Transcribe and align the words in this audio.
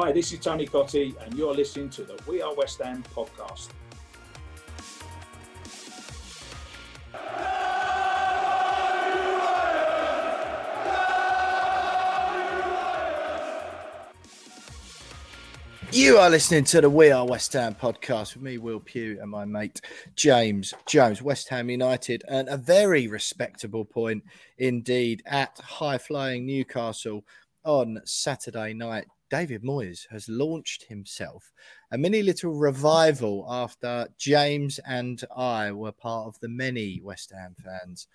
Hi, 0.00 0.12
this 0.12 0.32
is 0.32 0.38
Tony 0.38 0.64
Cottee, 0.64 1.20
and 1.24 1.34
you're 1.34 1.52
listening 1.52 1.90
to 1.90 2.04
the 2.04 2.16
We 2.24 2.40
Are 2.40 2.54
West 2.54 2.80
Ham 2.80 3.02
podcast. 3.12 3.70
You 15.90 16.18
are 16.18 16.30
listening 16.30 16.62
to 16.62 16.80
the 16.80 16.88
We 16.88 17.10
Are 17.10 17.26
West 17.26 17.54
Ham 17.54 17.74
podcast 17.74 18.34
with 18.34 18.44
me, 18.44 18.58
Will 18.58 18.78
Pugh, 18.78 19.18
and 19.20 19.28
my 19.28 19.44
mate 19.44 19.80
James 20.14 20.74
Jones. 20.86 21.20
West 21.20 21.48
Ham 21.48 21.70
United, 21.70 22.22
and 22.28 22.48
a 22.48 22.56
very 22.56 23.08
respectable 23.08 23.84
point 23.84 24.22
indeed 24.58 25.24
at 25.26 25.58
high 25.58 25.98
flying 25.98 26.46
Newcastle 26.46 27.24
on 27.64 28.00
Saturday 28.04 28.74
night. 28.74 29.06
David 29.30 29.62
Moyes 29.62 30.06
has 30.10 30.28
launched 30.28 30.84
himself 30.84 31.52
a 31.90 31.98
mini 31.98 32.22
little 32.22 32.52
revival 32.52 33.46
after 33.48 34.08
James 34.18 34.78
and 34.86 35.22
I 35.36 35.72
were 35.72 35.92
part 35.92 36.26
of 36.26 36.40
the 36.40 36.48
many 36.48 37.00
West 37.02 37.32
Ham 37.32 37.54
fans 37.62 38.08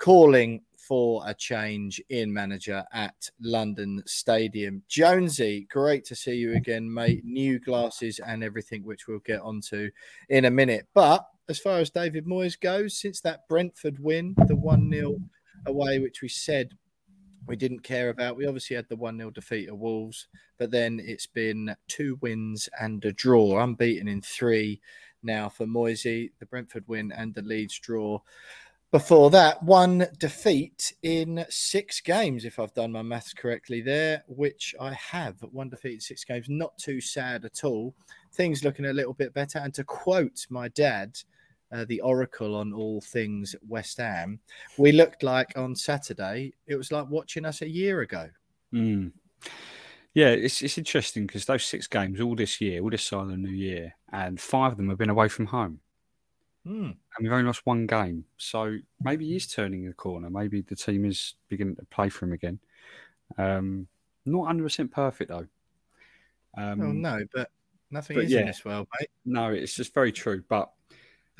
calling 0.00 0.62
for 0.76 1.22
a 1.26 1.34
change 1.34 2.02
in 2.08 2.32
manager 2.32 2.84
at 2.92 3.30
London 3.40 4.02
Stadium. 4.06 4.82
Jonesy, 4.88 5.68
great 5.70 6.04
to 6.06 6.16
see 6.16 6.34
you 6.34 6.54
again, 6.54 6.92
mate. 6.92 7.22
New 7.24 7.60
glasses 7.60 8.18
and 8.26 8.42
everything, 8.42 8.82
which 8.82 9.06
we'll 9.06 9.18
get 9.20 9.40
onto 9.40 9.90
in 10.30 10.46
a 10.46 10.50
minute. 10.50 10.88
But 10.94 11.26
as 11.48 11.58
far 11.58 11.78
as 11.78 11.90
David 11.90 12.26
Moyes 12.26 12.58
goes, 12.58 12.98
since 12.98 13.20
that 13.20 13.46
Brentford 13.48 13.98
win, 13.98 14.34
the 14.46 14.56
1 14.56 14.90
0 14.90 15.16
away, 15.66 15.98
which 15.98 16.22
we 16.22 16.28
said 16.28 16.70
we 17.46 17.56
didn't 17.56 17.80
care 17.80 18.10
about, 18.10 18.36
we 18.36 18.46
obviously 18.46 18.76
had 18.76 18.88
the 18.88 18.96
1 18.96 19.16
0 19.18 19.30
defeat 19.30 19.68
of 19.68 19.78
Wolves, 19.78 20.28
but 20.58 20.70
then 20.70 21.00
it's 21.02 21.26
been 21.26 21.74
two 21.88 22.18
wins 22.20 22.68
and 22.80 23.04
a 23.04 23.12
draw, 23.12 23.62
unbeaten 23.62 24.08
in 24.08 24.22
three 24.22 24.80
now 25.22 25.48
for 25.48 25.66
Moisey, 25.66 26.32
the 26.38 26.46
Brentford 26.46 26.84
win 26.86 27.12
and 27.12 27.34
the 27.34 27.42
Leeds 27.42 27.78
draw. 27.78 28.20
Before 28.90 29.30
that, 29.30 29.62
one 29.62 30.08
defeat 30.18 30.94
in 31.04 31.44
six 31.48 32.00
games, 32.00 32.44
if 32.44 32.58
I've 32.58 32.74
done 32.74 32.90
my 32.90 33.02
maths 33.02 33.32
correctly 33.32 33.82
there, 33.82 34.24
which 34.26 34.74
I 34.80 34.92
have. 34.94 35.36
One 35.52 35.68
defeat 35.68 35.94
in 35.94 36.00
six 36.00 36.24
games, 36.24 36.46
not 36.48 36.76
too 36.76 37.00
sad 37.00 37.44
at 37.44 37.62
all. 37.62 37.94
Things 38.32 38.64
looking 38.64 38.86
a 38.86 38.92
little 38.92 39.14
bit 39.14 39.32
better. 39.32 39.60
And 39.60 39.72
to 39.74 39.84
quote 39.84 40.44
my 40.50 40.66
dad, 40.68 41.16
uh, 41.72 41.84
the 41.88 42.00
oracle 42.00 42.56
on 42.56 42.72
all 42.72 43.00
things 43.00 43.54
West 43.66 43.98
Ham, 43.98 44.40
we 44.76 44.92
looked 44.92 45.22
like 45.22 45.52
on 45.56 45.74
Saturday, 45.74 46.52
it 46.66 46.76
was 46.76 46.92
like 46.92 47.08
watching 47.08 47.44
us 47.44 47.62
a 47.62 47.68
year 47.68 48.00
ago. 48.00 48.28
Mm. 48.72 49.12
Yeah, 50.14 50.28
it's 50.28 50.60
it's 50.62 50.78
interesting 50.78 51.26
because 51.26 51.44
those 51.44 51.64
six 51.64 51.86
games 51.86 52.20
all 52.20 52.34
this 52.34 52.60
year, 52.60 52.82
all 52.82 52.90
this 52.90 53.04
side 53.04 53.22
of 53.22 53.28
the 53.28 53.36
new 53.36 53.50
year, 53.50 53.94
and 54.12 54.40
five 54.40 54.72
of 54.72 54.78
them 54.78 54.88
have 54.88 54.98
been 54.98 55.10
away 55.10 55.28
from 55.28 55.46
home. 55.46 55.80
Hmm. 56.64 56.90
And 56.90 57.22
we've 57.22 57.32
only 57.32 57.44
lost 57.46 57.64
one 57.64 57.86
game. 57.86 58.24
So 58.36 58.76
maybe 59.00 59.26
he's 59.26 59.46
turning 59.46 59.86
the 59.86 59.94
corner. 59.94 60.28
Maybe 60.28 60.60
the 60.62 60.76
team 60.76 61.04
is 61.04 61.34
beginning 61.48 61.76
to 61.76 61.84
play 61.86 62.08
for 62.08 62.26
him 62.26 62.32
again. 62.32 62.58
Um, 63.38 63.86
not 64.26 64.54
100% 64.54 64.90
perfect, 64.90 65.30
though. 65.30 65.46
Um, 66.56 66.80
oh, 66.80 66.92
no, 66.92 67.20
but 67.32 67.50
nothing 67.90 68.16
but 68.16 68.24
is 68.24 68.32
yeah. 68.32 68.40
in 68.40 68.46
this 68.46 68.64
world, 68.64 68.88
mate. 68.98 69.08
No, 69.24 69.50
it's 69.50 69.74
just 69.74 69.94
very 69.94 70.12
true. 70.12 70.42
But 70.48 70.70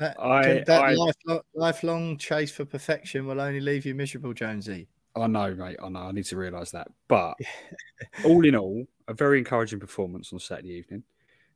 That, 0.01 0.19
I- 0.19 0.63
that 0.65 0.83
I- 0.83 0.93
lifelong, 0.93 1.41
lifelong 1.53 2.17
chase 2.17 2.51
for 2.51 2.65
perfection 2.65 3.27
will 3.27 3.39
only 3.39 3.61
leave 3.61 3.85
you 3.85 3.93
miserable, 3.93 4.33
Jonesy. 4.33 4.87
I 5.15 5.27
know, 5.27 5.53
mate. 5.53 5.77
I 5.83 5.89
know. 5.89 5.99
I 5.99 6.11
need 6.11 6.25
to 6.25 6.37
realise 6.37 6.71
that. 6.71 6.87
But 7.07 7.35
all 8.25 8.43
in 8.43 8.55
all, 8.55 8.83
a 9.07 9.13
very 9.13 9.37
encouraging 9.37 9.79
performance 9.79 10.33
on 10.33 10.39
Saturday 10.39 10.69
evening. 10.69 11.03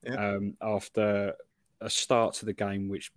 Yeah. 0.03 0.13
Um, 0.35 0.53
after 0.61 1.33
a 1.81 1.89
start 1.89 2.35
to 2.35 2.45
the 2.45 2.53
game, 2.53 2.87
which 2.87 3.11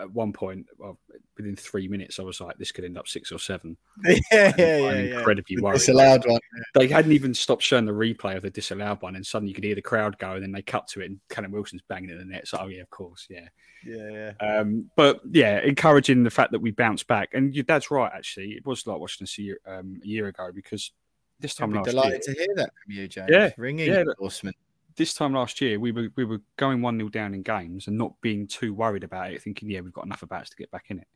at 0.00 0.10
one 0.10 0.32
point, 0.32 0.66
well, 0.78 0.98
within 1.36 1.56
three 1.56 1.88
minutes, 1.88 2.18
I 2.18 2.22
was 2.22 2.40
like, 2.40 2.58
this 2.58 2.72
could 2.72 2.84
end 2.84 2.98
up 2.98 3.08
six 3.08 3.32
or 3.32 3.38
seven. 3.38 3.76
yeah, 4.04 4.18
yeah, 4.32 4.42
I'm 4.46 4.54
yeah, 4.56 4.90
yeah. 4.90 5.18
incredibly 5.18 5.56
The 5.56 5.62
worried. 5.62 5.78
disallowed 5.78 6.26
one. 6.26 6.40
They 6.74 6.88
hadn't 6.88 7.12
even 7.12 7.34
stopped 7.34 7.62
showing 7.62 7.84
the 7.84 7.92
replay 7.92 8.36
of 8.36 8.42
the 8.42 8.50
disallowed 8.50 9.02
one, 9.02 9.16
and 9.16 9.26
suddenly 9.26 9.50
you 9.50 9.54
could 9.54 9.64
hear 9.64 9.74
the 9.74 9.82
crowd 9.82 10.18
go, 10.18 10.32
and 10.32 10.42
then 10.42 10.52
they 10.52 10.62
cut 10.62 10.86
to 10.88 11.00
it, 11.00 11.06
and 11.06 11.20
Callum 11.28 11.52
Wilson's 11.52 11.82
banging 11.88 12.10
in 12.10 12.18
the 12.18 12.24
net. 12.24 12.46
So, 12.46 12.58
oh 12.60 12.66
yeah, 12.68 12.82
of 12.82 12.90
course, 12.90 13.26
yeah. 13.28 13.48
Yeah, 13.84 14.32
yeah. 14.40 14.58
Um, 14.58 14.90
but 14.96 15.20
yeah, 15.30 15.60
encouraging 15.60 16.22
the 16.22 16.30
fact 16.30 16.52
that 16.52 16.60
we 16.60 16.70
bounced 16.70 17.06
back, 17.06 17.30
and 17.34 17.54
your 17.54 17.64
dad's 17.64 17.90
right. 17.90 18.12
Actually, 18.14 18.52
it 18.52 18.64
was 18.64 18.86
like 18.86 18.98
watching 18.98 19.24
us 19.24 19.38
a 19.38 19.42
year, 19.42 19.58
um, 19.66 20.00
a 20.02 20.06
year 20.06 20.28
ago 20.28 20.50
because 20.54 20.92
this 21.40 21.52
I'd 21.60 21.64
time 21.64 21.70
be 21.72 21.76
last 21.78 21.86
year, 21.86 21.92
delighted 21.92 22.22
to 22.22 22.32
hear 22.34 22.54
that 22.56 22.70
from 22.84 22.94
you, 22.94 23.08
James. 23.08 23.28
Yeah, 23.30 23.50
ringing 23.56 23.88
yeah, 23.88 24.00
endorsement. 24.00 24.56
This 24.96 25.14
time 25.14 25.32
last 25.32 25.60
year, 25.60 25.78
we 25.78 25.92
were 25.92 26.08
we 26.16 26.24
were 26.24 26.40
going 26.56 26.82
one 26.82 26.96
0 26.98 27.08
down 27.08 27.34
in 27.34 27.42
games 27.42 27.86
and 27.86 27.96
not 27.96 28.20
being 28.20 28.46
too 28.46 28.74
worried 28.74 29.04
about 29.04 29.32
it, 29.32 29.42
thinking, 29.42 29.70
yeah, 29.70 29.80
we've 29.80 29.92
got 29.92 30.06
enough 30.06 30.22
about 30.22 30.42
us 30.42 30.50
to 30.50 30.56
get 30.56 30.70
back 30.70 30.86
in 30.88 30.98
it. 30.98 31.06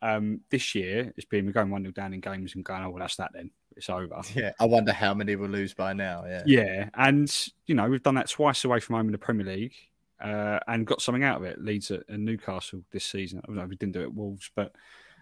Um, 0.00 0.40
this 0.50 0.74
year, 0.74 1.12
it's 1.16 1.26
been 1.26 1.46
we're 1.46 1.52
going 1.52 1.70
one 1.70 1.82
0 1.82 1.92
down 1.92 2.12
in 2.12 2.20
games 2.20 2.54
and 2.54 2.64
going, 2.64 2.82
oh 2.82 2.90
well, 2.90 3.00
that's 3.00 3.16
that 3.16 3.30
then, 3.34 3.50
it's 3.76 3.88
over. 3.90 4.20
Yeah, 4.34 4.52
I 4.58 4.66
wonder 4.66 4.92
how 4.92 5.14
many 5.14 5.36
we'll 5.36 5.50
lose 5.50 5.74
by 5.74 5.92
now. 5.92 6.24
Yeah, 6.26 6.42
Yeah, 6.46 6.88
and 6.94 7.48
you 7.66 7.74
know 7.74 7.88
we've 7.88 8.02
done 8.02 8.16
that 8.16 8.28
twice 8.28 8.64
away 8.64 8.80
from 8.80 8.96
home 8.96 9.06
in 9.06 9.12
the 9.12 9.18
Premier 9.18 9.46
League, 9.46 9.74
uh, 10.20 10.58
and 10.66 10.86
got 10.86 11.02
something 11.02 11.24
out 11.24 11.38
of 11.38 11.44
it. 11.44 11.62
Leeds 11.62 11.90
at, 11.90 12.02
and 12.08 12.24
Newcastle 12.24 12.82
this 12.90 13.04
season. 13.04 13.40
I 13.42 13.46
don't 13.46 13.56
know 13.56 13.62
if 13.62 13.70
we 13.70 13.76
didn't 13.76 13.94
do 13.94 14.00
it 14.00 14.04
at 14.04 14.14
Wolves, 14.14 14.50
but 14.54 14.74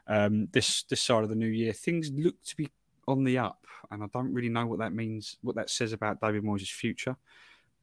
um, 0.07 0.49
this 0.53 0.83
this 0.85 1.03
side 1.03 1.23
of 1.23 1.29
the 1.29 1.35
new 1.35 1.47
year, 1.47 1.73
things 1.73 2.11
look 2.11 2.43
to 2.45 2.57
be 2.57 2.69
on 3.07 3.25
the 3.25 3.39
up, 3.39 3.67
and 3.91 4.03
I 4.03 4.07
don't 4.13 4.33
really 4.33 4.49
know 4.49 4.67
what 4.67 4.79
that 4.79 4.93
means, 4.93 5.37
what 5.43 5.57
that 5.57 5.71
says 5.71 5.93
about 5.93 6.21
David 6.21 6.43
Moyes' 6.43 6.71
future. 6.71 7.17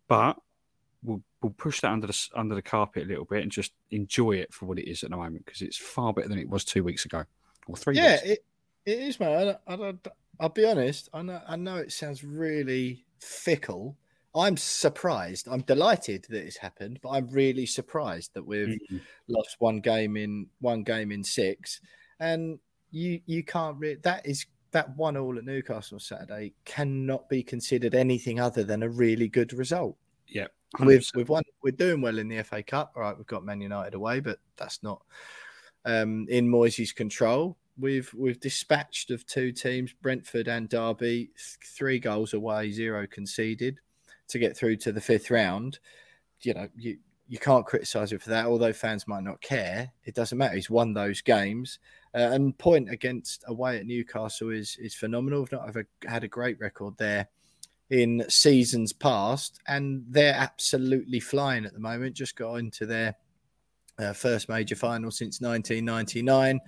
But 0.07 0.37
we'll 1.03 1.21
we'll 1.41 1.51
push 1.53 1.81
that 1.81 1.91
under 1.91 2.07
the 2.07 2.27
under 2.35 2.55
the 2.55 2.61
carpet 2.61 3.03
a 3.03 3.07
little 3.07 3.25
bit 3.25 3.43
and 3.43 3.51
just 3.51 3.73
enjoy 3.91 4.31
it 4.33 4.53
for 4.53 4.65
what 4.65 4.79
it 4.79 4.89
is 4.89 5.03
at 5.03 5.09
the 5.11 5.17
moment 5.17 5.45
because 5.45 5.61
it's 5.61 5.77
far 5.77 6.13
better 6.13 6.27
than 6.27 6.39
it 6.39 6.49
was 6.49 6.63
two 6.65 6.83
weeks 6.83 7.05
ago 7.05 7.23
or 7.67 7.75
three. 7.77 7.95
yeah, 7.95 8.13
weeks. 8.13 8.23
it, 8.23 8.39
it 8.85 8.99
is, 8.99 9.19
man. 9.19 9.55
I, 9.67 9.73
I, 9.73 9.93
I'll 10.39 10.49
be 10.49 10.65
honest. 10.65 11.09
I 11.13 11.21
know, 11.21 11.41
I 11.47 11.55
know 11.55 11.77
it 11.77 11.91
sounds 11.91 12.23
really 12.23 13.05
fickle. 13.19 13.97
I'm 14.35 14.55
surprised. 14.57 15.47
I'm 15.49 15.61
delighted 15.61 16.25
that 16.29 16.45
it's 16.45 16.57
happened, 16.57 16.99
but 17.01 17.09
I'm 17.09 17.27
really 17.29 17.65
surprised 17.65 18.33
that 18.35 18.45
we've 18.45 18.77
Mhm. 18.91 19.01
lost 19.27 19.55
one 19.59 19.79
game 19.79 20.15
in 20.15 20.47
one 20.59 20.83
game 20.83 21.11
in 21.11 21.23
six, 21.23 21.81
and 22.19 22.59
you 22.91 23.19
you 23.25 23.43
can't. 23.43 23.77
Re- 23.79 23.95
that 24.03 24.25
is 24.25 24.45
that 24.71 24.95
one 24.95 25.17
all 25.17 25.37
at 25.37 25.45
Newcastle 25.45 25.99
Saturday 25.99 26.53
cannot 26.65 27.29
be 27.29 27.43
considered 27.43 27.95
anything 27.95 28.39
other 28.39 28.63
than 28.63 28.83
a 28.83 28.89
really 28.89 29.27
good 29.27 29.53
result. 29.53 29.97
Yeah, 30.27 30.47
we've 30.79 31.09
we've 31.15 31.29
won. 31.29 31.43
We're 31.63 31.71
doing 31.71 32.01
well 32.01 32.19
in 32.19 32.27
the 32.27 32.43
FA 32.43 32.63
Cup. 32.63 32.93
All 32.95 33.01
right, 33.01 33.17
we've 33.17 33.27
got 33.27 33.45
Man 33.45 33.61
United 33.61 33.93
away, 33.93 34.19
but 34.19 34.39
that's 34.57 34.83
not 34.83 35.01
um, 35.85 36.25
in 36.29 36.47
Moyes' 36.49 36.93
control. 36.93 37.57
We've 37.79 38.11
we've 38.13 38.39
dispatched 38.39 39.11
of 39.11 39.25
two 39.25 39.51
teams, 39.51 39.93
Brentford 39.93 40.47
and 40.47 40.67
Derby, 40.67 41.31
three 41.63 41.99
goals 41.99 42.33
away, 42.33 42.71
zero 42.71 43.07
conceded, 43.07 43.79
to 44.29 44.39
get 44.39 44.57
through 44.57 44.77
to 44.77 44.91
the 44.91 45.01
fifth 45.01 45.31
round. 45.31 45.79
You 46.41 46.53
know, 46.53 46.67
you 46.75 46.97
you 47.27 47.39
can't 47.39 47.65
criticise 47.65 48.13
it 48.13 48.21
for 48.21 48.29
that. 48.29 48.45
Although 48.45 48.73
fans 48.73 49.07
might 49.07 49.23
not 49.23 49.41
care, 49.41 49.91
it 50.05 50.15
doesn't 50.15 50.37
matter. 50.37 50.55
He's 50.55 50.69
won 50.69 50.93
those 50.93 51.21
games, 51.21 51.79
uh, 52.15 52.29
and 52.31 52.57
point 52.57 52.89
against 52.89 53.43
away 53.47 53.77
at 53.77 53.85
Newcastle 53.85 54.49
is 54.49 54.77
is 54.79 54.95
phenomenal. 54.95 55.41
We've 55.41 55.51
not 55.51 55.67
ever 55.67 55.87
had 56.07 56.23
a 56.23 56.27
great 56.27 56.59
record 56.59 56.97
there 56.97 57.27
in 57.89 58.25
seasons 58.29 58.93
past, 58.93 59.59
and 59.67 60.03
they're 60.09 60.35
absolutely 60.35 61.19
flying 61.19 61.65
at 61.65 61.73
the 61.73 61.79
moment. 61.79 62.15
Just 62.15 62.35
got 62.35 62.55
into 62.55 62.85
their 62.85 63.15
uh, 63.99 64.13
first 64.13 64.49
major 64.49 64.75
final 64.75 65.11
since 65.11 65.41
1999. 65.41 66.59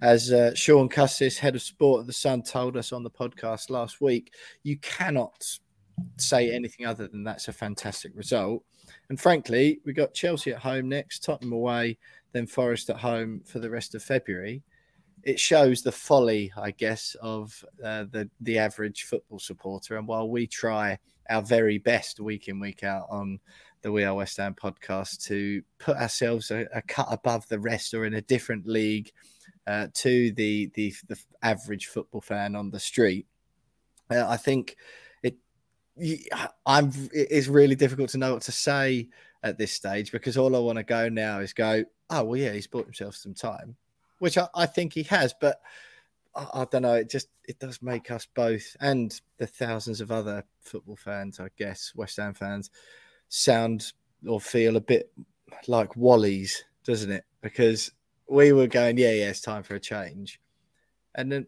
As 0.00 0.32
uh, 0.32 0.54
Shaun 0.54 0.88
Custis, 0.88 1.38
head 1.38 1.54
of 1.54 1.62
sport 1.62 2.00
at 2.00 2.06
the 2.06 2.12
Sun, 2.12 2.42
told 2.42 2.76
us 2.76 2.92
on 2.92 3.02
the 3.02 3.10
podcast 3.10 3.70
last 3.70 4.00
week, 4.00 4.32
you 4.62 4.78
cannot 4.78 5.44
say 6.16 6.50
anything 6.50 6.86
other 6.86 7.06
than 7.06 7.24
that's 7.24 7.48
a 7.48 7.52
fantastic 7.52 8.12
result. 8.14 8.64
And 9.10 9.20
frankly, 9.20 9.80
we 9.84 9.92
got 9.92 10.14
Chelsea 10.14 10.52
at 10.52 10.60
home 10.60 10.88
next, 10.88 11.22
Tottenham 11.22 11.52
away, 11.52 11.98
then 12.32 12.46
Forest 12.46 12.88
at 12.88 12.96
home 12.96 13.42
for 13.44 13.58
the 13.58 13.68
rest 13.68 13.94
of 13.94 14.02
February 14.02 14.62
it 15.22 15.38
shows 15.38 15.82
the 15.82 15.92
folly, 15.92 16.52
I 16.56 16.70
guess, 16.70 17.16
of 17.20 17.64
uh, 17.84 18.04
the 18.10 18.28
the 18.40 18.58
average 18.58 19.04
football 19.04 19.38
supporter. 19.38 19.96
And 19.96 20.06
while 20.06 20.28
we 20.28 20.46
try 20.46 20.98
our 21.28 21.42
very 21.42 21.78
best 21.78 22.20
week 22.20 22.48
in 22.48 22.58
week 22.58 22.82
out 22.82 23.06
on 23.10 23.38
the 23.82 23.92
We 23.92 24.04
Are 24.04 24.14
West 24.14 24.36
Ham 24.38 24.54
podcast 24.54 25.24
to 25.26 25.62
put 25.78 25.96
ourselves 25.96 26.50
a, 26.50 26.66
a 26.74 26.82
cut 26.82 27.06
above 27.10 27.46
the 27.48 27.60
rest 27.60 27.94
or 27.94 28.04
in 28.04 28.14
a 28.14 28.22
different 28.22 28.66
league 28.66 29.10
uh, 29.66 29.88
to 29.94 30.32
the, 30.32 30.70
the 30.74 30.94
the 31.08 31.18
average 31.42 31.86
football 31.86 32.20
fan 32.20 32.56
on 32.56 32.70
the 32.70 32.80
street, 32.80 33.26
uh, 34.10 34.26
I 34.28 34.36
think 34.36 34.76
I'm 36.66 36.92
it's 37.12 37.48
really 37.48 37.74
difficult 37.74 38.10
to 38.10 38.18
know 38.18 38.34
what 38.34 38.42
to 38.42 38.52
say 38.52 39.08
at 39.42 39.58
this 39.58 39.72
stage 39.72 40.12
because 40.12 40.36
all 40.36 40.54
I 40.54 40.58
want 40.58 40.78
to 40.78 40.84
go 40.84 41.08
now 41.08 41.40
is 41.40 41.52
go, 41.52 41.84
oh 42.10 42.24
well, 42.24 42.36
yeah, 42.36 42.52
he's 42.52 42.66
bought 42.66 42.84
himself 42.84 43.16
some 43.16 43.34
time 43.34 43.76
which 44.20 44.38
I, 44.38 44.46
I 44.54 44.66
think 44.66 44.92
he 44.92 45.02
has, 45.04 45.34
but 45.38 45.60
I, 46.36 46.46
I, 46.54 46.66
don't 46.70 46.82
know. 46.82 46.94
It 46.94 47.10
just 47.10 47.28
it 47.48 47.58
does 47.58 47.82
make 47.82 48.10
us 48.12 48.28
both 48.32 48.76
and 48.80 49.18
the 49.38 49.46
thousands 49.46 50.00
of 50.00 50.12
other 50.12 50.44
football 50.60 50.96
fans, 50.96 51.40
I 51.40 51.48
guess, 51.58 51.92
West 51.96 52.18
Ham 52.18 52.34
fans, 52.34 52.70
sound 53.28 53.92
or 54.26 54.40
feel 54.40 54.76
a 54.76 54.80
bit 54.80 55.10
like 55.66 55.96
Wally's, 55.96 56.64
doesn't 56.84 57.10
it? 57.10 57.24
Because 57.40 57.90
we 58.28 58.52
were 58.52 58.68
going, 58.68 58.96
yeah, 58.96 59.10
yeah, 59.10 59.30
it's 59.30 59.40
time 59.40 59.64
for 59.64 59.74
a 59.74 59.80
change, 59.80 60.40
and 61.16 61.32
then 61.32 61.46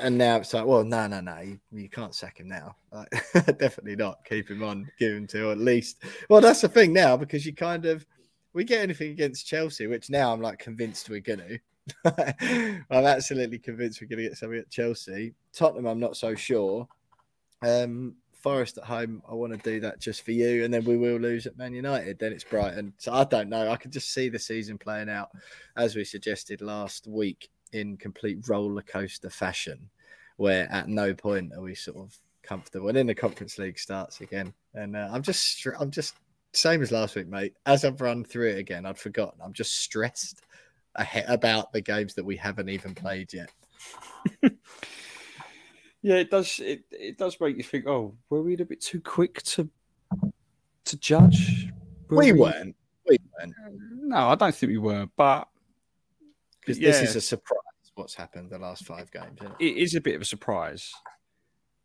and 0.00 0.18
now 0.18 0.36
it's 0.36 0.52
like, 0.52 0.66
well, 0.66 0.84
no, 0.84 1.06
no, 1.06 1.20
no, 1.20 1.38
you, 1.40 1.58
you 1.72 1.88
can't 1.88 2.14
sack 2.14 2.38
him 2.38 2.48
now. 2.48 2.76
Like, 2.92 3.08
definitely 3.58 3.96
not. 3.96 4.24
Keep 4.24 4.50
him 4.50 4.62
on, 4.62 4.90
give 4.98 5.12
him 5.12 5.26
to 5.28 5.50
at 5.50 5.58
least. 5.58 6.02
Well, 6.28 6.40
that's 6.40 6.60
the 6.60 6.68
thing 6.68 6.92
now 6.92 7.16
because 7.16 7.46
you 7.46 7.54
kind 7.54 7.86
of 7.86 8.04
we 8.52 8.64
get 8.64 8.82
anything 8.82 9.10
against 9.10 9.46
Chelsea, 9.46 9.86
which 9.86 10.10
now 10.10 10.32
I'm 10.32 10.40
like 10.40 10.58
convinced 10.58 11.08
we're 11.08 11.20
to. 11.20 11.58
I'm 12.90 13.04
absolutely 13.04 13.58
convinced 13.58 14.00
we're 14.00 14.08
to 14.08 14.16
get 14.16 14.36
something 14.36 14.58
at 14.58 14.70
Chelsea. 14.70 15.34
Tottenham, 15.52 15.86
I'm 15.86 16.00
not 16.00 16.16
so 16.16 16.34
sure. 16.34 16.88
Um, 17.62 18.16
Forest 18.32 18.78
at 18.78 18.84
home, 18.84 19.20
I 19.28 19.34
want 19.34 19.52
to 19.52 19.58
do 19.58 19.80
that 19.80 20.00
just 20.00 20.22
for 20.22 20.30
you, 20.30 20.64
and 20.64 20.72
then 20.72 20.84
we 20.84 20.96
will 20.96 21.16
lose 21.16 21.46
at 21.46 21.58
Man 21.58 21.74
United. 21.74 22.20
Then 22.20 22.32
it's 22.32 22.44
Brighton, 22.44 22.94
so 22.96 23.12
I 23.12 23.24
don't 23.24 23.48
know. 23.48 23.68
I 23.68 23.76
can 23.76 23.90
just 23.90 24.14
see 24.14 24.28
the 24.28 24.38
season 24.38 24.78
playing 24.78 25.08
out 25.08 25.30
as 25.76 25.96
we 25.96 26.04
suggested 26.04 26.60
last 26.60 27.08
week 27.08 27.50
in 27.72 27.96
complete 27.96 28.48
roller 28.48 28.82
coaster 28.82 29.30
fashion, 29.30 29.90
where 30.36 30.70
at 30.72 30.88
no 30.88 31.14
point 31.14 31.52
are 31.54 31.62
we 31.62 31.74
sort 31.74 31.98
of 31.98 32.16
comfortable. 32.42 32.88
And 32.88 32.96
then 32.96 33.06
the 33.06 33.14
Conference 33.14 33.58
League 33.58 33.78
starts 33.78 34.20
again, 34.20 34.52
and 34.74 34.96
uh, 34.96 35.08
I'm 35.12 35.22
just, 35.22 35.66
I'm 35.78 35.90
just 35.90 36.14
same 36.52 36.82
as 36.82 36.92
last 36.92 37.16
week, 37.16 37.28
mate. 37.28 37.54
As 37.66 37.84
I've 37.84 38.00
run 38.00 38.24
through 38.24 38.50
it 38.50 38.58
again, 38.58 38.86
I'd 38.86 38.98
forgotten. 38.98 39.40
I'm 39.42 39.52
just 39.52 39.76
stressed 39.76 40.42
ahead 40.94 41.26
about 41.28 41.72
the 41.72 41.80
games 41.80 42.14
that 42.14 42.24
we 42.24 42.36
haven't 42.36 42.68
even 42.68 42.94
played 42.94 43.32
yet. 43.32 43.50
yeah, 46.02 46.16
it 46.16 46.30
does. 46.30 46.60
It, 46.60 46.84
it 46.90 47.18
does 47.18 47.38
make 47.40 47.56
you 47.56 47.62
think. 47.62 47.86
Oh, 47.86 48.14
were 48.30 48.42
we 48.42 48.54
a 48.54 48.64
bit 48.64 48.80
too 48.80 49.00
quick 49.00 49.42
to 49.42 49.68
to 50.84 50.96
judge? 50.98 51.68
Were 52.08 52.18
we, 52.18 52.32
we 52.32 52.40
weren't. 52.40 52.76
We 53.08 53.18
weren't. 53.38 53.54
No, 53.92 54.28
I 54.28 54.34
don't 54.34 54.54
think 54.54 54.70
we 54.70 54.78
were. 54.78 55.06
But 55.16 55.48
because 56.68 56.78
yeah. 56.80 56.90
this 56.90 57.10
is 57.10 57.16
a 57.16 57.20
surprise. 57.20 57.58
What's 57.94 58.14
happened 58.14 58.50
the 58.50 58.58
last 58.58 58.84
five 58.84 59.10
games? 59.10 59.38
It? 59.58 59.64
it 59.64 59.76
is 59.76 59.94
a 59.94 60.00
bit 60.00 60.14
of 60.14 60.22
a 60.22 60.24
surprise. 60.24 60.92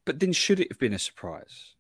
But 0.06 0.19
then, 0.19 0.33
should 0.33 0.59
it 0.59 0.68
have 0.69 0.77
been 0.77 0.94
a 0.94 1.00
surprise? 1.00 1.75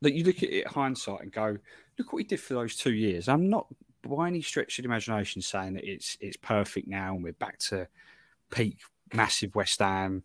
That 0.00 0.14
you 0.14 0.24
look 0.24 0.42
at 0.42 0.50
it 0.50 0.66
hindsight 0.66 1.20
and 1.20 1.32
go, 1.32 1.58
look 1.98 2.12
what 2.12 2.16
we 2.16 2.24
did 2.24 2.40
for 2.40 2.54
those 2.54 2.76
two 2.76 2.92
years. 2.92 3.28
I'm 3.28 3.50
not 3.50 3.66
by 4.02 4.28
any 4.28 4.42
stretch 4.42 4.78
of 4.78 4.84
the 4.84 4.88
imagination 4.88 5.42
saying 5.42 5.74
that 5.74 5.84
it's 5.84 6.16
it's 6.20 6.36
perfect 6.36 6.86
now 6.88 7.14
and 7.14 7.24
we're 7.24 7.32
back 7.32 7.58
to 7.58 7.88
peak 8.50 8.78
massive 9.12 9.54
West 9.54 9.80
Ham 9.80 10.22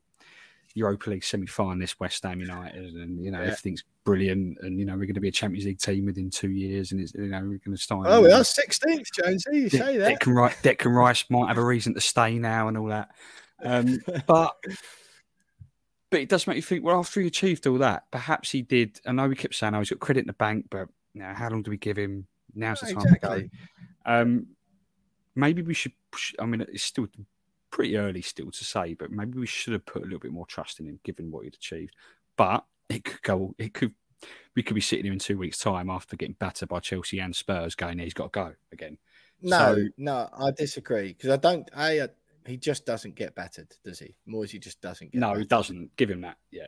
Europa 0.73 1.09
League 1.09 1.23
semi-finalist 1.23 1.99
West 1.99 2.23
Ham 2.23 2.39
United, 2.39 2.93
and 2.95 3.23
you 3.23 3.31
know 3.31 3.39
yeah. 3.39 3.45
everything's 3.45 3.83
brilliant, 4.09 4.57
and 4.61 4.79
you 4.79 4.85
know 4.85 4.93
we're 4.93 5.05
going 5.05 5.13
to 5.13 5.21
be 5.21 5.27
a 5.27 5.31
Champions 5.31 5.65
League 5.65 5.79
team 5.79 6.07
within 6.07 6.31
two 6.31 6.49
years, 6.49 6.91
and 6.91 6.99
it's 6.99 7.13
you 7.13 7.27
know 7.27 7.39
we're 7.41 7.61
going 7.63 7.75
to 7.75 7.77
start. 7.77 8.07
Oh, 8.09 8.21
we 8.21 8.31
are 8.31 8.43
sixteenth, 8.43 9.07
Jonesy. 9.13 9.49
You 9.53 9.69
De- 9.69 9.77
say 9.77 9.97
that. 9.97 10.19
Declan 10.19 10.35
Rice, 10.35 10.55
Declan 10.63 10.95
Rice 10.95 11.25
might 11.29 11.47
have 11.47 11.59
a 11.59 11.63
reason 11.63 11.93
to 11.93 12.01
stay 12.01 12.39
now, 12.39 12.67
and 12.67 12.77
all 12.77 12.87
that. 12.87 13.09
Um, 13.63 13.99
but 14.27 14.55
but 16.09 16.19
it 16.19 16.27
does 16.27 16.47
make 16.47 16.55
you 16.55 16.63
think. 16.63 16.83
Well, 16.83 16.97
after 16.97 17.21
he 17.21 17.27
achieved 17.27 17.67
all 17.67 17.77
that, 17.77 18.09
perhaps 18.09 18.49
he 18.49 18.63
did. 18.63 18.99
I 19.05 19.11
know 19.11 19.27
we 19.27 19.35
kept 19.35 19.53
saying, 19.53 19.75
"Oh, 19.75 19.79
he's 19.79 19.91
got 19.91 19.99
credit 19.99 20.21
in 20.21 20.27
the 20.27 20.33
bank," 20.33 20.65
but 20.71 20.89
you 21.13 21.21
know, 21.21 21.33
how 21.35 21.49
long 21.49 21.61
do 21.61 21.69
we 21.69 21.77
give 21.77 21.97
him? 21.97 22.25
Now's 22.55 22.79
the 22.79 22.87
time 22.87 23.03
exactly. 23.05 23.43
to 23.43 23.49
go. 23.49 23.49
Um, 24.05 24.47
maybe 25.35 25.61
we 25.61 25.75
should. 25.75 25.93
I 26.39 26.47
mean, 26.47 26.61
it's 26.61 26.83
still 26.83 27.05
pretty 27.69 27.95
early 27.95 28.23
still 28.23 28.49
to 28.49 28.63
say, 28.63 28.95
but 28.95 29.11
maybe 29.11 29.37
we 29.37 29.45
should 29.45 29.73
have 29.73 29.85
put 29.85 30.01
a 30.01 30.05
little 30.05 30.19
bit 30.19 30.31
more 30.31 30.47
trust 30.47 30.79
in 30.79 30.87
him, 30.87 30.99
given 31.03 31.29
what 31.29 31.43
he'd 31.43 31.53
achieved. 31.53 31.95
But 32.35 32.65
it 32.89 33.03
could 33.03 33.21
go. 33.21 33.55
It 33.57 33.73
could. 33.73 33.93
We 34.59 34.63
could 34.63 34.75
be 34.75 34.81
sitting 34.81 35.05
here 35.05 35.13
in 35.13 35.19
two 35.19 35.37
weeks' 35.37 35.57
time 35.57 35.89
after 35.89 36.17
getting 36.17 36.35
battered 36.37 36.67
by 36.67 36.81
Chelsea 36.81 37.21
and 37.21 37.33
Spurs, 37.33 37.75
going, 37.75 37.97
"He's 37.97 38.13
got 38.13 38.33
to 38.33 38.37
go 38.37 38.53
again." 38.73 38.97
No, 39.41 39.57
so, 39.57 39.87
no, 39.97 40.29
I 40.37 40.51
disagree 40.51 41.13
because 41.13 41.29
I 41.29 41.37
don't. 41.37 41.69
I, 41.73 41.99
uh, 41.99 42.07
he 42.45 42.57
just 42.57 42.85
doesn't 42.85 43.15
get 43.15 43.35
battered, 43.35 43.71
does 43.85 43.99
he? 43.99 44.17
Moisey 44.25 44.59
just 44.59 44.81
doesn't 44.81 45.13
get. 45.13 45.19
No, 45.19 45.27
battered. 45.27 45.43
he 45.43 45.47
doesn't. 45.47 45.95
Give 45.95 46.09
him 46.09 46.19
that. 46.19 46.35
Yeah. 46.51 46.65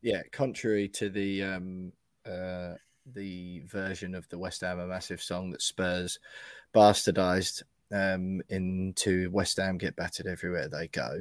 Yeah. 0.00 0.22
Contrary 0.32 0.88
to 0.88 1.10
the 1.10 1.42
um, 1.42 1.92
uh, 2.24 2.76
the 3.04 3.60
version 3.66 4.14
of 4.14 4.26
the 4.30 4.38
West 4.38 4.62
Ham 4.62 4.80
a 4.80 4.86
massive 4.86 5.20
song 5.20 5.50
that 5.50 5.60
Spurs 5.60 6.18
bastardized 6.74 7.62
um, 7.92 8.40
into 8.48 9.30
West 9.32 9.58
Ham 9.58 9.76
get 9.76 9.96
battered 9.96 10.28
everywhere 10.28 10.70
they 10.70 10.88
go. 10.88 11.20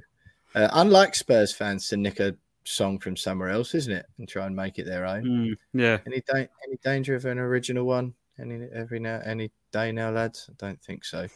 Uh, 0.55 0.69
unlike 0.71 1.15
Spurs 1.15 1.53
fans 1.53 1.89
to 1.89 1.97
nick 1.97 2.21
a 2.21 2.37
song 2.67 2.99
from 2.99 3.15
somewhere 3.15 3.49
else, 3.49 3.75
isn't 3.75 3.93
it, 3.93 4.05
and 4.17 4.27
try 4.27 4.45
and 4.45 4.55
make 4.55 4.79
it 4.79 4.85
their 4.85 5.05
own? 5.05 5.23
Mm, 5.23 5.57
yeah. 5.73 5.97
Any 6.05 6.21
da- 6.21 6.49
any 6.67 6.77
danger 6.83 7.15
of 7.15 7.25
an 7.25 7.39
original 7.39 7.85
one? 7.85 8.13
Any 8.39 8.67
every 8.73 8.99
now 8.99 9.21
any 9.25 9.51
day 9.71 9.91
now, 9.91 10.11
lads? 10.11 10.49
I 10.49 10.53
don't 10.57 10.81
think 10.81 11.03
so. 11.05 11.27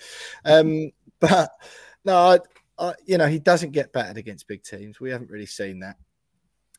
Um, 0.45 0.91
but 1.19 1.49
no, 2.05 2.15
I, 2.15 2.39
I, 2.77 2.93
you 3.05 3.17
know 3.17 3.27
he 3.27 3.39
doesn't 3.39 3.71
get 3.71 3.93
battered 3.93 4.17
against 4.17 4.47
big 4.47 4.63
teams. 4.63 4.99
We 4.99 5.11
haven't 5.11 5.31
really 5.31 5.45
seen 5.45 5.79
that 5.79 5.97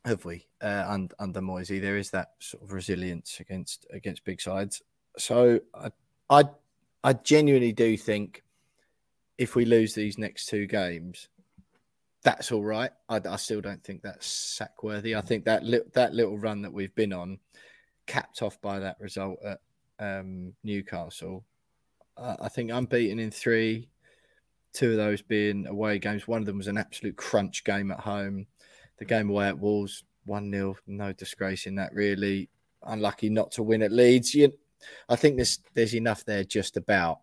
have 0.04 0.25
we? 0.25 0.47
Uh, 0.61 0.85
and 0.88 1.12
under 1.18 1.40
Moisey, 1.40 1.78
there 1.78 1.97
is 1.97 2.11
that 2.11 2.30
sort 2.40 2.62
of 2.62 2.73
resilience 2.73 3.38
against 3.40 3.87
against 3.92 4.25
big 4.25 4.40
sides. 4.40 4.82
So 5.18 5.61
I, 5.75 5.90
I, 6.30 6.44
I 7.04 7.12
genuinely 7.12 7.73
do 7.73 7.97
think 7.97 8.42
if 9.38 9.54
we 9.54 9.64
lose 9.64 9.94
these 9.94 10.18
next 10.18 10.47
two 10.47 10.66
games, 10.66 11.28
that's 12.23 12.52
all 12.52 12.62
right. 12.62 12.91
I, 13.09 13.21
I 13.29 13.37
still 13.37 13.61
don't 13.61 13.83
think 13.83 14.02
that's 14.02 14.26
sack 14.26 14.83
worthy. 14.83 15.14
I 15.14 15.21
think 15.21 15.45
that 15.45 15.64
li- 15.64 15.81
that 15.95 16.14
little 16.14 16.38
run 16.38 16.62
that 16.62 16.73
we've 16.73 16.95
been 16.95 17.12
on, 17.12 17.38
capped 18.07 18.43
off 18.43 18.61
by 18.61 18.79
that 18.79 18.97
result 19.00 19.38
at 19.45 19.61
um, 19.99 20.52
Newcastle, 20.62 21.45
uh, 22.17 22.37
I 22.41 22.49
think 22.49 22.71
unbeaten 22.71 23.19
in 23.19 23.31
three. 23.31 23.88
Two 24.73 24.93
of 24.93 24.97
those 24.97 25.21
being 25.21 25.67
away 25.67 25.99
games. 25.99 26.26
One 26.26 26.41
of 26.41 26.47
them 26.47 26.57
was 26.57 26.67
an 26.67 26.79
absolute 26.79 27.17
crunch 27.17 27.62
game 27.62 27.91
at 27.91 28.00
home 28.00 28.47
the 29.02 29.07
game 29.07 29.31
away 29.31 29.49
at 29.49 29.59
Wolves, 29.59 30.05
1 30.26 30.50
0, 30.52 30.76
no 30.87 31.12
disgrace 31.12 31.67
in 31.67 31.75
that, 31.75 31.93
really. 31.93 32.49
Unlucky 32.85 33.29
not 33.31 33.50
to 33.52 33.62
win 33.64 33.83
at 33.83 33.91
Leeds. 33.91 34.33
You, 34.33 34.52
I 35.09 35.17
think 35.17 35.37
there's, 35.37 35.59
there's 35.75 35.95
enough 35.97 36.25
there 36.25 36.45
just 36.45 36.76
about 36.76 37.19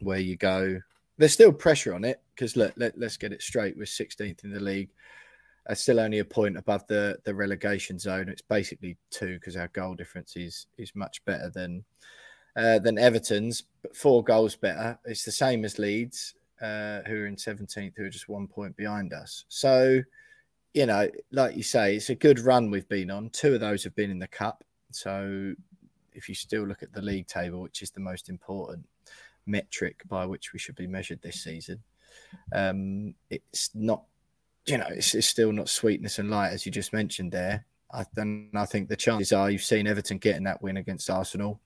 where 0.00 0.18
you 0.18 0.36
go. 0.36 0.80
There's 1.20 1.34
still 1.34 1.52
pressure 1.52 1.92
on 1.92 2.02
it 2.02 2.22
because 2.34 2.56
look, 2.56 2.72
let, 2.78 2.96
us 2.96 3.18
get 3.18 3.34
it 3.34 3.42
straight. 3.42 3.76
We're 3.76 3.84
16th 3.84 4.42
in 4.42 4.54
the 4.54 4.58
league. 4.58 4.88
are 5.68 5.74
still 5.74 6.00
only 6.00 6.20
a 6.20 6.24
point 6.24 6.56
above 6.56 6.86
the 6.86 7.18
the 7.24 7.34
relegation 7.34 7.98
zone. 7.98 8.30
It's 8.30 8.40
basically 8.40 8.96
two 9.10 9.34
because 9.34 9.54
our 9.54 9.68
goal 9.68 9.94
difference 9.94 10.34
is 10.34 10.66
is 10.78 10.94
much 10.94 11.22
better 11.26 11.50
than 11.50 11.84
uh, 12.56 12.78
than 12.78 12.96
Everton's, 12.96 13.64
but 13.82 13.94
four 13.94 14.24
goals 14.24 14.56
better. 14.56 14.98
It's 15.04 15.26
the 15.26 15.30
same 15.30 15.66
as 15.66 15.78
Leeds, 15.78 16.36
uh, 16.62 17.02
who 17.06 17.16
are 17.16 17.26
in 17.26 17.36
17th, 17.36 17.92
who 17.98 18.04
are 18.04 18.10
just 18.10 18.30
one 18.30 18.46
point 18.46 18.74
behind 18.78 19.12
us. 19.12 19.44
So, 19.48 20.02
you 20.72 20.86
know, 20.86 21.10
like 21.32 21.54
you 21.54 21.62
say, 21.62 21.96
it's 21.96 22.08
a 22.08 22.14
good 22.14 22.40
run 22.40 22.70
we've 22.70 22.88
been 22.88 23.10
on. 23.10 23.28
Two 23.28 23.54
of 23.54 23.60
those 23.60 23.84
have 23.84 23.94
been 23.94 24.10
in 24.10 24.18
the 24.18 24.26
cup. 24.26 24.64
So, 24.90 25.54
if 26.14 26.30
you 26.30 26.34
still 26.34 26.66
look 26.66 26.82
at 26.82 26.94
the 26.94 27.02
league 27.02 27.26
table, 27.26 27.60
which 27.60 27.82
is 27.82 27.90
the 27.90 28.00
most 28.00 28.30
important 28.30 28.86
metric 29.50 30.02
by 30.08 30.26
which 30.26 30.52
we 30.52 30.58
should 30.58 30.76
be 30.76 30.86
measured 30.86 31.20
this 31.22 31.42
season, 31.42 31.82
um, 32.52 33.14
it's 33.28 33.70
not, 33.74 34.04
you 34.66 34.78
know, 34.78 34.88
it's, 34.88 35.14
it's 35.14 35.26
still 35.26 35.52
not 35.52 35.68
sweetness 35.68 36.18
and 36.18 36.30
light 36.30 36.50
as 36.50 36.64
you 36.64 36.72
just 36.72 36.92
mentioned 36.92 37.32
there. 37.32 37.64
I, 37.92 38.04
and 38.16 38.50
I 38.54 38.66
think 38.66 38.88
the 38.88 38.96
chances 38.96 39.32
are 39.32 39.50
you've 39.50 39.62
seen 39.62 39.86
Everton 39.86 40.18
getting 40.18 40.44
that 40.44 40.62
win 40.62 40.76
against 40.76 41.10
Arsenal. 41.10 41.60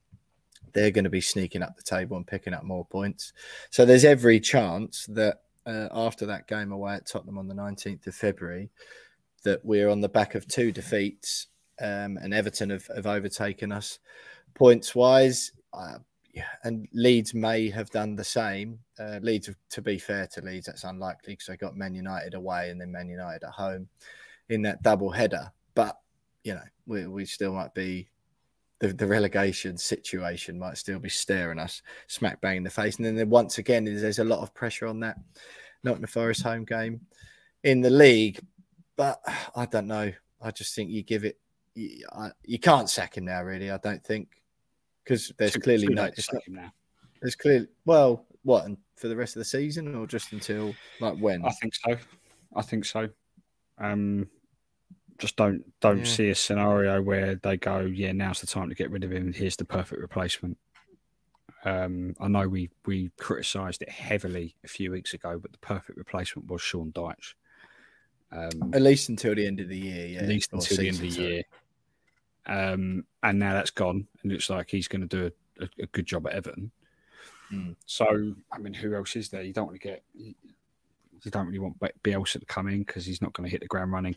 They're 0.73 0.91
going 0.91 1.05
to 1.05 1.11
be 1.11 1.21
sneaking 1.21 1.63
up 1.63 1.77
the 1.77 1.83
table 1.83 2.17
and 2.17 2.27
picking 2.27 2.55
up 2.55 2.65
more 2.65 2.87
points. 2.87 3.33
So 3.71 3.85
there's 3.85 4.05
every 4.05 4.41
chance 4.41 5.07
that 5.11 5.43
uh, 5.67 5.89
after 5.93 6.27
that 6.27 6.49
game 6.49 6.73
away 6.73 6.95
at 6.95 7.07
Tottenham 7.07 7.39
on 7.39 7.47
the 7.47 7.55
19th 7.55 8.07
of 8.07 8.15
February, 8.15 8.71
that 9.45 9.65
we're 9.65 9.91
on 9.91 10.01
the 10.01 10.09
back 10.09 10.35
of 10.35 10.49
two 10.49 10.73
defeats 10.73 11.49
um, 11.81 12.19
and 12.23 12.33
Everton 12.33 12.71
have, 12.71 12.87
have 12.95 13.07
overtaken 13.07 13.73
us 13.73 13.99
points 14.55 14.95
wise. 14.95 15.53
Uh, 15.73 15.99
and 16.63 16.89
Leeds 16.93 17.35
may 17.35 17.71
have 17.71 17.91
done 17.91 18.17
the 18.17 18.25
same. 18.25 18.79
Uh, 18.99 19.19
Leeds, 19.23 19.51
to 19.71 19.83
be 19.83 19.99
fair 19.99 20.27
to 20.29 20.41
Leeds, 20.41 20.67
that's 20.67 20.85
unlikely 20.85 21.35
because 21.35 21.47
they 21.47 21.57
got 21.57 21.77
Man 21.77 21.95
United 21.95 22.35
away 22.35 22.71
and 22.71 22.81
then 22.81 22.93
Man 22.93 23.09
United 23.09 23.45
at 23.45 23.53
home 23.53 23.89
in 24.49 24.63
that 24.63 24.83
double 24.83 25.11
header. 25.11 25.51
But 25.75 25.99
you 26.43 26.55
know, 26.55 26.63
we, 26.87 27.07
we 27.07 27.25
still 27.25 27.53
might 27.55 27.75
be 27.75 28.09
the, 28.81 28.93
the 28.93 29.07
relegation 29.07 29.79
situation 29.79 30.59
might 30.59 30.79
still 30.79 30.99
be 30.99 31.09
staring 31.09 31.59
us 31.59 31.83
smack 32.07 32.41
bang 32.41 32.59
in 32.59 32.65
the 32.65 32.71
face. 32.71 32.99
And 32.99 33.19
then 33.19 33.31
once 33.31 33.59
again, 33.59 33.85
there's 33.85 34.19
a 34.19 34.25
lot 34.25 34.41
of 34.41 34.55
pressure 34.55 34.87
on 34.87 35.01
that 35.01 35.19
Nottingham 35.83 36.09
Forest 36.09 36.43
home 36.43 36.65
game 36.65 37.01
in 37.63 37.81
the 37.81 37.91
league. 37.91 38.41
But 38.97 39.21
I 39.57 39.67
don't 39.67 39.87
know. 39.87 40.13
I 40.41 40.51
just 40.51 40.75
think 40.75 40.91
you 40.91 41.03
give 41.03 41.25
it. 41.25 41.39
You, 41.75 42.07
I, 42.13 42.31
you 42.45 42.59
can't 42.59 42.91
sack 42.91 43.17
him 43.17 43.25
now, 43.25 43.43
really. 43.43 43.71
I 43.71 43.79
don't 43.79 44.05
think 44.05 44.29
because 45.05 45.33
there's 45.39 45.53
Too- 45.53 45.61
clearly 45.61 45.87
too 45.89 45.95
no. 45.95 46.05
Not, 46.05 46.43
now. 46.49 46.73
there's 47.21 47.37
clearly 47.37 47.69
well, 47.85 48.27
what 48.43 48.65
and 48.67 48.77
for 48.97 49.09
the 49.09 49.17
rest 49.17 49.37
of 49.37 49.41
the 49.41 49.45
season 49.45 49.95
or 49.95 50.07
just 50.07 50.33
until 50.33 50.75
like 51.01 51.17
when? 51.19 51.45
I 51.45 51.51
think 51.51 51.75
so. 51.75 51.97
I 52.57 52.63
think 52.63 52.85
so. 52.85 53.09
Um, 53.79 54.29
just 55.19 55.37
don't 55.37 55.63
don't 55.81 55.99
Yeah. 55.99 56.05
see 56.05 56.29
a 56.31 56.35
scenario 56.35 57.01
where 57.03 57.37
they 57.37 57.57
go, 57.57 57.81
yeah, 57.81 58.13
now's 58.13 58.41
the 58.41 58.47
time 58.47 58.69
to 58.69 58.75
get 58.75 58.91
rid 58.91 59.05
of 59.05 59.13
him. 59.13 59.33
Here's 59.33 59.57
the 59.57 59.65
perfect 59.65 60.01
replacement. 60.01 60.59
Um, 61.65 62.15
I 62.21 62.29
know 62.29 62.47
we 62.49 62.71
we 62.85 63.11
criticised 63.19 63.83
it 63.83 63.89
heavily 63.89 64.55
a 64.65 64.69
few 64.69 64.91
weeks 64.91 65.15
ago, 65.15 65.39
but 65.39 65.53
the 65.53 65.59
perfect 65.59 65.97
replacement 65.99 66.49
was 66.51 66.61
Sean 66.63 66.93
Dyche. 66.93 67.35
Um, 68.33 68.73
At 68.75 68.83
least 68.83 69.09
until 69.09 69.35
the 69.35 69.47
end 69.47 69.61
of 69.61 69.69
the 69.69 69.79
year, 69.79 70.07
yeah. 70.07 70.19
at 70.21 70.29
least 70.29 70.53
until 70.53 70.77
the 70.77 70.89
end 70.89 70.97
of 70.97 71.03
the 71.03 71.09
year. 71.09 71.43
Um, 72.47 73.05
and 73.23 73.39
now 73.39 73.55
that's 73.55 73.71
gone, 73.71 74.07
and 74.23 74.31
it 74.31 74.35
looks 74.35 74.51
like 74.51 74.71
he's 74.71 74.89
going 74.89 75.07
to 75.07 75.07
do 75.07 75.31
a, 75.61 75.65
a, 75.65 75.69
a 75.85 75.87
good 75.87 76.07
job 76.07 76.27
at 76.27 76.35
Everton. 76.35 76.71
Mm. 77.53 77.77
So, 77.87 78.35
I 78.53 78.59
mean, 78.59 78.75
who 78.75 78.95
else 78.95 79.17
is 79.17 79.29
there? 79.29 79.43
You 79.43 79.53
don't 79.53 79.67
want 79.67 79.81
to 79.81 79.87
get, 79.89 80.03
you 80.15 80.35
don't 81.31 81.47
really 81.47 81.59
want 81.59 81.79
Bielsa 82.03 82.41
to 82.41 82.47
come 82.47 82.69
in 82.69 82.81
because 82.81 83.07
he's 83.07 83.23
not 83.23 83.33
going 83.33 83.47
to 83.47 83.51
hit 83.51 83.61
the 83.61 83.67
ground 83.67 83.93
running. 83.93 84.17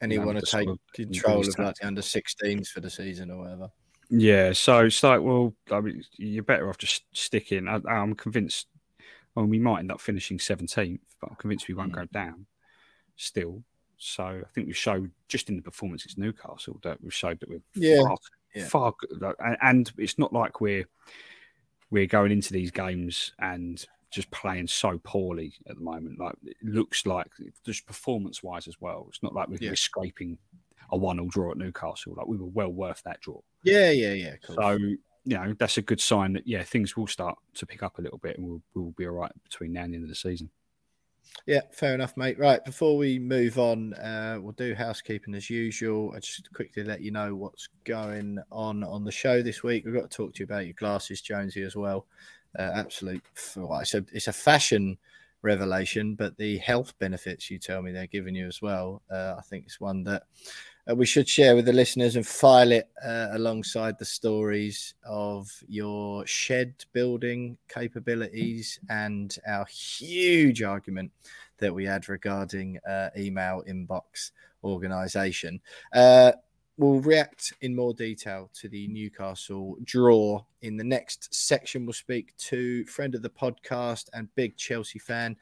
And 0.00 0.10
you 0.12 0.18
know, 0.18 0.26
want 0.26 0.40
to 0.40 0.44
take 0.44 0.64
sort 0.64 0.68
of- 0.70 0.92
control 0.94 1.40
of 1.40 1.58
like 1.60 1.76
the 1.76 1.86
under 1.86 2.00
16s 2.02 2.66
for 2.68 2.80
the 2.80 2.90
season 2.90 3.30
or 3.30 3.38
whatever. 3.42 3.70
Yeah, 4.10 4.52
so 4.52 4.80
it's 4.86 5.00
like, 5.02 5.20
well, 5.22 5.54
I 5.70 5.80
mean, 5.80 6.02
you're 6.16 6.42
better 6.42 6.68
off 6.68 6.76
just 6.76 7.04
sticking. 7.12 7.68
I, 7.68 7.80
I'm 7.88 8.14
convinced. 8.14 8.66
Well, 9.34 9.46
we 9.46 9.60
might 9.60 9.78
end 9.78 9.92
up 9.92 10.00
finishing 10.00 10.38
17th, 10.38 10.98
but 11.20 11.30
I'm 11.30 11.36
convinced 11.36 11.68
we 11.68 11.74
won't 11.74 11.92
Mm. 11.92 11.96
go 11.96 12.04
down 12.06 12.46
still. 13.16 13.62
So 14.04 14.24
I 14.24 14.48
think 14.54 14.66
we 14.66 14.72
showed 14.72 15.10
just 15.28 15.48
in 15.48 15.56
the 15.56 15.62
performance 15.62 16.04
against 16.04 16.18
Newcastle 16.18 16.78
that 16.82 17.02
we 17.02 17.10
showed 17.10 17.38
that 17.40 17.48
we're 17.48 17.62
Yeah, 17.74 18.02
far, 18.02 18.16
yeah. 18.54 18.66
far 18.66 18.94
good. 18.98 19.22
and- 19.38 19.56
And 19.62 19.92
it's 19.98 20.18
not 20.18 20.32
like 20.32 20.60
we're 20.60 20.86
we're 21.90 22.06
going 22.06 22.32
into 22.32 22.52
these 22.52 22.70
games 22.70 23.32
and 23.38 23.84
just 24.10 24.30
playing 24.30 24.66
so 24.66 24.98
poorly 25.04 25.52
at 25.68 25.76
the 25.76 25.82
moment. 25.82 26.18
Like 26.18 26.34
it 26.44 26.56
looks 26.62 27.04
like 27.06 27.28
just 27.64 27.86
performance 27.86 28.42
wise 28.42 28.66
as 28.66 28.80
well. 28.80 29.06
It's 29.08 29.22
not 29.22 29.34
like 29.34 29.48
we're, 29.48 29.58
Yeah. 29.60 29.70
we're 29.70 29.76
scraping 29.76 30.38
a 30.90 30.96
one-all 30.96 31.28
draw 31.28 31.50
at 31.52 31.56
Newcastle. 31.58 32.14
Like 32.16 32.26
we 32.26 32.36
were 32.38 32.46
well 32.46 32.70
worth 32.72 33.02
that 33.04 33.20
draw. 33.20 33.40
Yeah, 33.62 33.90
yeah, 33.90 34.12
yeah. 34.14 34.36
Cool. 34.42 34.56
So 34.56 34.72
you 35.24 35.36
know 35.36 35.54
that's 35.58 35.78
a 35.78 35.82
good 35.82 36.00
sign 36.00 36.32
that 36.32 36.48
yeah 36.48 36.64
things 36.64 36.96
will 36.96 37.06
start 37.06 37.38
to 37.54 37.64
pick 37.64 37.82
up 37.84 37.98
a 37.98 38.02
little 38.02 38.18
bit 38.18 38.36
and 38.38 38.44
we'll 38.46 38.62
we'll 38.74 38.90
be 38.92 39.06
all 39.06 39.12
right 39.12 39.30
between 39.44 39.72
now 39.72 39.84
and 39.84 39.92
the 39.92 39.96
end 39.96 40.04
of 40.04 40.08
the 40.08 40.14
season. 40.16 40.50
Yeah, 41.46 41.62
fair 41.72 41.94
enough, 41.94 42.16
mate. 42.16 42.38
Right, 42.38 42.64
before 42.64 42.96
we 42.96 43.18
move 43.18 43.58
on, 43.58 43.94
uh, 43.94 44.38
we'll 44.40 44.52
do 44.52 44.74
housekeeping 44.74 45.34
as 45.34 45.50
usual. 45.50 46.12
I 46.14 46.20
just 46.20 46.52
quickly 46.52 46.84
let 46.84 47.00
you 47.00 47.10
know 47.10 47.34
what's 47.34 47.68
going 47.84 48.38
on 48.52 48.84
on 48.84 49.04
the 49.04 49.10
show 49.10 49.42
this 49.42 49.62
week. 49.62 49.84
We've 49.84 49.94
got 49.94 50.10
to 50.10 50.16
talk 50.16 50.34
to 50.34 50.38
you 50.40 50.44
about 50.44 50.66
your 50.66 50.74
glasses, 50.74 51.20
Jonesy, 51.20 51.62
as 51.62 51.74
well. 51.74 52.06
Uh, 52.56 52.70
absolute, 52.74 53.22
well, 53.56 53.80
it's 53.80 53.94
a 53.94 54.04
it's 54.12 54.28
a 54.28 54.32
fashion 54.32 54.98
revelation, 55.42 56.14
but 56.14 56.36
the 56.36 56.58
health 56.58 56.96
benefits 56.98 57.50
you 57.50 57.58
tell 57.58 57.82
me 57.82 57.90
they're 57.92 58.06
giving 58.06 58.34
you 58.34 58.46
as 58.46 58.62
well. 58.62 59.02
Uh, 59.10 59.34
I 59.36 59.42
think 59.42 59.64
it's 59.64 59.80
one 59.80 60.04
that 60.04 60.24
uh, 60.90 60.94
we 60.94 61.06
should 61.06 61.28
share 61.28 61.54
with 61.54 61.66
the 61.66 61.72
listeners 61.72 62.16
and 62.16 62.26
file 62.26 62.72
it 62.72 62.88
uh, 63.04 63.28
alongside 63.32 63.98
the 63.98 64.04
stories 64.04 64.94
of 65.04 65.48
your 65.68 66.26
shed 66.26 66.74
building 66.92 67.56
capabilities 67.68 68.80
and 68.88 69.38
our 69.46 69.64
huge 69.66 70.62
argument 70.62 71.10
that 71.58 71.72
we 71.72 71.84
had 71.84 72.08
regarding 72.08 72.78
uh, 72.88 73.10
email 73.16 73.62
inbox 73.68 74.32
organization. 74.64 75.60
Uh, 75.92 76.32
we'll 76.78 77.00
react 77.00 77.52
in 77.60 77.76
more 77.76 77.94
detail 77.94 78.50
to 78.54 78.68
the 78.68 78.88
Newcastle 78.88 79.76
draw 79.84 80.42
in 80.62 80.76
the 80.76 80.84
next 80.84 81.32
section. 81.32 81.86
We'll 81.86 81.92
speak 81.92 82.36
to 82.38 82.84
friend 82.86 83.14
of 83.14 83.22
the 83.22 83.30
podcast 83.30 84.08
and 84.14 84.34
big 84.34 84.56
Chelsea 84.56 84.98
fan, 84.98 85.36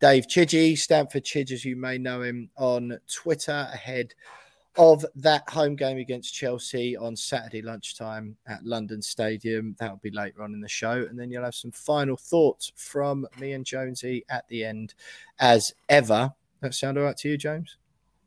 Dave 0.00 0.26
Chidgey, 0.26 0.78
Stamford 0.78 1.24
Chidge, 1.24 1.52
as 1.52 1.64
you 1.64 1.76
may 1.76 1.98
know 1.98 2.22
him 2.22 2.48
on 2.56 2.98
Twitter, 3.12 3.68
ahead 3.72 4.14
of 4.78 5.04
that 5.16 5.48
home 5.48 5.76
game 5.76 5.98
against 5.98 6.34
Chelsea 6.34 6.96
on 6.96 7.16
Saturday 7.16 7.62
lunchtime 7.62 8.36
at 8.46 8.64
London 8.64 9.00
Stadium. 9.00 9.74
That'll 9.78 9.96
be 9.98 10.10
later 10.10 10.42
on 10.42 10.54
in 10.54 10.60
the 10.60 10.68
show. 10.68 11.06
And 11.08 11.18
then 11.18 11.30
you'll 11.30 11.44
have 11.44 11.54
some 11.54 11.72
final 11.72 12.16
thoughts 12.16 12.72
from 12.76 13.26
me 13.38 13.52
and 13.52 13.64
Jonesy 13.64 14.24
at 14.28 14.46
the 14.48 14.64
end, 14.64 14.94
as 15.38 15.72
ever. 15.88 16.32
That 16.60 16.74
sound 16.74 16.98
all 16.98 17.04
right 17.04 17.16
to 17.18 17.28
you, 17.28 17.36
James? 17.36 17.76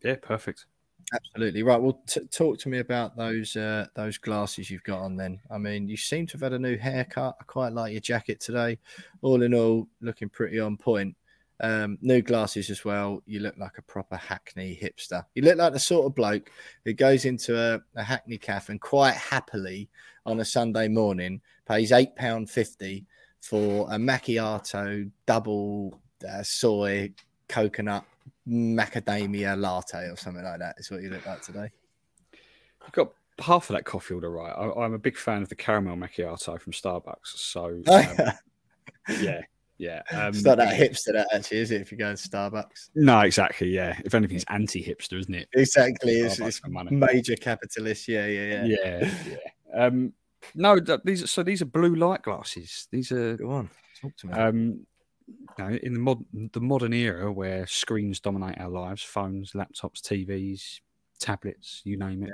Yeah, 0.03 0.15
perfect. 0.21 0.65
Absolutely 1.13 1.63
right. 1.63 1.81
Well, 1.81 2.01
t- 2.05 2.25
talk 2.31 2.59
to 2.59 2.69
me 2.69 2.79
about 2.79 3.15
those 3.15 3.55
uh, 3.55 3.87
those 3.95 4.19
glasses 4.19 4.69
you've 4.69 4.83
got 4.83 4.99
on. 4.99 5.15
Then, 5.15 5.39
I 5.49 5.57
mean, 5.57 5.87
you 5.89 5.97
seem 5.97 6.27
to 6.27 6.33
have 6.33 6.41
had 6.41 6.53
a 6.53 6.59
new 6.59 6.77
haircut. 6.77 7.35
I 7.39 7.43
quite 7.45 7.73
like 7.73 7.93
your 7.93 8.01
jacket 8.01 8.39
today. 8.39 8.77
All 9.23 9.41
in 9.41 9.55
all, 9.55 9.87
looking 10.01 10.29
pretty 10.29 10.59
on 10.59 10.77
point. 10.77 11.15
Um, 11.61 11.97
new 12.01 12.21
glasses 12.21 12.69
as 12.69 12.85
well. 12.85 13.21
You 13.25 13.41
look 13.41 13.57
like 13.57 13.77
a 13.77 13.81
proper 13.81 14.15
Hackney 14.15 14.79
hipster. 14.81 15.25
You 15.35 15.41
look 15.41 15.57
like 15.57 15.73
the 15.73 15.79
sort 15.79 16.05
of 16.05 16.15
bloke 16.15 16.51
who 16.85 16.93
goes 16.93 17.25
into 17.25 17.59
a, 17.59 17.81
a 17.95 18.03
Hackney 18.03 18.37
cafe 18.37 18.73
and 18.73 18.81
quite 18.81 19.15
happily 19.15 19.89
on 20.25 20.39
a 20.39 20.45
Sunday 20.45 20.87
morning 20.87 21.41
pays 21.67 21.91
eight 21.91 22.15
pound 22.15 22.49
fifty 22.49 23.05
for 23.41 23.87
a 23.91 23.97
macchiato 23.97 25.09
double 25.25 25.99
uh, 26.27 26.43
soy 26.43 27.11
coconut 27.47 28.05
macadamia 28.47 29.59
latte 29.59 30.07
or 30.07 30.15
something 30.15 30.43
like 30.43 30.59
that. 30.59 30.75
Is 30.77 30.89
what 30.89 31.01
you 31.01 31.09
look 31.09 31.25
like 31.25 31.41
today. 31.41 31.71
I've 32.85 32.91
got 32.93 33.11
half 33.39 33.69
of 33.69 33.75
that 33.75 33.85
coffee 33.85 34.13
order 34.13 34.31
right. 34.31 34.51
I, 34.51 34.71
I'm 34.81 34.93
a 34.93 34.99
big 34.99 35.17
fan 35.17 35.41
of 35.41 35.49
the 35.49 35.55
caramel 35.55 35.95
macchiato 35.95 36.59
from 36.59 36.73
Starbucks. 36.73 37.17
So 37.23 37.81
um, 37.87 38.31
yeah, 39.21 39.41
yeah. 39.79 40.01
Um, 40.11 40.27
it's 40.27 40.43
not 40.43 40.57
that 40.57 40.77
hipster, 40.79 41.13
that 41.13 41.27
actually, 41.33 41.57
is 41.57 41.71
it? 41.71 41.81
If 41.81 41.91
you 41.91 41.97
go 41.97 42.13
to 42.13 42.29
Starbucks, 42.29 42.89
No, 42.93 43.21
exactly. 43.21 43.69
Yeah. 43.69 43.99
If 44.05 44.13
anything, 44.13 44.35
it's 44.35 44.45
anti-hipster, 44.49 45.19
isn't 45.19 45.33
it? 45.33 45.49
exactly. 45.53 46.11
It's, 46.19 46.39
it's 46.39 46.61
major 46.91 47.35
capitalist. 47.35 48.07
Yeah, 48.07 48.27
yeah, 48.27 48.65
yeah. 48.65 48.65
Yeah, 48.65 49.11
yeah. 49.27 49.85
Um, 49.85 50.13
no, 50.53 50.79
th- 50.79 50.99
these 51.03 51.23
are, 51.23 51.27
so 51.27 51.41
these 51.43 51.61
are 51.61 51.65
blue 51.65 51.95
light 51.95 52.21
glasses. 52.21 52.87
These 52.91 53.11
are 53.11 53.37
Go 53.37 53.49
on, 53.51 53.69
talk 54.01 54.15
to 54.17 54.27
me. 54.27 54.33
um, 54.33 54.85
you 55.27 55.35
know, 55.63 55.79
in 55.83 55.93
the 55.93 55.99
mod 55.99 56.23
the 56.53 56.61
modern 56.61 56.93
era 56.93 57.31
where 57.31 57.67
screens 57.67 58.19
dominate 58.19 58.59
our 58.59 58.69
lives, 58.69 59.03
phones, 59.03 59.51
laptops, 59.53 60.01
TVs, 60.01 60.79
tablets, 61.19 61.81
you 61.83 61.97
name 61.97 62.23
it. 62.23 62.31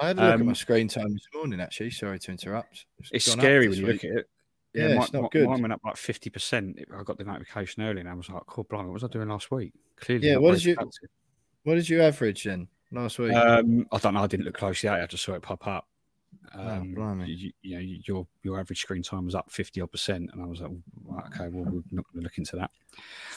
I 0.00 0.08
had 0.08 0.18
a 0.18 0.22
look 0.22 0.34
at 0.34 0.40
um, 0.40 0.46
my 0.46 0.52
screen 0.54 0.88
time 0.88 1.12
this 1.12 1.26
morning. 1.34 1.60
Actually, 1.60 1.90
sorry 1.90 2.18
to 2.18 2.30
interrupt. 2.30 2.86
It's 3.12 3.26
gone 3.28 3.38
up 3.38 3.42
scary 3.42 3.68
when 3.68 3.78
you 3.78 3.86
week. 3.86 4.02
look 4.02 4.12
at 4.12 4.18
it. 4.18 4.28
Yeah, 4.74 4.88
mine, 4.94 5.02
it's 5.02 5.12
not 5.12 5.22
mi- 5.22 5.28
good. 5.32 5.48
Mine 5.48 5.62
went 5.62 5.72
up 5.72 5.80
like 5.84 5.96
fifty 5.96 6.30
percent. 6.30 6.78
I 6.96 7.02
got 7.02 7.18
the 7.18 7.24
notification 7.24 7.82
early, 7.82 8.00
and 8.00 8.08
I 8.08 8.14
was 8.14 8.28
like, 8.28 8.42
"Cool, 8.46 8.64
blimey, 8.64 8.86
what 8.86 8.94
was 8.94 9.04
I 9.04 9.08
doing 9.08 9.28
last 9.28 9.50
week?" 9.50 9.72
Clearly, 9.96 10.28
Yeah, 10.28 10.36
what 10.36 10.52
did 10.52 10.64
you- 10.64 10.74
productive. 10.74 11.08
What 11.64 11.74
did 11.74 11.88
you 11.88 12.00
average 12.02 12.44
then 12.44 12.68
last 12.92 13.18
week? 13.18 13.32
Um, 13.34 13.86
I 13.92 13.98
don't 13.98 14.14
know. 14.14 14.22
I 14.22 14.26
didn't 14.26 14.46
look 14.46 14.54
closely 14.54 14.88
at 14.88 14.98
it. 15.00 15.02
I 15.02 15.06
just 15.06 15.24
saw 15.24 15.34
it 15.34 15.42
pop 15.42 15.66
up. 15.66 15.86
Oh, 16.54 16.68
Um, 16.68 16.94
blimey. 16.94 17.26
you, 17.28 17.52
you 17.62 17.74
know, 17.74 17.80
your 18.06 18.26
your 18.44 18.60
average 18.60 18.80
screen 18.80 19.02
time 19.02 19.24
was 19.26 19.34
up 19.34 19.50
fifty 19.50 19.80
odd 19.80 19.90
percent, 19.90 20.30
and 20.32 20.40
I 20.40 20.46
was 20.46 20.60
like, 20.60 20.70
right, 21.04 21.26
okay, 21.26 21.48
well, 21.48 21.64
we're 21.64 21.82
not 21.90 22.04
going 22.12 22.18
to 22.18 22.20
look 22.22 22.38
into 22.38 22.56
that. 22.56 22.70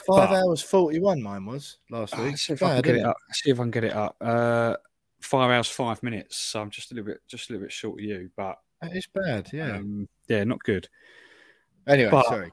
Five 0.06 0.30
but- 0.30 0.36
hours 0.36 0.62
forty-one. 0.62 1.20
Mine 1.22 1.44
was 1.44 1.78
last 1.90 2.14
Uh, 2.14 2.22
week. 2.22 2.30
let's 2.30 2.42
see 2.46 2.52
if 2.54 2.62
I 2.62 2.74
can 2.74 2.82
get 2.82 2.96
it 2.96 3.04
up. 3.04 3.16
See 3.32 3.50
if 3.50 3.58
I 3.58 3.62
can 3.64 3.70
get 3.72 3.84
it 3.84 3.92
up. 3.92 4.16
Uh, 4.20 4.76
five 5.20 5.50
hours, 5.50 5.68
five 5.68 6.02
minutes. 6.02 6.36
So 6.36 6.60
I'm 6.62 6.70
just 6.70 6.92
a 6.92 6.94
little 6.94 7.10
bit, 7.12 7.20
just 7.26 7.50
a 7.50 7.52
little 7.52 7.64
bit 7.66 7.72
short 7.72 7.98
of 7.98 8.04
you, 8.04 8.30
but 8.36 8.58
it's 8.82 9.06
bad. 9.08 9.50
Yeah. 9.52 9.76
um, 9.76 10.08
yeah, 10.28 10.44
not 10.44 10.62
good. 10.64 10.88
Anyway, 11.86 12.10
but- 12.10 12.26
sorry. 12.26 12.52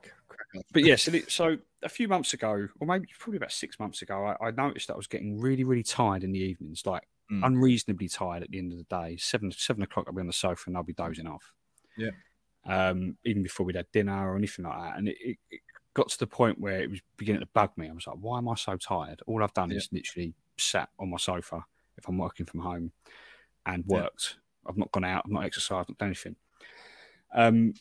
But 0.73 0.83
yeah, 0.83 0.97
so, 0.97 1.13
so 1.29 1.57
a 1.81 1.87
few 1.87 2.09
months 2.09 2.33
ago, 2.33 2.67
or 2.81 2.85
maybe 2.87 3.07
probably 3.17 3.37
about 3.37 3.53
six 3.53 3.79
months 3.79 4.01
ago, 4.01 4.35
I, 4.41 4.47
I 4.47 4.51
noticed 4.51 4.87
that 4.87 4.95
I 4.95 4.97
was 4.97 5.07
getting 5.07 5.39
really, 5.39 5.63
really 5.63 5.83
tired 5.83 6.23
in 6.25 6.31
the 6.31 6.39
evenings, 6.39 6.85
like 6.85 7.03
Mm. 7.31 7.45
unreasonably 7.45 8.09
tired 8.09 8.43
at 8.43 8.51
the 8.51 8.57
end 8.57 8.73
of 8.73 8.77
the 8.77 8.83
day. 8.83 9.15
Seven 9.15 9.49
seven 9.53 9.83
o'clock, 9.83 10.05
I'll 10.07 10.13
be 10.13 10.19
on 10.19 10.27
the 10.27 10.33
sofa 10.33 10.63
and 10.67 10.75
I'll 10.75 10.83
be 10.83 10.91
dozing 10.91 11.27
off. 11.27 11.53
Yeah. 11.97 12.09
Um, 12.65 13.15
even 13.23 13.41
before 13.41 13.65
we'd 13.65 13.77
had 13.77 13.89
dinner 13.93 14.29
or 14.29 14.35
anything 14.35 14.65
like 14.65 14.77
that, 14.77 14.97
and 14.97 15.07
it, 15.07 15.15
it, 15.21 15.37
it 15.49 15.61
got 15.93 16.09
to 16.09 16.19
the 16.19 16.27
point 16.27 16.59
where 16.59 16.81
it 16.81 16.89
was 16.89 16.99
beginning 17.15 17.39
to 17.39 17.47
bug 17.53 17.71
me. 17.77 17.87
I 17.87 17.93
was 17.93 18.05
like, 18.05 18.17
why 18.19 18.39
am 18.39 18.49
I 18.49 18.55
so 18.55 18.75
tired? 18.75 19.21
All 19.27 19.41
I've 19.41 19.53
done 19.53 19.71
Yeah. 19.71 19.77
is 19.77 19.87
literally 19.93 20.33
sat 20.57 20.89
on 20.99 21.09
my 21.09 21.15
sofa 21.15 21.63
if 21.97 22.05
I'm 22.09 22.17
working 22.17 22.45
from 22.45 22.59
home 22.59 22.91
and 23.65 23.85
Yeah. 23.87 24.01
worked. 24.01 24.35
I've 24.67 24.75
not 24.77 24.91
gone 24.91 25.05
out, 25.05 25.21
I've 25.25 25.31
not 25.31 25.45
exercised, 25.45 25.87
not 25.87 25.97
done 25.99 26.09
anything. 26.09 26.35
Um, 27.33 27.73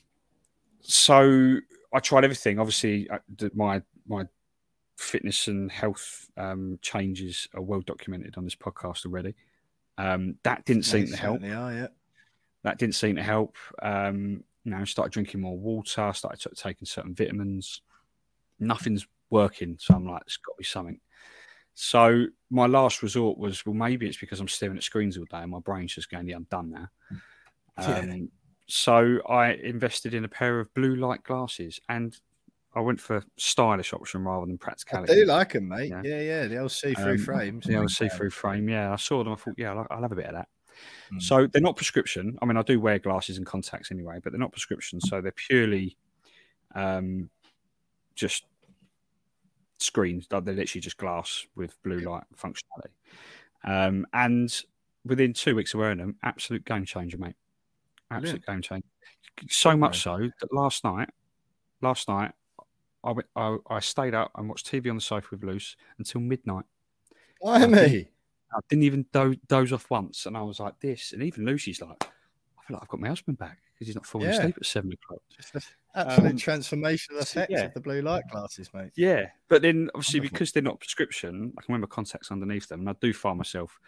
so 0.83 1.59
I 1.93 1.99
tried 2.01 2.25
everything. 2.25 2.59
Obviously, 2.59 3.11
I, 3.11 3.19
my 3.55 3.83
my 4.07 4.27
fitness 4.99 5.49
and 5.49 5.71
health 5.71 6.31
um, 6.37 6.79
changes 6.83 7.49
are 7.55 7.63
well 7.63 7.81
documented 7.81 8.37
on 8.37 8.45
this 8.45 8.55
podcast 8.55 9.07
already. 9.07 9.35
Um, 9.99 10.37
that 10.45 10.65
didn't 10.65 10.85
seem 10.85 11.07
to 11.09 11.17
help. 11.17 11.43
are, 11.43 11.73
yeah. 11.73 11.87
That 12.65 12.79
didn't 12.79 12.95
seem 12.95 13.17
to 13.17 13.23
help. 13.23 13.57
Um, 13.83 14.45
you 14.65 14.73
know, 14.73 14.85
started 14.85 15.13
drinking 15.13 15.41
more 15.41 15.59
water, 15.59 16.13
started 16.13 16.41
t- 16.41 16.55
taking 16.55 16.87
certain 16.87 17.15
vitamins. 17.15 17.83
Nothing's 18.59 19.07
working, 19.31 19.77
so 19.79 19.95
I'm 19.95 20.07
like, 20.07 20.23
it's 20.27 20.37
got 20.37 20.53
to 20.53 20.59
be 20.59 20.65
something. 20.65 21.01
So 21.75 22.27
my 22.51 22.67
last 22.67 23.03
resort 23.03 23.39
was, 23.39 23.65
well, 23.65 23.75
maybe 23.75 24.07
it's 24.07 24.19
because 24.19 24.41
I'm 24.41 24.49
staring 24.49 24.77
at 24.77 24.83
screens 24.83 25.17
all 25.17 25.25
day 25.25 25.39
and 25.39 25.51
my 25.51 25.61
brain's 25.61 25.95
just 25.95 26.11
going, 26.11 26.29
yeah, 26.29 26.37
I'm 26.37 26.47
done 26.51 26.71
now. 26.71 26.89
Um, 27.79 28.31
so 28.71 29.19
I 29.29 29.53
invested 29.53 30.15
in 30.15 30.25
a 30.25 30.29
pair 30.29 30.61
of 30.61 30.73
blue 30.75 30.97
light 30.97 31.23
glasses, 31.25 31.81
and 31.89 32.17
I 32.75 32.81
went 32.81 33.01
for 33.01 33.25
stylish 33.37 33.93
option 33.93 34.25
rather 34.25 34.47
than 34.47 34.57
practicality. 34.57 35.13
I 35.13 35.17
do 35.17 35.25
like 35.25 35.53
them, 35.55 35.69
mate. 35.69 35.91
Yeah. 35.91 36.03
Yeah, 36.05 36.21
yeah. 36.21 36.47
The 36.47 36.59
old 36.59 36.71
see-through 36.71 37.15
Um, 37.15 37.19
frames. 37.19 37.67
The 37.67 37.77
old 37.77 37.91
see-through 37.91 38.31
frame. 38.31 38.69
Yeah, 38.69 38.93
I 38.93 38.97
saw 38.97 39.25
them. 39.25 39.33
I 39.33 39.37
thought, 39.37 39.55
yeah, 39.57 39.73
I'll, 39.73 39.87
I'll 39.91 40.03
have 40.03 40.13
a 40.13 40.17
bit 40.17 40.27
of 40.27 40.35
that. 40.35 40.49
Mm. 41.13 41.21
So 41.21 41.47
they're 41.47 41.61
not 41.61 41.77
prescription. 41.77 42.39
I 42.41 42.47
mean, 42.47 42.57
I 42.57 42.63
do 42.63 42.79
wear 42.81 42.99
glasses 43.01 43.39
and 43.39 43.45
contacts 43.45 43.91
anyway, 43.91 44.21
but 44.23 44.33
they're 44.33 44.39
not 44.39 44.53
prescription. 44.53 45.01
So 45.01 45.21
they're 45.21 45.33
purely 45.33 45.97
um, 46.75 47.29
just 48.15 48.45
screens. 49.79 50.29
They're 50.29 50.41
literally 50.41 50.81
just 50.81 50.97
glass 50.97 51.45
with 51.57 51.77
blue 51.83 51.99
light 52.01 52.25
functionality. 52.37 52.93
Um, 53.65 54.07
and 54.13 54.63
within 55.05 55.33
two 55.33 55.57
weeks 55.57 55.75
of 55.75 55.81
wearing 55.81 55.99
them, 55.99 56.17
absolute 56.23 56.65
game 56.65 56.85
changer, 56.85 57.19
mate. 57.19 57.35
Absolute 58.11 58.45
game 58.47 58.63
changer. 58.63 58.87
So 59.49 59.77
much 59.77 60.03
so 60.03 60.19
that 60.41 60.53
last 60.53 60.85
night, 60.85 61.09
last 61.81 62.09
night, 62.09 62.33
I, 63.03 63.13
went, 63.13 63.29
I, 63.37 63.57
I 63.69 63.81
stayed 63.81 64.15
up 64.15 64.31
and 64.35 64.49
watched 64.49 64.71
TV 64.71 64.91
on 64.91 64.97
the 64.97 65.01
sofa 65.01 65.29
with 65.31 65.45
Luce 65.45 65.77
until 65.99 66.21
midnight. 66.21 66.65
Blimey. 67.41 68.11
I 68.55 68.59
didn't 68.69 68.83
even 68.83 69.07
do- 69.13 69.37
doze 69.49 69.73
off 69.73 69.89
once, 69.91 70.27
and 70.27 70.37
I 70.37 70.43
was 70.43 70.61
like 70.61 70.79
this. 70.81 71.13
And 71.13 71.23
even 71.23 71.45
Lucy's 71.47 71.81
like, 71.81 72.03
I 72.03 72.63
feel 72.67 72.75
like 72.75 72.83
I've 72.83 72.89
got 72.89 73.01
my 73.01 73.09
husband 73.09 73.39
back 73.39 73.59
because 73.73 73.87
he's 73.87 73.95
not 73.95 74.05
falling 74.05 74.29
Yeah. 74.29 74.39
asleep 74.39 74.57
at 74.59 74.67
seven 74.67 74.93
o'clock. 74.93 75.21
Just 75.35 75.73
absolute 75.95 76.31
Um, 76.33 76.37
transformational 76.37 77.25
so, 77.25 77.41
effects 77.41 77.53
yeah. 77.53 77.65
of 77.67 77.75
the 77.75 77.81
blue 77.81 78.03
light 78.03 78.25
glasses, 78.31 78.69
mate. 78.75 78.91
Yeah, 78.97 79.27
but 79.49 79.63
then 79.63 79.89
obviously 79.95 80.21
Wonderful. 80.21 80.35
because 80.35 80.53
they're 80.53 80.63
not 80.65 80.81
prescription, 80.81 81.53
I 81.57 81.63
can 81.63 81.73
wear 81.73 81.81
my 81.81 81.87
contacts 81.87 82.31
underneath 82.33 82.69
them, 82.69 82.81
and 82.81 82.91
I 82.91 82.95
do 83.01 83.13
find 83.15 83.39
myself 83.39 83.79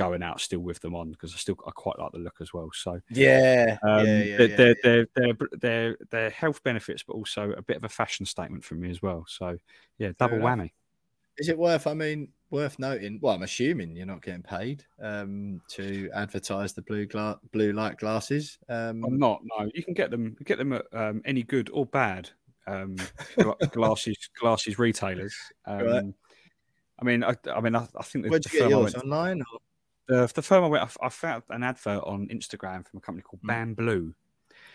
going 0.00 0.22
out 0.22 0.40
still 0.40 0.60
with 0.60 0.80
them 0.80 0.94
on 0.94 1.10
because 1.10 1.34
I 1.34 1.36
still 1.36 1.58
I 1.66 1.70
quite 1.72 1.98
like 1.98 2.12
the 2.12 2.18
look 2.18 2.36
as 2.40 2.54
well. 2.54 2.70
So 2.72 2.98
Yeah, 3.10 3.76
um, 3.82 4.06
yeah, 4.06 4.22
yeah, 4.22 4.36
they're, 4.38 4.48
yeah, 4.48 4.74
they're, 4.82 5.06
they're, 5.14 5.36
they're 5.60 5.96
they're 6.10 6.30
health 6.30 6.62
benefits, 6.62 7.02
but 7.02 7.12
also 7.12 7.52
a 7.52 7.60
bit 7.60 7.76
of 7.76 7.84
a 7.84 7.88
fashion 7.88 8.24
statement 8.24 8.64
from 8.64 8.80
me 8.80 8.88
as 8.90 9.02
well. 9.02 9.26
So 9.28 9.58
yeah, 9.98 10.12
double 10.18 10.38
whammy. 10.38 10.70
Is 11.36 11.50
it 11.50 11.58
worth? 11.58 11.86
I 11.86 11.92
mean, 11.92 12.28
worth 12.50 12.78
noting. 12.78 13.18
Well, 13.20 13.34
I'm 13.34 13.42
assuming 13.42 13.94
you're 13.94 14.06
not 14.06 14.22
getting 14.22 14.42
paid 14.42 14.84
um, 15.02 15.60
to 15.72 16.08
advertise 16.14 16.72
the 16.72 16.82
blue 16.82 17.04
gla- 17.04 17.38
blue 17.52 17.72
light 17.72 17.98
glasses. 17.98 18.58
Um, 18.70 19.04
I'm 19.04 19.18
not. 19.18 19.42
No, 19.44 19.70
you 19.74 19.84
can 19.84 19.92
get 19.92 20.10
them. 20.10 20.34
Get 20.44 20.56
them 20.56 20.72
at 20.72 20.86
um, 20.94 21.20
any 21.26 21.42
good 21.42 21.68
or 21.74 21.84
bad 21.84 22.30
um, 22.66 22.96
gla- 23.36 23.56
glasses 23.72 24.16
glasses 24.40 24.78
retailers. 24.78 25.36
Um, 25.66 25.86
Right. 25.86 26.04
I 27.00 27.04
mean, 27.04 27.24
I, 27.24 27.34
I 27.54 27.60
mean, 27.60 27.74
I, 27.74 27.86
I 27.96 28.02
think 28.02 28.24
the, 28.24 28.30
Where'd 28.30 28.44
you 28.44 28.60
get 28.60 28.70
yours 28.70 28.94
went, 28.94 29.04
online? 29.04 29.40
Or? 29.40 29.60
The, 30.10 30.32
the 30.34 30.42
firm 30.42 30.64
I 30.64 30.66
went, 30.66 30.82
I, 31.00 31.06
I 31.06 31.08
found 31.08 31.42
an 31.50 31.62
advert 31.62 32.02
on 32.04 32.28
Instagram 32.28 32.86
from 32.86 32.98
a 32.98 33.00
company 33.00 33.22
called 33.22 33.42
Mm. 33.42 33.48
Bamboo. 33.48 34.14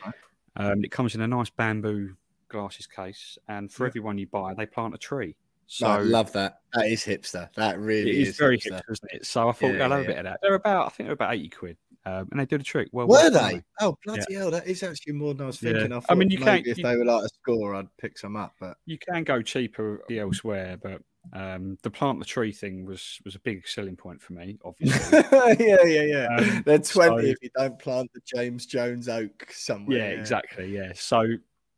Right. 0.05 0.13
Um, 0.57 0.83
it 0.83 0.91
comes 0.91 1.15
in 1.15 1.21
a 1.21 1.27
nice 1.27 1.49
bamboo 1.49 2.15
glasses 2.49 2.87
case, 2.87 3.37
and 3.47 3.71
for 3.71 3.85
Yeah. 3.85 3.89
every 3.89 4.01
one 4.01 4.17
you 4.17 4.27
buy, 4.27 4.53
they 4.53 4.65
plant 4.65 4.93
a 4.95 4.97
tree. 4.97 5.35
So 5.67 5.85
So 5.85 5.91
I 5.91 5.99
love 5.99 6.31
that. 6.33 6.59
That 6.73 6.85
is 6.87 7.03
hipster. 7.03 7.49
That 7.55 7.75
it 7.75 7.79
really 7.79 8.21
is, 8.21 8.37
very 8.37 8.57
hipster. 8.59 8.73
hipster, 8.81 8.91
isn't 8.91 9.11
it? 9.13 9.25
So 9.25 9.49
I 9.49 9.51
thought 9.51 9.73
Yeah, 9.73 9.83
I'll 9.85 9.91
have 9.91 9.99
yeah. 10.01 10.05
a 10.05 10.07
bit 10.09 10.17
of 10.19 10.23
that. 10.25 10.39
They're 10.41 10.53
about, 10.55 10.85
I 10.85 10.89
think 10.89 11.07
they're 11.07 11.13
about 11.13 11.33
eighty 11.33 11.49
quid, 11.49 11.77
um, 12.05 12.27
and 12.31 12.39
they 12.39 12.45
do 12.45 12.57
the 12.59 12.63
trick. 12.63 12.89
Well, 12.91 13.07
Were 13.07 13.29
they? 13.31 13.63
Oh 13.81 13.97
bloody 14.05 14.35
hell! 14.35 14.51
That 14.51 14.67
is 14.67 14.83
actually 14.83 15.13
more 15.13 15.33
than 15.33 15.45
I 15.45 15.47
was 15.47 15.59
thinking. 15.59 15.91
I, 15.91 16.01
I 16.07 16.13
mean, 16.15 16.29
you 16.29 16.37
can't- 16.37 16.65
if 16.67 16.77
you- 16.77 16.83
they 16.83 16.95
were 16.95 17.03
like 17.05 17.25
a 17.25 17.29
score, 17.29 17.75
I'd 17.75 17.87
pick 17.97 18.17
some 18.19 18.35
up. 18.35 18.53
But 18.59 18.77
You 18.85 18.97
can 18.99 19.23
go 19.23 19.41
cheaper 19.41 20.03
elsewhere, 20.11 20.77
but 20.81 21.01
um, 21.33 21.77
the 21.81 21.89
plant 21.89 22.19
the 22.19 22.25
tree 22.25 22.51
thing 22.51 22.85
was 22.85 23.19
was 23.25 23.35
a 23.35 23.39
big 23.39 23.67
selling 23.67 23.95
point 23.95 24.21
for 24.21 24.33
me. 24.33 24.57
Obviously, 24.65 25.19
yeah, 25.59 25.83
yeah, 25.85 26.01
yeah. 26.03 26.27
Um, 26.37 26.63
They're 26.65 26.79
twenty 26.79 27.27
so- 27.27 27.31
if 27.31 27.37
you 27.41 27.49
don't 27.55 27.77
plant 27.79 28.11
the 28.13 28.21
James 28.25 28.65
Jones 28.65 29.09
oak 29.09 29.47
somewhere. 29.51 29.97
yeah, 29.97 30.05
exactly, 30.19 30.73
yeah. 30.73 30.91
So 30.95 31.25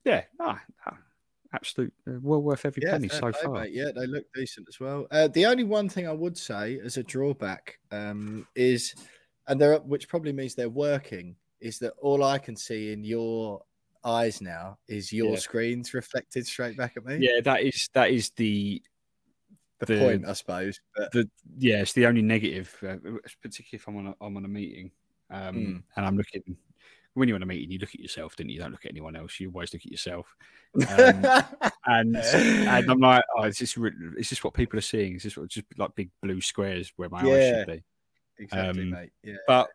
yeah, 0.05 0.23
ah, 0.39 0.61
ah, 0.85 0.97
absolute 1.53 1.93
uh, 2.07 2.13
well 2.21 2.41
worth 2.41 2.65
every 2.65 2.83
Yeah, 2.85 2.91
penny 2.91 3.07
so 3.07 3.31
play, 3.31 3.41
far. 3.43 3.61
mate. 3.61 3.73
Yeah, 3.73 3.91
they 3.95 4.05
look 4.07 4.25
decent 4.33 4.67
as 4.69 4.79
well. 4.79 5.07
Uh, 5.11 5.27
the 5.29 5.45
only 5.45 5.63
one 5.63 5.89
thing 5.89 6.07
I 6.07 6.13
would 6.13 6.37
say 6.37 6.79
as 6.83 6.97
a 6.97 7.03
drawback 7.03 7.79
um, 7.91 8.47
is, 8.55 8.95
and 9.47 9.59
they're 9.59 9.79
which 9.79 10.07
probably 10.07 10.33
means 10.33 10.55
they're 10.55 10.69
working, 10.69 11.35
is 11.61 11.79
that 11.79 11.93
all 11.99 12.23
I 12.23 12.37
can 12.37 12.55
see 12.55 12.91
in 12.91 13.03
your 13.03 13.63
eyes 14.05 14.41
now 14.41 14.77
is 14.87 15.11
your 15.11 15.33
Yeah. 15.33 15.39
screens 15.39 15.93
reflected 15.93 16.45
straight 16.47 16.77
back 16.77 16.93
at 16.95 17.03
me. 17.05 17.17
Yeah, 17.19 17.41
that 17.43 17.61
is 17.63 17.89
that 17.93 18.11
is 18.11 18.29
the 18.31 18.81
the, 19.79 19.85
the- 19.85 19.99
point, 19.99 20.25
I 20.27 20.33
suppose. 20.33 20.79
But 20.95 21.11
the 21.11 21.29
yeah, 21.57 21.81
it's 21.81 21.93
the 21.93 22.05
only 22.07 22.21
negative, 22.21 22.75
uh, 22.83 22.95
particularly 23.41 23.73
if 23.73 23.87
I'm 23.87 23.97
on 23.97 24.07
a, 24.07 24.15
I'm 24.21 24.37
on 24.37 24.45
a 24.45 24.49
meeting 24.49 24.91
um, 25.29 25.55
Mm. 25.55 25.83
and 25.95 26.05
I'm 26.05 26.17
looking. 26.17 26.57
When 27.13 27.27
you're 27.27 27.35
on 27.35 27.41
a 27.43 27.47
meeting, 27.47 27.71
you 27.71 27.79
look 27.79 27.95
at 27.95 27.99
yourself, 27.99 28.35
don't 28.35 28.47
you? 28.47 28.55
You 28.55 28.59
don't 28.61 28.71
look 28.71 28.85
at 28.85 28.91
anyone 28.91 29.15
else. 29.15 29.39
You 29.39 29.49
always 29.49 29.73
look 29.73 29.81
at 29.83 29.91
yourself. 29.91 30.35
Um, 30.75 31.25
and 31.87 32.15
and 32.15 32.91
I'm 32.91 32.99
like, 32.99 33.23
oh, 33.35 33.45
is 33.45 33.57
this 33.57 33.75
is 33.75 34.29
this 34.29 34.43
what 34.43 34.53
people 34.53 34.77
are 34.77 34.83
seeing? 34.83 35.15
Is 35.15 35.23
this 35.23 35.35
what, 35.35 35.47
just 35.49 35.65
like 35.77 35.95
big 35.95 36.11
blue 36.21 36.41
squares 36.41 36.93
where 36.95 37.09
my 37.09 37.21
eyes 37.21 37.49
should 37.49 37.67
be? 37.67 37.83
exactly, 38.37 38.83
um, 38.83 38.89
mate. 38.91 39.11
Yeah. 39.23 39.37
But 39.47 39.69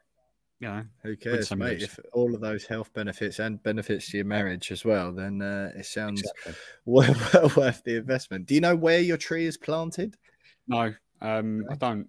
you 0.62 0.68
know, 0.68 0.84
Who 1.02 1.16
cares, 1.16 1.52
mate? 1.56 1.82
If 1.82 1.98
all 2.12 2.32
of 2.36 2.40
those 2.40 2.64
health 2.64 2.92
benefits 2.94 3.40
and 3.40 3.60
benefits 3.64 4.08
to 4.10 4.18
your 4.18 4.26
marriage 4.26 4.70
as 4.70 4.84
well, 4.84 5.12
then 5.12 5.42
uh, 5.42 5.72
it 5.74 5.86
sounds 5.86 6.20
exactly. 6.20 6.54
well, 6.84 7.14
well 7.34 7.50
worth 7.56 7.82
the 7.82 7.96
investment. 7.96 8.46
Do 8.46 8.54
you 8.54 8.60
know 8.60 8.76
where 8.76 9.00
your 9.00 9.16
tree 9.16 9.46
is 9.46 9.56
planted? 9.56 10.16
no, 10.68 10.94
um, 11.20 11.64
I 11.68 11.74
don't. 11.74 12.08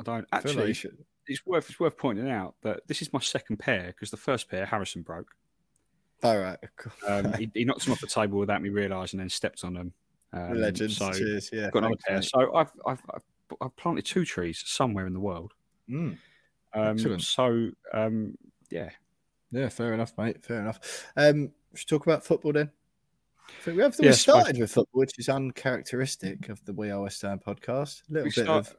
I 0.00 0.04
don't 0.04 0.26
I 0.32 0.36
actually. 0.36 0.72
should- 0.72 1.04
it's 1.26 1.44
worth 1.44 1.68
it's 1.68 1.78
worth 1.78 1.98
pointing 1.98 2.30
out 2.30 2.54
that 2.62 2.80
this 2.86 3.02
is 3.02 3.12
my 3.12 3.18
second 3.18 3.58
pair 3.58 3.88
because 3.88 4.10
the 4.10 4.16
first 4.16 4.48
pair 4.48 4.64
Harrison 4.64 5.02
broke. 5.02 5.28
All 6.22 6.38
right, 6.38 6.56
cool. 6.76 6.92
Um, 7.06 7.32
he, 7.34 7.50
he 7.54 7.64
knocked 7.64 7.84
them 7.84 7.92
off 7.92 8.00
the 8.00 8.06
table 8.06 8.38
without 8.38 8.62
me 8.62 8.70
realising, 8.70 9.20
and 9.20 9.24
then 9.24 9.30
stepped 9.30 9.62
on 9.62 9.74
them. 9.74 9.92
Um, 10.32 10.54
Legends. 10.54 10.96
So 10.96 11.12
Cheers. 11.12 11.50
Yeah. 11.52 11.66
I've 11.66 11.72
got 11.72 11.80
another 11.80 11.96
pair. 12.06 12.22
So 12.22 12.54
I've, 12.54 12.70
I've 12.86 13.02
I've 13.12 13.22
I've 13.60 13.76
planted 13.76 14.06
two 14.06 14.24
trees 14.24 14.62
somewhere 14.64 15.06
in 15.06 15.12
the 15.12 15.20
world. 15.20 15.52
Mm. 15.90 16.16
Um, 16.74 17.18
so 17.20 17.70
um, 17.92 18.36
yeah, 18.70 18.90
Yeah, 19.50 19.68
fair 19.68 19.94
enough, 19.94 20.12
mate. 20.18 20.44
Fair 20.44 20.60
enough. 20.60 21.06
Um, 21.16 21.50
should 21.74 21.90
we 21.90 21.98
talk 21.98 22.06
about 22.06 22.24
football 22.24 22.52
then? 22.52 22.70
I 23.48 23.62
think 23.62 23.76
we 23.78 23.82
have 23.82 23.98
we 23.98 24.04
Yeah, 24.06 24.10
I 24.10 24.14
started 24.14 24.58
with 24.58 24.70
football, 24.72 25.00
which 25.00 25.18
is 25.18 25.28
uncharacteristic 25.28 26.48
of 26.50 26.62
the 26.66 26.72
We 26.74 26.90
Are 26.90 27.00
West 27.02 27.22
Ham 27.22 27.40
podcast. 27.44 28.02
A 28.08 28.12
little 28.12 28.24
We 28.24 28.30
bit 28.30 28.44
start- 28.44 28.66
of 28.68 28.76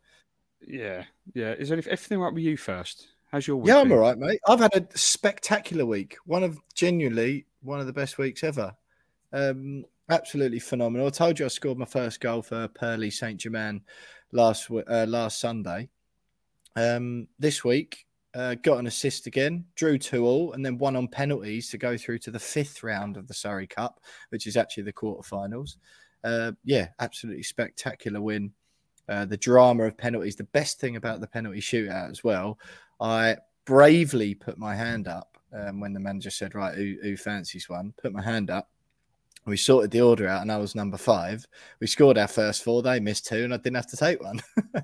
yeah, 0.67 1.05
yeah. 1.33 1.53
Is 1.53 1.69
there 1.69 1.77
any- 1.77 1.87
everything 1.87 2.19
right 2.19 2.33
with 2.33 2.43
you 2.43 2.57
first? 2.57 3.07
How's 3.31 3.47
your 3.47 3.57
week? 3.57 3.67
yeah, 3.69 3.79
I'm 3.79 3.91
all 3.91 3.97
right, 3.99 4.17
mate. 4.17 4.39
I've 4.47 4.59
had 4.59 4.73
a 4.75 4.97
spectacular 4.97 5.85
week. 5.85 6.17
One 6.25 6.43
of 6.43 6.59
genuinely 6.75 7.45
one 7.61 7.79
of 7.79 7.87
the 7.87 7.93
best 7.93 8.17
weeks 8.17 8.43
ever. 8.43 8.75
Um, 9.33 9.85
absolutely 10.09 10.59
phenomenal. 10.59 11.07
I 11.07 11.11
told 11.11 11.39
you 11.39 11.45
I 11.45 11.49
scored 11.49 11.77
my 11.77 11.85
first 11.85 12.19
goal 12.19 12.41
for 12.41 12.67
Pearly 12.67 13.09
Saint 13.11 13.39
Germain 13.39 13.81
last 14.31 14.69
uh, 14.71 15.05
last 15.07 15.39
Sunday. 15.39 15.89
Um, 16.79 17.27
this 17.39 17.65
week, 17.65 18.05
uh, 18.33 18.55
got 18.55 18.79
an 18.79 18.87
assist 18.87 19.27
again, 19.27 19.65
drew 19.75 19.97
two 19.97 20.25
all, 20.25 20.53
and 20.53 20.65
then 20.65 20.77
one 20.77 20.95
on 20.95 21.09
penalties 21.09 21.69
to 21.71 21.77
go 21.77 21.97
through 21.97 22.19
to 22.19 22.31
the 22.31 22.39
fifth 22.39 22.83
round 22.83 23.17
of 23.17 23.27
the 23.27 23.33
Surrey 23.33 23.67
Cup, 23.67 23.99
which 24.29 24.47
is 24.47 24.55
actually 24.55 24.83
the 24.83 24.93
quarterfinals. 24.93 25.75
Uh, 26.23 26.53
yeah, 26.63 26.87
absolutely 26.99 27.43
spectacular 27.43 28.21
win. 28.21 28.53
Uh, 29.09 29.25
the 29.25 29.37
drama 29.37 29.85
of 29.85 29.97
penalties, 29.97 30.35
the 30.37 30.43
best 30.45 30.79
thing 30.79 30.95
about 30.95 31.19
the 31.19 31.27
penalty 31.27 31.59
shootout 31.59 32.11
as 32.11 32.23
well. 32.23 32.59
I 33.01 33.37
bravely 33.65 34.33
put 34.35 34.57
my 34.57 34.75
hand 34.75 35.07
up 35.07 35.37
um, 35.51 35.81
when 35.81 35.93
the 35.93 35.99
manager 35.99 36.29
said, 36.29 36.55
"Right, 36.55 36.75
who, 36.75 36.95
who 37.01 37.17
fancies 37.17 37.67
one?" 37.67 37.93
Put 38.01 38.13
my 38.13 38.21
hand 38.21 38.49
up, 38.51 38.69
we 39.45 39.57
sorted 39.57 39.91
the 39.91 40.01
order 40.01 40.27
out, 40.27 40.41
and 40.41 40.51
I 40.51 40.57
was 40.57 40.75
number 40.75 40.97
five. 40.97 41.47
We 41.79 41.87
scored 41.87 42.17
our 42.17 42.27
first 42.27 42.63
four. 42.63 42.81
They 42.81 42.99
missed 42.99 43.27
two, 43.27 43.43
and 43.43 43.53
I 43.53 43.57
didn't 43.57 43.77
have 43.77 43.87
to 43.87 43.97
take 43.97 44.21
one. 44.21 44.41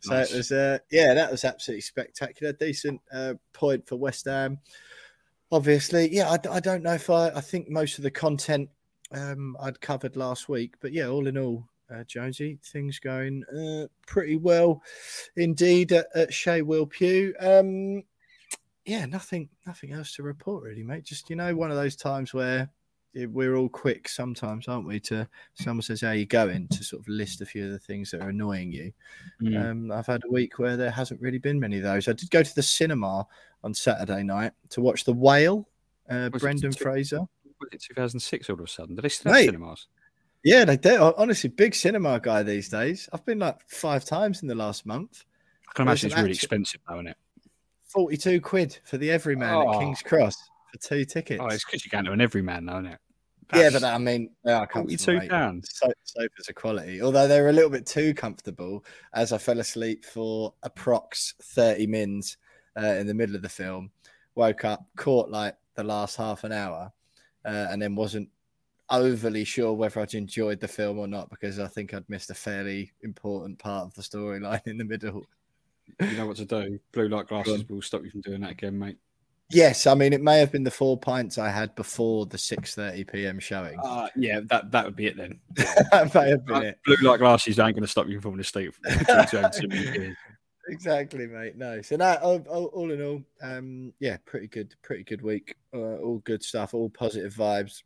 so 0.00 0.14
nice. 0.14 0.32
it 0.32 0.36
was, 0.36 0.52
uh, 0.52 0.78
yeah, 0.90 1.14
that 1.14 1.30
was 1.30 1.44
absolutely 1.44 1.82
spectacular. 1.82 2.52
Decent 2.52 3.00
uh, 3.12 3.34
point 3.52 3.86
for 3.86 3.96
West 3.96 4.24
Ham. 4.26 4.58
Obviously, 5.50 6.14
yeah, 6.14 6.30
I, 6.30 6.38
I, 6.50 6.60
don't 6.60 6.82
know 6.82 6.94
if 6.94 7.10
I. 7.10 7.28
I 7.28 7.40
think 7.40 7.68
most 7.68 7.98
of 7.98 8.04
the 8.04 8.10
content 8.10 8.68
um, 9.12 9.56
I'd 9.60 9.80
covered 9.80 10.16
last 10.16 10.48
week, 10.48 10.74
but 10.80 10.92
yeah, 10.92 11.08
all 11.08 11.26
in 11.26 11.38
all, 11.38 11.64
uh, 11.94 12.04
Jonesy, 12.04 12.58
things 12.62 12.98
going 12.98 13.44
uh, 13.44 13.86
pretty 14.06 14.36
well 14.36 14.82
indeed 15.36 15.92
at, 15.92 16.06
at 16.14 16.32
Shea 16.32 16.62
Will 16.62 16.86
Pugh. 16.86 17.34
Um, 17.40 18.02
yeah, 18.84 19.06
nothing, 19.06 19.48
nothing 19.66 19.92
else 19.92 20.14
to 20.14 20.22
report 20.22 20.64
really, 20.64 20.82
mate. 20.82 21.04
Just 21.04 21.30
you 21.30 21.36
know, 21.36 21.54
one 21.54 21.70
of 21.70 21.76
those 21.76 21.96
times 21.96 22.32
where 22.32 22.70
we're 23.14 23.56
all 23.56 23.68
quick 23.68 24.08
sometimes, 24.08 24.68
aren't 24.68 24.86
we? 24.86 25.00
To 25.00 25.28
someone 25.54 25.82
says, 25.82 26.00
"How 26.00 26.12
you 26.12 26.26
going?" 26.26 26.68
to 26.68 26.84
sort 26.84 27.00
of 27.00 27.08
list 27.08 27.40
a 27.40 27.46
few 27.46 27.66
of 27.66 27.72
the 27.72 27.78
things 27.78 28.10
that 28.10 28.22
are 28.22 28.28
annoying 28.28 28.72
you. 28.72 28.92
Mm. 29.42 29.70
Um, 29.70 29.92
I've 29.92 30.06
had 30.06 30.22
a 30.24 30.32
week 30.32 30.58
where 30.58 30.76
there 30.76 30.90
hasn't 30.90 31.20
really 31.20 31.38
been 31.38 31.58
many 31.58 31.78
of 31.78 31.82
those. 31.82 32.08
I 32.08 32.12
did 32.12 32.30
go 32.30 32.42
to 32.42 32.54
the 32.54 32.62
cinema 32.62 33.26
on 33.64 33.74
Saturday 33.74 34.22
night 34.22 34.52
to 34.70 34.80
watch 34.80 35.04
The 35.04 35.12
Whale. 35.12 35.68
Uh, 36.08 36.30
Brendan 36.30 36.72
two, 36.72 36.82
Fraser. 36.82 37.20
Was 37.60 37.68
it 37.72 37.82
2006 37.82 38.50
all 38.50 38.54
of 38.54 38.60
a 38.60 38.66
sudden? 38.68 38.94
Did 38.94 39.02
they 39.02 39.08
still 39.08 39.32
have 39.32 39.44
cinemas? 39.44 39.88
Yeah, 40.44 40.64
they 40.64 40.76
do. 40.76 41.12
Honestly, 41.16 41.50
big 41.50 41.74
cinema 41.74 42.20
guy 42.20 42.42
these 42.42 42.68
days. 42.68 43.08
I've 43.12 43.24
been 43.26 43.40
like 43.40 43.60
five 43.68 44.04
times 44.04 44.42
in 44.42 44.48
the 44.48 44.54
last 44.54 44.86
month. 44.86 45.24
I 45.68 45.72
can 45.74 45.82
imagine 45.82 46.10
it's 46.10 46.16
really 46.16 46.30
expensive, 46.30 46.80
though, 46.88 46.94
isn't 46.94 47.08
it? 47.08 47.16
42 47.88 48.40
quid 48.40 48.78
for 48.84 48.96
the 48.96 49.10
Everyman 49.10 49.54
oh. 49.54 49.72
at 49.72 49.80
King's 49.80 50.02
Cross 50.02 50.50
for 50.70 50.78
two 50.78 51.04
tickets. 51.04 51.40
Oh, 51.42 51.46
it's 51.46 51.64
because 51.64 51.84
you 51.84 51.90
can't 51.90 52.06
do 52.06 52.12
an 52.12 52.20
Everyman, 52.20 52.66
though, 52.66 52.78
isn't 52.78 52.86
it? 52.86 52.98
That's 53.50 53.74
yeah, 53.74 53.80
but 53.80 53.86
I 53.86 53.96
mean, 53.98 54.30
they 54.44 54.52
are 54.52 54.66
comfortable. 54.66 55.02
Forty-two 55.02 55.28
pounds. 55.28 55.70
So, 55.72 55.90
sofas 56.04 56.50
are 56.50 56.52
quality, 56.52 57.00
although 57.00 57.26
they're 57.26 57.48
a 57.48 57.52
little 57.52 57.70
bit 57.70 57.86
too 57.86 58.12
comfortable. 58.12 58.84
As 59.14 59.32
I 59.32 59.38
fell 59.38 59.58
asleep 59.58 60.04
for 60.04 60.52
approx 60.64 61.34
thirty 61.42 61.86
mins 61.86 62.36
uh, 62.76 62.86
in 62.86 63.06
the 63.06 63.14
middle 63.14 63.36
of 63.36 63.42
the 63.42 63.48
film, 63.48 63.90
woke 64.34 64.64
up, 64.64 64.84
caught 64.96 65.30
like 65.30 65.56
the 65.76 65.84
last 65.84 66.16
half 66.16 66.44
an 66.44 66.52
hour, 66.52 66.92
uh, 67.46 67.68
and 67.70 67.80
then 67.80 67.94
wasn't 67.94 68.28
overly 68.90 69.44
sure 69.44 69.72
whether 69.72 70.00
I'd 70.00 70.14
enjoyed 70.14 70.60
the 70.60 70.68
film 70.68 70.98
or 70.98 71.06
not 71.06 71.30
because 71.30 71.58
I 71.58 71.68
think 71.68 71.92
I'd 71.92 72.08
missed 72.08 72.30
a 72.30 72.34
fairly 72.34 72.92
important 73.02 73.58
part 73.58 73.86
of 73.86 73.94
the 73.94 74.02
storyline 74.02 74.62
in 74.66 74.76
the 74.76 74.84
middle. 74.84 75.26
You 76.00 76.16
know 76.18 76.26
what 76.26 76.36
to 76.36 76.44
do. 76.44 76.78
Blue 76.92 77.08
light 77.08 77.28
glasses 77.28 77.66
will 77.68 77.80
stop 77.80 78.04
you 78.04 78.10
from 78.10 78.20
doing 78.20 78.42
that 78.42 78.50
again, 78.50 78.78
mate. 78.78 78.98
Yes, 79.50 79.86
I 79.86 79.94
mean 79.94 80.12
it 80.12 80.20
may 80.20 80.38
have 80.38 80.52
been 80.52 80.64
the 80.64 80.70
four 80.70 80.98
pints 80.98 81.38
I 81.38 81.48
had 81.48 81.74
before 81.74 82.26
the 82.26 82.36
six 82.36 82.74
thirty 82.74 83.04
PM 83.04 83.38
showing. 83.38 83.78
Uh, 83.82 84.08
yeah, 84.14 84.40
that 84.50 84.70
that 84.72 84.84
would 84.84 84.96
be 84.96 85.06
it 85.06 85.16
then. 85.16 85.40
that 85.54 86.14
may 86.14 86.28
have 86.28 86.44
been 86.44 86.56
uh, 86.56 86.60
it. 86.60 86.78
Blue 86.84 86.96
light 87.02 87.18
glasses 87.18 87.58
ain't 87.58 87.74
going 87.74 87.82
to 87.82 87.86
stop 87.86 88.08
you 88.08 88.20
from 88.20 88.32
falling 88.32 88.40
asleep. 88.40 88.74
exactly, 90.68 91.26
mate. 91.26 91.56
No, 91.56 91.80
so 91.80 91.96
that 91.96 92.20
all, 92.20 92.44
all, 92.48 92.66
all 92.66 92.90
in 92.90 93.02
all, 93.02 93.22
um, 93.40 93.92
yeah, 94.00 94.18
pretty 94.26 94.48
good, 94.48 94.74
pretty 94.82 95.04
good 95.04 95.22
week. 95.22 95.56
Uh, 95.72 95.96
all 95.96 96.18
good 96.24 96.42
stuff, 96.42 96.74
all 96.74 96.90
positive 96.90 97.34
vibes. 97.34 97.82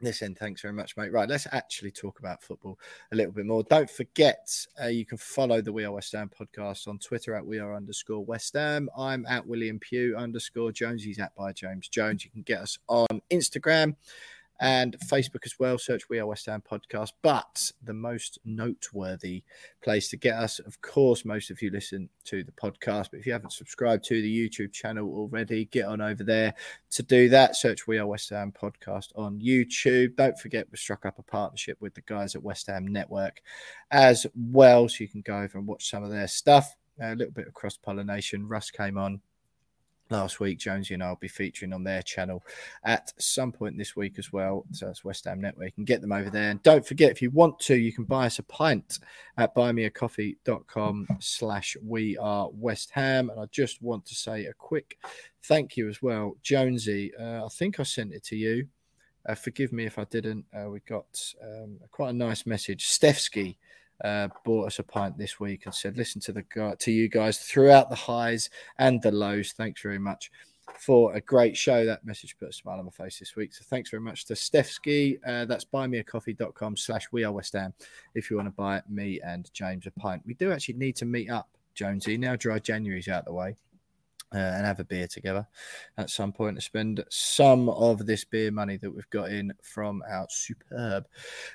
Listen, 0.00 0.32
thanks 0.36 0.62
very 0.62 0.74
much, 0.74 0.96
mate. 0.96 1.10
Right, 1.10 1.28
let's 1.28 1.48
actually 1.50 1.90
talk 1.90 2.20
about 2.20 2.40
football 2.40 2.78
a 3.10 3.16
little 3.16 3.32
bit 3.32 3.46
more. 3.46 3.64
Don't 3.64 3.90
forget, 3.90 4.48
uh, 4.80 4.86
you 4.86 5.04
can 5.04 5.18
follow 5.18 5.60
the 5.60 5.72
We 5.72 5.84
Are 5.84 5.90
West 5.90 6.12
Ham 6.12 6.30
podcast 6.30 6.86
on 6.86 6.98
Twitter 6.98 7.34
at 7.34 7.44
We 7.44 7.58
Are 7.58 7.74
underscore 7.74 8.24
West 8.24 8.54
Ham. 8.54 8.88
I'm 8.96 9.26
at 9.26 9.44
William 9.44 9.80
Pugh 9.80 10.14
underscore 10.16 10.70
Jones. 10.70 11.02
He's 11.02 11.18
at 11.18 11.34
by 11.34 11.52
James 11.52 11.88
Jones. 11.88 12.24
You 12.24 12.30
can 12.30 12.42
get 12.42 12.60
us 12.60 12.78
on 12.86 13.08
Instagram 13.32 13.96
and 14.60 14.96
Facebook 15.06 15.44
as 15.44 15.58
well. 15.58 15.78
Search 15.78 16.08
We 16.08 16.18
Are 16.18 16.26
West 16.26 16.46
Ham 16.46 16.62
Podcast. 16.68 17.12
But 17.22 17.70
the 17.82 17.94
most 17.94 18.38
noteworthy 18.44 19.44
place 19.82 20.08
to 20.10 20.16
get 20.16 20.34
us, 20.34 20.58
of 20.58 20.80
course, 20.80 21.24
most 21.24 21.50
of 21.50 21.62
you 21.62 21.70
listen 21.70 22.08
to 22.24 22.42
the 22.42 22.52
podcast. 22.52 23.10
But 23.10 23.20
if 23.20 23.26
you 23.26 23.32
haven't 23.32 23.52
subscribed 23.52 24.04
to 24.04 24.20
the 24.20 24.48
YouTube 24.48 24.72
channel 24.72 25.08
already, 25.08 25.66
get 25.66 25.86
on 25.86 26.00
over 26.00 26.24
there 26.24 26.54
to 26.90 27.02
do 27.02 27.28
that. 27.28 27.56
Search 27.56 27.86
We 27.86 27.98
Are 27.98 28.06
West 28.06 28.30
Ham 28.30 28.52
Podcast 28.52 29.08
on 29.16 29.40
YouTube. 29.40 30.16
Don't 30.16 30.38
forget, 30.38 30.66
we 30.70 30.76
struck 30.76 31.06
up 31.06 31.18
a 31.18 31.22
partnership 31.22 31.78
with 31.80 31.94
the 31.94 32.02
guys 32.02 32.34
at 32.34 32.42
West 32.42 32.66
Ham 32.66 32.86
Network 32.86 33.42
as 33.90 34.26
well. 34.34 34.88
So 34.88 34.96
you 35.00 35.08
can 35.08 35.22
go 35.22 35.38
over 35.38 35.58
and 35.58 35.66
watch 35.66 35.88
some 35.90 36.02
of 36.02 36.10
their 36.10 36.28
stuff. 36.28 36.74
A 37.00 37.14
little 37.14 37.32
bit 37.32 37.46
of 37.46 37.54
cross 37.54 37.76
pollination. 37.76 38.48
Russ 38.48 38.72
came 38.72 38.98
on 38.98 39.20
last 40.10 40.40
week. 40.40 40.58
Jonesy 40.58 40.94
and 40.94 41.02
I 41.02 41.08
will 41.08 41.16
be 41.16 41.28
featuring 41.28 41.72
on 41.72 41.84
their 41.84 42.02
channel 42.02 42.42
at 42.84 43.12
some 43.18 43.52
point 43.52 43.76
this 43.76 43.96
week 43.96 44.18
as 44.18 44.32
well. 44.32 44.64
So 44.72 44.86
that's 44.86 45.04
West 45.04 45.24
Ham 45.24 45.40
Network. 45.40 45.66
You 45.66 45.72
can 45.72 45.84
get 45.84 46.00
them 46.00 46.12
over 46.12 46.30
there. 46.30 46.50
And 46.50 46.62
don't 46.62 46.86
forget, 46.86 47.10
if 47.10 47.22
you 47.22 47.30
want 47.30 47.58
to, 47.60 47.76
you 47.76 47.92
can 47.92 48.04
buy 48.04 48.26
us 48.26 48.38
a 48.38 48.42
pint 48.44 48.98
at 49.36 49.54
buymeacoffee.com 49.54 51.08
slash 51.20 51.76
we 51.84 52.16
are 52.18 52.48
West 52.52 52.90
Ham. 52.92 53.30
And 53.30 53.40
I 53.40 53.46
just 53.50 53.82
want 53.82 54.06
to 54.06 54.14
say 54.14 54.46
a 54.46 54.54
quick 54.54 54.98
thank 55.44 55.76
you 55.76 55.88
as 55.88 56.02
well. 56.02 56.36
Jonesy, 56.42 57.12
uh, 57.14 57.44
I 57.44 57.48
think 57.48 57.80
I 57.80 57.82
sent 57.82 58.12
it 58.12 58.24
to 58.24 58.36
you. 58.36 58.66
Uh, 59.28 59.34
forgive 59.34 59.72
me 59.72 59.84
if 59.84 59.98
I 59.98 60.04
didn't. 60.04 60.46
Uh, 60.54 60.70
we 60.70 60.80
got 60.80 61.20
um, 61.42 61.78
quite 61.90 62.10
a 62.10 62.14
nice 62.14 62.46
message. 62.46 62.86
Stefsky 62.86 63.56
uh, 64.04 64.28
bought 64.44 64.66
us 64.66 64.78
a 64.78 64.82
pint 64.82 65.18
this 65.18 65.40
week 65.40 65.66
and 65.66 65.74
said, 65.74 65.96
"Listen 65.96 66.20
to 66.22 66.32
the 66.32 66.76
to 66.78 66.92
you 66.92 67.08
guys 67.08 67.38
throughout 67.38 67.90
the 67.90 67.96
highs 67.96 68.50
and 68.78 69.02
the 69.02 69.12
lows. 69.12 69.52
Thanks 69.52 69.82
very 69.82 69.98
much 69.98 70.30
for 70.78 71.14
a 71.14 71.20
great 71.20 71.56
show. 71.56 71.84
That 71.84 72.04
message 72.04 72.36
put 72.38 72.50
a 72.50 72.52
smile 72.52 72.78
on 72.78 72.84
my 72.84 72.90
face 72.90 73.18
this 73.18 73.36
week. 73.36 73.54
So 73.54 73.64
thanks 73.68 73.90
very 73.90 74.02
much 74.02 74.26
to 74.26 74.34
Stefsky. 74.34 75.18
Uh, 75.26 75.44
that's 75.44 75.64
buymeacoffee.com 75.64 76.76
slash 76.76 77.08
we 77.10 77.24
are 77.24 77.32
West 77.32 77.54
Ham 77.54 77.72
if 78.14 78.30
you 78.30 78.36
want 78.36 78.48
to 78.48 78.52
buy 78.52 78.82
me 78.88 79.20
and 79.24 79.50
James 79.52 79.86
a 79.86 79.90
pint. 79.92 80.22
We 80.26 80.34
do 80.34 80.52
actually 80.52 80.74
need 80.74 80.96
to 80.96 81.04
meet 81.04 81.30
up, 81.30 81.48
Jonesy. 81.74 82.16
Now 82.18 82.36
dry 82.36 82.58
January's 82.58 83.08
out 83.08 83.24
the 83.24 83.32
way 83.32 83.56
uh, 84.34 84.38
and 84.38 84.66
have 84.66 84.80
a 84.80 84.84
beer 84.84 85.06
together 85.06 85.46
at 85.96 86.10
some 86.10 86.32
point 86.32 86.56
to 86.56 86.62
spend 86.62 87.04
some 87.10 87.68
of 87.68 88.06
this 88.06 88.24
beer 88.24 88.50
money 88.50 88.76
that 88.76 88.94
we've 88.94 89.10
got 89.10 89.30
in 89.30 89.52
from 89.62 90.02
our 90.10 90.26
superb 90.30 91.06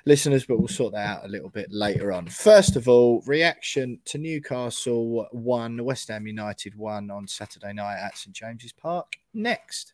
listeners, 0.04 0.44
but 0.44 0.58
we'll 0.58 0.68
sort 0.68 0.92
that 0.92 1.06
out 1.06 1.24
a 1.24 1.28
little 1.28 1.50
bit 1.50 1.70
later 1.70 2.12
on. 2.12 2.26
First 2.28 2.76
of 2.76 2.88
all, 2.88 3.22
reaction 3.26 4.00
to 4.06 4.18
Newcastle 4.18 5.26
1, 5.32 5.84
West 5.84 6.08
Ham 6.08 6.26
United 6.26 6.74
1 6.76 7.10
on 7.10 7.26
Saturday 7.26 7.72
night 7.72 7.98
at 7.98 8.18
St 8.18 8.34
James's 8.34 8.72
Park. 8.72 9.16
Next. 9.32 9.93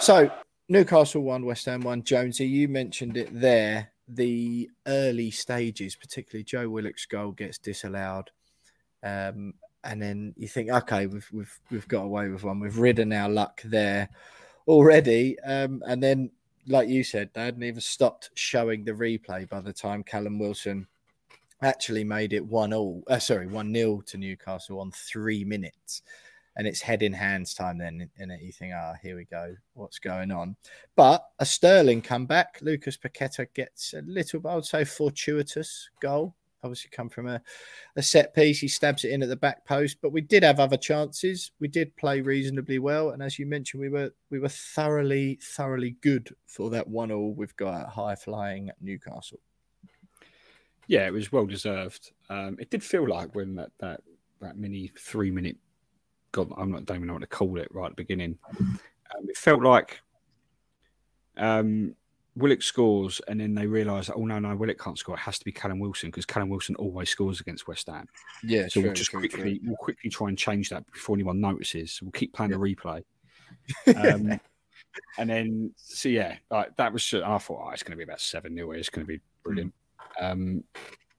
So 0.00 0.30
Newcastle 0.68 1.22
one, 1.22 1.44
West 1.44 1.66
Ham 1.66 1.80
one. 1.80 2.02
Jonesy, 2.02 2.46
you 2.46 2.68
mentioned 2.68 3.16
it 3.16 3.28
there. 3.32 3.90
The 4.06 4.70
early 4.86 5.30
stages, 5.30 5.96
particularly 5.96 6.44
Joe 6.44 6.68
Willock's 6.68 7.04
goal, 7.04 7.32
gets 7.32 7.58
disallowed, 7.58 8.30
um, 9.02 9.54
and 9.84 10.00
then 10.00 10.34
you 10.36 10.48
think, 10.48 10.70
okay, 10.70 11.06
we've 11.06 11.28
we've 11.32 11.60
we've 11.70 11.88
got 11.88 12.04
away 12.04 12.28
with 12.28 12.44
one. 12.44 12.60
We've 12.60 12.78
ridden 12.78 13.12
our 13.12 13.28
luck 13.28 13.60
there 13.64 14.08
already, 14.66 15.38
um, 15.40 15.82
and 15.86 16.02
then, 16.02 16.30
like 16.66 16.88
you 16.88 17.02
said, 17.02 17.30
they 17.34 17.44
hadn't 17.44 17.64
even 17.64 17.80
stopped 17.80 18.30
showing 18.34 18.84
the 18.84 18.92
replay 18.92 19.48
by 19.48 19.60
the 19.60 19.72
time 19.72 20.02
Callum 20.04 20.38
Wilson 20.38 20.86
actually 21.60 22.04
made 22.04 22.32
it 22.32 22.46
one 22.46 22.72
all. 22.72 23.02
Uh, 23.08 23.18
sorry, 23.18 23.46
one 23.46 23.72
nil 23.72 24.02
to 24.06 24.16
Newcastle 24.16 24.80
on 24.80 24.92
three 24.92 25.44
minutes 25.44 26.02
and 26.58 26.66
it's 26.66 26.80
head 26.80 27.02
in 27.02 27.12
hands 27.12 27.54
time 27.54 27.78
then 27.78 28.10
and 28.18 28.32
you 28.42 28.52
think 28.52 28.72
ah 28.76 28.90
oh, 28.92 28.96
here 29.00 29.16
we 29.16 29.24
go 29.24 29.54
what's 29.74 29.98
going 29.98 30.30
on? 30.30 30.56
But 30.96 31.24
a 31.38 31.46
sterling 31.46 32.02
comeback 32.02 32.58
lucas 32.60 32.98
paqueta 32.98 33.46
gets 33.54 33.94
a 33.94 34.02
little 34.02 34.46
i 34.46 34.54
would 34.54 34.66
say 34.66 34.84
fortuitous 34.84 35.88
goal. 36.02 36.34
Obviously 36.64 36.90
come 36.90 37.08
from 37.08 37.28
a, 37.28 37.40
a 37.94 38.02
set 38.02 38.34
piece 38.34 38.58
he 38.58 38.66
stabs 38.66 39.04
it 39.04 39.12
in 39.12 39.22
at 39.22 39.28
the 39.28 39.36
back 39.36 39.64
post 39.64 39.98
but 40.02 40.12
we 40.12 40.20
did 40.20 40.42
have 40.42 40.58
other 40.58 40.76
chances. 40.76 41.52
We 41.60 41.68
did 41.68 41.96
play 41.96 42.20
reasonably 42.20 42.80
well 42.80 43.10
and 43.10 43.22
as 43.22 43.38
you 43.38 43.46
mentioned 43.46 43.80
we 43.80 43.88
were 43.88 44.10
we 44.28 44.40
were 44.40 44.48
thoroughly 44.48 45.38
thoroughly 45.40 45.96
good 46.02 46.34
for 46.46 46.68
that 46.70 46.88
one 46.88 47.12
all 47.12 47.32
we've 47.32 47.56
got 47.56 47.88
high 47.88 48.16
flying 48.16 48.70
newcastle. 48.80 49.38
Yeah 50.88 51.06
it 51.06 51.12
was 51.12 51.30
well 51.30 51.46
deserved. 51.46 52.10
Um, 52.28 52.56
it 52.58 52.70
did 52.70 52.82
feel 52.82 53.08
like 53.08 53.36
when 53.36 53.54
that 53.54 53.70
that 53.78 54.00
that 54.40 54.56
mini 54.56 54.90
three 54.98 55.30
minute 55.30 55.56
God, 56.32 56.52
I'm 56.56 56.70
not 56.70 56.84
don't 56.84 56.98
even 56.98 57.06
know 57.06 57.14
what 57.14 57.20
to 57.20 57.26
call 57.26 57.58
it 57.58 57.68
right 57.70 57.86
at 57.86 57.92
the 57.92 58.02
beginning. 58.02 58.38
Um, 58.58 58.78
it 59.28 59.36
felt 59.36 59.62
like 59.62 60.00
um, 61.36 61.94
Willock 62.36 62.62
scores, 62.62 63.20
and 63.28 63.40
then 63.40 63.54
they 63.54 63.66
realise, 63.66 64.10
oh 64.14 64.24
no, 64.24 64.38
no, 64.38 64.54
Willock 64.54 64.78
can't 64.78 64.98
score. 64.98 65.16
It 65.16 65.20
has 65.20 65.38
to 65.38 65.44
be 65.44 65.52
Callum 65.52 65.78
Wilson 65.78 66.10
because 66.10 66.26
Callum 66.26 66.48
Wilson 66.48 66.74
always 66.76 67.08
scores 67.08 67.40
against 67.40 67.66
West 67.66 67.88
Ham. 67.88 68.06
Yeah, 68.42 68.68
so 68.68 68.80
true, 68.80 68.82
we'll 68.82 68.92
just 68.92 69.10
true, 69.10 69.20
quickly 69.20 69.58
true. 69.58 69.68
we'll 69.68 69.76
quickly 69.76 70.10
try 70.10 70.28
and 70.28 70.38
change 70.38 70.70
that 70.70 70.90
before 70.92 71.16
anyone 71.16 71.40
notices. 71.40 71.98
We'll 72.02 72.12
keep 72.12 72.32
playing 72.32 72.52
the 72.52 72.58
replay. 72.58 73.04
Um, 73.86 74.40
and 75.18 75.30
then, 75.30 75.72
so 75.76 76.08
yeah, 76.08 76.36
like 76.50 76.76
that 76.76 76.92
was. 76.92 77.12
I 77.12 77.38
thought, 77.38 77.62
oh, 77.66 77.70
it's 77.70 77.82
going 77.82 77.92
to 77.92 77.96
be 77.96 78.04
about 78.04 78.20
seven 78.20 78.54
0 78.54 78.70
It's 78.72 78.88
going 78.88 79.06
to 79.06 79.12
be 79.12 79.20
brilliant. 79.42 79.74
Um, 80.20 80.64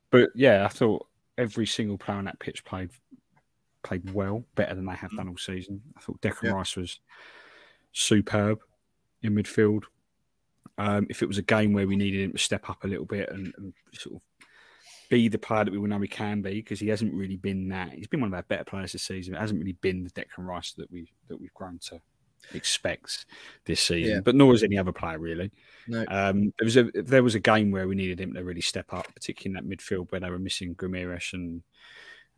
but 0.09 0.29
yeah, 0.35 0.65
I 0.65 0.67
thought 0.67 1.05
every 1.37 1.65
single 1.65 1.97
player 1.97 2.17
on 2.17 2.25
that 2.25 2.39
pitch 2.39 2.63
played 2.65 2.89
played 3.83 4.11
well, 4.13 4.43
better 4.55 4.75
than 4.75 4.85
they 4.85 4.93
have 4.95 5.15
done 5.15 5.29
all 5.29 5.37
season. 5.37 5.81
I 5.97 6.01
thought 6.01 6.21
Declan 6.21 6.43
Yeah. 6.43 6.51
Rice 6.51 6.75
was 6.75 6.99
superb 7.91 8.59
in 9.21 9.35
midfield. 9.35 9.83
Um, 10.77 11.07
if 11.09 11.21
it 11.21 11.27
was 11.27 11.37
a 11.37 11.41
game 11.43 11.73
where 11.73 11.87
we 11.87 11.95
needed 11.97 12.21
him 12.21 12.31
to 12.31 12.37
step 12.37 12.69
up 12.69 12.83
a 12.83 12.87
little 12.87 13.05
bit 13.05 13.29
and, 13.31 13.53
and 13.57 13.73
sort 13.93 14.15
of 14.15 14.21
be 15.09 15.27
the 15.27 15.37
player 15.37 15.65
that 15.65 15.73
we 15.73 15.79
know 15.79 15.99
he 15.99 16.07
can 16.07 16.41
be, 16.41 16.53
because 16.55 16.79
he 16.79 16.87
hasn't 16.87 17.13
really 17.13 17.35
been 17.35 17.67
that. 17.69 17.91
He's 17.93 18.07
been 18.07 18.21
one 18.21 18.29
of 18.29 18.33
our 18.33 18.43
better 18.43 18.63
players 18.63 18.93
this 18.93 19.03
season. 19.03 19.35
It 19.35 19.39
hasn't 19.39 19.59
really 19.59 19.73
been 19.81 20.03
the 20.03 20.11
Declan 20.11 20.45
Rice 20.45 20.73
that 20.73 20.89
we 20.91 21.11
that 21.27 21.39
we've 21.39 21.53
grown 21.53 21.79
to 21.89 21.99
expect 22.53 23.25
this 23.65 23.81
season, 23.81 24.13
Yeah. 24.15 24.21
but 24.21 24.35
nor 24.35 24.53
has 24.53 24.63
any 24.63 24.77
other 24.77 24.93
player 24.93 25.19
really. 25.19 25.51
No. 25.87 26.05
Um, 26.07 26.53
there 26.57 26.65
was 26.65 26.77
a 26.77 26.83
there 26.93 27.23
was 27.23 27.35
a 27.35 27.39
game 27.39 27.71
where 27.71 27.87
we 27.87 27.95
needed 27.95 28.21
him 28.21 28.33
to 28.35 28.43
really 28.43 28.61
step 28.61 28.93
up, 28.93 29.13
particularly 29.13 29.57
in 29.59 29.67
that 29.67 29.77
midfield 29.77 30.11
where 30.11 30.21
they 30.21 30.29
were 30.29 30.39
missing 30.39 30.75
Guimarães 30.75 31.33
and 31.33 31.63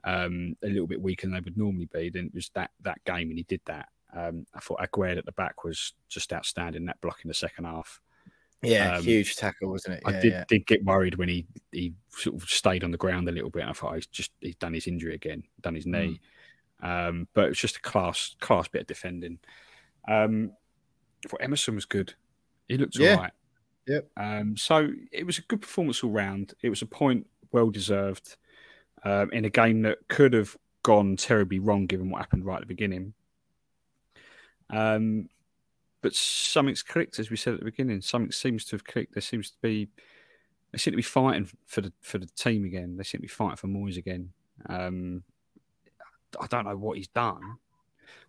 um, 0.03 0.55
a 0.63 0.67
little 0.67 0.87
bit 0.87 1.01
weaker 1.01 1.27
than 1.27 1.33
they 1.33 1.41
would 1.41 1.57
normally 1.57 1.89
be. 1.93 2.09
Then 2.09 2.25
it 2.27 2.33
was 2.33 2.49
that 2.55 2.71
that 2.81 3.03
game, 3.05 3.29
and 3.29 3.37
he 3.37 3.43
did 3.43 3.61
that. 3.65 3.89
Um, 4.13 4.45
I 4.53 4.59
thought 4.59 4.79
Aguerd 4.81 5.17
at 5.17 5.25
the 5.25 5.31
back 5.33 5.63
was 5.63 5.93
just 6.09 6.33
outstanding. 6.33 6.85
That 6.85 6.99
block 7.01 7.19
in 7.23 7.27
the 7.27 7.33
second 7.33 7.65
half. 7.65 8.01
yeah 8.61 8.97
Um, 8.97 9.03
huge 9.03 9.37
tackle 9.37 9.69
wasn't 9.71 9.95
it 9.95 10.03
I 10.05 10.11
did 10.19 10.33
yeah. 10.33 10.43
did 10.47 10.67
get 10.67 10.83
worried 10.83 11.15
when 11.15 11.29
he 11.29 11.47
he 11.71 11.93
sort 12.09 12.35
of 12.35 12.47
stayed 12.49 12.83
on 12.83 12.91
the 12.91 12.97
ground 12.97 13.27
a 13.29 13.31
little 13.31 13.49
bit. 13.49 13.63
I 13.63 13.73
thought 13.73 13.95
he's 13.95 14.07
just 14.07 14.31
he's 14.41 14.55
done 14.55 14.73
his 14.73 14.87
injury 14.87 15.15
again, 15.15 15.43
done 15.61 15.75
his 15.75 15.85
knee. 15.87 16.19
Um, 16.83 17.27
but 17.33 17.45
it 17.45 17.49
was 17.49 17.59
just 17.59 17.77
a 17.77 17.81
class 17.81 18.35
class 18.39 18.67
bit 18.67 18.81
of 18.81 18.87
defending. 18.87 19.39
Um, 20.07 20.51
I 21.25 21.29
thought 21.29 21.41
Emerson 21.41 21.75
was 21.75 21.85
good. 21.85 22.13
He 22.67 22.77
looked 22.77 22.97
Yeah. 22.97 23.15
all 23.15 23.21
right. 23.21 23.31
Yep. 23.87 24.09
Um, 24.17 24.57
so 24.57 24.89
it 25.11 25.25
was 25.25 25.37
a 25.37 25.41
good 25.43 25.61
performance 25.61 26.03
all 26.03 26.11
round. 26.11 26.53
It 26.61 26.69
was 26.69 26.81
a 26.81 26.85
point 26.87 27.27
well 27.51 27.69
deserved 27.69 28.37
um, 29.03 29.31
in 29.31 29.45
a 29.45 29.49
game 29.49 29.81
that 29.83 29.97
could 30.07 30.33
have 30.33 30.55
gone 30.83 31.15
terribly 31.15 31.59
wrong 31.59 31.85
given 31.85 32.09
what 32.09 32.19
happened 32.19 32.45
right 32.45 32.55
at 32.55 32.61
the 32.61 32.67
beginning. 32.67 33.13
Um, 34.69 35.29
but 36.01 36.15
something's 36.15 36.81
clicked, 36.83 37.19
as 37.19 37.29
we 37.29 37.37
said 37.37 37.53
at 37.53 37.59
the 37.59 37.65
beginning. 37.65 38.01
Something 38.01 38.31
seems 38.31 38.65
to 38.65 38.75
have 38.75 38.83
clicked. 38.83 39.13
There 39.13 39.21
seems 39.21 39.51
to 39.51 39.57
be 39.61 39.89
they 40.71 40.77
seem 40.77 40.93
to 40.93 40.97
be 40.97 41.01
fighting 41.03 41.49
for 41.67 41.81
the 41.81 41.93
for 42.01 42.17
the 42.17 42.27
team 42.27 42.65
again. 42.65 42.97
They 42.97 43.03
seem 43.03 43.19
to 43.19 43.23
be 43.23 43.27
fighting 43.27 43.57
for 43.57 43.67
Moyes 43.67 43.97
again. 43.97 44.31
Um, 44.67 45.23
I 46.39 46.47
don't 46.47 46.65
know 46.65 46.77
what 46.77 46.97
he's 46.97 47.09
done. 47.09 47.41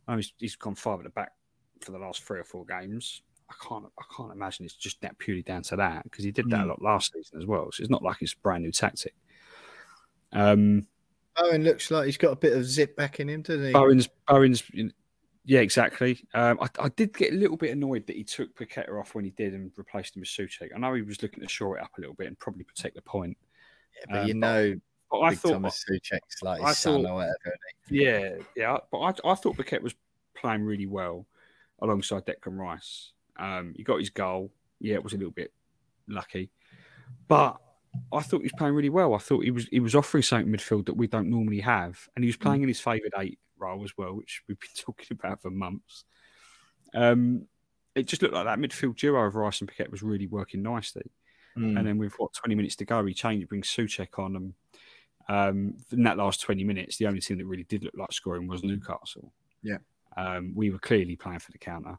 I 0.07 0.13
know 0.13 0.17
he's, 0.17 0.33
he's 0.39 0.57
gone 0.57 0.75
five 0.75 0.99
at 0.99 1.05
the 1.05 1.11
back 1.11 1.33
for 1.81 1.93
the 1.93 1.99
last 1.99 2.23
three 2.25 2.41
or 2.41 2.45
four 2.45 2.65
games. 2.67 3.23
I 3.49 3.55
can't 3.67 3.85
I 3.99 4.03
can't 4.15 4.33
imagine 4.33 4.65
it's 4.65 4.75
just 4.75 5.01
that 5.03 5.19
purely 5.19 5.43
down 5.43 5.63
to 5.65 5.77
that 5.77 6.05
because 6.05 6.25
he 6.25 6.33
did 6.33 6.51
that 6.51 6.63
a 6.63 6.65
Mm. 6.65 6.69
lot 6.69 6.83
last 6.83 7.13
season 7.13 7.39
as 7.39 7.47
well. 7.47 7.71
So 7.73 7.83
it's 7.83 7.91
not 7.91 8.03
like 8.03 8.19
it's 8.21 8.33
a 8.33 8.39
brand 8.39 8.65
new 8.65 8.73
tactic. 8.73 9.15
Um, 10.33 10.87
Owen 11.37 11.65
looks 11.65 11.91
like 11.91 12.07
he's 12.07 12.17
got 12.17 12.33
a 12.33 12.37
bit 12.37 12.53
of 12.53 12.65
zip 12.65 12.97
back 12.97 13.21
in 13.21 13.29
him 13.29 13.43
doesn't 13.43 13.67
he 13.67 13.73
Bowen's 13.73 14.09
Bowen's 14.29 14.63
yeah, 15.45 15.61
exactly. 15.61 16.25
Um, 16.35 16.59
I, 16.61 16.69
I 16.85 16.89
did 16.91 17.17
get 17.17 17.33
a 17.33 17.37
little 17.37 17.57
bit 17.57 17.73
annoyed 17.73 18.07
that 18.07 18.17
he 18.17 18.23
took 18.23 18.55
Paqueta 18.57 19.01
off 19.01 19.15
when 19.15 19.25
he 19.25 19.33
did 19.33 19.55
and 19.55 19.73
replaced 19.77 20.15
him 20.17 20.21
with 20.21 20.29
Soucek. 20.29 20.69
I 20.75 20.79
know 20.79 20.95
he 20.95 21.03
was 21.03 21.21
looking 21.21 21.43
to 21.43 21.49
shore 21.49 21.79
it 21.79 21.83
up 21.83 21.91
a 21.99 22.01
little 22.01 22.15
bit 22.15 22.29
and 22.29 22.39
probably 22.39 22.63
protect 22.63 22.95
the 22.95 23.03
point. 23.03 23.37
Yeah, 23.99 24.05
but 24.09 24.21
Um, 24.21 24.29
you 24.29 24.35
know 24.35 24.81
but 25.11 25.21
I 25.21 25.35
thought 25.35 25.53
Thomas 25.53 25.85
Soucek's 25.85 26.43
like 26.43 26.61
his 26.61 26.71
I 26.71 26.73
son 26.73 27.07
or 27.07 27.15
whatever? 27.17 27.57
Yeah, 27.91 28.37
yeah. 28.57 28.79
But 28.91 28.99
I, 28.99 29.09
I 29.31 29.35
thought 29.35 29.57
Paqueta 29.57 29.83
was 29.83 29.95
playing 30.35 30.63
really 30.63 30.87
well 30.87 31.27
alongside 31.81 32.25
Declan 32.25 32.59
Rice. 32.59 33.13
Um, 33.37 33.75
he 33.77 33.83
got 33.83 33.99
his 33.99 34.11
goal. 34.11 34.53
Yeah, 34.81 34.95
it 34.95 35.05
was 35.05 35.13
a 35.13 35.17
little 35.17 35.33
bit 35.33 35.53
lucky, 36.09 36.51
but 37.29 37.61
I 38.13 38.21
thought 38.21 38.39
he 38.39 38.45
was 38.45 38.53
playing 38.57 38.75
really 38.75 38.91
well. 38.91 39.15
I 39.15 39.19
thought 39.19 39.45
he 39.45 39.51
was 39.51 39.67
he 39.67 39.81
was 39.81 39.95
offering 39.95 40.23
something 40.23 40.53
midfield 40.53 40.87
that 40.87 40.97
we 40.97 41.07
don't 41.07 41.31
normally 41.31 41.61
have, 41.61 42.09
and 42.15 42.25
he 42.25 42.29
was 42.29 42.37
playing 42.37 42.63
in 42.63 42.69
his 42.69 42.81
favoured 42.81 43.13
eight 43.19 43.39
role 43.59 43.85
as 43.85 43.97
well, 43.97 44.15
which 44.15 44.43
we've 44.49 44.59
been 44.59 44.71
talking 44.77 45.09
about 45.11 45.43
for 45.43 45.51
months. 45.51 46.05
Um, 46.95 47.47
it 47.95 48.07
just 48.07 48.23
looked 48.23 48.35
like 48.35 48.45
that 48.45 48.59
midfield 48.59 48.97
duo 48.97 49.21
of 49.21 49.35
Rice 49.35 49.61
and 49.61 49.71
Paqueta 49.71 49.91
was 49.91 50.03
really 50.03 50.27
working 50.27 50.63
nicely. 50.63 51.11
Mm. 51.57 51.79
And 51.79 51.87
then 51.87 51.99
with 51.99 52.15
what 52.15 52.33
twenty 52.33 52.55
minutes 52.55 52.77
to 52.77 52.85
go, 52.87 53.05
he 53.05 53.13
changed, 53.13 53.49
brings 53.49 53.69
Soucek 53.69 54.19
on, 54.19 54.37
and 54.37 54.55
um, 55.29 55.75
in 55.91 56.03
that 56.05 56.17
last 56.17 56.41
twenty 56.41 56.65
minutes, 56.65 56.97
the 56.97 57.07
only 57.07 57.21
team 57.21 57.39
that 57.39 57.47
really 57.47 57.65
did 57.65 57.85
look 57.85 57.95
like 57.97 58.13
scoring 58.13 58.49
was 58.49 58.65
Newcastle. 58.65 59.33
Yeah. 59.63 59.79
Um, 60.17 60.53
we 60.55 60.71
were 60.71 60.79
clearly 60.79 61.17
playing 61.17 61.39
for 61.41 61.53
the 61.53 61.59
counter, 61.59 61.99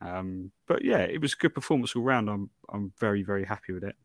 um, 0.00 0.50
but 0.66 0.84
yeah, 0.84 0.98
it 0.98 1.20
was 1.20 1.34
a 1.34 1.36
good 1.36 1.54
performance 1.54 1.94
all 1.94 2.02
round. 2.02 2.30
I'm 2.30 2.50
I'm 2.72 2.92
very 2.98 3.22
very 3.22 3.44
happy 3.44 3.72
with 3.72 3.84
it. 3.84 3.96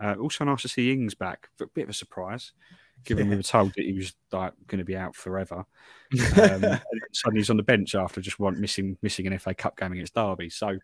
Uh, 0.00 0.14
also 0.20 0.44
nice 0.44 0.62
to 0.62 0.68
see 0.68 0.92
Ings 0.92 1.14
back. 1.14 1.48
A 1.60 1.66
bit 1.66 1.84
of 1.84 1.88
a 1.90 1.94
surprise, 1.94 2.52
given 3.04 3.28
we 3.28 3.36
were 3.36 3.42
told 3.42 3.72
that 3.76 3.84
he 3.84 3.92
was 3.94 4.14
like 4.32 4.52
going 4.66 4.78
to 4.78 4.84
be 4.84 4.96
out 4.96 5.14
forever. 5.16 5.64
Um, 6.38 6.64
and 6.64 6.80
suddenly 7.12 7.40
he's 7.40 7.50
on 7.50 7.58
the 7.58 7.62
bench 7.62 7.94
after 7.94 8.20
just 8.22 8.38
one 8.38 8.58
missing 8.60 8.96
missing 9.02 9.26
an 9.26 9.38
FA 9.38 9.52
Cup 9.54 9.76
game 9.76 9.92
against 9.92 10.14
Derby. 10.14 10.48
So 10.48 10.78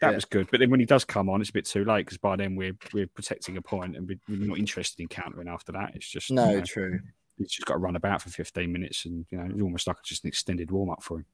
that 0.00 0.10
Yeah. 0.10 0.14
was 0.14 0.24
good. 0.24 0.48
But 0.50 0.60
then 0.60 0.70
when 0.70 0.78
he 0.80 0.86
does 0.86 1.04
come 1.04 1.28
on, 1.28 1.40
it's 1.40 1.50
a 1.50 1.52
bit 1.52 1.64
too 1.64 1.84
late 1.84 2.06
because 2.06 2.18
by 2.18 2.36
then 2.36 2.54
we're 2.54 2.76
we're 2.92 3.08
protecting 3.08 3.56
a 3.56 3.62
point 3.62 3.96
and 3.96 4.06
we- 4.08 4.20
we're 4.28 4.46
not 4.46 4.58
interested 4.58 5.00
in 5.02 5.08
countering 5.08 5.48
after 5.48 5.72
that. 5.72 5.92
It's 5.96 6.08
just 6.08 6.30
No, 6.30 6.48
you 6.50 6.58
know, 6.58 6.64
true. 6.64 7.00
He's 7.36 7.50
just 7.50 7.66
got 7.66 7.74
to 7.74 7.78
run 7.80 7.96
about 7.96 8.22
for 8.22 8.28
15 8.30 8.70
minutes, 8.70 9.06
and 9.06 9.26
you 9.30 9.38
know, 9.38 9.44
it's 9.50 9.60
almost 9.62 9.86
like 9.88 9.96
just 10.04 10.22
an 10.24 10.28
extended 10.28 10.70
warm 10.70 10.90
up 10.90 11.02
for 11.02 11.18
him. 11.18 11.26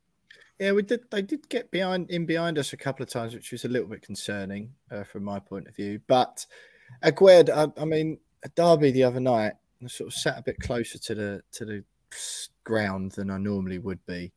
Yeah, 0.59 0.73
we 0.73 0.81
did. 0.83 1.11
They 1.11 1.21
did 1.21 1.47
get 1.51 1.71
behind 1.71 2.11
in 2.11 2.25
behind 2.25 2.57
us 2.59 2.73
a 2.73 2.77
couple 2.79 3.03
of 3.03 3.11
times, 3.11 3.35
which 3.35 3.53
was 3.53 3.65
a 3.67 3.69
little 3.69 3.89
bit 3.89 4.01
concerning 4.03 4.73
uh, 4.91 5.03
from 5.05 5.25
my 5.25 5.41
point 5.41 5.69
of 5.69 5.77
view. 5.77 6.01
But 6.07 6.47
Aguerd, 7.03 7.51
I, 7.51 7.81
I 7.81 7.85
mean, 7.85 8.19
at 8.45 8.55
Derby 8.55 8.91
the 8.91 9.05
other 9.05 9.21
night, 9.21 9.53
I 9.83 9.87
sort 9.89 10.09
of 10.09 10.15
sat 10.15 10.39
a 10.39 10.43
bit 10.43 10.59
closer 10.61 10.99
to 10.99 11.15
the 11.15 11.43
to 11.53 11.65
the 11.65 11.85
ground 12.65 13.13
than 13.13 13.31
I 13.31 13.39
normally 13.39 13.79
would 13.79 14.05
be, 14.07 14.33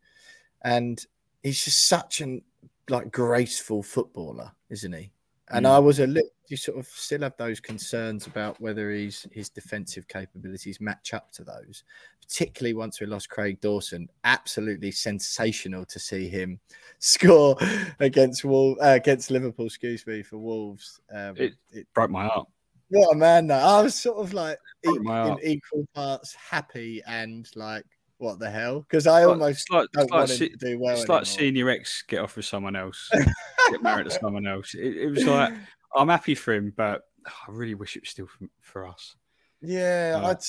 and 0.63 1.03
he's 1.43 1.63
just 1.63 1.87
such 1.87 2.21
an 2.21 2.41
like 2.89 3.11
graceful 3.11 3.83
footballer, 3.83 4.51
isn't 4.69 4.93
he? 4.93 5.11
And 5.49 5.65
Mm. 5.65 5.69
I 5.69 5.79
was 5.79 5.99
a 5.99 6.07
little. 6.07 6.29
You 6.47 6.57
sort 6.57 6.79
of 6.79 6.87
still 6.87 7.21
have 7.21 7.37
those 7.37 7.59
concerns 7.59 8.25
about 8.25 8.59
whether 8.59 8.91
he's 8.91 9.27
his 9.31 9.49
defensive 9.49 10.07
capabilities 10.07 10.81
match 10.81 11.13
up 11.13 11.31
to 11.33 11.43
those, 11.43 11.83
particularly 12.29 12.73
once 12.75 12.99
we 13.01 13.07
lost 13.07 13.29
Craig 13.29 13.59
Dawson. 13.59 14.07
Absolutely 14.23 14.91
sensational 14.91 15.83
to 15.85 15.99
see 15.99 16.27
him 16.29 16.59
score 16.99 17.57
against 17.99 18.45
Wol- 18.45 18.77
uh, 18.81 18.89
against 18.95 19.31
Liverpool. 19.31 19.65
Excuse 19.65 20.05
me 20.05 20.21
for 20.23 20.37
Wolves. 20.37 20.99
Um, 21.13 21.35
It 21.37 21.53
it- 21.71 21.87
broke 21.93 22.11
my 22.11 22.27
heart. 22.27 22.47
what 22.89 23.13
a 23.13 23.17
man! 23.17 23.47
Though. 23.47 23.55
I 23.55 23.81
was 23.81 23.95
sort 23.95 24.17
of 24.17 24.33
like 24.33 24.57
e- 24.87 24.89
in 24.95 25.37
equal 25.43 25.87
parts 25.93 26.35
happy 26.35 27.01
and 27.07 27.49
like 27.55 27.85
what 28.17 28.37
the 28.37 28.49
hell? 28.51 28.81
Because 28.81 29.07
I 29.07 29.23
almost 29.23 29.61
It's 29.61 29.69
like, 29.71 29.87
don't 29.93 30.11
like 30.11 30.27
want 30.27 30.31
to 30.31 30.49
do 30.57 30.77
well. 30.77 30.99
it's 30.99 31.07
like 31.07 31.25
seeing 31.25 31.55
your 31.55 31.69
ex 31.69 32.01
get 32.07 32.19
off 32.19 32.35
with 32.35 32.43
someone 32.45 32.75
else, 32.75 33.09
get 33.71 33.81
married 33.81 34.05
to 34.05 34.11
someone 34.11 34.45
else. 34.45 34.73
It, 34.75 34.97
it 34.97 35.09
was 35.09 35.25
like 35.25 35.53
I'm 35.95 36.09
happy 36.09 36.35
for 36.35 36.53
him, 36.53 36.73
but 36.75 37.03
I 37.25 37.31
really 37.51 37.75
wish 37.75 37.95
it 37.95 38.01
was 38.03 38.09
still 38.09 38.27
for, 38.27 38.47
for 38.61 38.87
us. 38.87 39.15
Yeah, 39.61 40.19
Uh, 40.21 40.27
I'd 40.31 40.43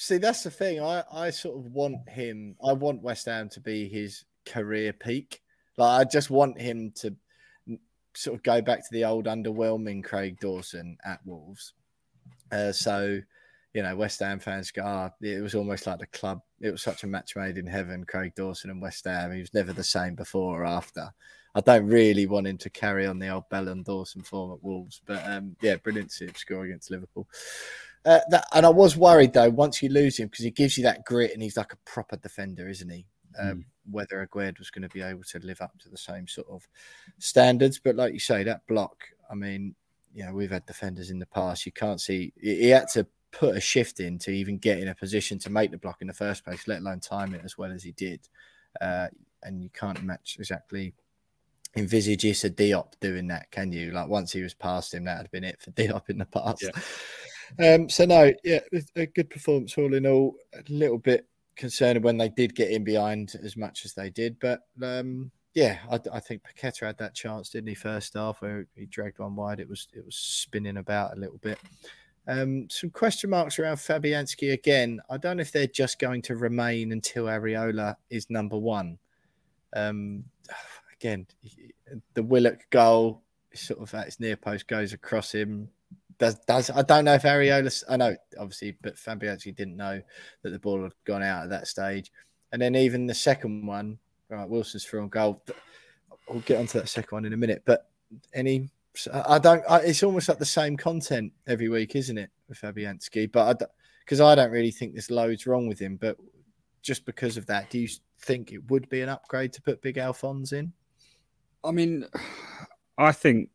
see. 0.00 0.18
That's 0.18 0.42
the 0.42 0.50
thing. 0.50 0.80
I 0.80 1.04
I 1.12 1.30
sort 1.30 1.58
of 1.58 1.72
want 1.72 2.08
him. 2.08 2.56
I 2.64 2.72
want 2.72 3.02
West 3.02 3.26
Ham 3.26 3.48
to 3.50 3.60
be 3.60 3.88
his 3.88 4.24
career 4.46 4.92
peak. 4.92 5.42
Like 5.76 6.00
I 6.00 6.10
just 6.10 6.30
want 6.30 6.60
him 6.60 6.92
to 6.96 7.14
sort 8.14 8.36
of 8.36 8.42
go 8.42 8.60
back 8.60 8.80
to 8.80 8.92
the 8.92 9.04
old 9.04 9.26
underwhelming 9.26 10.02
Craig 10.04 10.38
Dawson 10.40 10.96
at 11.04 11.20
Wolves. 11.24 11.74
Uh, 12.50 12.72
so, 12.72 13.20
you 13.72 13.82
know, 13.82 13.94
West 13.94 14.18
Ham 14.20 14.40
fans 14.40 14.72
go, 14.72 14.82
ah, 14.84 15.10
it 15.20 15.40
was 15.40 15.54
almost 15.54 15.86
like 15.86 16.00
the 16.00 16.06
club. 16.06 16.40
It 16.60 16.70
was 16.70 16.82
such 16.82 17.04
a 17.04 17.06
match 17.06 17.36
made 17.36 17.56
in 17.56 17.66
heaven, 17.66 18.04
Craig 18.04 18.32
Dawson 18.34 18.70
and 18.70 18.82
West 18.82 19.04
Ham. 19.04 19.32
He 19.32 19.40
was 19.40 19.54
never 19.54 19.72
the 19.72 19.84
same 19.84 20.16
before 20.16 20.62
or 20.62 20.64
after. 20.64 21.08
I 21.54 21.60
don't 21.60 21.86
really 21.86 22.26
want 22.26 22.46
him 22.46 22.58
to 22.58 22.70
carry 22.70 23.06
on 23.06 23.18
the 23.18 23.28
old 23.28 23.48
Bell 23.48 23.68
and 23.68 23.84
Dawson 23.84 24.22
form 24.22 24.52
at 24.52 24.62
Wolves, 24.62 25.00
but 25.04 25.22
um, 25.28 25.56
yeah, 25.60 25.76
brilliant 25.76 26.10
to 26.12 26.28
score 26.34 26.64
against 26.64 26.90
Liverpool. 26.90 27.26
Uh, 28.04 28.20
that, 28.30 28.46
and 28.54 28.64
I 28.64 28.70
was 28.70 28.96
worried 28.96 29.34
though 29.34 29.50
once 29.50 29.82
you 29.82 29.90
lose 29.90 30.18
him 30.18 30.28
because 30.28 30.44
he 30.44 30.50
gives 30.50 30.78
you 30.78 30.84
that 30.84 31.04
grit 31.04 31.32
and 31.32 31.42
he's 31.42 31.56
like 31.56 31.72
a 31.72 31.90
proper 31.90 32.16
defender, 32.16 32.68
isn't 32.68 32.88
he? 32.88 33.06
Um, 33.38 33.66
Whether 33.90 34.26
Aguerd 34.26 34.58
was 34.58 34.70
going 34.70 34.82
to 34.82 34.88
be 34.88 35.02
able 35.02 35.22
to 35.24 35.38
live 35.40 35.60
up 35.60 35.78
to 35.80 35.88
the 35.88 35.98
same 35.98 36.26
sort 36.26 36.48
of 36.48 36.66
standards, 37.18 37.78
but 37.78 37.96
like 37.96 38.12
you 38.12 38.18
say, 38.18 38.42
that 38.44 38.66
block. 38.66 39.04
I 39.30 39.34
mean, 39.34 39.74
you 40.14 40.24
know, 40.24 40.32
we've 40.32 40.50
had 40.50 40.66
defenders 40.66 41.10
in 41.10 41.18
the 41.18 41.26
past. 41.26 41.66
You 41.66 41.72
can't 41.72 42.00
see 42.00 42.32
he 42.40 42.68
had 42.70 42.88
to 42.94 43.06
put 43.32 43.56
a 43.56 43.60
shift 43.60 44.00
in 44.00 44.18
to 44.18 44.30
even 44.30 44.58
get 44.58 44.80
in 44.80 44.88
a 44.88 44.94
position 44.94 45.38
to 45.40 45.50
make 45.50 45.70
the 45.70 45.78
block 45.78 46.00
in 46.00 46.08
the 46.08 46.14
first 46.14 46.44
place, 46.44 46.66
let 46.66 46.80
alone 46.80 47.00
time 47.00 47.34
it 47.34 47.42
as 47.44 47.56
well 47.56 47.70
as 47.70 47.82
he 47.82 47.92
did. 47.92 48.20
Uh, 48.80 49.08
and 49.42 49.62
you 49.62 49.70
can't 49.70 50.02
match 50.02 50.36
exactly 50.38 50.94
envisage 51.76 52.24
Issa 52.24 52.50
Diop 52.50 52.92
doing 53.00 53.28
that, 53.28 53.50
can 53.50 53.72
you? 53.72 53.92
Like 53.92 54.08
once 54.08 54.32
he 54.32 54.42
was 54.42 54.54
past 54.54 54.94
him, 54.94 55.04
that 55.04 55.18
had 55.18 55.30
been 55.30 55.44
it 55.44 55.60
for 55.60 55.70
Diop 55.72 56.10
in 56.10 56.18
the 56.18 56.26
past. 56.26 56.64
Um, 57.58 57.88
so 57.88 58.04
no, 58.04 58.32
yeah, 58.44 58.60
a 58.96 59.06
good 59.06 59.30
performance 59.30 59.76
all 59.76 59.94
in 59.94 60.06
all. 60.06 60.34
A 60.54 60.62
little 60.68 60.98
bit 60.98 61.26
concerned 61.56 62.02
when 62.02 62.16
they 62.16 62.28
did 62.28 62.54
get 62.54 62.70
in 62.70 62.84
behind 62.84 63.34
as 63.42 63.56
much 63.56 63.84
as 63.84 63.94
they 63.94 64.10
did, 64.10 64.38
but 64.40 64.60
um, 64.82 65.30
yeah, 65.54 65.78
I, 65.90 65.98
I 66.12 66.20
think 66.20 66.42
Paqueta 66.42 66.86
had 66.86 66.98
that 66.98 67.14
chance, 67.14 67.50
didn't 67.50 67.68
he? 67.68 67.74
First 67.74 68.14
half 68.14 68.40
where 68.40 68.66
he 68.74 68.86
dragged 68.86 69.18
one 69.18 69.34
wide, 69.34 69.60
it 69.60 69.68
was 69.68 69.88
it 69.92 70.04
was 70.04 70.16
spinning 70.16 70.76
about 70.76 71.16
a 71.16 71.20
little 71.20 71.38
bit. 71.38 71.58
Um, 72.26 72.68
some 72.70 72.90
question 72.90 73.30
marks 73.30 73.58
around 73.58 73.76
Fabianski 73.76 74.52
again. 74.52 75.00
I 75.10 75.16
don't 75.16 75.38
know 75.38 75.40
if 75.40 75.52
they're 75.52 75.66
just 75.66 75.98
going 75.98 76.22
to 76.22 76.36
remain 76.36 76.92
until 76.92 77.24
Areola 77.24 77.96
is 78.10 78.30
number 78.30 78.56
one. 78.56 78.98
Um, 79.74 80.24
again, 80.94 81.26
the 82.14 82.22
Willock 82.22 82.60
goal, 82.70 83.22
sort 83.54 83.80
of 83.80 83.92
at 83.94 84.06
his 84.06 84.20
near 84.20 84.36
post, 84.36 84.68
goes 84.68 84.92
across 84.92 85.32
him. 85.32 85.68
Does, 86.20 86.34
does 86.46 86.68
I 86.68 86.82
don't 86.82 87.06
know 87.06 87.14
if 87.14 87.22
Areola. 87.22 87.82
I 87.88 87.96
know 87.96 88.14
obviously, 88.38 88.76
but 88.82 88.96
Fabianski 88.96 89.56
didn't 89.56 89.76
know 89.76 90.02
that 90.42 90.50
the 90.50 90.58
ball 90.58 90.82
had 90.82 90.92
gone 91.06 91.22
out 91.22 91.44
at 91.44 91.50
that 91.50 91.66
stage. 91.66 92.12
And 92.52 92.60
then 92.60 92.76
even 92.76 93.06
the 93.06 93.14
second 93.14 93.66
one, 93.66 93.98
right? 94.28 94.48
Wilson's 94.48 94.84
through 94.84 95.00
on 95.00 95.08
goal. 95.08 95.42
We'll 96.28 96.40
get 96.40 96.58
onto 96.58 96.78
that 96.78 96.90
second 96.90 97.10
one 97.10 97.24
in 97.24 97.32
a 97.32 97.38
minute. 97.38 97.62
But 97.64 97.88
any, 98.34 98.68
I 99.12 99.38
don't. 99.38 99.64
I, 99.68 99.78
it's 99.78 100.02
almost 100.02 100.28
like 100.28 100.38
the 100.38 100.44
same 100.44 100.76
content 100.76 101.32
every 101.46 101.70
week, 101.70 101.96
isn't 101.96 102.18
it, 102.18 102.30
with 102.48 102.60
Fabianski? 102.60 103.32
But 103.32 103.62
I, 103.62 103.66
because 104.04 104.20
I 104.20 104.34
don't 104.34 104.50
really 104.50 104.70
think 104.70 104.92
there's 104.92 105.10
loads 105.10 105.46
wrong 105.46 105.66
with 105.66 105.78
him. 105.78 105.96
But 105.96 106.18
just 106.82 107.06
because 107.06 107.38
of 107.38 107.46
that, 107.46 107.70
do 107.70 107.78
you 107.78 107.88
think 108.18 108.52
it 108.52 108.68
would 108.70 108.90
be 108.90 109.00
an 109.00 109.08
upgrade 109.08 109.54
to 109.54 109.62
put 109.62 109.80
Big 109.80 109.96
Alphonse 109.96 110.52
in? 110.52 110.74
I 111.64 111.70
mean, 111.70 112.04
I 112.98 113.12
think. 113.12 113.48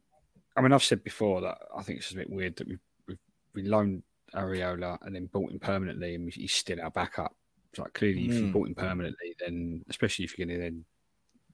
I 0.55 0.61
mean, 0.61 0.71
I've 0.71 0.83
said 0.83 1.03
before 1.03 1.41
that 1.41 1.57
I 1.75 1.83
think 1.83 1.99
it's 1.99 2.11
a 2.11 2.15
bit 2.15 2.29
weird 2.29 2.55
that 2.57 2.67
we 2.67 2.77
we, 3.07 3.17
we 3.53 3.63
loaned 3.63 4.03
Areola 4.33 4.97
and 5.01 5.15
then 5.15 5.27
bought 5.27 5.51
him 5.51 5.59
permanently, 5.59 6.15
and 6.15 6.31
he's 6.33 6.53
still 6.53 6.81
our 6.81 6.91
backup. 6.91 7.35
It's 7.71 7.79
like 7.79 7.93
clearly, 7.93 8.25
if 8.25 8.41
you 8.41 8.47
Mm. 8.47 8.53
bought 8.53 8.67
him 8.67 8.75
permanently, 8.75 9.35
then 9.39 9.83
especially 9.89 10.25
if 10.25 10.37
you're 10.37 10.47
going 10.47 10.57
to 10.57 10.63
then 10.63 10.85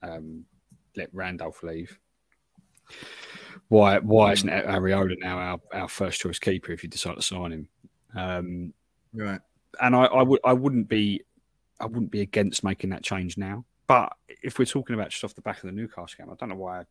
um, 0.04 0.46
let 0.96 1.14
Randolph 1.14 1.64
leave, 1.64 2.00
why 3.70 4.00
why 4.00 4.34
isn't 4.34 4.50
Areola 4.50 5.16
now 5.20 5.38
our, 5.38 5.60
our 5.74 5.88
first 5.88 6.22
choice 6.22 6.40
keeper 6.40 6.72
if 6.72 6.84
you 6.84 6.90
decide 6.90 7.16
to 7.16 7.22
sign 7.22 7.52
him? 7.52 7.68
Um, 8.16 8.74
Right. 9.14 9.42
and 9.82 9.96
I, 9.96 10.06
I 10.06 10.22
would 10.24 10.40
I 10.46 10.54
wouldn't 10.54 10.88
be 10.88 11.22
I 11.80 11.86
wouldn't 11.86 12.12
be 12.12 12.22
against 12.22 12.64
making 12.64 12.92
that 12.92 13.04
change 13.04 13.38
now. 13.38 13.66
But 13.88 14.14
if 14.44 14.58
we're 14.58 14.66
talking 14.66 14.94
about 14.94 15.10
just 15.10 15.24
off 15.24 15.36
the 15.36 15.42
back 15.42 15.58
of 15.58 15.64
the 15.64 15.72
Newcastle 15.72 16.16
game, 16.18 16.30
I 16.32 16.36
don't 16.40 16.50
know 16.50 16.56
why 16.56 16.86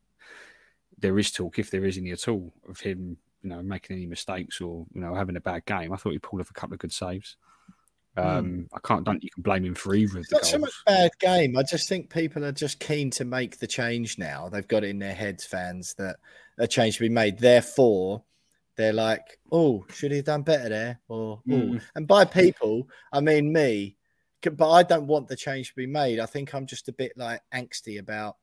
there 0.98 1.18
is 1.18 1.31
talk, 1.31 1.59
if 1.59 1.70
there 1.70 1.85
is 1.85 1.96
any 1.98 2.11
at 2.11 2.29
all, 2.29 2.53
of 2.68 2.81
him, 2.81 3.16
you 3.42 3.50
know, 3.50 3.62
making 3.62 3.96
any 3.96 4.07
mistakes 4.07 4.61
or 4.61 4.87
you 4.92 5.00
know 5.00 5.14
having 5.14 5.37
a 5.37 5.40
bad 5.40 5.64
game. 5.64 5.92
I 5.92 5.96
thought 5.96 6.12
he 6.12 6.18
pulled 6.18 6.40
off 6.42 6.50
a 6.50 6.55
couple 6.55 6.74
of 6.74 6.81
good 6.81 6.92
saves. 6.92 7.37
Um, 8.16 8.68
I 8.74 8.79
can't. 8.81 9.05
Don't 9.05 9.22
you 9.22 9.31
can 9.31 9.42
blame 9.42 9.64
him 9.64 9.74
for 9.74 9.94
either 9.94 10.18
of 10.18 10.24
It's 10.24 10.29
the 10.31 10.35
not 10.37 10.42
goals. 10.42 10.50
so 10.50 10.59
much 10.59 10.72
bad 10.85 11.11
game. 11.20 11.57
I 11.57 11.62
just 11.62 11.88
think 11.88 12.11
people 12.11 12.44
are 12.44 12.53
just 12.53 12.81
keen 12.81 13.11
to 13.12 13.24
make 13.24 13.59
the 13.59 13.66
change 13.66 14.18
now. 14.18 14.48
They've 14.48 14.66
got 14.66 14.85
it 14.85 14.90
in 14.90 14.98
their 14.98 15.14
heads, 15.14 15.44
fans, 15.44 15.94
that 15.96 16.16
a 16.59 16.66
change 16.66 16.94
should 16.96 17.05
be 17.05 17.09
made. 17.09 17.38
Therefore, 17.38 18.22
they're 18.76 18.92
like, 18.92 19.38
"Oh, 19.53 19.87
should 19.92 20.11
he 20.11 20.18
have 20.18 20.26
done 20.26 20.42
better 20.42 20.68
there?" 20.68 21.00
Or, 21.09 21.40
"Oh," 21.48 21.53
Mm. 21.53 21.83
and 21.94 22.07
by 22.07 22.24
people, 22.24 22.88
I 23.12 23.20
mean 23.20 23.53
me. 23.53 23.96
But 24.42 24.70
I 24.70 24.83
don't 24.83 25.07
want 25.07 25.29
the 25.29 25.37
change 25.37 25.68
to 25.68 25.76
be 25.76 25.87
made. 25.87 26.18
I 26.18 26.26
think 26.26 26.53
I'm 26.55 26.66
just 26.66 26.88
a 26.88 26.92
bit 26.92 27.12
like 27.16 27.40
angsty 27.55 27.98
about. 28.00 28.37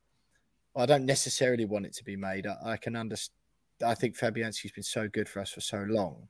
I 0.77 0.85
don't 0.85 1.05
necessarily 1.05 1.65
want 1.65 1.85
it 1.85 1.93
to 1.93 2.03
be 2.03 2.15
made. 2.15 2.47
I, 2.47 2.73
I 2.73 2.77
can 2.77 2.95
understand. 2.95 3.33
I 3.85 3.93
think 3.93 4.17
Fabianski's 4.17 4.71
been 4.71 4.83
so 4.83 5.07
good 5.07 5.29
for 5.29 5.39
us 5.39 5.51
for 5.51 5.61
so 5.61 5.85
long 5.87 6.27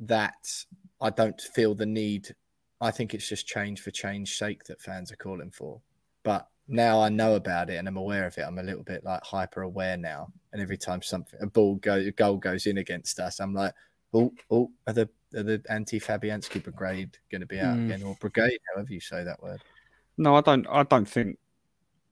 that 0.00 0.64
I 1.00 1.10
don't 1.10 1.40
feel 1.40 1.74
the 1.74 1.86
need. 1.86 2.34
I 2.80 2.90
think 2.90 3.14
it's 3.14 3.28
just 3.28 3.46
change 3.46 3.80
for 3.80 3.90
change 3.92 4.36
sake 4.36 4.64
that 4.64 4.80
fans 4.80 5.12
are 5.12 5.16
calling 5.16 5.50
for. 5.50 5.80
But 6.24 6.48
now 6.66 7.00
I 7.00 7.08
know 7.08 7.36
about 7.36 7.70
it 7.70 7.76
and 7.76 7.86
I'm 7.86 7.96
aware 7.96 8.26
of 8.26 8.36
it. 8.38 8.42
I'm 8.42 8.58
a 8.58 8.62
little 8.62 8.82
bit 8.82 9.04
like 9.04 9.22
hyper 9.22 9.62
aware 9.62 9.96
now. 9.96 10.32
And 10.52 10.60
every 10.60 10.76
time 10.76 11.02
something 11.02 11.38
a 11.40 11.46
ball 11.46 11.76
go 11.76 11.94
a 11.94 12.10
goal 12.10 12.36
goes 12.38 12.66
in 12.66 12.78
against 12.78 13.20
us, 13.20 13.40
I'm 13.40 13.54
like, 13.54 13.72
oh, 14.14 14.32
oh, 14.50 14.70
are 14.86 14.92
the 14.92 15.08
are 15.34 15.42
the 15.42 15.62
anti 15.68 16.00
Fabianski 16.00 16.62
brigade 16.62 17.16
going 17.30 17.40
to 17.40 17.46
be 17.46 17.60
out 17.60 17.76
Mm. 17.76 17.86
again 17.86 18.02
or 18.02 18.16
brigade, 18.20 18.58
however 18.74 18.92
you 18.92 19.00
say 19.00 19.24
that 19.24 19.42
word? 19.42 19.62
No, 20.18 20.34
I 20.36 20.40
don't. 20.40 20.66
I 20.68 20.82
don't 20.82 21.08
think. 21.08 21.38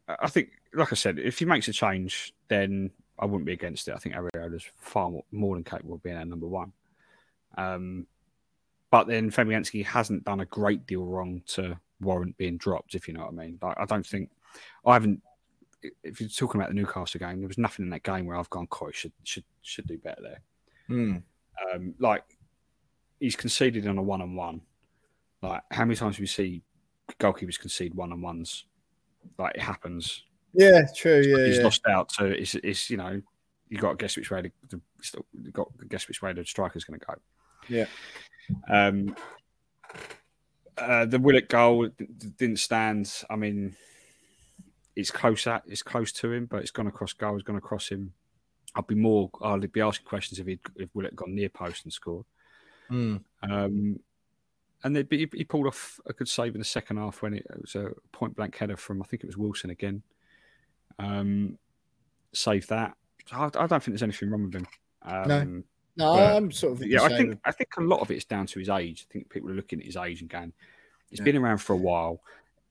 I 0.08 0.28
think, 0.28 0.50
like 0.74 0.92
I 0.92 0.96
said, 0.96 1.18
if 1.18 1.38
he 1.38 1.44
makes 1.44 1.68
a 1.68 1.72
change, 1.72 2.34
then 2.48 2.90
I 3.18 3.26
wouldn't 3.26 3.46
be 3.46 3.52
against 3.52 3.88
it. 3.88 3.94
I 3.94 3.98
think 3.98 4.14
Areola's 4.14 4.64
far 4.78 5.10
more, 5.10 5.24
more 5.30 5.56
than 5.56 5.64
capable 5.64 5.94
of 5.94 6.02
being 6.02 6.16
our 6.16 6.24
number 6.24 6.46
one. 6.46 6.72
Um, 7.56 8.06
but 8.90 9.06
then 9.06 9.30
Fabianski 9.30 9.84
hasn't 9.84 10.24
done 10.24 10.40
a 10.40 10.46
great 10.46 10.86
deal 10.86 11.04
wrong 11.04 11.42
to 11.48 11.78
warrant 12.00 12.36
being 12.38 12.56
dropped, 12.56 12.94
if 12.94 13.06
you 13.06 13.14
know 13.14 13.20
what 13.20 13.32
I 13.32 13.36
mean. 13.36 13.58
Like, 13.62 13.78
I 13.78 13.84
don't 13.84 14.06
think 14.06 14.30
I 14.84 14.94
haven't. 14.94 15.22
If 16.02 16.20
you're 16.20 16.28
talking 16.28 16.60
about 16.60 16.70
the 16.70 16.74
Newcastle 16.74 17.18
game, 17.18 17.40
there 17.40 17.48
was 17.48 17.58
nothing 17.58 17.84
in 17.86 17.90
that 17.90 18.02
game 18.02 18.26
where 18.26 18.36
I've 18.36 18.50
gone, 18.50 18.66
"Coy 18.66 18.90
should 18.92 19.12
should 19.22 19.44
should 19.62 19.86
do 19.86 19.98
better 19.98 20.20
there." 20.22 20.40
Hmm. 20.88 21.16
Um, 21.72 21.94
like 21.98 22.24
he's 23.18 23.36
conceded 23.36 23.86
on 23.86 23.98
a 23.98 24.02
one 24.02 24.22
on 24.22 24.34
one. 24.34 24.62
Like 25.42 25.62
how 25.70 25.84
many 25.84 25.96
times 25.96 26.16
do 26.16 26.22
we 26.22 26.26
see 26.26 26.62
goalkeepers 27.18 27.58
concede 27.58 27.94
one 27.94 28.12
on 28.12 28.20
ones? 28.20 28.64
Like 29.38 29.54
it 29.54 29.62
happens. 29.62 30.24
Yeah, 30.52 30.82
true. 30.96 31.22
Yeah, 31.22 31.46
he's 31.46 31.58
yeah. 31.58 31.64
lost 31.64 31.86
out. 31.86 32.12
So 32.12 32.26
it's, 32.26 32.54
it's 32.56 32.90
you 32.90 32.96
know 32.96 33.20
you 33.68 33.78
got 33.78 33.90
to 33.90 33.96
guess 33.96 34.16
which 34.16 34.30
way 34.30 34.42
the, 34.42 34.80
the 35.36 35.50
got 35.50 35.68
to 35.78 35.86
guess 35.86 36.08
which 36.08 36.22
way 36.22 36.32
the 36.32 36.44
striker's 36.44 36.84
going 36.84 36.98
to 36.98 37.06
go. 37.06 37.14
Yeah. 37.68 37.86
Um, 38.68 39.14
uh, 40.76 41.04
the 41.04 41.18
Willock 41.18 41.48
goal 41.48 41.86
d- 41.86 42.06
d- 42.18 42.32
didn't 42.36 42.58
stand. 42.58 43.22
I 43.28 43.36
mean, 43.36 43.76
it's 44.96 45.10
close 45.10 45.46
at 45.46 45.62
it's 45.66 45.82
close 45.82 46.10
to 46.12 46.32
him, 46.32 46.46
but 46.46 46.62
it's 46.62 46.70
gone 46.70 46.88
across 46.88 47.12
goal. 47.12 47.36
It's 47.36 47.44
gone 47.44 47.56
across 47.56 47.88
him. 47.88 48.12
I'd 48.74 48.86
be 48.86 48.94
more. 48.94 49.30
I'd 49.42 49.72
be 49.72 49.80
asking 49.80 50.06
questions 50.06 50.40
if 50.40 50.46
he 50.46 50.58
if 50.76 50.88
Willock 50.94 51.14
gone 51.14 51.34
near 51.34 51.48
post 51.48 51.84
and 51.84 51.92
scored. 51.92 52.26
Hmm. 52.88 53.16
Um, 53.42 54.00
and 54.82 54.96
then, 54.96 55.06
but 55.08 55.18
he, 55.18 55.28
he 55.32 55.44
pulled 55.44 55.66
off 55.66 56.00
a 56.06 56.12
good 56.12 56.28
save 56.28 56.54
in 56.54 56.60
the 56.60 56.64
second 56.64 56.96
half 56.96 57.22
when 57.22 57.34
it, 57.34 57.46
it 57.50 57.60
was 57.60 57.74
a 57.74 57.92
point 58.12 58.34
blank 58.34 58.56
header 58.56 58.76
from 58.76 59.02
I 59.02 59.06
think 59.06 59.22
it 59.22 59.26
was 59.26 59.36
Wilson 59.36 59.70
again. 59.70 60.02
Um, 61.04 61.58
saved 62.32 62.68
that. 62.68 62.94
I, 63.32 63.44
I 63.44 63.48
don't 63.48 63.68
think 63.70 63.84
there's 63.86 64.02
anything 64.02 64.30
wrong 64.30 64.44
with 64.44 64.54
him. 64.54 64.66
Um, 65.02 65.28
No. 65.28 65.62
No, 65.96 66.14
but- 66.14 66.36
I'm 66.36 66.52
sort 66.52 66.74
of 66.74 66.86
yeah. 66.86 67.02
I 67.02 67.08
think 67.08 67.38
I 67.44 67.52
think 67.52 67.68
a 67.76 67.82
lot 67.82 68.00
of 68.00 68.10
it 68.10 68.16
is 68.16 68.24
down 68.24 68.46
to 68.46 68.58
his 68.58 68.68
age. 68.68 69.06
I 69.08 69.12
think 69.12 69.28
people 69.28 69.50
are 69.50 69.54
looking 69.54 69.80
at 69.80 69.86
his 69.86 69.96
age 69.96 70.20
and 70.20 70.30
going, 70.30 70.52
he's 71.10 71.18
Yeah. 71.18 71.24
been 71.24 71.36
around 71.36 71.58
for 71.58 71.72
a 71.72 71.76
while. 71.76 72.22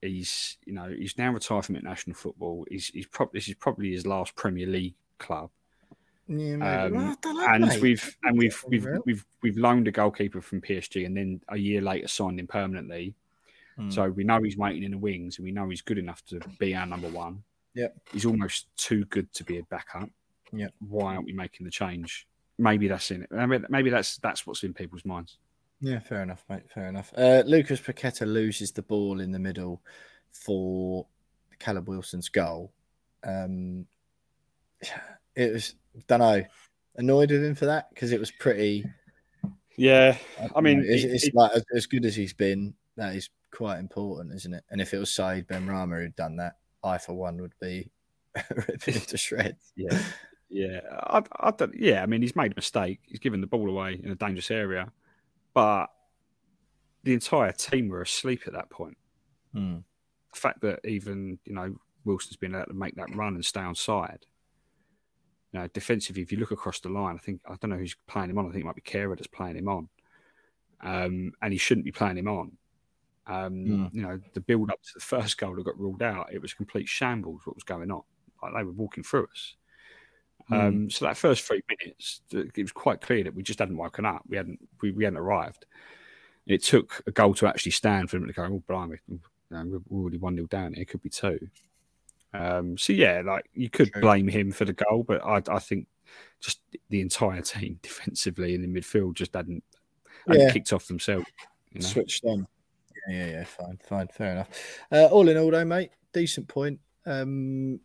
He's 0.02 0.56
you 0.64 0.72
know 0.72 0.88
he's 0.88 1.16
now 1.18 1.30
retired 1.32 1.66
from 1.66 1.76
international 1.76 2.16
football. 2.16 2.66
He's 2.70 2.86
he's 2.88 3.06
probably 3.06 3.38
this 3.38 3.48
is 3.48 3.54
probably 3.56 3.92
his 3.92 4.06
last 4.06 4.34
Premier 4.34 4.66
League 4.66 4.94
club. 5.18 5.50
Yeah. 6.26 6.54
Um, 6.54 6.92
Well, 6.94 7.06
I 7.10 7.14
don't 7.20 7.36
know, 7.36 7.46
and 7.46 7.66
mate. 7.66 7.80
we've 7.82 8.16
and 8.24 8.38
we've 8.38 8.62
Getting 8.70 8.70
we've, 8.70 9.00
we've 9.04 9.26
we've 9.42 9.58
loaned 9.58 9.86
a 9.88 9.92
goalkeeper 9.92 10.40
from 10.40 10.62
PSG, 10.62 11.04
and 11.04 11.16
then 11.16 11.40
a 11.48 11.58
year 11.58 11.82
later 11.82 12.08
signed 12.08 12.40
him 12.40 12.46
permanently. 12.46 13.14
Hmm. 13.76 13.90
So 13.90 14.08
we 14.08 14.24
know 14.24 14.40
he's 14.42 14.56
waiting 14.56 14.82
in 14.82 14.92
the 14.92 14.98
wings, 14.98 15.36
and 15.38 15.44
we 15.44 15.52
know 15.52 15.68
he's 15.68 15.82
good 15.82 15.98
enough 15.98 16.24
to 16.26 16.40
be 16.58 16.74
our 16.74 16.86
number 16.86 17.08
one. 17.08 17.42
Yep. 17.74 17.96
He's 18.12 18.24
almost 18.26 18.66
too 18.76 19.04
good 19.06 19.32
to 19.34 19.44
be 19.44 19.58
a 19.58 19.62
backup. 19.64 20.08
Yeah, 20.52 20.68
Why 20.80 21.14
aren't 21.14 21.26
we 21.26 21.32
making 21.32 21.64
the 21.64 21.70
change? 21.70 22.26
Maybe 22.58 22.88
that's 22.88 23.10
in 23.10 23.22
it. 23.22 23.28
I 23.36 23.46
mean, 23.46 23.64
maybe 23.70 23.88
that's 23.90 24.18
that's 24.18 24.46
what's 24.46 24.64
in 24.64 24.74
people's 24.74 25.04
minds. 25.04 25.38
Yeah, 25.80 26.00
fair 26.00 26.22
enough, 26.22 26.44
mate. 26.50 26.64
Fair 26.74 26.88
enough. 26.88 27.12
Uh, 27.16 27.42
Lucas 27.46 27.80
Paqueta 27.80 28.26
loses 28.26 28.72
the 28.72 28.82
ball 28.82 29.20
in 29.20 29.32
the 29.32 29.38
middle 29.38 29.80
for 30.32 31.06
Callum 31.58 31.84
Wilson's 31.86 32.28
goal. 32.28 32.72
Um, 33.24 33.86
it 35.36 35.52
was, 35.52 35.74
don't 36.06 36.20
know, 36.20 36.44
annoyed 36.96 37.30
with 37.30 37.44
him 37.44 37.54
for 37.54 37.66
that 37.66 37.88
because 37.90 38.12
it 38.12 38.20
was 38.20 38.30
pretty. 38.30 38.84
Yeah, 39.76 40.18
I 40.54 40.60
mean, 40.60 40.84
it's, 40.86 41.04
it- 41.04 41.10
it's 41.12 41.26
it- 41.28 41.34
like 41.34 41.52
as, 41.52 41.64
as 41.74 41.86
good 41.86 42.04
as 42.04 42.14
he's 42.16 42.34
been. 42.34 42.74
That 42.96 43.14
is 43.14 43.30
quite 43.54 43.78
important, 43.78 44.34
isn't 44.34 44.52
it? 44.52 44.64
And 44.70 44.80
if 44.80 44.92
it 44.92 44.98
was 44.98 45.10
Said 45.12 45.48
Benrahma 45.48 46.02
who'd 46.02 46.16
done 46.16 46.36
that, 46.36 46.56
I 46.82 46.98
for 46.98 47.14
one 47.14 47.40
would 47.40 47.54
be 47.60 47.90
ripping 48.50 48.96
it 48.96 49.08
to 49.08 49.16
shreds. 49.16 49.72
Yeah, 49.76 49.98
yeah, 50.50 50.80
I, 51.04 51.22
I 51.38 51.52
don't, 51.52 51.74
yeah. 51.78 52.02
I 52.02 52.06
mean, 52.06 52.22
he's 52.22 52.34
made 52.34 52.52
a 52.52 52.56
mistake. 52.56 52.98
He's 53.06 53.20
given 53.20 53.40
the 53.40 53.46
ball 53.46 53.68
away 53.70 54.00
in 54.02 54.10
a 54.10 54.16
dangerous 54.16 54.50
area, 54.50 54.90
but 55.54 55.86
the 57.04 57.14
entire 57.14 57.52
team 57.52 57.88
were 57.88 58.02
asleep 58.02 58.42
at 58.46 58.52
that 58.54 58.68
point. 58.68 58.98
Hmm. 59.54 59.76
The 60.32 60.40
fact 60.40 60.60
that 60.62 60.80
even 60.84 61.38
you 61.44 61.54
know 61.54 61.76
Wilson's 62.04 62.36
been 62.36 62.54
able 62.54 62.66
to 62.66 62.74
make 62.74 62.96
that 62.96 63.14
run 63.14 63.34
and 63.34 63.44
stay 63.44 63.60
on 63.60 63.74
side. 63.74 64.26
You 65.52 65.60
know, 65.60 65.66
defensively, 65.68 66.22
if 66.22 66.30
you 66.30 66.38
look 66.38 66.52
across 66.52 66.80
the 66.80 66.88
line, 66.88 67.16
I 67.16 67.18
think 67.18 67.40
I 67.46 67.54
don't 67.60 67.70
know 67.70 67.76
who's 67.76 67.96
playing 68.08 68.30
him 68.30 68.38
on. 68.38 68.46
I 68.46 68.50
think 68.50 68.64
it 68.64 68.66
might 68.66 68.76
be 68.76 68.82
Kehrer 68.82 69.16
that's 69.16 69.26
playing 69.28 69.56
him 69.56 69.68
on, 69.68 69.88
um, 70.82 71.32
and 71.42 71.52
he 71.52 71.58
shouldn't 71.58 71.84
be 71.84 71.92
playing 71.92 72.18
him 72.18 72.28
on. 72.28 72.52
Um, 73.30 73.64
Hmm. 73.64 73.86
You 73.92 74.02
know, 74.02 74.20
the 74.34 74.40
build 74.40 74.70
up 74.70 74.82
to 74.82 74.90
the 74.94 75.00
first 75.00 75.38
goal 75.38 75.54
that 75.54 75.64
got 75.64 75.78
ruled 75.78 76.02
out, 76.02 76.32
it 76.32 76.42
was 76.42 76.52
complete 76.54 76.88
shambles. 76.88 77.42
What 77.44 77.54
was 77.56 77.64
going 77.64 77.90
on? 77.90 78.02
Like 78.42 78.54
they 78.54 78.64
were 78.64 78.72
walking 78.72 79.04
through 79.04 79.28
us. 79.32 79.54
Um, 80.50 80.90
so 80.90 81.04
that 81.04 81.16
first 81.16 81.44
three 81.44 81.62
minutes, 81.68 82.22
it 82.32 82.56
was 82.60 82.72
quite 82.72 83.00
clear 83.00 83.22
that 83.22 83.34
we 83.34 83.42
just 83.44 83.60
hadn't 83.60 83.76
woken 83.76 84.04
up. 84.04 84.22
We 84.28 84.36
hadn't 84.36 84.58
we, 84.80 84.90
we 84.90 85.04
hadn't 85.04 85.18
arrived. 85.20 85.64
It 86.46 86.64
took 86.64 87.02
a 87.06 87.12
goal 87.12 87.34
to 87.34 87.46
actually 87.46 87.70
stand 87.72 88.10
for 88.10 88.18
them 88.18 88.26
to 88.26 88.32
go. 88.32 88.42
Oh, 88.44 88.62
blimey, 88.66 88.96
you 89.08 89.20
know, 89.50 89.80
we're 89.88 89.96
already 90.00 90.16
one 90.18 90.34
0 90.34 90.46
down. 90.48 90.74
It 90.74 90.88
could 90.88 91.02
be 91.02 91.10
two. 91.10 91.38
Um, 92.32 92.76
so 92.78 92.92
yeah, 92.92 93.22
like 93.24 93.48
you 93.54 93.70
could 93.70 93.92
blame 94.00 94.26
him 94.26 94.50
for 94.50 94.64
the 94.64 94.72
goal, 94.72 95.04
but 95.06 95.24
I, 95.24 95.42
I 95.54 95.58
think 95.60 95.86
just 96.40 96.60
the 96.88 97.00
entire 97.00 97.42
team 97.42 97.78
defensively 97.82 98.54
and 98.56 98.64
in 98.64 98.72
midfield 98.74 99.14
just 99.14 99.34
hadn't, 99.34 99.62
hadn't 100.26 100.42
Yeah. 100.42 100.52
kicked 100.52 100.72
off 100.72 100.86
themselves. 100.88 101.26
You 101.72 101.80
know? 101.80 101.86
Switched 101.86 102.24
on. 102.24 102.48
Yeah, 103.08 103.26
yeah. 103.26 103.44
Fine, 103.44 103.78
fine, 103.82 104.08
fair 104.08 104.32
enough. 104.32 104.48
Uh, 104.90 105.06
all 105.06 105.28
in 105.28 105.36
all, 105.36 105.50
though, 105.50 105.64
mate, 105.64 105.90
decent 106.12 106.48
point. 106.48 106.78
Um, 107.06 107.80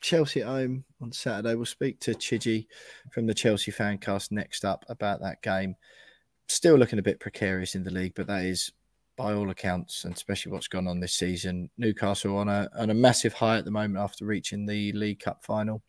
Chelsea 0.00 0.42
at 0.42 0.46
home 0.46 0.84
on 1.00 1.12
Saturday. 1.12 1.54
We'll 1.54 1.66
speak 1.66 2.00
to 2.00 2.14
Chidgey 2.14 2.66
from 3.12 3.26
the 3.26 3.34
Chelsea 3.34 3.72
Fancast 3.72 4.30
next 4.30 4.64
up 4.64 4.84
about 4.88 5.20
that 5.20 5.42
game. 5.42 5.76
Still 6.48 6.76
looking 6.76 6.98
a 6.98 7.02
bit 7.02 7.20
precarious 7.20 7.74
in 7.74 7.84
the 7.84 7.90
league, 7.90 8.14
but 8.14 8.26
that 8.28 8.44
is, 8.44 8.72
by 9.16 9.34
all 9.34 9.50
accounts, 9.50 10.04
and 10.04 10.14
especially 10.14 10.52
what's 10.52 10.68
gone 10.68 10.86
on 10.86 11.00
this 11.00 11.14
season, 11.14 11.68
Newcastle 11.76 12.36
on 12.36 12.48
a 12.48 12.68
on 12.78 12.90
a 12.90 12.94
massive 12.94 13.34
high 13.34 13.58
at 13.58 13.64
the 13.64 13.70
moment 13.70 13.98
after 13.98 14.24
reaching 14.24 14.64
the 14.64 14.92
League 14.92 15.20
Cup 15.20 15.44
final. 15.44 15.82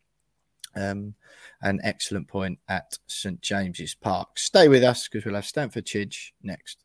Um, 0.76 1.14
an 1.62 1.80
excellent 1.82 2.28
point 2.28 2.58
at 2.68 2.96
St 3.06 3.40
James's 3.40 3.94
Park. 3.94 4.38
Stay 4.38 4.68
with 4.68 4.84
us 4.84 5.08
because 5.08 5.24
we'll 5.24 5.34
have 5.34 5.46
Stamford 5.46 5.86
Chidge 5.86 6.32
next. 6.42 6.84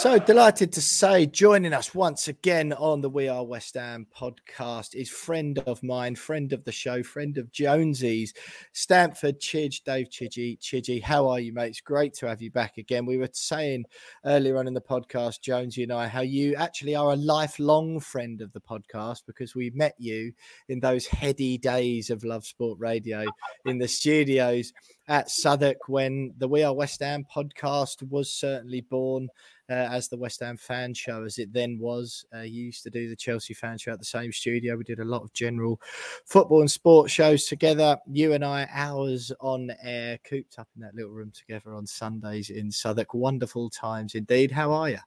So 0.00 0.18
delighted 0.18 0.72
to 0.72 0.80
say, 0.80 1.26
joining 1.26 1.74
us 1.74 1.94
once 1.94 2.28
again 2.28 2.72
on 2.72 3.02
the 3.02 3.10
We 3.10 3.28
Are 3.28 3.44
West 3.44 3.74
Ham 3.74 4.06
podcast 4.16 4.94
is 4.94 5.10
friend 5.10 5.58
of 5.66 5.82
mine, 5.82 6.16
friend 6.16 6.54
of 6.54 6.64
the 6.64 6.72
show, 6.72 7.02
friend 7.02 7.36
of 7.36 7.52
Jonesy's, 7.52 8.32
Stamford 8.72 9.42
Chidge, 9.42 9.84
Dave 9.84 10.08
Chidgey. 10.08 10.58
Chidgey, 10.58 11.02
how 11.02 11.28
are 11.28 11.38
you, 11.38 11.52
mate? 11.52 11.68
It's 11.68 11.82
great 11.82 12.14
to 12.14 12.26
have 12.28 12.40
you 12.40 12.50
back 12.50 12.78
again. 12.78 13.04
We 13.04 13.18
were 13.18 13.28
saying 13.34 13.84
earlier 14.24 14.56
on 14.56 14.66
in 14.66 14.72
the 14.72 14.80
podcast, 14.80 15.42
Jonesy 15.42 15.82
and 15.82 15.92
I, 15.92 16.08
how 16.08 16.22
you 16.22 16.54
actually 16.54 16.96
are 16.96 17.12
a 17.12 17.16
lifelong 17.16 18.00
friend 18.00 18.40
of 18.40 18.54
the 18.54 18.60
podcast 18.62 19.24
because 19.26 19.54
we 19.54 19.68
met 19.74 19.96
you 19.98 20.32
in 20.70 20.80
those 20.80 21.06
heady 21.06 21.58
days 21.58 22.08
of 22.08 22.24
Love 22.24 22.46
Sport 22.46 22.78
Radio 22.80 23.26
in 23.66 23.76
the 23.76 23.86
studios 23.86 24.72
at 25.10 25.28
Southwark 25.28 25.88
when 25.88 26.32
the 26.38 26.46
We 26.46 26.62
Are 26.62 26.72
West 26.72 27.00
Ham 27.00 27.26
podcast 27.30 28.08
was 28.08 28.32
certainly 28.32 28.80
born 28.80 29.28
uh, 29.68 29.72
as 29.90 30.08
the 30.08 30.16
West 30.16 30.38
Ham 30.40 30.56
fan 30.56 30.94
show, 30.94 31.24
as 31.24 31.38
it 31.38 31.52
then 31.52 31.78
was. 31.80 32.24
Uh, 32.32 32.42
you 32.42 32.64
used 32.66 32.84
to 32.84 32.90
do 32.90 33.08
the 33.08 33.16
Chelsea 33.16 33.52
fan 33.52 33.76
show 33.76 33.92
at 33.92 33.98
the 33.98 34.04
same 34.04 34.30
studio. 34.32 34.76
We 34.76 34.84
did 34.84 35.00
a 35.00 35.04
lot 35.04 35.22
of 35.22 35.32
general 35.32 35.80
football 36.26 36.60
and 36.60 36.70
sports 36.70 37.12
shows 37.12 37.46
together. 37.46 37.98
You 38.10 38.34
and 38.34 38.44
I, 38.44 38.68
hours 38.72 39.32
on 39.40 39.72
air, 39.82 40.16
cooped 40.24 40.60
up 40.60 40.68
in 40.76 40.82
that 40.82 40.94
little 40.94 41.10
room 41.10 41.32
together 41.36 41.74
on 41.74 41.86
Sundays 41.88 42.50
in 42.50 42.70
Southwark. 42.70 43.12
Wonderful 43.12 43.68
times 43.68 44.14
indeed. 44.14 44.52
How 44.52 44.70
are 44.70 44.90
you? 44.90 44.98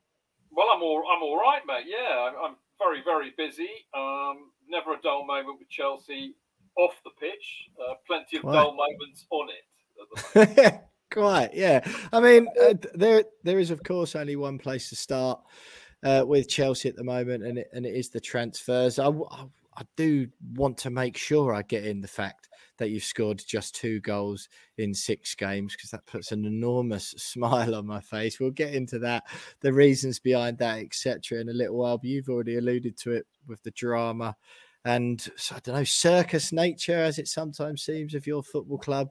Well, 0.51 0.68
I'm 0.76 0.84
all 0.84 1.04
I'm 1.10 1.24
all 1.24 1.39
right, 1.39 1.62
mate. 1.66 1.86
Yeah, 1.88 2.30
I'm, 2.30 2.36
I'm 2.51 2.56
very 2.78 3.01
very 3.06 3.34
busy. 3.38 3.70
Um, 3.95 4.51
never 4.68 4.93
a 4.95 5.01
dull 5.01 5.26
moment 5.26 5.60
with 5.60 5.70
Chelsea 5.70 6.36
off 6.76 6.93
the 7.06 7.12
pitch. 7.20 7.70
Uh, 7.80 7.93
plenty 8.06 8.38
of 8.38 8.43
Right. 8.43 8.54
dull 8.56 8.76
moments 8.76 9.26
on 9.32 9.49
it. 9.49 9.64
Quite, 11.12 11.54
yeah. 11.54 11.86
I 12.12 12.20
mean, 12.20 12.47
uh, 12.60 12.74
there 12.95 13.24
there 13.43 13.60
is 13.60 13.70
of 13.72 13.84
course 13.84 14.16
only 14.16 14.36
one 14.36 14.58
place 14.58 14.89
to 14.89 14.95
start 14.95 15.39
uh, 16.04 16.24
with 16.26 16.49
Chelsea 16.49 16.89
at 16.89 16.95
the 16.95 17.04
moment, 17.04 17.43
and 17.43 17.60
it, 17.60 17.70
and 17.74 17.86
it 17.86 17.95
is 17.95 18.10
the 18.10 18.20
transfers. 18.20 18.97
I 18.97 19.10
I 19.76 19.84
do 19.95 20.28
want 20.56 20.78
to 20.80 20.89
make 20.89 21.18
sure 21.18 21.54
I 21.54 21.62
get 21.62 21.86
in 21.86 22.01
the 22.01 22.08
fact 22.08 22.49
that 22.78 22.89
you've 22.89 23.04
scored 23.04 23.43
just 23.45 23.76
two 23.76 23.99
goals 23.99 24.49
in 24.78 24.93
six 24.93 25.36
games 25.36 25.76
because 25.76 25.91
that 25.91 26.06
puts 26.08 26.32
an 26.32 26.45
enormous 26.45 27.10
smile 27.18 27.76
on 27.76 27.86
my 27.86 28.01
face. 28.01 28.39
We'll 28.39 28.51
get 28.51 28.74
into 28.74 28.97
that, 28.99 29.24
the 29.62 29.72
reasons 29.72 30.20
behind 30.20 30.58
that, 30.60 30.80
etc., 30.80 31.39
in 31.41 31.49
a 31.49 31.54
little 31.54 31.78
while. 31.78 31.97
But 31.97 32.10
you've 32.10 32.30
already 32.30 32.58
alluded 32.58 32.97
to 32.97 33.12
it 33.12 33.28
with 33.47 33.62
the 33.62 33.72
drama 33.72 34.36
and 34.86 35.26
I 35.51 35.60
don't 35.64 35.76
know 35.76 35.84
circus 35.84 36.51
nature, 36.51 36.97
as 36.97 37.18
it 37.18 37.28
sometimes 37.28 37.84
seems, 37.84 38.14
of 38.14 38.28
your 38.28 38.43
football 38.43 38.78
club 38.78 39.10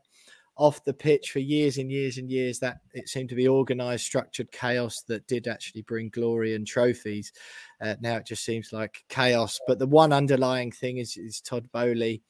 off 0.57 0.85
the 0.85 0.93
pitch 0.93 1.31
for 1.31 1.39
years 1.39 1.79
and 1.79 1.91
years 1.91 2.19
and 2.19 2.31
years 2.31 2.59
that 2.59 2.79
it 2.93 3.09
seemed 3.09 3.29
to 3.31 3.35
be 3.35 3.49
organized 3.49 4.05
structured 4.05 4.51
chaos 4.53 5.03
that 5.09 5.27
did 5.27 5.49
actually 5.49 5.83
bring 5.83 6.11
glory 6.11 6.55
and 6.55 6.67
trophies. 6.67 7.33
Uh, 7.81 7.95
now 8.01 8.17
it 8.17 8.27
just 8.27 8.45
seems 8.45 8.73
like 8.73 9.05
chaos. 9.09 9.59
But 9.67 9.79
the 9.79 9.87
one 9.87 10.13
underlying 10.13 10.71
thing 10.71 10.99
is, 10.99 11.17
is 11.17 11.41
Todd 11.41 11.69
Boehly 11.73 12.23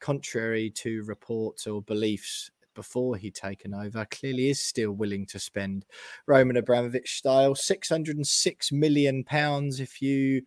contrary 0.00 0.70
to 0.70 1.02
reports 1.04 1.66
or 1.66 1.82
beliefs 1.82 2.50
before 2.74 3.16
he'd 3.16 3.34
taken 3.34 3.74
over 3.74 4.06
clearly 4.10 4.50
is 4.50 4.62
still 4.62 4.92
willing 4.92 5.26
to 5.26 5.38
spend. 5.38 5.84
Roman 6.26 6.56
abramovich 6.56 7.18
style 7.18 7.54
606 7.54 8.72
million 8.72 9.24
pounds 9.24 9.80
if 9.80 10.00
you 10.00 10.42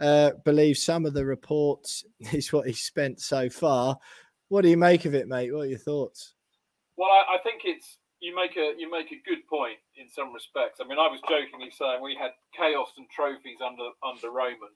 uh, 0.00 0.32
believe 0.44 0.76
some 0.76 1.06
of 1.06 1.14
the 1.14 1.24
reports 1.24 2.04
is 2.32 2.52
what 2.52 2.66
he's 2.66 2.82
spent 2.82 3.20
so 3.20 3.48
far. 3.48 3.96
What 4.48 4.62
do 4.62 4.68
you 4.68 4.76
make 4.76 5.04
of 5.04 5.14
it 5.14 5.28
mate? 5.28 5.52
What 5.52 5.62
are 5.62 5.66
your 5.66 5.78
thoughts 5.78 6.34
Well, 6.96 7.10
I, 7.10 7.36
I 7.36 7.38
think 7.42 7.62
it's 7.64 7.98
you 8.20 8.34
make 8.34 8.56
a 8.56 8.74
you 8.78 8.90
make 8.90 9.10
a 9.12 9.20
good 9.28 9.46
point 9.48 9.78
in 9.96 10.08
some 10.08 10.32
respects. 10.32 10.78
I 10.80 10.86
mean, 10.86 10.98
I 10.98 11.08
was 11.08 11.20
jokingly 11.28 11.70
saying 11.70 12.02
we 12.02 12.16
had 12.18 12.30
chaos 12.56 12.92
and 12.96 13.08
trophies 13.10 13.58
under 13.64 13.90
under 14.02 14.30
Roman, 14.30 14.70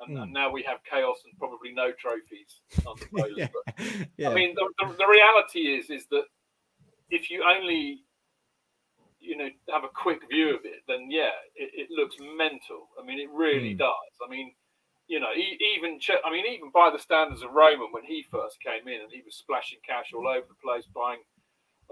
and, 0.00 0.16
Hmm. 0.16 0.22
and 0.22 0.32
now 0.32 0.50
we 0.50 0.62
have 0.64 0.78
chaos 0.88 1.18
and 1.24 1.38
probably 1.38 1.72
no 1.72 1.92
trophies 1.92 2.60
under 2.86 3.06
yeah. 3.36 3.48
But, 3.52 3.74
yeah. 4.16 4.30
I 4.30 4.34
mean, 4.34 4.54
the, 4.54 4.66
the, 4.80 4.94
the 4.98 5.06
reality 5.06 5.60
is 5.78 5.90
is 5.90 6.06
that 6.10 6.24
if 7.10 7.30
you 7.30 7.44
only 7.44 8.02
you 9.20 9.36
know 9.36 9.48
have 9.70 9.84
a 9.84 9.88
quick 9.94 10.22
view 10.28 10.50
of 10.54 10.64
it, 10.64 10.82
then 10.88 11.08
yeah, 11.10 11.30
it, 11.54 11.70
it 11.86 11.88
looks 11.90 12.16
mental. 12.18 12.88
I 13.00 13.04
mean, 13.06 13.20
it 13.20 13.30
really 13.30 13.72
Hmm. 13.72 13.78
does. 13.86 14.12
I 14.26 14.28
mean, 14.28 14.52
you 15.06 15.20
know, 15.20 15.30
even 15.36 16.00
I 16.24 16.30
mean, 16.32 16.46
even 16.46 16.70
by 16.74 16.90
the 16.90 16.98
standards 16.98 17.42
of 17.42 17.52
Roman 17.52 17.92
when 17.92 18.04
he 18.04 18.24
first 18.30 18.58
came 18.60 18.88
in, 18.88 19.02
and 19.02 19.12
he 19.12 19.22
was 19.24 19.36
splashing 19.36 19.78
cash 19.86 20.12
all 20.14 20.26
over 20.26 20.46
the 20.48 20.58
place, 20.62 20.86
buying 20.92 21.20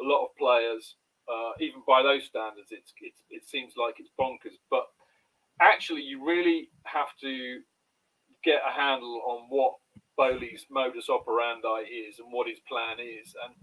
a 0.02 0.06
lot 0.06 0.24
of 0.24 0.36
players. 0.36 0.96
Uh, 1.28 1.52
even 1.60 1.82
by 1.86 2.02
those 2.02 2.24
standards, 2.24 2.68
it's, 2.70 2.92
it's 3.00 3.22
it 3.30 3.48
seems 3.48 3.74
like 3.76 3.96
it's 4.00 4.10
bonkers. 4.18 4.58
But 4.70 4.86
actually, 5.60 6.02
you 6.02 6.26
really 6.26 6.70
have 6.84 7.14
to 7.20 7.60
get 8.42 8.60
a 8.66 8.72
handle 8.72 9.22
on 9.26 9.46
what 9.48 9.74
Boehly's 10.16 10.66
modus 10.70 11.08
operandi 11.08 11.86
is 11.86 12.18
and 12.18 12.32
what 12.32 12.48
his 12.48 12.58
plan 12.68 12.98
is. 12.98 13.34
And 13.46 13.54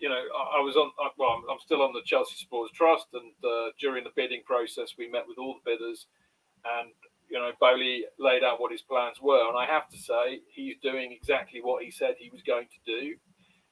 you 0.00 0.08
know, 0.08 0.20
I, 0.20 0.58
I 0.58 0.60
was 0.60 0.76
on. 0.76 0.90
I, 1.00 1.10
well, 1.18 1.30
I'm, 1.30 1.44
I'm 1.50 1.62
still 1.64 1.82
on 1.82 1.92
the 1.92 2.02
Chelsea 2.04 2.36
Sports 2.36 2.72
Trust, 2.72 3.06
and 3.12 3.32
uh, 3.44 3.70
during 3.80 4.04
the 4.04 4.14
bidding 4.14 4.42
process, 4.46 4.94
we 4.98 5.10
met 5.10 5.26
with 5.26 5.38
all 5.38 5.56
the 5.58 5.70
bidders, 5.70 6.06
and 6.78 6.90
you 7.28 7.38
know, 7.38 7.50
Boehly 7.60 8.04
laid 8.18 8.44
out 8.44 8.60
what 8.60 8.72
his 8.72 8.82
plans 8.82 9.20
were, 9.20 9.48
and 9.48 9.56
I 9.56 9.66
have 9.66 9.88
to 9.90 9.98
say, 9.98 10.40
he's 10.48 10.76
doing 10.82 11.10
exactly 11.12 11.60
what 11.62 11.82
he 11.82 11.90
said 11.90 12.14
he 12.18 12.30
was 12.30 12.42
going 12.42 12.66
to 12.66 12.80
do. 13.00 13.16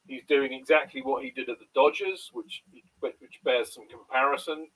He's 0.07 0.25
doing 0.29 0.53
exactly 0.53 1.01
what 1.03 1.23
he 1.23 1.31
did 1.31 1.49
at 1.49 1.59
the 1.59 1.67
Dodgers, 1.75 2.31
which 2.33 2.63
which 3.01 3.41
bears 3.45 3.75
some 3.75 3.89
comparison. 3.89 4.69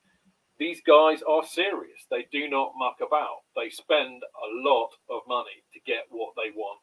These 0.59 0.81
guys 0.87 1.21
are 1.21 1.45
serious. 1.45 2.05
They 2.09 2.27
do 2.31 2.49
not 2.49 2.73
muck 2.77 2.97
about. 3.05 3.43
They 3.55 3.69
spend 3.69 4.23
a 4.23 4.67
lot 4.67 4.89
of 5.09 5.21
money 5.27 5.63
to 5.73 5.79
get 5.85 6.05
what 6.09 6.33
they 6.35 6.51
want. 6.55 6.79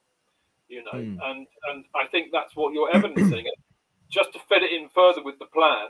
You 0.69 0.85
know, 0.85 0.93
Hmm. 0.93 1.19
and 1.23 1.47
and 1.71 1.85
I 1.95 2.07
think 2.07 2.29
that's 2.33 2.55
what 2.57 2.73
you're 2.73 2.95
evidencing. 2.95 3.47
Just 4.11 4.33
to 4.35 4.39
fit 4.49 4.63
it 4.63 4.71
in 4.73 4.89
further 4.91 5.23
with 5.25 5.39
the 5.39 5.47
plan, 5.47 5.89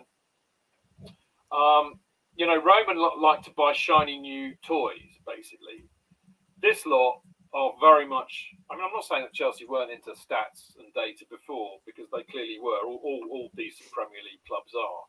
um, 1.52 2.00
you 2.36 2.46
know, 2.46 2.56
Roman 2.56 2.96
liked 3.20 3.44
to 3.44 3.50
buy 3.56 3.72
shiny 3.72 4.18
new 4.18 4.54
toys. 4.64 5.18
Basically, 5.26 5.84
this 6.62 6.86
lot 6.86 7.20
are 7.54 7.72
very 7.80 8.06
much. 8.06 8.50
I 8.70 8.74
mean, 8.76 8.84
I'm 8.84 8.92
not 8.92 9.04
saying 9.04 9.22
that 9.22 9.32
Chelsea 9.32 9.64
weren't 9.64 9.92
into 9.92 10.10
stats 10.10 10.74
and 10.78 10.92
data 10.94 11.24
before, 11.30 11.78
because 11.86 12.06
they 12.12 12.22
clearly 12.24 12.58
were. 12.60 12.78
All, 12.84 13.00
all, 13.02 13.22
all 13.30 13.50
decent 13.56 13.90
Premier 13.92 14.22
League 14.24 14.42
clubs 14.46 14.74
are. 14.74 15.02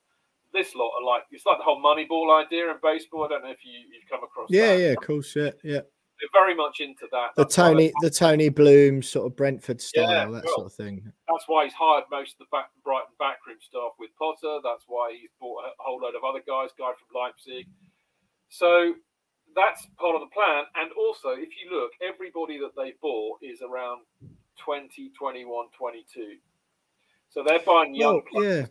This 0.54 0.74
lot 0.76 0.92
are 0.96 1.04
like 1.04 1.24
it's 1.32 1.46
like 1.46 1.58
the 1.58 1.64
whole 1.66 1.82
Moneyball 1.82 2.32
idea 2.32 2.70
in 2.72 2.78
baseball. 2.82 3.26
I 3.26 3.28
don't 3.28 3.44
know 3.44 3.52
if 3.52 3.66
you, 3.66 3.80
you've 3.92 4.08
come 4.10 4.24
across. 4.24 4.48
yeah, 4.50 4.68
that. 4.68 4.80
yeah, 4.80 4.92
of 4.96 5.02
course, 5.02 5.36
yeah, 5.36 5.52
yeah. 5.64 5.82
They're 6.16 6.32
very 6.32 6.56
much 6.56 6.80
into 6.80 7.08
that. 7.12 7.36
The 7.36 7.44
That's 7.44 7.56
Tony, 7.56 7.92
the 8.00 8.10
Tony 8.10 8.48
Bloom 8.48 9.02
sort 9.02 9.28
of 9.28 9.36
Brentford 9.36 9.82
style, 9.82 10.10
Yeah, 10.10 10.32
that 10.32 10.46
sure. 10.46 10.56
sort 10.56 10.68
of 10.68 10.74
thing. 10.74 11.12
That's 11.28 11.44
why 11.48 11.66
he's 11.66 11.74
hired 11.74 12.06
most 12.10 12.40
of 12.40 12.48
the 12.48 12.56
back, 12.56 12.70
Brighton 12.86 13.12
backroom 13.20 13.58
staff 13.60 14.00
with 14.00 14.12
Potter. 14.18 14.60
That's 14.64 14.86
why 14.88 15.12
he's 15.20 15.30
bought 15.42 15.66
a 15.66 15.72
whole 15.80 16.00
load 16.00 16.16
of 16.16 16.24
other 16.24 16.40
guys, 16.48 16.70
guy 16.80 16.96
from 16.96 17.12
Leipzig. 17.12 17.68
So 18.48 18.96
that's 19.56 19.88
part 19.98 20.16
of 20.16 20.22
the 20.22 20.34
plan. 20.34 20.64
And 20.76 20.92
also, 20.98 21.30
if 21.30 21.50
you 21.58 21.72
look, 21.72 21.92
everybody 22.02 22.60
that 22.60 22.76
they 22.76 22.94
bought 23.02 23.40
is 23.42 23.62
around 23.62 24.02
20, 24.58 25.12
21, 25.18 25.66
22. 25.78 26.36
So 27.30 27.44
they're 27.46 27.60
buying 27.66 27.96
young 27.96 28.22
players, 28.32 28.70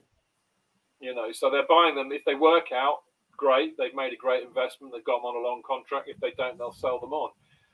yeah, 1.01 1.09
you 1.09 1.15
know. 1.15 1.33
So 1.33 1.51
they're 1.51 1.67
buying 1.69 1.95
them. 1.95 2.13
If 2.13 2.25
they 2.25 2.35
work 2.35 2.73
out, 2.73 3.03
great. 3.37 3.77
They've 3.77 3.95
made 3.95 4.13
a 4.13 4.17
great 4.17 4.43
investment. 4.45 4.93
They've 4.93 5.05
got 5.05 5.19
them 5.19 5.27
on 5.27 5.37
a 5.37 5.47
long 5.47 5.63
contract. 5.67 6.09
If 6.09 6.19
they 6.21 6.33
don't, 6.37 6.57
they'll 6.59 6.73
sell 6.73 6.99
them 7.01 7.13
on. 7.13 7.31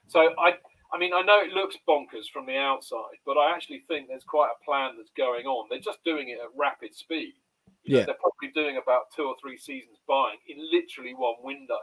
So 0.09 0.21
I, 0.39 0.55
I 0.93 0.99
mean, 0.99 1.13
I 1.15 1.23
know 1.23 1.39
it 1.41 1.53
looks 1.53 1.77
bonkers 1.89 2.27
from 2.33 2.47
the 2.47 2.57
outside, 2.57 3.19
but 3.25 3.37
I 3.39 3.55
actually 3.55 3.85
think 3.87 4.09
there's 4.09 4.25
quite 4.25 4.51
a 4.51 4.65
plan 4.65 4.95
that's 4.97 5.13
going 5.17 5.47
on. 5.47 5.69
They're 5.71 5.79
just 5.79 6.03
doing 6.05 6.31
it 6.31 6.39
at 6.43 6.51
rapid 6.59 6.95
speed. 6.95 7.35
You 7.85 7.95
know, 7.95 8.01
Yeah. 8.01 8.07
They're 8.07 8.19
probably 8.21 8.51
doing 8.55 8.77
about 8.83 9.13
two 9.15 9.23
or 9.23 9.37
three 9.41 9.57
seasons 9.57 9.99
buying 10.09 10.39
in 10.49 10.59
literally 10.73 11.15
one 11.15 11.37
window 11.45 11.79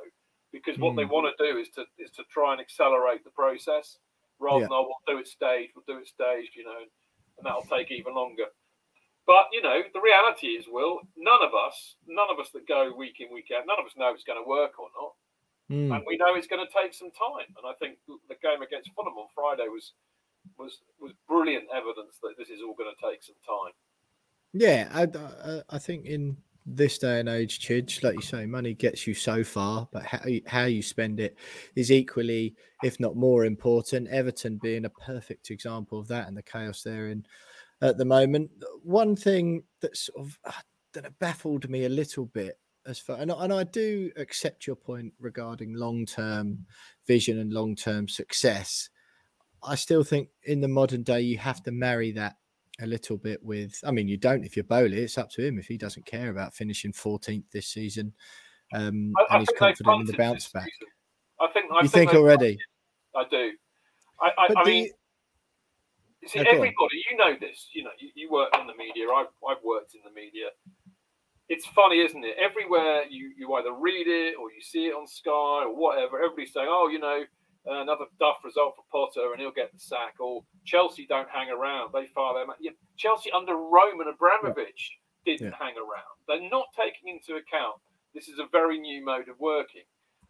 because 0.52 0.78
what 0.80 0.96
they 0.96 1.04
Mm. 1.04 1.10
want 1.10 1.36
to 1.38 1.44
do 1.52 1.58
is 1.58 1.70
to 1.72 1.86
is 1.98 2.12
to 2.12 2.24
try 2.26 2.52
and 2.54 2.62
accelerate 2.62 3.24
the 3.24 3.32
process 3.32 3.98
rather 4.40 4.60
Yeah. 4.62 4.68
than 4.68 4.74
oh, 4.74 4.84
we'll 5.08 5.16
do 5.16 5.20
it 5.20 5.28
staged, 5.28 5.74
we'll 5.76 5.86
do 5.88 6.02
it 6.02 6.08
staged, 6.08 6.56
you 6.56 6.64
know, 6.64 6.80
and 6.80 7.44
that'll 7.46 7.64
take 7.64 7.92
even 7.92 8.14
longer. 8.16 8.46
But 9.26 9.48
you 9.52 9.62
know, 9.62 9.84
the 9.94 10.00
reality 10.02 10.48
is, 10.56 10.68
Will, 10.68 11.02
none 11.18 11.44
of 11.44 11.54
us, 11.54 11.96
none 12.06 12.30
of 12.30 12.40
us 12.40 12.50
that 12.52 12.68
go 12.68 12.94
week 12.96 13.20
in 13.20 13.32
week 13.34 13.52
out, 13.52 13.66
none 13.68 13.80
of 13.80 13.86
us 13.86 13.96
know 13.98 14.10
if 14.10 14.16
it's 14.16 14.24
going 14.24 14.42
to 14.42 14.48
work 14.48 14.80
or 14.80 14.90
not, 14.96 15.16
Mm. 15.70 15.94
and 15.96 16.06
we 16.08 16.16
know 16.16 16.34
it's 16.36 16.48
going 16.48 16.66
to 16.66 16.72
take 16.74 16.94
some 16.94 17.12
time. 17.12 17.54
And 17.58 17.66
I 17.68 17.74
think 17.74 18.00
the 18.08 18.36
game 18.36 18.62
against 18.62 18.92
Fulham 18.94 19.18
on 19.18 19.28
Friday 19.36 19.68
was 19.68 19.94
was 20.58 20.80
was 20.98 21.12
brilliant 21.28 21.68
evidence 21.74 22.20
that 22.20 22.36
this 22.38 22.50
is 22.50 22.62
all 22.62 22.74
going 22.74 22.94
to 22.96 23.02
take 23.10 23.22
some 23.22 23.36
time. 23.46 23.74
yeah. 24.54 24.88
I, 24.94 25.04
I, 25.04 25.64
I 25.76 25.78
think 25.78 26.06
in 26.06 26.38
this 26.70 26.98
day 26.98 27.20
and 27.22 27.30
age, 27.30 27.60
Chidge, 27.60 28.04
like 28.04 28.16
you 28.16 28.22
say, 28.22 28.46
money 28.46 28.74
gets 28.74 29.08
you 29.08 29.14
so 29.14 29.44
far, 29.44 29.88
but 29.92 30.04
how 30.04 30.26
you, 30.26 30.42
how 30.46 30.66
you 30.66 30.82
spend 30.82 31.20
it 31.20 31.38
is 31.76 31.92
equally, 31.92 32.56
if 32.84 33.00
not 33.00 33.16
more 33.16 33.46
important. 33.46 34.10
Everton 34.10 34.60
being 34.62 34.86
a 34.86 34.90
perfect 34.90 35.50
example 35.50 35.98
of 35.98 36.10
that, 36.10 36.28
and 36.28 36.36
the 36.36 36.44
chaos 36.44 36.84
they're 36.84 37.08
in 37.08 37.26
at 37.82 37.98
the 37.98 38.06
moment. 38.06 38.52
One 38.84 39.16
thing 39.16 39.64
that 39.82 39.96
sort 39.96 40.28
of 40.28 40.40
uh, 40.44 40.52
that 40.94 41.18
baffled 41.20 41.70
me 41.70 41.86
a 41.86 41.90
little 41.90 42.26
bit 42.26 42.60
as 42.86 43.00
far 43.00 43.18
and, 43.18 43.32
and 43.32 43.54
I 43.54 43.64
do 43.64 44.12
accept 44.16 44.66
your 44.66 44.78
point 44.78 45.14
regarding 45.20 45.76
long-term 45.76 46.66
vision 47.06 47.40
and 47.40 47.52
long-term 47.52 48.08
success. 48.08 48.90
I 49.62 49.76
still 49.76 50.04
think 50.04 50.30
in 50.44 50.62
the 50.62 50.68
modern 50.68 51.04
day 51.04 51.22
you 51.22 51.38
have 51.38 51.62
to 51.64 51.72
marry 51.72 52.12
that 52.14 52.38
a 52.82 52.86
little 52.86 53.18
bit 53.18 53.42
with 53.44 53.80
I 53.84 53.92
mean 53.92 54.08
you 54.08 54.18
don't 54.18 54.44
if 54.44 54.56
you're 54.56 54.64
Boehly, 54.64 54.98
it's 55.00 55.18
up 55.18 55.30
to 55.32 55.46
him 55.46 55.58
if 55.58 55.66
he 55.68 55.78
doesn't 55.78 56.06
care 56.06 56.30
about 56.30 56.54
finishing 56.54 56.92
14th 56.94 57.46
this 57.52 57.68
season. 57.68 58.14
Um, 58.74 59.14
I, 59.18 59.22
I 59.34 59.38
and 59.38 59.40
he's 59.48 59.58
confident 59.58 60.02
in 60.02 60.06
the 60.08 60.18
bounce 60.18 60.48
back. 60.50 60.66
season. 60.66 60.88
I 61.40 61.48
think. 61.54 61.72
I 61.72 61.82
You 61.84 61.88
think 61.90 62.12
they've 62.12 62.20
already? 62.20 62.58
punted. 63.14 63.34
I 63.34 63.36
do. 63.50 63.52
I, 64.22 64.28
I, 64.28 64.48
But 64.50 64.58
I 64.58 64.64
do 64.64 64.70
mean, 64.70 64.84
you- 66.22 66.28
see, 66.28 66.40
everybody, 66.40 67.04
you 67.10 67.18
know 67.18 67.36
this. 67.40 67.70
You 67.74 67.84
know, 67.86 67.92
you, 68.00 68.10
you 68.16 68.30
work 68.32 68.50
in 68.60 68.68
the 68.68 68.74
media. 68.76 69.06
I've, 69.10 69.28
I've 69.48 69.64
worked 69.64 69.94
in 69.96 70.02
the 70.04 70.12
media. 70.12 70.48
It's 71.50 71.66
funny, 71.68 72.00
isn't 72.02 72.26
it? 72.26 72.36
Everywhere 72.38 73.04
you, 73.10 73.32
you 73.38 73.54
either 73.54 73.72
read 73.72 74.08
it 74.08 74.36
or 74.38 74.52
you 74.52 74.62
see 74.62 74.88
it 74.88 74.94
on 74.94 75.08
Sky 75.08 75.64
or 75.66 75.74
whatever, 75.74 76.18
everybody's 76.18 76.52
saying, 76.52 76.68
"Oh, 76.70 76.90
you 76.92 77.00
know, 77.00 77.24
another 77.68 78.06
duff 78.20 78.38
result 78.44 78.76
for 78.76 78.84
Potter 78.92 79.32
and 79.32 79.42
he'll 79.42 79.52
get 79.52 79.72
the 79.74 79.80
sack." 79.80 80.16
Or 80.20 80.44
Chelsea 80.66 81.06
don't 81.06 81.30
hang 81.30 81.50
around; 81.50 81.92
they 81.94 82.08
fire 82.08 82.34
their 82.34 82.48
man. 82.48 82.56
Yeah, 82.60 82.72
Chelsea 82.96 83.32
under 83.32 83.56
Roman 83.56 84.08
Abramovich 84.08 84.98
didn't 85.26 85.52
Yeah. 85.52 85.58
hang 85.58 85.78
around. 85.78 86.16
They're 86.28 86.50
not 86.50 86.68
taking 86.76 87.10
into 87.10 87.36
account 87.36 87.82
this 88.14 88.28
is 88.30 88.40
a 88.40 88.48
very 88.52 88.80
new 88.80 89.04
mode 89.04 89.30
of 89.30 89.40
working. 89.40 89.84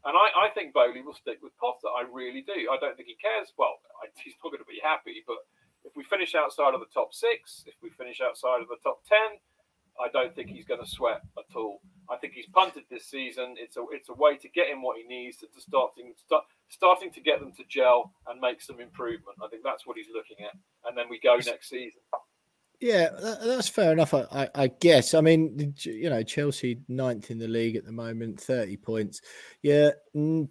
And 0.04 0.16
I, 0.16 0.48
I 0.48 0.50
think 0.54 0.74
Boehly 0.74 1.02
will 1.02 1.14
stick 1.14 1.40
with 1.42 1.56
Potter. 1.58 1.88
I 1.88 2.04
really 2.12 2.42
do. 2.42 2.70
I 2.72 2.78
don't 2.80 2.96
think 2.96 3.08
he 3.08 3.16
cares. 3.16 3.54
Well, 3.58 3.80
I, 4.04 4.08
he's 4.24 4.36
not 4.44 4.52
going 4.52 4.64
to 4.64 4.68
be 4.68 4.80
happy, 4.84 5.24
but 5.26 5.38
if 5.86 5.96
we 5.96 6.04
finish 6.04 6.36
outside 6.36 6.74
of 6.74 6.80
the 6.82 6.92
top 6.94 7.14
six, 7.14 7.64
if 7.66 7.76
we 7.82 7.90
finish 7.90 8.20
outside 8.20 8.62
of 8.62 8.68
the 8.68 8.78
top 8.84 9.04
10, 9.08 9.18
I 10.00 10.10
don't 10.12 10.36
think 10.36 10.50
he's 10.50 10.66
going 10.66 10.82
to 10.82 10.90
sweat 10.90 11.22
at 11.38 11.56
all. 11.56 11.80
I 12.10 12.18
think 12.18 12.34
he's 12.34 12.48
punted 12.48 12.84
this 12.90 13.06
season. 13.06 13.56
It's 13.58 13.78
a 13.78 13.86
it's 13.92 14.10
a 14.10 14.14
way 14.14 14.38
to 14.38 14.50
get 14.50 14.70
him 14.70 14.82
what 14.82 14.98
he 14.98 15.04
needs 15.04 15.38
to, 15.38 15.48
to 15.48 15.62
starting 15.62 16.14
start, 16.26 16.46
starting 16.70 17.12
to 17.12 17.22
get 17.22 17.40
them 17.40 17.52
to 17.54 17.64
gel 17.68 18.14
and 18.28 18.40
make 18.40 18.62
some 18.62 18.80
improvement. 18.80 19.38
I 19.44 19.48
think 19.50 19.64
that's 19.64 19.86
what 19.86 19.98
he's 19.98 20.08
looking 20.14 20.46
at, 20.46 20.54
and 20.88 20.98
then 20.98 21.06
we 21.10 21.20
go 21.20 21.36
next 21.36 21.70
season. 21.70 22.02
Yeah, 22.80 23.10
tha- 23.10 23.40
that's 23.44 23.68
fair 23.68 23.92
enough. 23.92 24.14
I, 24.14 24.26
I, 24.32 24.50
I 24.54 24.68
guess. 24.68 25.16
I 25.16 25.22
mean, 25.22 25.74
you 25.80 26.12
know, 26.12 26.22
Chelsea 26.22 26.80
ninth 26.88 27.32
in 27.32 27.40
the 27.40 27.48
league 27.48 27.76
at 27.76 27.86
the 27.86 27.92
moment, 27.92 28.40
thirty 28.40 28.78
points. 28.78 29.22
Yeah, 29.64 29.92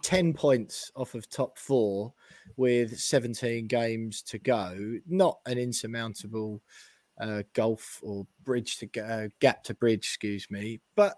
ten 0.02 0.32
points 0.32 0.90
off 0.96 1.14
of 1.14 1.28
top 1.30 1.56
four 1.56 2.12
with 2.56 2.98
seventeen 2.98 3.68
games 3.68 4.22
to 4.22 4.38
go. 4.38 4.98
Not 5.06 5.38
an 5.46 5.58
insurmountable 5.58 6.62
uh, 7.20 7.42
gulf 7.54 8.00
or 8.02 8.26
bridge 8.44 8.78
to 8.78 9.00
uh, 9.00 9.28
gap 9.40 9.64
to 9.64 9.74
bridge, 9.74 10.04
excuse 10.04 10.50
me. 10.50 10.80
But 10.94 11.16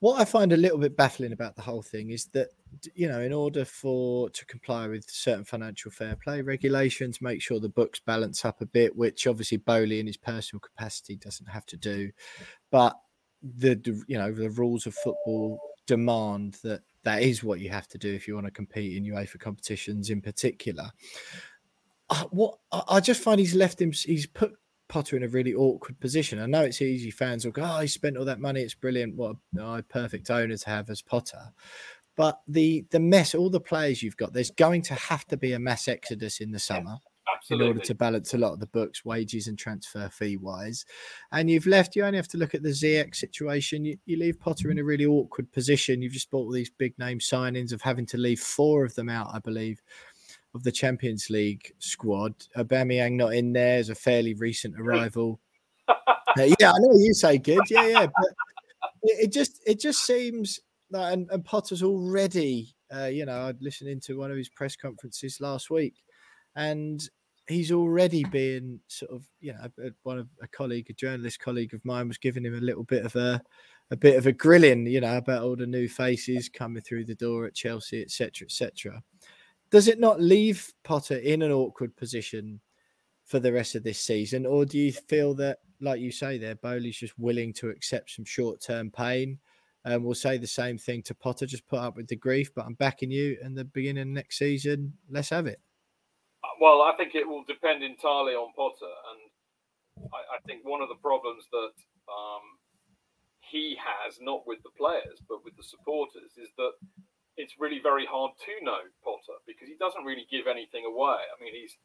what 0.00 0.20
I 0.20 0.24
find 0.24 0.52
a 0.52 0.56
little 0.56 0.78
bit 0.78 0.96
baffling 0.96 1.32
about 1.32 1.56
the 1.56 1.62
whole 1.62 1.82
thing 1.82 2.10
is 2.10 2.26
that 2.26 2.48
you 2.94 3.08
know, 3.08 3.20
in 3.20 3.32
order 3.32 3.64
for 3.64 4.30
to 4.30 4.46
comply 4.46 4.86
with 4.86 5.10
certain 5.10 5.44
financial 5.44 5.90
fair 5.90 6.16
play 6.22 6.42
regulations, 6.42 7.20
make 7.20 7.42
sure 7.42 7.58
the 7.58 7.68
books 7.68 8.00
balance 8.00 8.44
up 8.44 8.60
a 8.60 8.66
bit, 8.66 8.94
which 8.96 9.26
obviously 9.26 9.58
Boehly 9.58 9.98
in 9.98 10.06
his 10.06 10.16
personal 10.16 10.60
capacity 10.60 11.16
doesn't 11.16 11.48
have 11.48 11.66
to 11.66 11.76
do, 11.76 12.10
but 12.70 12.96
the 13.42 13.80
you 14.06 14.18
know 14.18 14.32
the 14.32 14.50
rules 14.50 14.86
of 14.86 14.94
football 14.94 15.60
demand 15.86 16.58
that 16.62 16.82
that 17.04 17.22
is 17.22 17.42
what 17.42 17.60
you 17.60 17.70
have 17.70 17.88
to 17.88 17.98
do 17.98 18.12
if 18.12 18.28
you 18.28 18.34
want 18.34 18.46
to 18.46 18.52
compete 18.52 18.96
in 18.96 19.04
UEFA 19.04 19.40
competitions 19.40 20.10
in 20.10 20.20
particular. 20.20 20.90
Uh, 22.10 22.24
what 22.30 22.58
I 22.88 23.00
just 23.00 23.22
find 23.22 23.38
he's 23.38 23.54
left 23.54 23.80
him, 23.80 23.92
he's 23.92 24.26
put 24.26 24.54
Potter 24.88 25.16
in 25.16 25.22
a 25.22 25.28
really 25.28 25.54
awkward 25.54 26.00
position. 26.00 26.40
I 26.40 26.46
know 26.46 26.62
it's 26.62 26.82
easy. 26.82 27.10
Fans 27.10 27.44
will 27.44 27.52
go, 27.52 27.62
"Oh, 27.62 27.80
he 27.80 27.86
spent 27.86 28.16
all 28.16 28.24
that 28.24 28.40
money. 28.40 28.62
It's 28.62 28.74
brilliant. 28.74 29.16
What 29.16 29.36
a 29.56 29.60
oh, 29.60 29.82
perfect 29.88 30.30
owner 30.30 30.56
to 30.56 30.70
have 30.70 30.90
as 30.90 31.02
Potter." 31.02 31.52
But 32.16 32.40
the 32.48 32.84
the 32.90 32.98
mess, 32.98 33.34
all 33.34 33.50
the 33.50 33.60
players 33.60 34.02
you've 34.02 34.16
got, 34.16 34.32
there's 34.32 34.50
going 34.50 34.82
to 34.82 34.94
have 34.94 35.24
to 35.26 35.36
be 35.36 35.52
a 35.52 35.58
mass 35.58 35.86
exodus 35.86 36.40
in 36.40 36.50
the 36.50 36.58
summer. 36.58 36.98
Absolutely. 37.32 37.66
In 37.66 37.72
order 37.72 37.86
to 37.86 37.94
balance 37.94 38.34
a 38.34 38.38
lot 38.38 38.54
of 38.54 38.60
the 38.60 38.66
books, 38.66 39.04
wages 39.04 39.46
and 39.46 39.58
transfer 39.58 40.08
fee 40.08 40.36
wise, 40.36 40.84
and 41.30 41.48
you've 41.50 41.66
left. 41.66 41.94
You 41.94 42.04
only 42.04 42.16
have 42.16 42.28
to 42.28 42.38
look 42.38 42.54
at 42.54 42.62
the 42.62 42.70
Ziyech 42.70 43.14
situation. 43.14 43.84
You, 43.84 43.98
you 44.06 44.18
leave 44.18 44.40
Potter 44.40 44.70
in 44.70 44.78
a 44.78 44.84
really 44.84 45.06
awkward 45.06 45.52
position. 45.52 46.02
You've 46.02 46.12
just 46.12 46.30
bought 46.30 46.46
all 46.46 46.50
these 46.50 46.70
big 46.70 46.98
name 46.98 47.18
signings 47.18 47.72
of 47.72 47.82
having 47.82 48.06
to 48.06 48.16
leave 48.16 48.40
four 48.40 48.84
of 48.84 48.94
them 48.94 49.08
out, 49.08 49.28
I 49.32 49.38
believe, 49.38 49.80
of 50.54 50.62
the 50.62 50.72
Champions 50.72 51.28
League 51.30 51.72
squad. 51.78 52.34
Aubameyang 52.56 53.12
not 53.12 53.34
in 53.34 53.52
there 53.52 53.78
is 53.78 53.90
a 53.90 53.94
fairly 53.94 54.34
recent 54.34 54.78
arrival. 54.78 55.40
Uh, 56.38 56.42
yeah, 56.60 56.70
I 56.70 56.74
know 56.78 56.96
you 56.98 57.14
say 57.14 57.38
good. 57.38 57.62
Yeah, 57.70 57.86
yeah, 57.86 58.06
but 58.06 58.30
it, 59.02 59.24
it 59.24 59.32
just 59.32 59.60
it 59.66 59.80
just 59.80 60.04
seems 60.04 60.60
like 60.90 61.14
and, 61.14 61.28
and 61.30 61.44
Potter's 61.44 61.82
already. 61.82 62.76
Uh, 62.94 63.06
you 63.06 63.24
know, 63.24 63.46
I'd 63.46 63.62
listened 63.62 63.90
into 63.90 64.18
one 64.18 64.30
of 64.30 64.36
his 64.36 64.50
press 64.50 64.76
conferences 64.76 65.38
last 65.40 65.70
week, 65.70 65.94
and 66.54 67.02
he's 67.48 67.72
already 67.72 68.24
been 68.24 68.78
sort 68.88 69.10
of 69.10 69.24
you 69.40 69.54
know 69.54 69.90
one 70.02 70.18
of 70.18 70.28
a 70.42 70.46
colleague, 70.46 70.90
a 70.90 70.92
journalist 70.92 71.40
colleague 71.40 71.72
of 71.72 71.84
mine, 71.84 72.08
was 72.08 72.18
giving 72.18 72.44
him 72.44 72.54
a 72.54 72.60
little 72.60 72.84
bit 72.84 73.06
of 73.06 73.16
a 73.16 73.42
a 73.90 73.96
bit 73.96 74.16
of 74.16 74.26
a 74.26 74.32
grilling, 74.32 74.86
you 74.86 75.00
know, 75.00 75.16
about 75.16 75.42
all 75.42 75.56
the 75.56 75.66
new 75.66 75.88
faces 75.88 76.50
coming 76.50 76.82
through 76.82 77.06
the 77.06 77.14
door 77.14 77.46
at 77.46 77.54
Chelsea, 77.54 78.02
etc., 78.02 78.44
etc 78.44 79.02
does 79.70 79.88
it 79.88 80.00
not 80.00 80.20
leave 80.20 80.72
Potter 80.84 81.16
in 81.16 81.42
an 81.42 81.52
awkward 81.52 81.96
position 81.96 82.60
for 83.24 83.38
the 83.38 83.52
rest 83.52 83.74
of 83.74 83.82
this 83.82 84.00
season, 84.00 84.46
or 84.46 84.64
do 84.64 84.78
you 84.78 84.92
feel 84.92 85.34
that, 85.34 85.58
like 85.80 86.00
you 86.00 86.10
say, 86.10 86.38
there, 86.38 86.54
Boehly's 86.54 86.96
just 86.96 87.18
willing 87.18 87.52
to 87.54 87.68
accept 87.68 88.10
some 88.10 88.24
short-term 88.24 88.90
pain? 88.90 89.38
And 89.84 90.04
we'll 90.04 90.14
say 90.14 90.38
the 90.38 90.46
same 90.46 90.76
thing 90.76 91.02
to 91.04 91.14
Potter. 91.14 91.46
Just 91.46 91.66
put 91.68 91.78
up 91.78 91.96
with 91.96 92.08
the 92.08 92.16
grief, 92.16 92.50
but 92.54 92.66
I'm 92.66 92.74
backing 92.74 93.10
you. 93.10 93.38
And 93.42 93.56
the 93.56 93.64
beginning 93.64 94.02
of 94.02 94.08
next 94.08 94.36
season, 94.38 94.92
let's 95.08 95.30
have 95.30 95.46
it. 95.46 95.60
Well, 96.60 96.82
I 96.82 96.94
think 96.96 97.14
it 97.14 97.26
will 97.26 97.44
depend 97.44 97.82
entirely 97.82 98.32
on 98.32 98.52
Potter, 98.54 98.92
and 99.10 100.10
I, 100.12 100.36
I 100.36 100.38
think 100.46 100.64
one 100.64 100.82
of 100.82 100.88
the 100.88 100.96
problems 100.96 101.44
that 101.52 101.72
um, 102.08 102.58
he 103.40 103.76
has, 103.78 104.18
not 104.20 104.46
with 104.46 104.62
the 104.62 104.70
players 104.76 105.20
but 105.28 105.44
with 105.44 105.56
the 105.56 105.62
supporters, 105.62 106.32
is 106.36 106.48
that 106.56 106.72
it's 107.38 107.54
really 107.58 107.78
very 107.78 108.04
hard 108.04 108.34
to 108.44 108.52
know 108.66 108.82
Potter 109.06 109.38
because 109.46 109.70
he 109.70 109.78
doesn't 109.78 110.02
really 110.02 110.26
give 110.26 110.50
anything 110.50 110.84
away. 110.84 111.22
I 111.22 111.38
mean, 111.38 111.54
he's, 111.54 111.78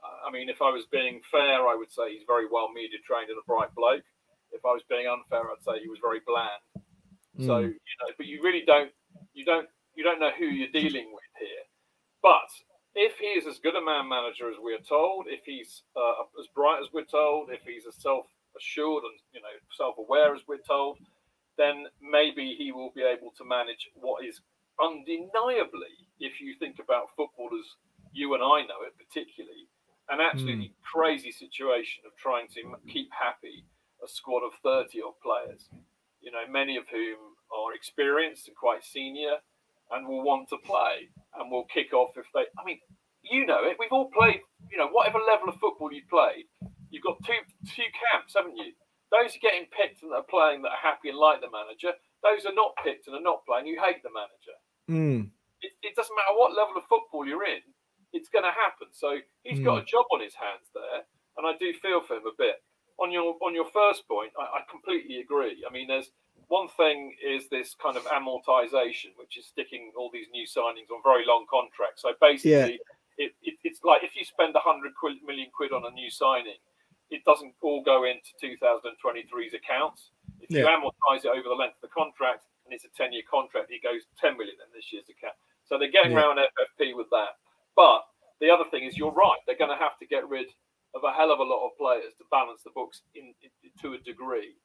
I 0.00 0.32
mean, 0.32 0.48
if 0.48 0.64
I 0.64 0.72
was 0.72 0.88
being 0.88 1.20
fair, 1.30 1.68
I 1.68 1.76
would 1.76 1.92
say 1.92 2.16
he's 2.16 2.24
very 2.26 2.48
well 2.48 2.72
media 2.72 2.98
trained 3.04 3.28
and 3.28 3.36
a 3.36 3.44
bright 3.44 3.70
bloke. 3.76 4.08
If 4.50 4.64
I 4.64 4.72
was 4.72 4.82
being 4.88 5.04
unfair, 5.04 5.44
I'd 5.44 5.62
say 5.62 5.84
he 5.84 5.92
was 5.92 6.00
very 6.00 6.24
bland. 6.24 6.64
Mm. 7.36 7.46
So 7.46 7.54
hmm. 7.60 7.76
you 7.76 7.96
know, 8.00 8.10
but 8.16 8.26
you 8.26 8.40
really 8.42 8.64
don't, 8.64 8.90
you 9.36 9.44
don't, 9.44 9.68
you 9.94 10.02
don't 10.02 10.18
know 10.18 10.32
who 10.32 10.48
you're 10.48 10.72
dealing 10.72 11.12
with 11.12 11.28
here. 11.36 11.64
But 12.24 12.48
if 12.96 13.18
he 13.20 13.36
is 13.36 13.46
as 13.46 13.60
good 13.60 13.76
a 13.76 13.84
man 13.84 14.08
manager 14.08 14.48
as 14.48 14.56
we're 14.58 14.80
told, 14.80 15.26
if 15.28 15.44
he's 15.44 15.82
uh, 15.94 16.24
as 16.40 16.48
bright 16.54 16.80
as 16.80 16.88
we're 16.92 17.04
told, 17.04 17.50
if 17.52 17.60
he's 17.68 17.84
as 17.86 18.00
self 18.00 18.24
assured 18.56 19.04
and 19.04 19.20
you 19.36 19.40
know 19.44 19.52
self 19.76 19.98
aware 19.98 20.34
as 20.34 20.40
we're 20.48 20.64
told, 20.64 20.96
then 21.58 21.84
maybe 22.00 22.56
he 22.56 22.72
will 22.72 22.90
be 22.96 23.02
able 23.02 23.30
to 23.36 23.44
manage 23.44 23.90
what 23.94 24.24
is 24.24 24.40
undeniably, 24.80 26.08
if 26.20 26.40
you 26.40 26.54
think 26.58 26.76
about 26.78 27.14
football 27.16 27.50
as 27.52 27.66
you 28.12 28.34
and 28.34 28.42
I 28.42 28.62
know 28.62 28.84
it 28.86 28.96
particularly, 28.96 29.68
an 30.08 30.20
absolutely 30.20 30.72
mm. 30.72 30.82
crazy 30.82 31.32
situation 31.32 32.04
of 32.06 32.16
trying 32.16 32.48
to 32.54 32.76
keep 32.88 33.10
happy 33.10 33.66
a 34.02 34.08
squad 34.08 34.42
of 34.44 34.52
30 34.62 35.00
odd 35.02 35.18
players, 35.22 35.68
you 36.20 36.30
know, 36.30 36.46
many 36.50 36.76
of 36.76 36.88
whom 36.88 37.18
are 37.50 37.74
experienced 37.74 38.48
and 38.48 38.56
quite 38.56 38.84
senior 38.84 39.42
and 39.90 40.06
will 40.06 40.22
want 40.22 40.48
to 40.48 40.58
play 40.64 41.10
and 41.38 41.50
will 41.50 41.64
kick 41.64 41.92
off 41.92 42.16
if 42.16 42.26
they, 42.34 42.46
I 42.58 42.64
mean, 42.64 42.78
you 43.22 43.46
know 43.46 43.62
it. 43.64 43.76
We've 43.78 43.92
all 43.92 44.10
played, 44.10 44.40
you 44.70 44.78
know, 44.78 44.88
whatever 44.88 45.18
level 45.18 45.48
of 45.48 45.58
football 45.58 45.92
you 45.92 46.02
played, 46.08 46.46
you've 46.90 47.02
got 47.04 47.18
two 47.24 47.38
two 47.66 47.90
camps, 47.94 48.34
haven't 48.34 48.56
you? 48.56 48.72
Those 49.10 49.34
are 49.38 49.42
getting 49.42 49.70
picked 49.70 50.02
and 50.02 50.12
are 50.12 50.26
playing 50.26 50.62
that 50.62 50.74
are 50.74 50.82
happy 50.82 51.10
and 51.10 51.18
like 51.18 51.40
the 51.40 51.50
manager. 51.50 51.94
Those 52.22 52.46
are 52.46 52.54
not 52.54 52.74
picked 52.82 53.06
and 53.06 53.14
are 53.14 53.22
not 53.22 53.46
playing. 53.46 53.66
You 53.66 53.78
hate 53.78 54.02
the 54.02 54.10
manager. 54.10 54.58
Mm. 54.90 55.30
It, 55.62 55.72
it, 55.82 55.96
doesn't 55.96 56.14
matter 56.14 56.36
what 56.36 56.54
level 56.54 56.76
of 56.76 56.84
football 56.88 57.26
you're 57.26 57.46
in, 57.46 57.62
it's 58.12 58.28
going 58.28 58.44
to 58.44 58.54
happen. 58.54 58.88
So 58.92 59.18
he's 59.42 59.58
mm. 59.58 59.64
got 59.64 59.78
a 59.78 59.80
hmm. 59.80 59.90
job 59.90 60.06
on 60.12 60.20
his 60.20 60.34
hands 60.34 60.70
there, 60.74 61.02
and 61.36 61.46
I 61.46 61.58
do 61.58 61.72
feel 61.74 62.02
for 62.02 62.14
him 62.14 62.26
a 62.26 62.36
bit. 62.36 62.62
On 62.98 63.12
your 63.12 63.36
on 63.44 63.54
your 63.54 63.68
first 63.72 64.08
point, 64.08 64.32
I, 64.38 64.42
I 64.42 64.60
completely 64.70 65.20
agree. 65.20 65.64
I 65.68 65.72
mean, 65.72 65.88
there's 65.88 66.10
one 66.48 66.68
thing 66.76 67.14
is 67.20 67.48
this 67.50 67.74
kind 67.74 67.96
of 67.96 68.04
amortization, 68.06 69.12
which 69.16 69.36
is 69.36 69.46
sticking 69.46 69.92
all 69.98 70.10
these 70.12 70.26
new 70.32 70.46
signings 70.46 70.88
on 70.94 71.02
very 71.02 71.26
long 71.26 71.44
contracts. 71.50 72.02
So 72.02 72.12
basically, 72.20 72.78
yeah. 72.78 73.26
it, 73.26 73.34
it, 73.42 73.54
it's 73.64 73.80
like 73.82 74.04
if 74.04 74.14
you 74.14 74.24
spend 74.24 74.54
100 74.54 74.94
quid, 74.94 75.16
million 75.26 75.48
quid 75.54 75.72
on 75.72 75.84
a 75.84 75.90
new 75.90 76.10
signing, 76.10 76.60
it 77.10 77.24
doesn't 77.24 77.54
all 77.62 77.82
go 77.82 78.04
into 78.04 78.30
2023's 78.42 79.54
accounts. 79.54 80.10
If 80.40 80.50
yeah. 80.50 80.60
you 80.60 80.66
amortize 80.66 81.24
it 81.24 81.34
over 81.34 81.48
the 81.48 81.54
length 81.54 81.82
of 81.82 81.90
the 81.90 81.94
contract, 81.94 82.44
and 82.66 82.74
it's 82.74 82.84
a 82.84 82.92
10 82.98 83.14
year 83.14 83.22
contract, 83.30 83.70
he 83.70 83.78
goes 83.78 84.02
10 84.18 84.34
million 84.34 84.58
in 84.58 84.70
this 84.74 84.90
year's 84.90 85.06
account. 85.06 85.38
So 85.64 85.78
they're 85.78 85.94
getting 85.94 86.12
yeah. 86.12 86.26
around 86.26 86.42
FFP 86.42 86.98
with 86.98 87.06
that. 87.14 87.38
But 87.78 88.02
the 88.42 88.50
other 88.50 88.66
thing 88.70 88.84
is, 88.84 88.98
you're 88.98 89.14
right, 89.14 89.38
they're 89.46 89.58
going 89.58 89.72
to 89.72 89.78
have 89.78 89.98
to 90.02 90.06
get 90.06 90.28
rid 90.28 90.50
of 90.94 91.02
a 91.04 91.12
hell 91.14 91.30
of 91.30 91.38
a 91.38 91.46
lot 91.46 91.64
of 91.66 91.78
players 91.78 92.14
to 92.18 92.24
balance 92.30 92.62
the 92.62 92.74
books 92.74 93.02
in, 93.14 93.34
in 93.42 93.50
to 93.82 93.94
a 93.94 94.00
degree. 94.02 94.58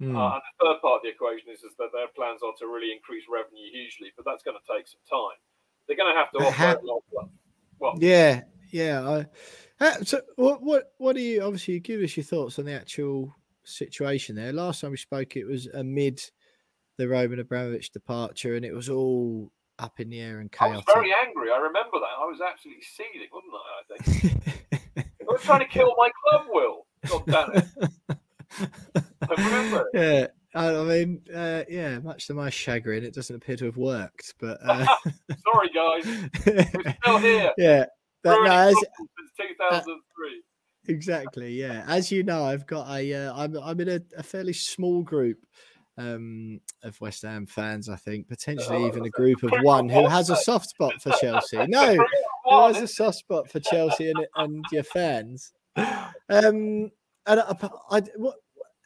Mm. 0.00 0.16
Uh, 0.16 0.34
and 0.34 0.42
the 0.42 0.54
third 0.58 0.80
part 0.80 0.96
of 0.98 1.02
the 1.04 1.10
equation 1.10 1.50
is, 1.52 1.62
is 1.62 1.74
that 1.78 1.90
their 1.92 2.08
plans 2.16 2.40
are 2.42 2.54
to 2.58 2.66
really 2.66 2.92
increase 2.92 3.24
revenue 3.30 3.70
hugely, 3.70 4.12
but 4.16 4.24
that's 4.24 4.42
going 4.42 4.56
to 4.56 4.66
take 4.66 4.86
some 4.88 5.02
time. 5.06 5.38
They're 5.86 5.96
going 5.96 6.12
to 6.12 6.18
have 6.18 6.30
to 6.32 6.38
offer 6.38 6.80
a 6.80 6.86
lot. 6.86 7.02
Well, 7.78 7.94
yeah, 7.98 8.42
yeah. 8.70 9.24
I, 9.80 10.02
so, 10.02 10.20
what, 10.36 10.62
what, 10.62 10.92
what 10.98 11.16
do 11.16 11.22
you 11.22 11.42
obviously 11.42 11.80
give 11.80 12.00
us 12.00 12.16
your 12.16 12.24
thoughts 12.24 12.58
on 12.58 12.64
the 12.64 12.72
actual 12.72 13.34
situation 13.64 14.36
there? 14.36 14.52
Last 14.52 14.80
time 14.80 14.92
we 14.92 14.96
spoke, 14.96 15.36
it 15.36 15.44
was 15.44 15.66
amid 15.66 16.22
the 16.98 17.08
Roman 17.08 17.40
Abramovich 17.40 17.90
departure, 17.90 18.54
and 18.54 18.64
it 18.64 18.74
was 18.74 18.88
all 18.88 19.50
up 19.78 20.00
in 20.00 20.10
the 20.10 20.20
air 20.20 20.40
and 20.40 20.50
chaotic. 20.50 20.74
I 20.74 20.76
was 20.76 21.02
very 21.02 21.14
angry. 21.26 21.50
I 21.50 21.56
remember 21.56 21.98
that. 21.98 22.20
I 22.20 22.26
was 22.26 22.40
absolutely 22.40 22.84
seething, 22.84 23.28
wasn't 23.32 23.54
I? 23.54 23.94
I 23.94 24.02
think 24.02 25.06
I 25.28 25.32
was 25.32 25.42
trying 25.42 25.60
to 25.60 25.66
kill 25.66 25.92
my 25.96 26.10
club, 26.24 26.46
Will. 26.48 26.86
God 27.06 27.24
damn 27.26 27.56
it! 27.56 29.04
I 29.28 29.34
remember. 29.36 29.90
Yeah. 29.94 30.26
I 30.54 30.82
mean, 30.82 31.22
uh, 31.34 31.62
yeah, 31.68 31.98
much 32.00 32.26
to 32.26 32.34
my 32.34 32.50
chagrin, 32.50 33.04
it 33.04 33.14
doesn't 33.14 33.34
appear 33.34 33.56
to 33.56 33.64
have 33.66 33.76
worked. 33.76 34.34
But 34.38 34.58
uh... 34.62 34.84
sorry, 35.06 35.70
guys, 35.74 36.04
we're 36.46 36.94
still 37.02 37.18
here. 37.18 37.52
Yeah, 37.56 37.86
that, 38.24 38.42
no, 38.42 38.44
as, 38.44 38.74
since 38.74 39.30
2003. 39.38 39.62
Uh, 39.80 40.92
exactly. 40.92 41.54
Yeah, 41.54 41.84
as 41.86 42.12
you 42.12 42.22
know, 42.22 42.44
I've 42.44 42.66
got 42.66 42.88
a. 42.90 43.14
Uh, 43.14 43.34
I'm 43.34 43.56
I'm 43.56 43.80
in 43.80 43.88
a, 43.88 44.00
a 44.16 44.22
fairly 44.22 44.52
small 44.52 45.02
group 45.02 45.38
um, 45.98 46.60
of 46.82 47.00
West 47.00 47.22
Ham 47.22 47.46
fans, 47.46 47.88
I 47.88 47.96
think, 47.96 48.28
potentially 48.28 48.84
oh, 48.84 48.86
even 48.86 49.04
a 49.04 49.10
group 49.10 49.42
of 49.42 49.52
one 49.62 49.88
who 49.88 50.06
has 50.06 50.30
a 50.30 50.36
soft 50.36 50.70
spot 50.70 51.00
for 51.02 51.10
Chelsea. 51.20 51.58
No, 51.68 51.96
who 52.44 52.66
has 52.66 52.80
a 52.80 52.88
soft 52.88 53.18
spot 53.18 53.50
for 53.50 53.60
Chelsea 53.60 54.10
and, 54.10 54.26
and 54.36 54.64
your 54.72 54.82
fans. 54.82 55.52
Um, 55.76 56.90
and 57.26 57.40
I, 57.40 57.70
I, 57.90 58.02
what, 58.16 58.36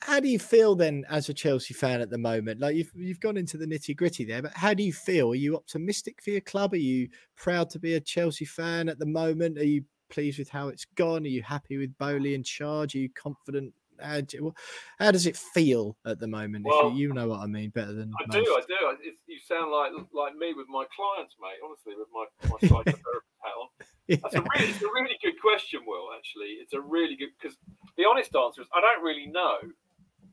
how 0.01 0.21
do 0.21 0.29
you 0.29 0.39
feel 0.39 0.75
then 0.75 1.05
as 1.09 1.29
a 1.29 1.35
Chelsea 1.35 1.75
fan 1.75 2.01
at 2.01 2.11
the 2.11 2.19
moment? 2.19 2.61
Like 2.61 2.77
you've 2.77 2.93
you've 2.95 3.21
gone 3.21 3.37
into 3.37 3.57
the 3.57 3.67
nitty 3.67 3.97
gritty 3.97 4.25
there, 4.25 4.43
but 4.43 4.53
how 4.55 4.75
do 4.75 4.83
you 4.83 4.93
feel? 4.93 5.33
Are 5.33 5.37
you 5.37 5.57
optimistic 5.57 6.23
for 6.23 6.31
your 6.31 6.43
club? 6.43 6.75
Are 6.75 6.79
you 6.79 7.09
proud 7.37 7.71
to 7.71 7.79
be 7.79 7.95
a 7.95 8.01
Chelsea 8.01 8.45
fan 8.45 8.89
at 8.89 8.99
the 8.99 9.07
moment? 9.07 9.59
Are 9.59 9.65
you 9.65 9.85
pleased 10.09 10.39
with 10.39 10.51
how 10.51 10.69
it's 10.69 10.85
gone? 10.85 11.25
Are 11.25 11.29
you 11.29 11.43
happy 11.43 11.79
with 11.79 11.97
Boehly 11.99 12.35
in 12.35 12.43
charge? 12.43 12.95
Are 12.95 12.99
you 12.99 13.09
confident 13.11 13.73
how, 14.01 14.20
do, 14.20 14.55
how 14.99 15.11
does 15.11 15.26
it 15.26 15.36
feel 15.36 15.97
at 16.05 16.18
the 16.18 16.26
moment? 16.26 16.64
Well, 16.64 16.90
you, 16.90 17.09
you, 17.09 17.14
know 17.14 17.28
what 17.28 17.40
I 17.40 17.47
mean 17.47 17.70
better 17.70 17.92
than 17.92 18.12
I 18.18 18.26
most. 18.26 18.44
do. 18.44 18.53
I 18.53 18.61
do. 18.66 18.97
It's, 19.03 19.20
you 19.26 19.38
sound 19.38 19.70
like 19.70 19.92
like 20.12 20.36
me 20.36 20.53
with 20.55 20.66
my 20.68 20.84
clients, 20.94 21.34
mate. 21.40 21.59
Honestly, 21.64 21.94
with 21.97 22.09
my 22.12 22.26
my 22.51 22.68
psychotherapist 22.68 23.36
hat 23.42 23.53
on. 23.61 23.68
Yeah. 24.09 24.18
That's 24.22 24.36
a 24.36 24.40
really, 24.40 24.70
it's 24.70 24.82
a 24.82 24.86
really 24.86 25.18
good 25.20 25.34
question, 25.42 25.80
Will. 25.84 26.11
Actually, 26.16 26.62
it's 26.62 26.74
a 26.74 26.80
really 26.80 27.16
good 27.16 27.30
because 27.42 27.59
the 27.97 28.05
honest 28.09 28.30
answer 28.36 28.62
is 28.62 28.68
I 28.72 28.80
don't 28.80 29.03
really 29.03 29.26
know. 29.26 29.57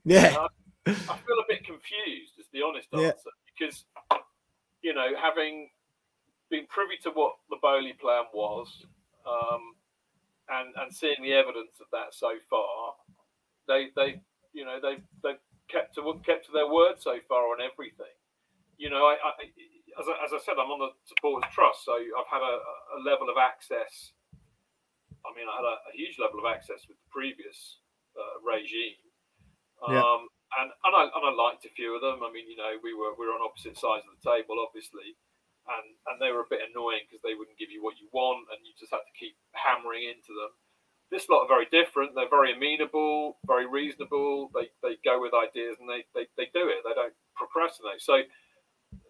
Yeah. 0.06 0.30
Know, 0.30 0.48
I, 0.86 0.94
feel 0.94 1.40
a 1.42 1.48
bit 1.50 1.66
confused. 1.66 2.38
Is 2.38 2.46
the 2.54 2.62
honest 2.62 2.90
answer 2.94 3.02
yeah. 3.02 3.32
because 3.58 3.86
you 4.84 4.94
know 4.94 5.08
having 5.20 5.70
been 6.52 6.68
privy 6.68 6.98
to 7.02 7.10
what 7.10 7.34
the 7.50 7.58
Boehly 7.64 7.94
plan 7.94 8.26
was. 8.32 8.86
Um, 9.26 9.74
and, 10.50 10.74
and 10.78 10.94
seeing 10.94 11.22
the 11.22 11.34
evidence 11.34 11.80
of 11.80 11.88
that 11.92 12.14
so 12.14 12.32
far, 12.50 12.94
they 13.68 13.90
they 13.96 14.22
you 14.54 14.66
know 14.66 14.80
they 14.82 15.02
they've 15.24 15.42
kept 15.70 15.96
to 15.96 16.02
kept 16.26 16.46
to 16.48 16.52
their 16.52 16.70
word 16.70 17.00
so 17.00 17.18
far 17.28 17.50
on 17.52 17.62
everything. 17.62 18.14
You 18.78 18.90
know, 18.90 19.06
I, 19.06 19.16
I 19.22 19.32
as, 20.00 20.10
I, 20.10 20.16
as 20.26 20.32
I 20.34 20.42
said, 20.42 20.58
I'm 20.58 20.74
on 20.74 20.82
the 20.82 20.92
supporters 21.06 21.50
trust, 21.54 21.86
so 21.86 21.94
I've 21.94 22.30
had 22.30 22.42
a, 22.42 22.56
a 22.98 23.00
level 23.06 23.30
of 23.30 23.38
access. 23.38 24.14
I 25.24 25.30
mean, 25.38 25.48
I 25.48 25.54
had 25.62 25.68
a, 25.68 25.76
a, 25.88 25.94
huge 25.94 26.20
level 26.20 26.42
of 26.42 26.50
access 26.50 26.84
with 26.90 27.00
the 27.00 27.10
previous 27.14 27.80
uh, 28.18 28.42
regime. 28.44 29.00
Yeah. 29.88 30.04
Um, 30.04 30.28
and 30.60 30.70
and 30.70 30.94
I 30.94 31.04
and 31.10 31.24
I 31.26 31.32
liked 31.34 31.66
a 31.66 31.74
few 31.74 31.96
of 31.96 32.02
them. 32.02 32.22
I 32.22 32.30
mean, 32.30 32.46
you 32.50 32.58
know, 32.58 32.78
we 32.82 32.94
were 32.94 33.16
we 33.18 33.26
were 33.26 33.38
on 33.38 33.46
opposite 33.46 33.78
sides 33.78 34.06
of 34.06 34.14
the 34.18 34.26
table, 34.26 34.62
obviously, 34.62 35.18
and 35.70 35.88
and 36.10 36.18
they 36.22 36.30
were 36.30 36.46
a 36.46 36.52
bit 36.52 36.66
annoying 36.66 37.06
because 37.08 37.24
they 37.26 37.38
wouldn't 37.38 37.58
give 37.58 37.74
you 37.74 37.82
what 37.82 37.98
you 37.98 38.10
want, 38.14 38.50
and 38.54 38.62
you 38.66 38.74
just 38.78 38.94
had 38.94 39.06
to 39.06 39.16
keep 39.18 39.38
hammering 39.56 40.06
into 40.06 40.34
them. 40.36 40.54
This 41.14 41.30
lot 41.30 41.44
are 41.44 41.48
very 41.48 41.68
different. 41.70 42.14
They're 42.16 42.28
very 42.28 42.54
amenable, 42.54 43.38
very 43.46 43.68
reasonable. 43.68 44.50
They 44.56 44.74
they 44.82 44.98
go 45.06 45.22
with 45.22 45.32
ideas 45.38 45.78
and 45.80 45.88
they 45.88 46.02
they, 46.16 46.26
they 46.38 46.50
do 46.54 46.66
it. 46.68 46.82
They 46.84 46.96
don't 46.96 47.14
procrastinate. 47.36 48.02
So 48.02 48.24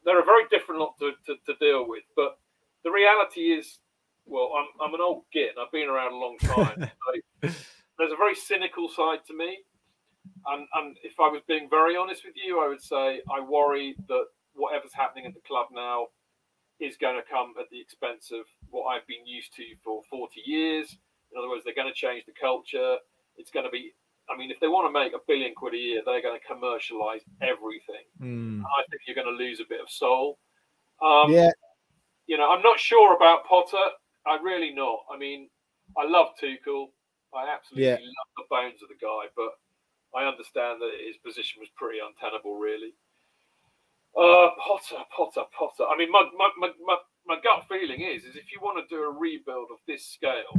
they're 0.03 0.19
a 0.19 0.25
very 0.25 0.43
different 0.51 0.81
lot 0.81 0.95
to, 0.99 1.13
to, 1.27 1.35
to 1.45 1.53
deal 1.59 1.87
with. 1.87 2.03
But 2.13 2.37
the 2.83 2.91
reality 2.91 3.55
is, 3.55 3.79
well, 4.25 4.51
I'm 4.59 4.67
I'm 4.85 4.93
an 4.93 4.99
old 4.99 5.23
git 5.31 5.51
and 5.55 5.63
I've 5.63 5.71
been 5.71 5.87
around 5.87 6.11
a 6.11 6.17
long 6.17 6.37
time. 6.39 6.89
so 7.41 7.49
there's 7.97 8.11
a 8.11 8.17
very 8.17 8.35
cynical 8.35 8.89
side 8.89 9.19
to 9.27 9.33
me. 9.33 9.59
And, 10.47 10.67
and 10.75 10.97
if 11.03 11.21
I 11.21 11.29
was 11.29 11.41
being 11.47 11.69
very 11.69 11.95
honest 11.95 12.23
with 12.25 12.35
you, 12.35 12.59
I 12.59 12.67
would 12.67 12.81
say 12.81 13.21
I 13.31 13.39
worry 13.39 13.95
that 14.09 14.25
whatever's 14.55 14.93
happening 14.93 15.25
at 15.25 15.33
the 15.33 15.47
club 15.47 15.67
now 15.71 16.07
is 16.79 16.97
going 16.97 17.15
to 17.15 17.29
come 17.29 17.53
at 17.59 17.69
the 17.71 17.79
expense 17.79 18.31
of 18.31 18.45
what 18.69 18.87
I've 18.87 19.07
been 19.07 19.25
used 19.25 19.53
to 19.55 19.63
for 19.83 20.01
40 20.09 20.41
years. 20.45 20.97
In 21.33 21.39
other 21.39 21.49
words, 21.49 21.63
they're 21.65 21.73
going 21.73 21.91
to 21.91 21.97
change 21.97 22.25
the 22.25 22.33
culture. 22.39 22.97
It's 23.37 23.49
going 23.49 23.65
to 23.65 23.71
be, 23.71 23.91
I 24.29 24.37
mean, 24.37 24.51
if 24.51 24.59
they 24.59 24.67
want 24.67 24.87
to 24.87 24.93
make 24.93 25.13
a 25.13 25.23
billion 25.27 25.55
quid 25.55 25.73
a 25.73 25.77
year, 25.77 26.01
they're 26.05 26.21
going 26.21 26.39
to 26.39 26.45
commercialize 26.45 27.21
everything. 27.41 28.05
Mm. 28.21 28.61
I 28.61 28.83
think 28.89 29.01
you're 29.07 29.15
going 29.15 29.35
to 29.35 29.43
lose 29.43 29.59
a 29.59 29.67
bit 29.67 29.81
of 29.81 29.89
soul. 29.89 30.37
Um, 31.01 31.31
yeah. 31.31 31.49
You 32.27 32.37
know, 32.37 32.51
I'm 32.51 32.61
not 32.61 32.79
sure 32.79 33.15
about 33.15 33.45
Potter. 33.45 33.83
I 34.25 34.37
really 34.41 34.73
not. 34.73 34.99
I 35.13 35.17
mean, 35.17 35.49
I 35.97 36.05
love 36.07 36.27
Tuchel. 36.41 36.87
I 37.35 37.49
absolutely 37.49 37.89
Yeah. 37.89 37.97
love 37.97 38.31
the 38.37 38.43
bones 38.49 38.81
of 38.83 38.89
the 38.89 38.95
guy, 39.01 39.27
but 39.35 39.57
I 40.15 40.25
understand 40.25 40.79
that 40.81 40.91
his 41.05 41.17
position 41.17 41.59
was 41.59 41.69
pretty 41.75 41.97
untenable, 41.99 42.55
really. 42.59 42.93
Uh, 44.15 44.51
Potter, 44.61 45.03
Potter, 45.09 45.43
Potter. 45.57 45.89
I 45.89 45.97
mean, 45.97 46.11
my, 46.11 46.23
my, 46.37 46.49
my, 46.57 46.69
my, 46.85 46.97
my 47.25 47.37
gut 47.43 47.65
feeling 47.67 48.01
is, 48.01 48.23
is 48.23 48.35
if 48.35 48.51
you 48.53 48.59
want 48.61 48.77
to 48.77 48.95
do 48.95 49.01
a 49.03 49.09
rebuild 49.09 49.69
of 49.71 49.79
this 49.87 50.05
scale, 50.05 50.53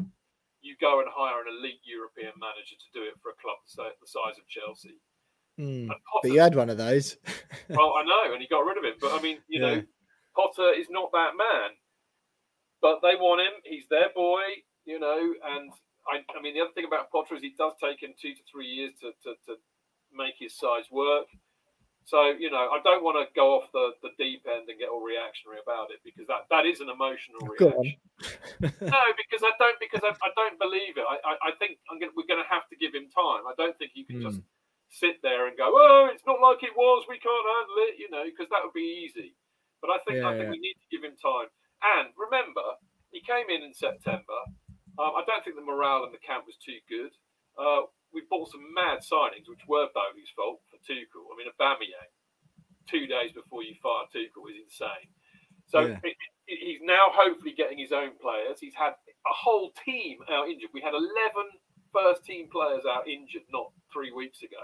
you 0.65 0.75
go 0.81 1.05
and 1.05 1.09
hire 1.13 1.45
an 1.45 1.53
elite 1.53 1.85
European 1.85 2.33
manager 2.41 2.73
to 2.73 2.89
do 2.97 3.05
it 3.05 3.21
for 3.21 3.37
a 3.37 3.39
club 3.39 3.61
the 3.69 4.09
size 4.09 4.41
of 4.41 4.49
Chelsea. 4.49 4.97
Mm. 5.61 5.93
And 5.93 6.01
But 6.25 6.33
you 6.33 6.41
had 6.41 6.57
one 6.57 6.73
of 6.73 6.81
those. 6.81 7.21
well, 7.69 7.93
I 8.01 8.03
know, 8.03 8.33
and 8.33 8.41
he 8.41 8.49
got 8.49 8.65
rid 8.65 8.81
of 8.81 8.85
him. 8.85 8.97
But 8.99 9.13
I 9.13 9.21
mean, 9.21 9.39
you 9.47 9.61
know, 9.61 9.85
Potter 10.35 10.73
is 10.73 10.89
not 10.89 11.13
that 11.13 11.37
man. 11.37 11.77
But 12.81 13.01
they 13.05 13.17
want 13.17 13.41
him. 13.41 13.61
He's 13.65 13.89
their 13.89 14.09
boy, 14.15 14.43
you 14.85 14.99
know. 14.99 15.21
And 15.21 15.71
I, 16.09 16.25
I 16.37 16.43
mean, 16.43 16.55
the 16.57 16.61
other 16.61 16.75
thing 16.75 16.89
about 16.89 17.13
Potter 17.13 17.37
is 17.37 17.43
he 17.43 17.55
does 17.57 17.73
take 17.81 18.03
him 18.03 18.17
two 18.17 18.35
to 18.35 18.43
three 18.51 18.67
years 18.67 18.93
to, 19.01 19.13
to, 19.25 19.37
to 19.47 19.61
make 20.13 20.35
his 20.39 20.57
size 20.57 20.85
work. 20.91 21.29
So, 22.05 22.37
you 22.37 22.53
know, 22.53 22.69
I 22.69 22.85
don't 22.85 23.01
want 23.01 23.17
to 23.17 23.25
go 23.33 23.57
off 23.57 23.73
the, 23.73 23.97
the 24.05 24.13
deep 24.21 24.45
end 24.45 24.69
and 24.69 24.77
get 24.77 24.93
all 24.93 25.01
reactionary 25.01 25.65
about 25.65 25.89
it 25.89 26.05
because 26.05 26.29
that, 26.29 26.45
that 26.53 26.69
is 26.69 26.85
an 26.85 26.93
emotional 26.93 27.41
reaction. 27.49 27.97
no, 28.61 29.03
because 29.17 29.41
I 29.41 29.57
don't 29.57 29.81
because 29.81 30.05
I, 30.05 30.13
I 30.13 30.31
don't 30.37 30.61
believe 30.61 31.01
it. 31.01 31.07
I, 31.09 31.17
I, 31.25 31.33
I 31.49 31.51
think 31.57 31.81
I'm 31.89 31.97
gonna, 31.97 32.13
we're 32.13 32.29
going 32.29 32.45
to 32.45 32.53
have 32.53 32.69
to 32.69 32.77
give 32.77 32.93
him 32.93 33.09
time. 33.09 33.49
I 33.49 33.57
don't 33.57 33.73
think 33.81 33.97
you 33.97 34.05
can 34.05 34.21
just 34.21 34.45
sit 34.93 35.25
there 35.25 35.49
and 35.49 35.57
go, 35.57 35.73
"Oh, 35.73 36.13
it's 36.13 36.29
not 36.29 36.45
like 36.45 36.61
it 36.61 36.77
was. 36.77 37.09
We 37.09 37.17
can't 37.17 37.49
handle 37.57 37.79
it," 37.89 37.97
you 37.97 38.13
know, 38.13 38.29
because 38.29 38.53
that 38.53 38.61
would 38.61 38.77
be 38.77 39.09
easy. 39.09 39.33
But 39.81 39.97
I 39.97 39.99
think 40.05 40.21
I 40.21 40.37
think 40.37 40.53
yeah. 40.53 40.57
we 40.57 40.61
need 40.61 40.77
to 40.77 40.93
give 40.93 41.03
him 41.09 41.17
time. 41.17 41.49
And 41.97 42.13
remember, 42.21 42.65
he 43.17 43.25
came 43.25 43.49
in 43.49 43.65
in 43.65 43.73
September. 43.73 44.45
Um, 45.01 45.17
I 45.17 45.25
don't 45.25 45.41
think 45.41 45.57
the 45.57 45.65
morale 45.65 46.05
in 46.05 46.13
the 46.13 46.21
camp 46.21 46.45
was 46.45 46.61
too 46.61 46.79
good. 46.85 47.17
Uh, 47.57 47.89
we 48.13 48.23
bought 48.29 48.53
some 48.53 48.63
mad 48.77 49.01
signings, 49.03 49.49
which 49.49 49.65
were 49.67 49.89
Boehly's 49.91 50.31
fault 50.37 50.63
Tuchel. 50.89 51.25
I 51.33 51.37
mean, 51.37 51.49
a 51.49 51.55
Aubameyang, 51.63 52.13
two 52.89 53.07
days 53.07 53.33
before 53.33 53.63
you 53.63 53.75
fired 53.83 54.09
Tuchel 54.15 54.43
was 54.45 54.55
insane. 54.57 55.09
So 55.67 55.81
Yeah. 55.81 55.99
it, 56.05 56.17
it- 56.47 56.61
he's 56.61 56.81
now 56.83 57.09
hopefully 57.11 57.53
getting 57.57 57.79
his 57.79 57.91
own 57.93 58.13
players. 58.21 58.61
He's 58.61 58.75
had 58.75 58.93
a 58.93 59.33
whole 59.33 59.73
team 59.85 60.19
out 60.31 60.49
injured. 60.49 60.71
We 60.75 60.83
had 60.83 60.93
11 60.93 61.09
first 61.93 62.25
team 62.25 62.49
players 62.53 62.85
out 62.85 63.09
injured 63.09 63.45
not 63.51 63.73
three 63.93 64.13
weeks 64.13 64.43
ago. 64.43 64.61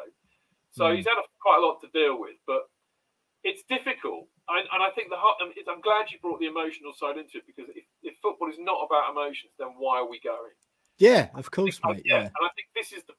So 0.73 0.85
Mm. 0.85 0.97
he's 0.97 1.07
had 1.07 1.17
a, 1.17 1.23
quite 1.41 1.57
a 1.59 1.67
lot 1.67 1.81
to 1.81 1.89
deal 1.95 2.21
with, 2.21 2.37
but 2.47 2.69
it's 3.45 3.63
difficult. 3.65 4.29
And, 4.49 4.69
and 4.71 4.83
I 4.83 4.91
think 4.91 5.09
the 5.09 5.17
heart- 5.17 5.41
um, 5.41 5.53
I'm 5.69 5.81
glad 5.81 6.11
you 6.11 6.19
brought 6.21 6.41
the 6.41 6.47
emotional 6.47 6.93
side 6.93 7.17
into 7.17 7.39
it 7.39 7.47
because 7.47 7.71
if, 7.75 7.85
if 8.03 8.19
football 8.21 8.51
is 8.51 8.59
not 8.59 8.85
about 8.85 9.11
emotions, 9.11 9.53
then 9.59 9.69
why 9.79 9.99
are 10.01 10.09
we 10.09 10.21
going? 10.21 10.53
Yeah, 10.99 11.31
of 11.35 11.51
course, 11.51 11.81
mate. 11.83 12.03
yeah, 12.05 12.15
Yeah. 12.15 12.25
and 12.27 12.43
I 12.45 12.51
think 12.55 12.69
this 12.75 12.93
is 12.93 13.03
the 13.05 13.15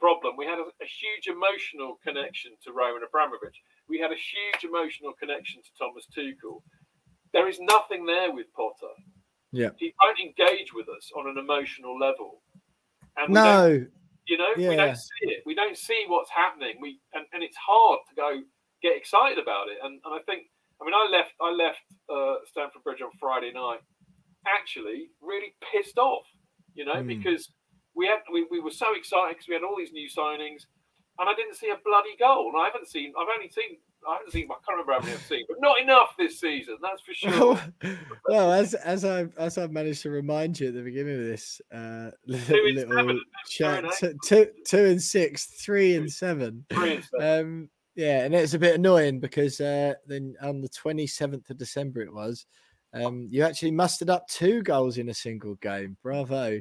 problem. 0.00 0.34
We 0.36 0.46
had 0.46 0.58
a, 0.58 0.66
a 0.80 0.88
huge 0.88 1.26
emotional 1.28 1.98
connection 2.02 2.52
to 2.64 2.72
Roman 2.72 3.02
Abramovich. 3.06 3.58
We 3.88 3.98
had 3.98 4.10
a 4.10 4.16
huge 4.16 4.64
emotional 4.64 5.12
connection 5.20 5.60
to 5.62 5.70
Thomas 5.78 6.06
Tuchel. 6.16 6.62
There 7.32 7.48
is 7.48 7.58
nothing 7.60 8.06
there 8.06 8.32
with 8.32 8.46
Potter. 8.56 8.92
Yeah. 9.52 9.70
He 9.76 9.92
won't 10.02 10.18
engage 10.18 10.72
with 10.74 10.88
us 10.88 11.10
on 11.16 11.28
an 11.28 11.36
emotional 11.38 11.98
level. 11.98 12.42
And 13.16 13.34
No. 13.34 13.86
you 14.26 14.38
know, 14.38 14.52
we 14.56 14.76
don't 14.76 14.96
see 14.96 15.26
it. 15.34 15.42
We 15.44 15.54
don't 15.54 15.76
see 15.76 16.04
what's 16.08 16.30
happening. 16.30 16.74
We 16.80 17.00
and, 17.14 17.26
and 17.32 17.42
it's 17.42 17.56
hard 17.56 18.00
to 18.08 18.14
go 18.14 18.40
get 18.82 18.96
excited 18.96 19.38
about 19.38 19.68
it. 19.68 19.78
And, 19.82 20.00
and 20.04 20.14
I 20.14 20.20
think, 20.26 20.46
I 20.80 20.84
mean, 20.84 20.94
I 20.94 21.06
left 21.10 21.32
I 21.40 21.50
left 21.50 21.82
uh, 22.08 22.36
Stamford 22.46 22.82
Bridge 22.84 23.02
on 23.02 23.10
Friday 23.20 23.52
night, 23.52 23.80
actually 24.46 25.10
really 25.20 25.54
pissed 25.72 25.98
off. 25.98 26.26
You 26.74 26.84
know, 26.84 26.94
Mm. 27.02 27.08
because 27.08 27.52
we 27.94 28.06
had 28.06 28.18
we, 28.32 28.46
we 28.50 28.60
were 28.60 28.70
so 28.70 28.94
excited 28.94 29.36
because 29.36 29.48
we 29.48 29.54
had 29.54 29.62
all 29.62 29.76
these 29.76 29.92
new 29.92 30.08
signings, 30.08 30.66
and 31.18 31.28
I 31.28 31.34
didn't 31.34 31.56
see 31.56 31.68
a 31.68 31.78
bloody 31.84 32.16
goal. 32.18 32.50
And 32.52 32.60
I 32.60 32.66
haven't 32.66 32.88
seen. 32.88 33.12
I've 33.18 33.28
only 33.34 33.50
seen. 33.50 33.78
I 34.08 34.14
haven't 34.14 34.32
seen. 34.32 34.48
I 34.50 34.54
can't 34.54 34.70
remember 34.70 34.92
how 34.92 35.00
many 35.00 35.12
I've 35.12 35.22
seen, 35.22 35.44
but 35.48 35.58
not 35.60 35.80
enough 35.80 36.14
this 36.18 36.40
season. 36.40 36.76
That's 36.82 37.02
for 37.02 37.14
sure. 37.14 37.98
well, 38.28 38.52
as 38.52 38.74
as 38.74 39.04
I 39.04 39.26
as 39.36 39.58
I've 39.58 39.72
managed 39.72 40.02
to 40.02 40.10
remind 40.10 40.58
you 40.58 40.68
at 40.68 40.74
the 40.74 40.82
beginning 40.82 41.18
of 41.18 41.24
this 41.24 41.60
uh, 41.72 42.10
Two 42.46 42.70
little 42.74 42.94
seven, 42.94 43.20
chat, 43.48 43.84
two 44.24 44.48
two 44.66 44.84
and 44.84 45.02
six, 45.02 45.46
three 45.46 45.96
and 45.96 46.10
seven. 46.10 46.64
Three 46.72 46.94
and 46.96 47.04
seven. 47.04 47.40
Um, 47.40 47.70
yeah, 47.96 48.24
and 48.24 48.34
it's 48.34 48.54
a 48.54 48.58
bit 48.58 48.76
annoying 48.76 49.20
because 49.20 49.60
uh, 49.60 49.94
then 50.06 50.34
on 50.40 50.62
the 50.62 50.68
twenty 50.68 51.06
seventh 51.06 51.50
of 51.50 51.58
December 51.58 52.00
it 52.00 52.14
was, 52.14 52.46
um, 52.94 53.28
you 53.30 53.42
actually 53.42 53.72
mustered 53.72 54.10
up 54.10 54.26
two 54.28 54.62
goals 54.62 54.98
in 54.98 55.10
a 55.10 55.14
single 55.14 55.56
game. 55.56 55.96
Bravo, 56.02 56.60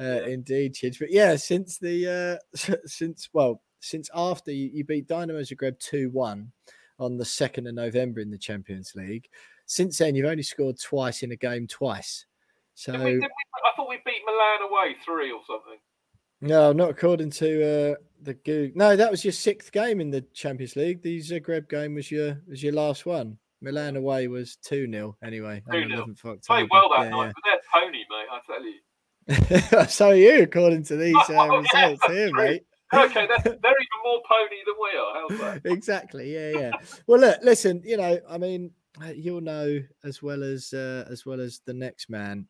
uh, 0.00 0.22
indeed, 0.26 0.74
Chidge. 0.74 0.98
But 0.98 1.10
yeah, 1.10 1.36
since 1.36 1.78
the 1.78 2.38
uh, 2.54 2.76
since 2.86 3.28
well 3.32 3.62
since 3.80 4.10
after 4.14 4.50
you, 4.50 4.70
you 4.72 4.84
beat 4.84 5.08
Dinamo 5.08 5.40
Zagreb 5.40 5.78
two 5.78 6.10
one 6.10 6.52
on 6.98 7.16
the 7.16 7.24
second 7.24 7.66
of 7.66 7.74
November 7.74 8.20
in 8.20 8.30
the 8.30 8.38
Champions 8.38 8.92
League, 8.94 9.28
since 9.66 9.98
then 9.98 10.14
you've 10.14 10.26
only 10.26 10.42
scored 10.42 10.78
twice 10.80 11.22
in 11.22 11.32
a 11.32 11.36
game 11.36 11.66
twice. 11.66 12.26
So 12.74 12.92
Did 12.92 13.02
we, 13.02 13.12
did 13.12 13.20
we, 13.20 13.26
I 13.26 13.76
thought 13.76 13.88
we 13.88 13.98
beat 14.04 14.22
Milan 14.26 14.70
away 14.70 14.96
three 15.04 15.32
or 15.32 15.40
something. 15.46 15.78
no, 16.42 16.72
not 16.72 16.90
according 16.90 17.30
to 17.30 17.62
uh, 17.62 17.94
the. 18.22 18.72
No, 18.74 18.96
that 18.96 19.10
was 19.10 19.24
your 19.24 19.32
sixth 19.32 19.72
game 19.72 20.00
in 20.00 20.10
the 20.10 20.20
Champions 20.34 20.76
League. 20.76 21.02
The 21.02 21.18
Zagreb 21.18 21.68
game 21.68 21.94
was 21.94 22.10
your 22.10 22.42
was 22.48 22.62
your 22.62 22.74
last 22.74 23.06
one. 23.06 23.38
Milan 23.62 23.96
away 23.96 24.28
was 24.28 24.56
two 24.56 24.86
0 24.90 25.16
anyway. 25.24 25.62
Two 25.72 25.88
the 25.88 26.14
0 26.14 26.36
Played 26.46 26.68
well 26.70 26.90
that 26.90 27.04
Yeah, 27.04 27.10
night, 27.10 27.32
but 27.34 27.42
they're 27.44 27.60
pony, 27.72 28.04
mate. 28.10 28.26
I 28.30 28.40
tell 28.46 28.62
you. 28.62 28.74
so 29.88 30.08
are 30.08 30.14
you, 30.14 30.42
according 30.42 30.84
to 30.84 30.96
these 30.96 31.14
uh, 31.16 31.24
Oh, 31.30 31.62
yeah, 31.74 31.86
results 31.86 32.06
here, 32.06 32.30
true. 32.30 32.44
mate. 32.44 32.62
Okay, 32.94 33.26
they're, 33.26 33.38
they're 33.42 33.72
even 33.72 34.00
more 34.04 34.22
pony 34.30 34.62
than 34.64 34.74
we 34.80 34.96
are. 34.96 35.14
How's 35.14 35.62
that? 35.62 35.68
exactly. 35.72 36.32
Yeah, 36.32 36.50
yeah. 36.60 36.70
Well, 37.08 37.18
look, 37.18 37.40
listen. 37.42 37.82
You 37.84 37.96
know, 37.96 38.20
I 38.30 38.38
mean, 38.38 38.70
uh, 39.04 39.08
you'll 39.08 39.40
know 39.40 39.82
as 40.04 40.22
well 40.22 40.44
as 40.44 40.72
uh, 40.72 41.04
as 41.10 41.26
well 41.26 41.40
as 41.40 41.60
the 41.66 41.74
next 41.74 42.08
man 42.08 42.46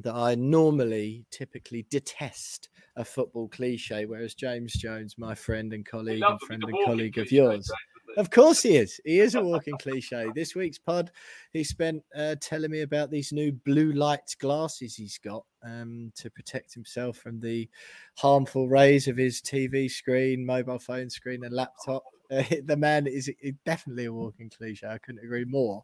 that 0.00 0.14
I 0.14 0.34
normally 0.34 1.24
typically 1.30 1.86
detest 1.88 2.68
a 2.96 3.04
football 3.04 3.48
cliche, 3.48 4.04
whereas 4.04 4.34
James 4.34 4.74
Jones, 4.74 5.16
my 5.16 5.34
friend 5.34 5.72
and 5.72 5.86
colleague 5.86 6.22
and 6.22 6.40
friend 6.42 6.62
and 6.62 6.76
colleague 6.84 7.16
of 7.16 7.32
yours. 7.32 7.66
He? 7.66 7.91
Of 8.16 8.30
course 8.30 8.62
he 8.62 8.76
is. 8.76 9.00
He 9.04 9.20
is 9.20 9.34
a 9.34 9.42
walking 9.42 9.76
cliche. 9.78 10.26
This 10.34 10.54
week's 10.54 10.78
pod, 10.78 11.10
he 11.52 11.64
spent 11.64 12.02
uh, 12.14 12.36
telling 12.40 12.70
me 12.70 12.82
about 12.82 13.10
these 13.10 13.32
new 13.32 13.52
blue 13.52 13.92
light 13.92 14.36
glasses 14.38 14.96
he's 14.96 15.18
got 15.18 15.44
um, 15.64 16.12
to 16.16 16.30
protect 16.30 16.74
himself 16.74 17.16
from 17.16 17.40
the 17.40 17.68
harmful 18.16 18.68
rays 18.68 19.08
of 19.08 19.16
his 19.16 19.40
TV 19.40 19.90
screen, 19.90 20.44
mobile 20.44 20.78
phone 20.78 21.08
screen, 21.08 21.44
and 21.44 21.54
laptop. 21.54 22.04
Uh, 22.30 22.42
the 22.64 22.76
man 22.76 23.06
is 23.06 23.30
definitely 23.64 24.04
a 24.04 24.12
walking 24.12 24.50
cliche. 24.50 24.86
I 24.86 24.98
couldn't 24.98 25.24
agree 25.24 25.46
more. 25.46 25.82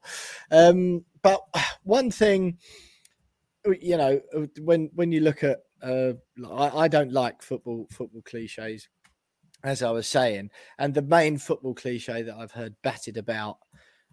Um, 0.50 1.04
but 1.22 1.40
one 1.82 2.10
thing, 2.10 2.58
uh, 3.66 3.72
you 3.80 3.96
know, 3.96 4.20
uh, 4.36 4.46
when 4.60 4.90
when 4.94 5.12
you 5.12 5.20
look 5.20 5.44
at, 5.44 5.60
uh, 5.82 6.12
I, 6.50 6.84
I 6.84 6.88
don't 6.88 7.12
like 7.12 7.40
football 7.42 7.86
football 7.90 8.22
cliches 8.22 8.88
as 9.68 9.82
I 9.82 9.90
was 9.90 10.06
saying, 10.06 10.50
and 10.78 10.94
the 10.94 11.02
main 11.02 11.38
football 11.38 11.74
cliche 11.74 12.22
that 12.22 12.36
I've 12.36 12.52
heard 12.52 12.74
batted 12.82 13.16
about 13.16 13.58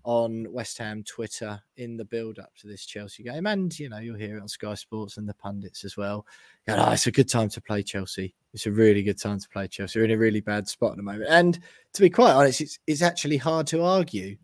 on 0.06 0.46
West 0.52 0.78
Ham 0.78 1.04
Twitter 1.04 1.60
in 1.78 1.98
the 1.98 2.06
build 2.06 2.38
up 2.38 2.52
to 2.58 2.68
this 2.68 2.86
Chelsea 2.86 3.24
game. 3.24 3.48
And, 3.48 3.78
you 3.78 3.90
know, 3.90 3.98
you'll 3.98 4.18
hear 4.18 4.38
it 4.38 4.42
on 4.42 4.48
Sky 4.48 4.76
Sports 4.76 5.18
and 5.18 5.28
the 5.28 5.34
pundits 5.34 5.84
as 5.84 5.98
well. 5.98 6.28
Know, 6.68 6.92
it's 6.92 7.08
a 7.08 7.12
good 7.12 7.28
time 7.28 7.50
to 7.50 7.62
play 7.62 7.82
Chelsea. 7.82 8.36
It's 8.54 8.68
a 8.68 8.72
really 8.72 9.02
good 9.02 9.20
time 9.20 9.40
to 9.40 9.50
play 9.50 9.68
Chelsea. 9.68 9.98
We're 9.98 10.06
in 10.06 10.12
a 10.12 10.18
really 10.18 10.42
bad 10.42 10.68
spot 10.68 10.92
at 10.92 10.98
the 10.98 11.04
moment. 11.04 11.30
And 11.30 11.60
to 11.94 12.02
be 12.02 12.12
quite 12.12 12.34
honest, 12.34 12.62
it's, 12.62 12.80
it's 12.86 13.02
actually 13.02 13.38
hard 13.38 13.66
to 13.68 13.82
argue. 13.82 14.38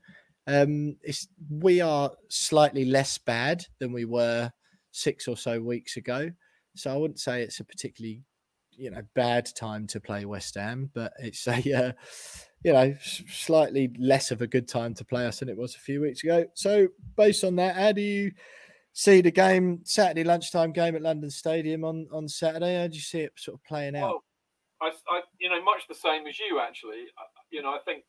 Um, 0.48 0.98
it's, 1.04 1.28
we 1.50 1.80
are 1.80 2.12
slightly 2.30 2.86
less 2.86 3.20
bad 3.20 3.64
than 3.80 3.94
we 3.94 4.06
were 4.06 4.52
six 4.92 5.28
or 5.28 5.38
so 5.38 5.62
weeks 5.62 5.96
ago. 5.96 6.32
So 6.76 6.92
I 6.92 6.98
wouldn't 6.98 7.20
say 7.20 7.44
it's 7.44 7.60
a 7.60 7.66
particularly, 7.66 8.24
you 8.82 8.90
know, 8.90 9.02
bad 9.14 9.48
time 9.56 9.86
to 9.86 10.00
play 10.00 10.26
West 10.26 10.56
Ham, 10.56 10.90
but 10.96 11.14
it's 11.20 11.48
a, 11.48 11.52
uh, 11.74 11.92
you 12.64 12.74
know, 12.74 12.96
slightly 13.00 13.94
less 14.00 14.32
of 14.32 14.42
a 14.42 14.48
good 14.48 14.68
time 14.68 14.96
to 14.96 15.06
play 15.06 15.28
us 15.28 15.40
than 15.40 15.50
it 15.50 15.58
was 15.58 15.76
a 15.76 15.80
few 15.80 16.02
weeks 16.02 16.24
ago. 16.24 16.46
So, 16.56 16.88
based 17.16 17.44
on 17.44 17.56
that, 17.58 17.76
how 17.76 17.92
do 17.92 18.02
you 18.02 18.32
see 18.94 19.22
the 19.22 19.32
game, 19.32 19.82
Saturday 19.84 20.24
lunchtime 20.24 20.72
game 20.72 20.96
at 20.96 21.04
London 21.04 21.30
Stadium 21.30 21.86
on, 21.86 22.08
on 22.12 22.28
Saturday? 22.28 22.82
How 22.82 22.88
do 22.88 22.96
you 22.96 23.02
see 23.02 23.22
it 23.22 23.34
sort 23.38 23.56
of 23.56 23.64
playing 23.64 23.96
out? 23.96 24.02
Well, 24.02 24.24
I, 24.82 24.92
I, 25.10 25.22
you 25.40 25.50
know, 25.50 25.64
much 25.64 25.88
the 25.88 25.96
same 25.96 26.26
as 26.26 26.40
you, 26.40 26.60
actually. 26.60 27.06
You 27.52 27.62
know, 27.62 27.70
I 27.70 27.80
think 27.86 28.04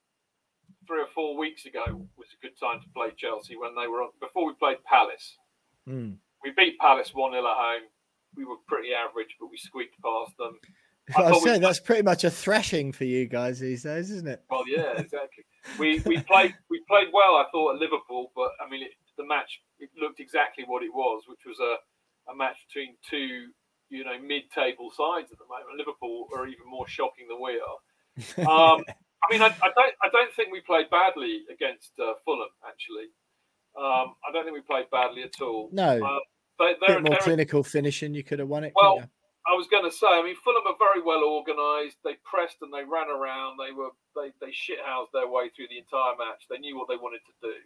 three 0.87 1.03
or 1.03 1.09
four 1.15 1.37
weeks 1.37 1.67
ago 1.67 1.85
was 2.17 2.29
a 2.33 2.47
good 2.47 2.59
time 2.59 2.81
to 2.81 2.89
play 2.97 3.09
Chelsea 3.17 3.57
when 3.57 3.75
they 3.75 3.87
were 3.89 4.03
on, 4.03 4.11
before 4.21 4.47
we 4.47 4.55
played 4.55 4.83
Palace. 4.85 5.37
Mm. 5.87 6.17
We 6.43 6.53
beat 6.57 6.79
Palace 6.79 7.13
1 7.15 7.33
0 7.33 7.45
at 7.45 7.57
home. 7.57 7.83
We 8.37 8.45
were 8.45 8.57
pretty 8.67 8.91
average, 8.95 9.37
but 9.41 9.51
we 9.51 9.57
squeaked 9.57 9.97
past 10.03 10.37
them. 10.39 10.59
I 11.17 11.31
was 11.31 11.43
saying 11.43 11.61
that's 11.61 11.81
pretty 11.81 12.03
much 12.03 12.25
a 12.25 12.31
thrashing 12.31 12.93
for 12.93 13.05
you 13.05 13.27
guys 13.27 13.59
these 13.59 13.83
days, 13.83 14.11
isn't 14.11 14.29
it? 14.29 14.43
Well, 14.51 14.65
yeah, 14.69 14.93
exactly. 14.97 15.45
we 15.79 16.01
we 16.07 16.23
played 16.23 16.55
we 16.71 16.83
played 16.89 17.09
well, 17.13 17.37
I 17.37 17.45
thought, 17.51 17.75
at 17.75 17.81
Liverpool, 17.81 18.31
but 18.37 18.53
I 18.65 18.71
mean, 18.71 18.83
it, 18.83 18.93
the 19.17 19.27
match 19.27 19.61
it 19.79 19.91
looked 20.01 20.21
exactly 20.21 20.65
what 20.67 20.83
it 20.83 20.95
was, 20.95 21.25
which 21.27 21.41
was 21.47 21.59
a, 21.59 22.31
a 22.31 22.37
match 22.37 22.57
between 22.69 22.95
two 23.09 23.49
you 23.91 24.05
know 24.05 24.19
mid-table 24.19 24.91
sides 24.91 25.33
at 25.33 25.39
the 25.39 25.49
moment. 25.51 25.77
Liverpool 25.77 26.29
are 26.35 26.47
even 26.47 26.67
more 26.67 26.89
shocking 26.89 27.27
than 27.29 27.41
we 27.41 27.61
are. 27.61 27.79
Um, 28.47 28.85
I 29.23 29.33
mean, 29.33 29.41
I, 29.41 29.47
I, 29.47 29.71
don't 29.75 29.95
I 30.03 30.09
don't 30.13 30.33
think 30.35 30.53
we 30.53 30.61
played 30.61 30.91
badly 30.91 31.45
against 31.51 31.93
uh, 31.99 32.15
Fulham. 32.25 32.51
Actually, 32.67 33.09
um, 33.79 34.15
I 34.27 34.33
don't 34.33 34.45
think 34.45 34.55
we 34.55 34.63
played 34.63 34.91
badly 34.91 35.23
at 35.23 35.41
all. 35.41 35.71
No, 35.73 36.05
uh, 36.05 36.19
they, 36.63 36.95
a 36.95 37.01
bit 37.01 37.03
more 37.03 37.19
clinical 37.19 37.63
finishing. 37.63 38.15
You 38.15 38.25
could 38.25 38.39
have 38.39 38.49
won 38.49 38.65
it. 38.65 38.73
Well, 38.75 39.03
I 39.43 39.59
was 39.59 39.67
going 39.67 39.83
to 39.83 39.91
say, 39.91 40.07
I 40.07 40.23
mean, 40.23 40.39
Fulham 40.39 40.63
are 40.71 40.79
very 40.79 41.03
well 41.03 41.27
organised. 41.27 41.99
They 42.05 42.15
pressed 42.23 42.63
and 42.63 42.71
they 42.71 42.87
ran 42.87 43.11
around. 43.11 43.59
They 43.59 43.75
were 43.75 43.91
they 44.15 44.31
they 44.39 44.55
shithoused 44.55 45.11
their 45.13 45.27
way 45.27 45.51
through 45.51 45.69
the 45.69 45.83
entire 45.83 46.15
match. 46.15 46.47
They 46.47 46.63
knew 46.63 46.79
what 46.79 46.87
they 46.87 47.01
wanted 47.01 47.27
to 47.27 47.35
do. 47.43 47.57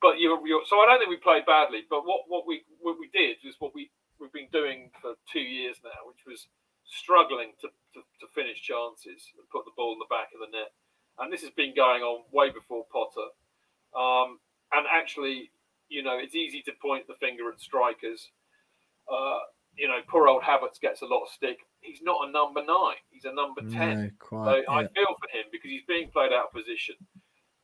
But 0.00 0.16
you, 0.18 0.32
you're, 0.46 0.64
so 0.64 0.80
I 0.80 0.86
don't 0.86 0.98
think 0.98 1.10
we 1.10 1.20
played 1.20 1.44
badly. 1.44 1.84
But 1.90 2.06
what, 2.06 2.24
what 2.28 2.46
we 2.46 2.62
what 2.78 2.96
we 3.02 3.10
did 3.12 3.42
is 3.42 3.56
what 3.58 3.74
we 3.74 3.90
we've 4.20 4.32
been 4.32 4.52
doing 4.52 4.90
for 5.02 5.18
two 5.26 5.42
years 5.42 5.76
now, 5.82 6.06
which 6.06 6.22
was 6.26 6.46
struggling 6.86 7.52
to, 7.60 7.68
to, 7.94 8.00
to 8.20 8.26
finish 8.34 8.60
chances 8.60 9.30
and 9.38 9.46
put 9.50 9.64
the 9.64 9.74
ball 9.76 9.94
in 9.94 9.98
the 9.98 10.10
back 10.10 10.30
of 10.34 10.40
the 10.42 10.50
net. 10.50 10.70
And 11.18 11.32
this 11.32 11.42
has 11.42 11.50
been 11.50 11.74
going 11.74 12.02
on 12.02 12.24
way 12.30 12.50
before 12.50 12.86
Potter. 12.92 13.32
Um, 13.96 14.38
and 14.72 14.86
actually, 14.86 15.50
you 15.90 16.02
know, 16.02 16.16
it's 16.18 16.34
easy 16.34 16.62
to 16.62 16.72
point 16.80 17.06
the 17.06 17.14
finger 17.20 17.50
at 17.50 17.60
strikers. 17.60 18.30
Uh, 19.10 19.40
you 19.76 19.88
know, 19.88 19.98
poor 20.08 20.28
old 20.28 20.42
Havertz 20.42 20.80
gets 20.80 21.02
a 21.02 21.06
lot 21.06 21.22
of 21.22 21.28
stick. 21.28 21.58
He's 21.80 22.00
not 22.02 22.28
a 22.28 22.30
number 22.30 22.64
nine; 22.64 22.96
he's 23.10 23.24
a 23.24 23.34
number 23.34 23.60
ten. 23.62 24.02
No, 24.02 24.10
quite, 24.18 24.64
so 24.66 24.72
I 24.72 24.86
feel 24.86 25.14
for 25.18 25.28
him 25.36 25.44
because 25.52 25.70
he's 25.70 25.84
being 25.86 26.10
played 26.10 26.32
out 26.32 26.46
of 26.46 26.52
position. 26.52 26.94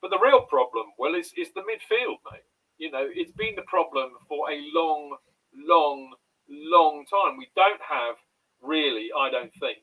But 0.01 0.11
the 0.11 0.19
real 0.21 0.41
problem, 0.41 0.87
well, 0.99 1.15
is 1.15 1.31
is 1.37 1.49
the 1.53 1.61
midfield, 1.61 2.19
mate. 2.31 2.45
You 2.77 2.91
know, 2.91 3.07
it's 3.09 3.31
been 3.31 3.55
the 3.55 3.63
problem 3.63 4.11
for 4.27 4.51
a 4.51 4.61
long, 4.73 5.17
long, 5.55 6.13
long 6.49 7.05
time. 7.09 7.37
We 7.37 7.49
don't 7.55 7.81
have 7.81 8.15
really, 8.61 9.09
I 9.17 9.29
don't 9.29 9.53
think, 9.59 9.79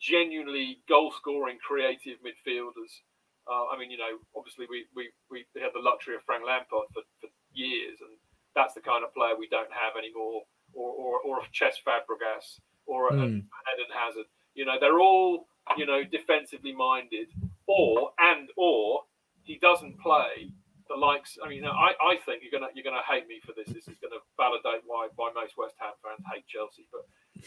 genuinely 0.00 0.78
goal-scoring, 0.88 1.58
creative 1.66 2.18
midfielders. 2.24 3.02
Uh, 3.46 3.66
I 3.68 3.78
mean, 3.78 3.90
you 3.90 3.98
know, 3.98 4.18
obviously 4.36 4.66
we 4.70 4.86
we 4.94 5.10
we 5.30 5.44
had 5.60 5.72
the 5.74 5.80
luxury 5.80 6.14
of 6.14 6.22
Frank 6.24 6.44
Lampard 6.46 6.88
for, 6.92 7.02
for 7.20 7.28
years, 7.54 7.98
and 8.00 8.10
that's 8.54 8.74
the 8.74 8.80
kind 8.80 9.04
of 9.04 9.14
player 9.14 9.34
we 9.38 9.48
don't 9.48 9.72
have 9.72 9.96
anymore 9.98 10.42
or 10.74 10.90
or, 10.90 11.20
or 11.20 11.38
a 11.40 11.42
Cesc 11.54 11.82
Fabregas 11.86 12.60
or 12.86 13.08
a, 13.08 13.12
mm. 13.12 13.42
Eden 13.42 13.92
Hazard. 13.94 14.26
You 14.54 14.64
know, 14.64 14.76
they're 14.80 15.00
all 15.00 15.46
you 15.76 15.86
know 15.86 16.02
defensively 16.04 16.74
minded, 16.74 17.28
or 17.66 18.10
and 18.18 18.48
or 18.56 19.02
he 19.42 19.58
doesn't 19.58 19.98
play 20.00 20.50
the 20.88 20.96
likes. 20.96 21.38
I 21.44 21.48
mean, 21.48 21.64
I, 21.64 21.92
I 22.00 22.16
think 22.24 22.42
you're 22.42 22.52
gonna 22.52 22.70
you're 22.74 22.84
gonna 22.84 23.04
hate 23.08 23.28
me 23.28 23.40
for 23.44 23.52
this. 23.56 23.72
This 23.72 23.88
is 23.88 23.98
gonna 23.98 24.20
validate 24.36 24.84
why 24.86 25.08
why 25.16 25.30
most 25.34 25.56
West 25.56 25.74
Ham 25.78 25.92
fans 26.02 26.24
hate 26.32 26.46
Chelsea. 26.46 26.86
But 26.92 27.04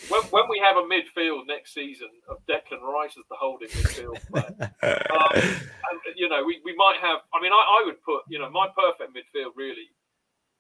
when, 0.10 0.22
when 0.30 0.45
we 0.49 0.60
have 0.60 0.78
a 0.78 0.86
midfield 0.86 1.47
next 1.47 1.74
season 1.74 2.10
of 2.30 2.38
Declan 2.45 2.82
Rice 2.82 3.16
as 3.18 3.26
the 3.30 3.38
holding 3.39 3.70
midfield 3.70 4.20
player, 4.28 4.51
um, 5.14 5.32
and, 5.34 5.97
you 6.16 6.28
know, 6.28 6.43
we, 6.43 6.60
we 6.66 6.76
might 6.76 6.97
have. 7.01 7.22
I 7.34 7.41
mean, 7.41 7.51
I, 7.53 7.62
I 7.62 7.84
would 7.86 8.01
put 8.03 8.24
you 8.28 8.39
know 8.39 8.49
my 8.49 8.68
perfect 8.76 9.14
midfield 9.14 9.53
really 9.55 9.93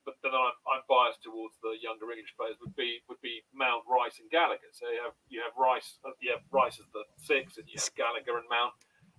but 0.07 0.15
then 0.23 0.31
I'm, 0.31 0.55
I'm 0.71 0.87
biased 0.87 1.19
towards 1.19 1.59
the 1.59 1.75
younger 1.83 2.07
English 2.15 2.31
players. 2.39 2.55
Would 2.63 2.79
be 2.79 3.03
would 3.11 3.19
be 3.19 3.43
Mount, 3.51 3.83
Rice, 3.83 4.23
and 4.23 4.31
Gallagher. 4.31 4.71
So 4.71 4.87
you 4.87 5.03
have 5.03 5.17
you 5.27 5.43
have 5.43 5.51
Rice, 5.59 5.99
uh, 6.07 6.15
you 6.23 6.31
have 6.31 6.47
Rice 6.47 6.79
as 6.79 6.87
the 6.95 7.03
six, 7.19 7.59
and 7.59 7.67
you 7.67 7.75
have 7.75 7.91
Gallagher 7.99 8.39
and 8.39 8.47
Mount 8.47 8.71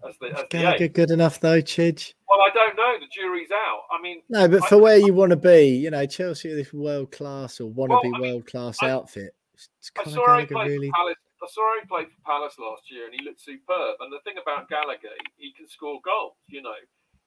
as 0.09 0.16
the 0.16 0.32
as 0.32 0.49
Gallagher 0.49 0.89
the 0.89 0.97
good 0.97 1.12
enough 1.12 1.45
though, 1.45 1.61
Chidge? 1.61 2.16
Well, 2.24 2.41
I 2.41 2.49
don't 2.57 2.72
know. 2.72 2.97
The 2.97 3.12
jury's 3.12 3.53
out. 3.53 3.84
I 3.93 4.01
mean, 4.01 4.24
no, 4.32 4.49
but 4.49 4.64
I, 4.64 4.68
for 4.72 4.80
where 4.80 4.97
you 4.97 5.12
want 5.12 5.36
to 5.36 5.41
be, 5.41 5.76
you 5.76 5.93
know, 5.93 6.09
Chelsea 6.09 6.49
are 6.49 6.57
this 6.57 6.72
world 6.72 7.12
class 7.12 7.61
or 7.61 7.68
want 7.68 7.93
to 7.93 8.01
well, 8.01 8.03
be 8.03 8.09
I 8.09 8.18
mean, 8.18 8.20
world 8.32 8.47
class 8.49 8.80
I, 8.80 8.89
outfit. 8.89 9.36
It's 9.53 9.93
I 9.93 10.09
saw 10.09 10.41
him 10.41 10.49
Gallagher 10.49 10.57
play 10.57 10.68
really. 10.72 10.89
for 10.89 10.97
Palace. 10.97 11.20
I 11.39 11.47
saw 11.53 11.66
him 11.76 11.86
play 11.86 12.05
for 12.09 12.20
Palace 12.24 12.57
last 12.59 12.89
year, 12.91 13.05
and 13.05 13.14
he 13.14 13.20
looked 13.20 13.45
superb. 13.45 14.01
And 14.01 14.09
the 14.09 14.24
thing 14.24 14.41
about 14.41 14.72
Gallagher, 14.72 15.12
he 15.36 15.53
can 15.53 15.68
score 15.68 16.01
goals. 16.01 16.41
You 16.49 16.62
know, 16.62 16.80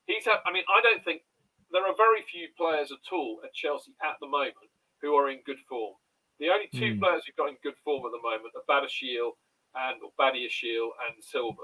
he's. 0.10 0.26
Had, 0.26 0.42
I 0.46 0.52
mean, 0.52 0.64
I 0.66 0.82
don't 0.82 1.04
think 1.06 1.22
there 1.72 1.86
are 1.88 1.96
very 1.96 2.22
few 2.24 2.48
players 2.58 2.92
at 2.92 3.04
all 3.12 3.40
at 3.44 3.54
Chelsea 3.54 3.94
at 4.04 4.16
the 4.22 4.28
moment 4.28 4.56
who 5.02 5.16
are 5.16 5.30
in 5.30 5.40
good 5.46 5.60
form. 5.68 5.96
The 6.40 6.50
only 6.50 6.68
two 6.74 6.94
Hmm. 6.96 7.00
players 7.00 7.24
who've 7.26 7.36
got 7.36 7.50
in 7.50 7.58
good 7.64 7.78
form 7.84 8.06
at 8.06 8.12
the 8.12 8.22
moment 8.22 8.54
are 8.56 8.66
Badashiel 8.70 9.32
and 9.76 10.02
or 10.04 10.12
Badiashile 10.20 10.90
and 11.08 11.24
Silva. 11.24 11.64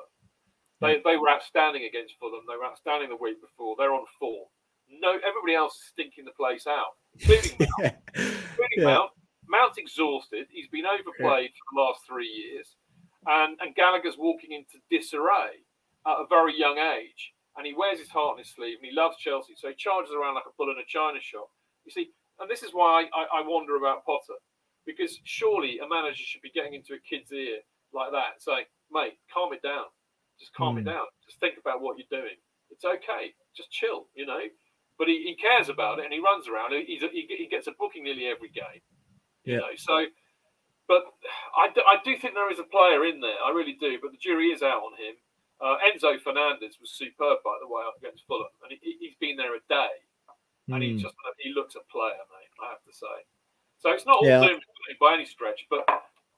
They, 0.79 1.01
they 1.03 1.17
were 1.17 1.29
outstanding 1.29 1.85
against 1.85 2.15
Fulham. 2.19 2.45
They 2.47 2.55
were 2.55 2.65
outstanding 2.65 3.09
the 3.09 3.15
week 3.15 3.41
before. 3.41 3.75
They're 3.77 3.93
on 3.93 4.05
form. 4.19 4.45
No, 4.89 5.13
everybody 5.25 5.55
else 5.55 5.73
is 5.75 5.87
stinking 5.89 6.25
the 6.25 6.31
place 6.31 6.67
out, 6.67 6.93
including 7.19 7.57
Mount. 7.79 7.95
including 8.15 8.77
Yeah. 8.77 8.83
Mount. 8.85 9.11
Mount's 9.49 9.77
exhausted. 9.77 10.45
He's 10.51 10.67
been 10.69 10.85
overplayed 10.85 11.49
for 11.51 11.63
the 11.75 11.81
last 11.81 12.05
three 12.07 12.27
years, 12.27 12.75
and 13.25 13.57
and 13.61 13.73
Gallagher's 13.75 14.17
walking 14.17 14.51
into 14.51 14.77
disarray 14.91 15.63
at 16.05 16.17
a 16.19 16.25
very 16.29 16.57
young 16.57 16.77
age. 16.77 17.33
And 17.57 17.65
he 17.65 17.73
wears 17.73 17.99
his 17.99 18.09
heart 18.09 18.33
on 18.33 18.37
his 18.37 18.53
sleeve, 18.53 18.77
and 18.79 18.85
he 18.87 18.93
loves 18.95 19.17
Chelsea, 19.17 19.53
so 19.57 19.69
he 19.69 19.75
charges 19.75 20.13
around 20.13 20.35
like 20.35 20.45
a 20.45 20.53
bull 20.57 20.69
in 20.71 20.77
a 20.77 20.85
china 20.87 21.19
shop. 21.19 21.49
You 21.85 21.91
see, 21.91 22.11
and 22.39 22.49
this 22.49 22.61
is 22.63 22.71
why 22.71 23.09
I, 23.13 23.41
I, 23.41 23.47
wonder 23.47 23.75
about 23.77 24.05
Potter, 24.05 24.37
because 24.85 25.17
surely 25.23 25.79
a 25.79 25.87
manager 25.89 26.21
should 26.23 26.41
be 26.45 26.51
getting 26.53 26.73
into 26.75 26.93
a 26.93 26.99
kid's 27.01 27.31
ear 27.31 27.59
like 27.93 28.11
that, 28.11 28.37
and 28.37 28.41
saying, 28.41 28.65
"Mate, 28.91 29.17
calm 29.33 29.53
it 29.53 29.63
down. 29.63 29.85
Just 30.39 30.53
calm 30.53 30.77
it 30.77 30.81
Hmm. 30.81 30.93
down. 30.93 31.07
Just 31.25 31.39
think 31.39 31.57
about 31.57 31.81
what 31.81 31.97
you're 31.97 32.11
doing. 32.21 32.37
It's 32.69 32.85
okay. 32.85 33.33
Just 33.55 33.71
chill, 33.71 34.09
you 34.13 34.25
know." 34.25 34.41
But 34.99 35.07
he, 35.07 35.23
he 35.23 35.35
cares 35.35 35.69
about 35.69 35.99
it, 35.99 36.05
and 36.05 36.13
he 36.13 36.19
runs 36.19 36.47
around. 36.47 36.73
He's 36.73 37.03
a, 37.03 37.09
he, 37.09 37.25
he 37.27 37.47
gets 37.49 37.67
a 37.67 37.71
booking 37.79 38.03
nearly 38.03 38.27
every 38.27 38.49
game 38.49 38.81
you 39.47 39.53
Yeah. 39.53 39.59
know. 39.59 39.75
So, 39.77 40.05
but 40.87 41.03
I 41.57 41.69
do, 41.73 41.81
I 41.87 41.97
do 42.03 42.17
think 42.17 42.33
there 42.35 42.51
is 42.51 42.59
a 42.59 42.63
player 42.63 43.05
in 43.05 43.21
there. 43.21 43.39
I 43.45 43.51
really 43.51 43.77
do. 43.79 43.97
But 44.01 44.11
the 44.11 44.17
jury 44.17 44.47
is 44.47 44.61
out 44.61 44.83
on 44.83 44.93
him. 44.99 45.15
Uh, 45.59 45.77
Enzo 45.89 46.19
Fernandez 46.21 46.77
was 46.79 46.91
superb, 46.91 47.39
by 47.43 47.57
the 47.61 47.67
way, 47.67 47.81
against 47.97 48.25
Fulham, 48.27 48.51
and 48.63 48.77
he, 48.81 48.97
he's 48.99 49.15
been 49.19 49.35
there 49.37 49.55
a 49.55 49.63
day, 49.69 49.89
and 50.69 50.83
he 50.83 50.93
Hmm. 50.93 50.99
just 50.99 51.15
he 51.39 51.53
looks 51.53 51.75
a 51.75 51.81
player, 51.91 52.13
mate. 52.29 52.51
I 52.61 52.69
have 52.69 52.83
to 52.85 52.93
say. 52.93 53.17
So 53.79 53.91
it's 53.91 54.05
not 54.05 54.17
all 54.17 54.25
Yeah. 54.25 54.57
by 54.99 55.13
any 55.13 55.25
stretch, 55.25 55.65
but 55.69 55.85
I, 55.89 55.93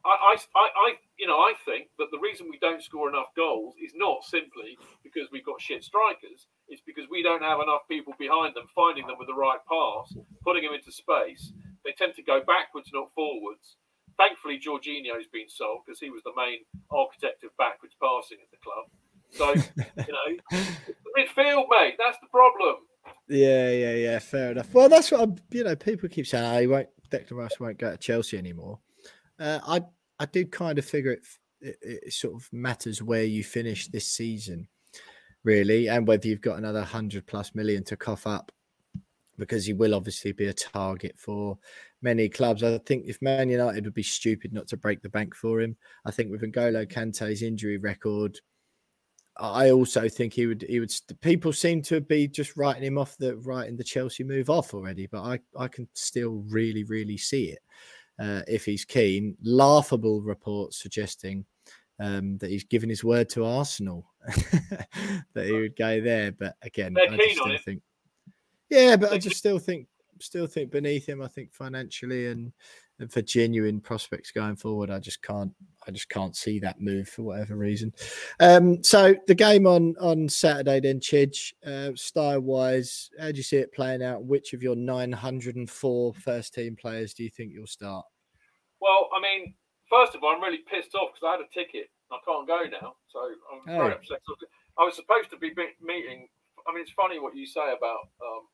I, 0.06 0.36
I, 0.56 0.70
I, 0.76 0.96
you 1.18 1.28
know, 1.28 1.40
I 1.40 1.54
think 1.66 1.90
that 1.98 2.12
the 2.12 2.20
reason 2.20 2.50
we 2.50 2.58
don't 2.60 2.82
score 2.84 3.10
enough 3.10 3.34
goals 3.36 3.76
is 3.82 3.94
not 3.96 4.24
simply 4.24 4.78
because 5.04 5.28
we've 5.32 5.46
got 5.46 5.62
shit 5.62 5.84
strikers. 5.84 6.48
It's 6.68 6.82
because 6.86 7.10
we 7.10 7.22
don't 7.24 7.44
have 7.44 7.60
enough 7.60 7.88
people 7.90 8.14
behind 8.18 8.56
them, 8.56 8.68
finding 8.76 9.08
them 9.08 9.18
with 9.18 9.28
the 9.28 9.34
right 9.34 9.60
pass, 9.68 10.16
putting 10.44 10.64
them 10.64 10.74
into 10.74 10.92
space. 10.92 11.52
They 11.84 11.92
tend 11.94 12.16
to 12.16 12.24
go 12.24 12.42
backwards, 12.42 12.90
not 12.94 13.12
forwards. 13.14 13.76
Thankfully, 14.18 14.60
Jorginho's 14.60 15.28
been 15.32 15.48
sold 15.50 15.82
because 15.86 16.00
he 16.00 16.10
was 16.10 16.24
the 16.24 16.34
main 16.36 16.60
architect 16.92 17.44
of 17.44 17.56
backwards 17.58 17.96
passing 18.02 18.40
at 18.44 18.52
the 18.52 18.58
club. 18.64 18.88
So, 19.32 19.54
you 19.54 19.64
know, 19.98 20.60
midfield, 21.18 21.66
mate, 21.70 21.96
that's 21.98 22.18
the 22.22 22.28
problem. 22.32 22.76
Yeah, 23.28 23.70
yeah, 23.72 23.94
yeah. 23.94 24.20
Fair 24.20 24.52
enough. 24.52 24.74
Well, 24.74 24.90
that's 24.90 25.12
what 25.12 25.22
I'm. 25.22 25.36
You 25.52 25.64
know, 25.64 25.76
people 25.76 26.10
keep 26.10 26.28
saying, 26.28 26.46
"Oh, 26.46 26.60
he 26.60 26.68
won't. 26.68 26.90
Declan 27.12 27.32
Rice 27.32 27.60
won't 27.60 27.78
go 27.78 27.92
to 27.92 27.98
Chelsea 27.98 28.38
anymore." 28.38 28.80
Uh, 29.40 29.60
I 29.66 29.82
I 30.20 30.26
do 30.26 30.46
kind 30.46 30.80
of 30.80 30.86
figure 30.86 31.12
it, 31.12 31.26
it. 31.62 31.78
It 31.82 32.14
sort 32.14 32.36
of 32.36 32.50
matters 32.52 33.02
where 33.04 33.24
you 33.24 33.44
finish 33.44 33.88
this 33.88 34.08
season. 34.08 34.68
really, 35.44 35.88
and 35.88 36.08
whether 36.08 36.28
you've 36.28 36.42
got 36.42 36.58
another 36.58 36.84
hundred 36.84 37.26
plus 37.28 37.56
million 37.56 37.84
to 37.86 37.96
cough 37.98 38.28
up, 38.28 38.52
because 39.38 39.66
he 39.66 39.74
will 39.74 39.96
obviously 39.96 40.32
be 40.32 40.48
a 40.48 40.54
target 40.54 41.18
for 41.18 41.58
many 42.02 42.30
clubs. 42.30 42.64
I 42.64 42.78
think 42.80 43.06
if 43.08 43.22
Man 43.22 43.50
United 43.50 43.86
would 43.86 43.94
be 43.94 44.04
stupid 44.04 44.54
not 44.54 44.68
to 44.70 44.78
break 44.78 45.02
the 45.02 45.10
bank 45.10 45.36
for 45.36 45.62
him. 45.62 45.76
I 46.06 46.12
think 46.12 46.32
with 46.32 46.42
N'Golo 46.42 46.90
Kante's 46.90 47.42
injury 47.42 47.78
record, 47.78 48.40
I 49.40 49.72
also 49.72 50.10
think 50.10 50.34
he 50.34 50.46
would 50.48 50.64
he 50.68 50.80
would 50.80 50.94
people 51.22 51.54
seem 51.54 51.82
to 51.84 52.02
be 52.02 52.28
just 52.28 52.58
writing 52.58 52.84
him 52.84 52.98
off 52.98 53.18
the 53.18 53.38
writing 53.38 53.78
the 53.78 53.84
Chelsea 53.84 54.24
move 54.24 54.50
off 54.50 54.74
already, 54.74 55.08
but 55.08 55.22
I 55.22 55.40
I 55.58 55.68
can 55.68 55.88
still 55.94 56.44
really 56.50 56.84
really 56.84 57.18
see 57.18 57.46
it 57.52 57.60
uh, 58.20 58.42
if 58.48 58.66
he's 58.66 58.86
keen. 58.86 59.38
Laughable 59.42 60.22
reports 60.22 60.82
suggesting 60.82 61.46
um, 62.00 62.38
that 62.40 62.50
he's 62.50 62.66
given 62.66 62.90
his 62.90 63.04
word 63.04 63.30
to 63.30 63.46
Arsenal 63.46 64.06
that 65.34 65.46
he 65.46 65.54
would 65.54 65.76
go 65.76 66.02
there, 66.02 66.32
but 66.34 66.56
again, 66.62 66.94
They're 66.94 67.12
I 67.12 67.18
just 67.18 67.40
still 67.40 67.58
think 67.64 67.82
yeah, 68.70 68.96
but 68.96 69.12
I 69.12 69.18
just 69.18 69.38
still 69.38 69.60
think 69.60 69.88
still 70.22 70.48
think 70.48 70.72
beneath 70.72 71.08
him. 71.08 71.22
I 71.22 71.28
think 71.28 71.54
financially 71.54 72.28
and 72.28 72.52
for 73.08 73.22
genuine 73.22 73.80
prospects 73.80 74.32
going 74.32 74.56
forward, 74.56 74.90
I 74.90 75.00
just 75.00 75.22
can't 75.22 75.54
I 75.88 75.92
just 75.92 76.10
can't 76.10 76.36
see 76.36 76.60
that 76.60 76.82
move 76.82 77.08
for 77.08 77.24
whatever 77.24 77.56
reason. 77.56 77.94
Um, 78.40 78.84
so 78.84 79.16
the 79.28 79.36
game 79.36 79.66
on 79.66 79.96
on 80.02 80.28
Saturday, 80.28 80.80
then 80.82 81.00
Chidge, 81.00 81.54
uh, 81.66 81.96
style 81.96 82.42
wise, 82.42 83.10
how 83.20 83.32
do 83.32 83.38
you 83.38 83.44
see 83.44 83.58
it 83.58 83.74
playing 83.74 84.04
out? 84.04 84.24
Which 84.26 84.54
of 84.54 84.62
your 84.62 84.76
904 84.76 86.14
first 86.14 86.54
team 86.54 86.76
players 86.76 87.14
do 87.14 87.24
you 87.24 87.30
think 87.30 87.52
you'll 87.54 87.68
start? 87.68 88.06
Well, 88.82 89.10
I 89.16 89.22
mean, 89.22 89.56
first 89.90 90.16
of 90.16 90.24
all, 90.24 90.36
I'm 90.36 90.42
really 90.44 90.64
pissed 90.70 90.96
off 90.96 91.12
because 91.14 91.28
I 91.28 91.32
had 91.32 91.42
a 91.42 91.54
ticket. 91.54 91.90
I 92.12 92.18
can't 92.26 92.48
go 92.48 92.64
now, 92.82 92.96
so 93.08 93.20
I'm 93.52 93.62
Oh. 93.68 93.84
very 93.84 93.94
upset. 93.94 94.22
I 94.78 94.84
was 94.84 94.96
supposed 94.96 95.30
to 95.32 95.38
be 95.38 95.54
meeting. 95.82 96.28
I 96.68 96.74
mean, 96.74 96.82
it's 96.82 96.92
funny 96.92 97.20
what 97.20 97.36
you 97.36 97.46
say 97.46 97.74
about 97.74 98.10
um, 98.22 98.48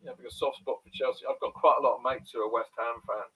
you 0.00 0.06
know, 0.06 0.12
having 0.12 0.26
a 0.26 0.30
soft 0.30 0.58
spot 0.58 0.82
for 0.82 0.90
Chelsea. 0.92 1.24
I've 1.28 1.40
got 1.40 1.54
quite 1.54 1.76
a 1.78 1.82
lot 1.82 1.96
of 1.96 2.02
mates 2.02 2.30
who 2.32 2.40
are 2.40 2.50
West 2.50 2.70
Ham 2.78 3.00
fans, 3.06 3.32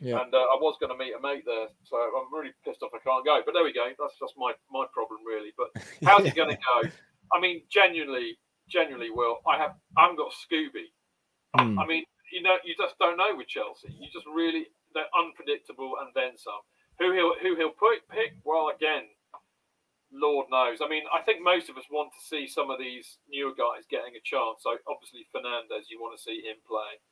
Yeah. 0.00 0.20
and 0.20 0.34
uh, 0.34 0.38
I 0.38 0.58
was 0.58 0.76
going 0.80 0.90
to 0.90 0.98
meet 0.98 1.14
a 1.14 1.20
mate 1.22 1.44
there, 1.46 1.68
so 1.84 1.96
I'm 1.96 2.32
really 2.34 2.52
pissed 2.64 2.82
off 2.82 2.90
I 2.92 2.98
can't 2.98 3.24
go. 3.24 3.40
But 3.46 3.54
there 3.54 3.64
we 3.64 3.72
go. 3.72 3.86
That's 3.98 4.18
just 4.18 4.34
my 4.36 4.52
my 4.70 4.86
problem, 4.92 5.20
really. 5.26 5.54
But 5.56 5.70
how's 6.04 6.26
it 6.26 6.34
going 6.34 6.50
to 6.50 6.60
go? 6.60 6.88
I 7.32 7.40
mean, 7.40 7.62
genuinely, 7.70 8.38
genuinely, 8.68 9.10
Will, 9.10 9.38
I 9.46 9.56
have 9.58 9.78
I 9.96 10.02
haven't 10.02 10.18
got 10.18 10.34
Scooby. 10.34 10.90
Hmm. 11.56 11.78
I 11.78 11.86
mean, 11.86 12.04
you 12.32 12.42
know, 12.42 12.56
you 12.64 12.74
just 12.76 12.98
don't 12.98 13.16
know 13.16 13.34
with 13.36 13.48
Chelsea. 13.48 13.94
You 13.94 14.08
just 14.12 14.26
really 14.26 14.66
they're 14.94 15.10
unpredictable, 15.14 15.94
and 16.02 16.10
then 16.14 16.36
some. 16.36 16.62
Who 16.98 17.10
he'll 17.10 17.34
who 17.42 17.56
he'll 17.56 17.74
pick? 17.74 18.06
pick? 18.10 18.38
Well, 18.44 18.70
again, 18.74 19.10
Lord 20.14 20.46
knows. 20.50 20.78
I 20.78 20.88
mean, 20.88 21.02
I 21.10 21.22
think 21.22 21.42
most 21.42 21.68
of 21.68 21.76
us 21.76 21.90
want 21.90 22.14
to 22.14 22.22
see 22.22 22.46
some 22.46 22.70
of 22.70 22.78
these 22.78 23.18
newer 23.26 23.50
guys 23.50 23.82
getting 23.90 24.14
a 24.14 24.22
chance. 24.22 24.62
So 24.62 24.78
obviously 24.86 25.26
Fernandez, 25.34 25.90
you 25.90 25.98
want 25.98 26.14
to 26.14 26.22
see 26.22 26.38
him 26.46 26.62
play. 26.62 27.02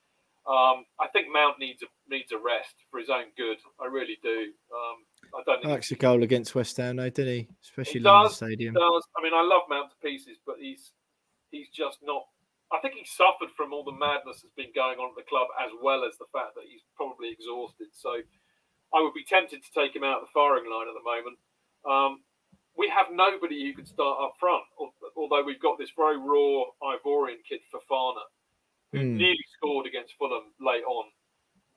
Um, 0.43 0.83
I 0.99 1.07
think 1.13 1.29
Mount 1.33 1.59
needs 1.61 1.83
a 1.83 1.89
needs 2.11 2.33
a 2.33 2.39
rest 2.39 2.75
for 2.91 2.99
his 2.99 3.09
own 3.09 3.31
good. 3.37 3.59
I 3.79 3.87
really 3.87 4.19
do. 4.23 4.51
Um, 4.75 4.99
I 5.39 5.43
don't 5.47 5.65
Likes 5.65 5.93
a 5.93 5.95
goal 5.95 6.23
against 6.23 6.55
West 6.55 6.77
Ham, 6.79 6.97
though, 6.97 7.11
didn't 7.11 7.33
he? 7.33 7.49
Especially 7.63 8.01
he 8.01 8.05
London 8.05 8.27
does, 8.27 8.37
Stadium. 8.37 8.75
Does. 8.75 9.07
I 9.17 9.23
mean, 9.23 9.35
I 9.35 9.43
love 9.43 9.63
Mount 9.71 9.91
to 9.91 9.97
pieces, 10.03 10.39
but 10.45 10.57
he's 10.59 10.93
he's 11.51 11.69
just 11.71 11.99
not. 12.03 12.27
I 12.73 12.81
think 12.81 12.95
he 12.95 13.05
suffered 13.05 13.55
from 13.55 13.73
all 13.73 13.85
the 13.85 13.95
madness 13.95 14.43
that's 14.43 14.57
been 14.57 14.75
going 14.75 14.99
on 14.99 15.15
at 15.15 15.19
the 15.21 15.29
club, 15.29 15.47
as 15.63 15.71
well 15.79 16.03
as 16.03 16.19
the 16.19 16.27
fact 16.33 16.57
that 16.57 16.67
he's 16.67 16.83
probably 16.97 17.31
exhausted. 17.31 17.93
So, 17.93 18.19
I 18.91 18.99
would 18.99 19.15
be 19.15 19.29
tempted 19.29 19.63
to 19.63 19.71
take 19.77 19.95
him 19.95 20.03
out 20.03 20.25
of 20.25 20.27
the 20.27 20.35
firing 20.35 20.67
line 20.67 20.89
at 20.89 20.97
the 20.97 21.07
moment. 21.07 21.39
Um, 21.87 22.13
we 22.77 22.89
have 22.89 23.13
nobody 23.13 23.63
who 23.63 23.77
can 23.77 23.87
start 23.87 24.19
up 24.19 24.35
front, 24.41 24.65
although 25.17 25.45
we've 25.45 25.61
got 25.61 25.79
this 25.79 25.93
very 25.95 26.17
raw 26.17 26.65
Ivorian 26.83 27.45
kid 27.47 27.61
Fofana, 27.69 28.25
who 28.93 28.99
Hmm. 29.01 29.17
nearly 29.17 29.45
scored 29.57 29.87
against 29.87 30.15
Fulham 30.19 30.53
late 30.61 30.85
on. 30.85 31.07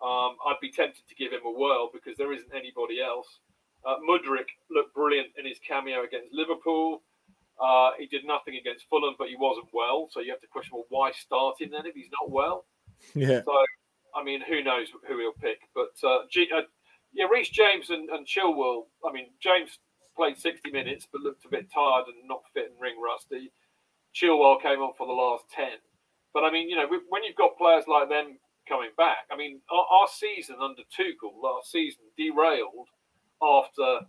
Um, 0.02 0.38
I'd 0.46 0.60
be 0.62 0.72
tempted 0.72 1.08
to 1.08 1.16
give 1.16 1.32
him 1.32 1.46
a 1.46 1.52
whirl 1.52 1.90
because 1.92 2.18
there 2.18 2.34
isn't 2.34 2.54
anybody 2.54 3.02
else. 3.02 3.40
Uh, 3.86 3.98
Mudryk 4.00 4.50
looked 4.70 4.94
brilliant 4.94 5.30
in 5.38 5.46
his 5.46 5.60
cameo 5.60 6.04
against 6.04 6.34
Liverpool. 6.34 7.04
Uh, 7.60 7.92
he 7.98 8.06
did 8.08 8.26
nothing 8.26 8.56
against 8.58 8.86
Fulham, 8.90 9.16
but 9.18 9.30
he 9.30 9.36
wasn't 9.38 9.68
well. 9.74 10.10
So 10.12 10.20
you 10.20 10.32
have 10.32 10.42
to 10.42 10.48
question, 10.48 10.74
well, 10.74 10.86
why 10.90 11.12
start 11.12 11.62
him 11.62 11.70
then 11.72 11.86
if 11.86 11.96
he's 11.96 12.10
not 12.12 12.30
well? 12.30 12.66
Yeah. 13.14 13.42
So, 13.46 13.64
I 14.14 14.24
mean, 14.24 14.42
who 14.42 14.62
knows 14.64 14.88
who 15.08 15.18
he'll 15.20 15.32
pick? 15.34 15.60
But 15.74 15.94
uh, 16.08 16.24
G- 16.30 16.50
uh, 16.54 16.64
yeah, 17.14 17.26
Reece 17.32 17.50
James 17.50 17.90
and, 17.92 18.10
and 18.10 18.28
Chilwell. 18.28 18.88
I 19.08 19.12
mean, 19.14 19.28
James 19.42 19.80
played 20.18 20.38
60 20.38 20.72
minutes, 20.72 21.08
but 21.12 21.22
looked 21.22 21.46
a 21.46 21.50
bit 21.50 21.72
tired 21.72 22.06
and 22.08 22.28
not 22.28 22.42
fit 22.54 22.72
and 22.72 22.82
ring 22.82 22.96
rusty. 23.02 23.52
Chilwell 24.14 24.62
came 24.62 24.80
on 24.80 24.94
for 24.98 25.08
the 25.08 25.14
last 25.14 25.46
10. 25.52 25.68
But 26.36 26.44
I 26.44 26.52
mean, 26.52 26.70
you 26.70 26.76
know, 26.76 26.86
when 27.08 27.24
you've 27.24 27.38
got 27.38 27.58
players 27.58 27.86
like 27.88 28.10
them 28.10 28.38
coming 28.68 28.90
back, 28.98 29.24
I 29.32 29.38
mean, 29.38 29.62
our, 29.72 29.86
our 29.90 30.08
season 30.14 30.58
under 30.62 30.82
Tuchel 30.92 31.32
last 31.42 31.72
season 31.72 32.04
derailed 32.18 32.90
after 33.42 34.06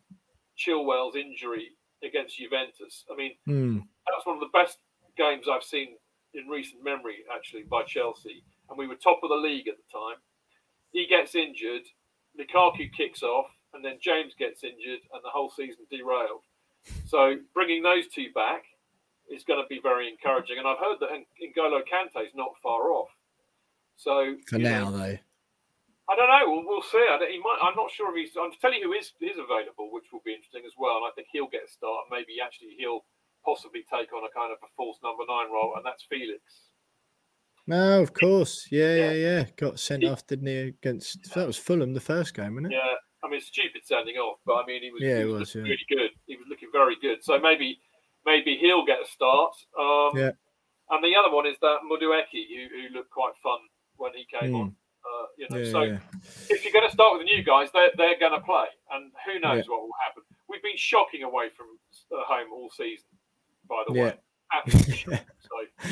Chilwell's 0.59 1.14
injury 1.14 1.70
against 2.03 2.37
Juventus. 2.37 3.05
I 3.11 3.14
mean, 3.14 3.33
hmm. 3.47 3.79
that's 4.11 4.27
one 4.27 4.35
of 4.35 4.41
the 4.41 4.51
best 4.53 4.79
games 5.16 5.47
I've 5.49 5.62
seen 5.62 5.95
in 6.35 6.49
recent 6.49 6.83
memory, 6.83 7.18
actually, 7.33 7.62
by 7.62 7.85
Chelsea. 7.85 8.43
And 8.68 8.77
we 8.77 8.89
were 8.89 8.97
top 8.97 9.20
of 9.22 9.31
the 9.31 9.37
league 9.37 9.68
at 9.68 9.77
the 9.77 9.99
time. 9.99 10.18
He 10.91 11.07
gets 11.07 11.37
injured, 11.37 11.83
Lukaku 12.35 12.91
kicks 12.93 13.22
off, 13.22 13.47
and 13.72 13.85
then 13.85 13.99
James 14.03 14.35
gets 14.37 14.64
injured, 14.64 15.01
and 15.12 15.22
the 15.22 15.31
whole 15.33 15.51
season 15.51 15.87
derailed. 15.93 16.43
So 17.07 17.37
bringing 17.55 17.85
those 17.85 18.09
two 18.09 18.33
back 18.35 18.64
is 19.31 19.45
going 19.45 19.62
to 19.62 19.68
be 19.68 19.81
very 19.83 20.09
encouraging. 20.09 20.59
And 20.59 20.66
I've 20.66 20.79
heard 20.79 20.99
that 21.01 21.11
N'Golo 21.11 21.83
Kante 21.83 22.24
is 22.24 22.35
not 22.35 22.55
far 22.62 22.91
off. 22.91 23.11
So 23.97 24.37
For 24.47 24.59
now, 24.59 24.91
know, 24.91 24.99
though. 24.99 25.18
I 26.09 26.14
don't 26.14 26.31
know. 26.31 26.45
We'll, 26.47 26.64
we'll 26.66 26.87
see. 26.87 27.03
I 27.03 27.18
don't, 27.18 27.31
he 27.31 27.39
might. 27.39 27.59
I'm 27.62 27.74
not 27.74 27.91
sure 27.91 28.14
if 28.14 28.16
he's. 28.16 28.37
I'm 28.39 28.53
telling 28.61 28.79
you 28.79 28.93
who 28.93 28.99
is 28.99 29.11
is 29.20 29.39
available, 29.39 29.91
which 29.91 30.07
will 30.12 30.22
be 30.24 30.35
interesting 30.35 30.62
as 30.66 30.77
well. 30.79 31.03
And 31.03 31.07
I 31.07 31.11
think 31.14 31.29
he'll 31.33 31.51
get 31.51 31.66
a 31.66 31.70
start. 31.70 32.07
Maybe 32.11 32.39
actually 32.39 32.79
he'll 32.79 33.03
possibly 33.45 33.83
take 33.91 34.12
on 34.12 34.22
a 34.22 34.31
kind 34.31 34.53
of 34.53 34.59
a 34.62 34.70
false 34.77 34.99
number 35.03 35.24
nine 35.27 35.51
role, 35.51 35.74
and 35.74 35.85
that's 35.85 36.07
Felix. 36.07 36.43
No, 37.66 38.01
of 38.01 38.14
course. 38.14 38.68
Yeah, 38.70 38.95
yeah, 38.95 39.12
yeah. 39.12 39.45
Got 39.57 39.81
sent 39.81 40.05
off, 40.05 40.27
didn't 40.27 40.47
he? 40.47 40.59
Against 40.79 41.35
that 41.35 41.47
was 41.47 41.59
Fulham 41.59 41.95
the 41.95 42.01
first 42.01 42.35
game, 42.35 42.55
wasn't 42.55 42.72
it? 42.72 42.77
Yeah, 42.77 42.95
I 43.24 43.31
mean, 43.31 43.41
stupid 43.41 43.83
sending 43.85 44.16
off, 44.16 44.39
but 44.47 44.55
I 44.55 44.66
mean, 44.66 44.83
he 44.83 44.91
was, 44.91 45.03
Yeah, 45.03 45.18
he 45.18 45.24
was, 45.24 45.41
was, 45.41 45.55
yeah. 45.55 45.62
really 45.62 45.87
good. 45.89 46.11
He 46.27 46.37
was 46.37 46.47
looking 46.49 46.68
very 46.70 46.95
good. 47.03 47.24
So 47.24 47.39
maybe, 47.41 47.81
maybe 48.27 48.57
he'll 48.61 48.85
get 48.85 48.99
a 49.03 49.07
start. 49.07 49.53
Um, 49.79 50.11
Yeah. 50.18 50.31
And 50.91 51.03
the 51.03 51.16
other 51.16 51.35
one 51.35 51.47
is 51.47 51.57
that 51.62 51.79
Madueke, 51.91 52.27
who, 52.31 52.68
who 52.89 52.95
looked 52.95 53.11
quite 53.11 53.33
fun 53.43 53.59
when 53.97 54.12
he 54.14 54.24
came 54.27 54.51
Hmm. 54.51 54.57
on. 54.57 54.77
Uh, 55.07 55.27
you 55.39 55.47
know, 55.51 55.57
Yeah, 55.59 55.70
so 55.72 55.83
yeah. 55.83 55.99
if 56.51 56.64
you're 56.64 56.72
going 56.72 56.87
to 56.87 56.93
start 56.93 57.12
with 57.18 57.22
the 57.27 57.33
new 57.35 57.43
guys, 57.43 57.68
they're, 57.72 57.91
they're 57.97 58.18
going 58.18 58.33
to 58.39 58.41
play, 58.45 58.66
and 58.93 59.11
who 59.24 59.39
knows 59.41 59.64
Yeah. 59.64 59.70
what 59.72 59.83
will 59.83 59.91
happen. 60.05 60.22
We've 60.49 60.62
been 60.62 60.77
shocking 60.77 61.22
away 61.22 61.49
from 61.57 61.66
uh, 62.12 62.22
home 62.24 62.53
all 62.53 62.70
season, 62.70 63.07
by 63.68 63.83
the 63.89 63.95
way. 63.95 64.14
Absolutely. 64.53 65.18
So 65.41 65.91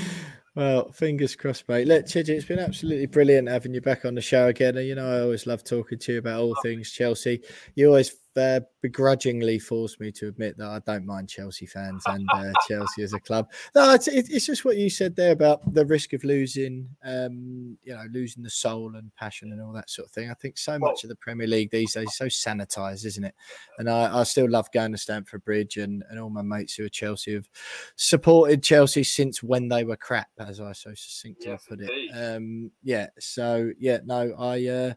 Well, 0.57 0.93
fingers 0.93 1.35
crossed, 1.35 1.69
mate. 1.69 1.89
Look, 1.89 2.07
Chidge, 2.07 2.29
it's 2.29 2.45
been 2.45 2.61
absolutely 2.61 3.07
brilliant 3.07 3.49
having 3.49 3.75
you 3.75 3.81
back 3.81 4.05
on 4.05 4.15
the 4.15 4.21
show 4.21 4.47
again. 4.49 4.77
And, 4.77 4.87
You 4.87 4.95
know, 4.95 5.09
I 5.09 5.21
always 5.21 5.47
love 5.49 5.65
talking 5.65 5.99
to 5.99 6.13
you 6.13 6.19
about 6.19 6.41
all 6.41 6.55
things 6.63 6.93
Chelsea. 6.93 7.43
You 7.75 7.89
always 7.89 8.17
uh, 8.37 8.61
begrudgingly 8.83 9.59
forced 9.59 10.01
me 10.01 10.13
to 10.13 10.29
admit 10.29 10.57
that 10.59 10.69
I 10.69 10.81
don't 10.81 11.07
mind 11.07 11.29
Chelsea 11.29 11.67
fans 11.67 12.03
and 12.07 12.29
uh, 12.35 12.53
Chelsea 12.69 13.03
as 13.03 13.13
a 13.13 13.21
club. 13.21 13.51
No, 13.75 13.95
it's, 13.95 14.09
it's 14.09 14.47
just 14.47 14.65
what 14.65 14.77
you 14.77 14.91
said 14.91 15.17
there 15.17 15.33
about 15.33 15.73
the 15.73 15.87
risk 15.87 16.13
of 16.13 16.25
losing, 16.25 16.89
um, 17.05 17.79
you 17.83 17.95
know, 17.95 18.05
losing 18.13 18.43
the 18.43 18.51
soul 18.51 18.97
and 18.97 19.15
passion 19.15 19.53
and 19.53 19.63
all 19.63 19.73
that 19.73 19.91
sort 19.91 20.09
of 20.09 20.13
thing. 20.13 20.31
I 20.31 20.35
think 20.35 20.59
so 20.59 20.79
much 20.79 21.03
of 21.05 21.09
the 21.09 21.17
Premier 21.17 21.47
League 21.47 21.71
these 21.71 21.95
days 21.95 22.09
is 22.09 22.17
so 22.17 22.27
sanitized, 22.27 23.05
isn't 23.07 23.25
it? 23.25 23.35
And 23.79 23.89
I, 23.89 24.21
I 24.21 24.23
still 24.25 24.49
love 24.49 24.71
going 24.73 24.93
to 24.93 24.99
Stamford 24.99 25.45
Bridge, 25.45 25.77
and, 25.77 26.05
and 26.11 26.19
all 26.19 26.31
my 26.31 26.43
mates 26.43 26.75
who 26.75 26.85
are 26.85 26.91
Chelsea 26.91 27.35
have 27.35 27.49
supported 27.97 28.63
Chelsea 28.63 29.05
since 29.05 29.43
when 29.43 29.69
they 29.69 29.85
were 29.85 29.97
crap, 29.97 30.29
as 30.39 30.61
I 30.61 30.73
so 30.73 30.91
succinctly 30.95 31.47
Yes, 31.47 31.65
put 31.69 31.81
it. 31.81 31.91
Um, 32.15 32.71
yeah, 32.83 33.09
so 33.19 33.73
yeah, 33.79 33.99
no, 34.05 34.35
I 34.39 34.67
uh, 34.67 34.95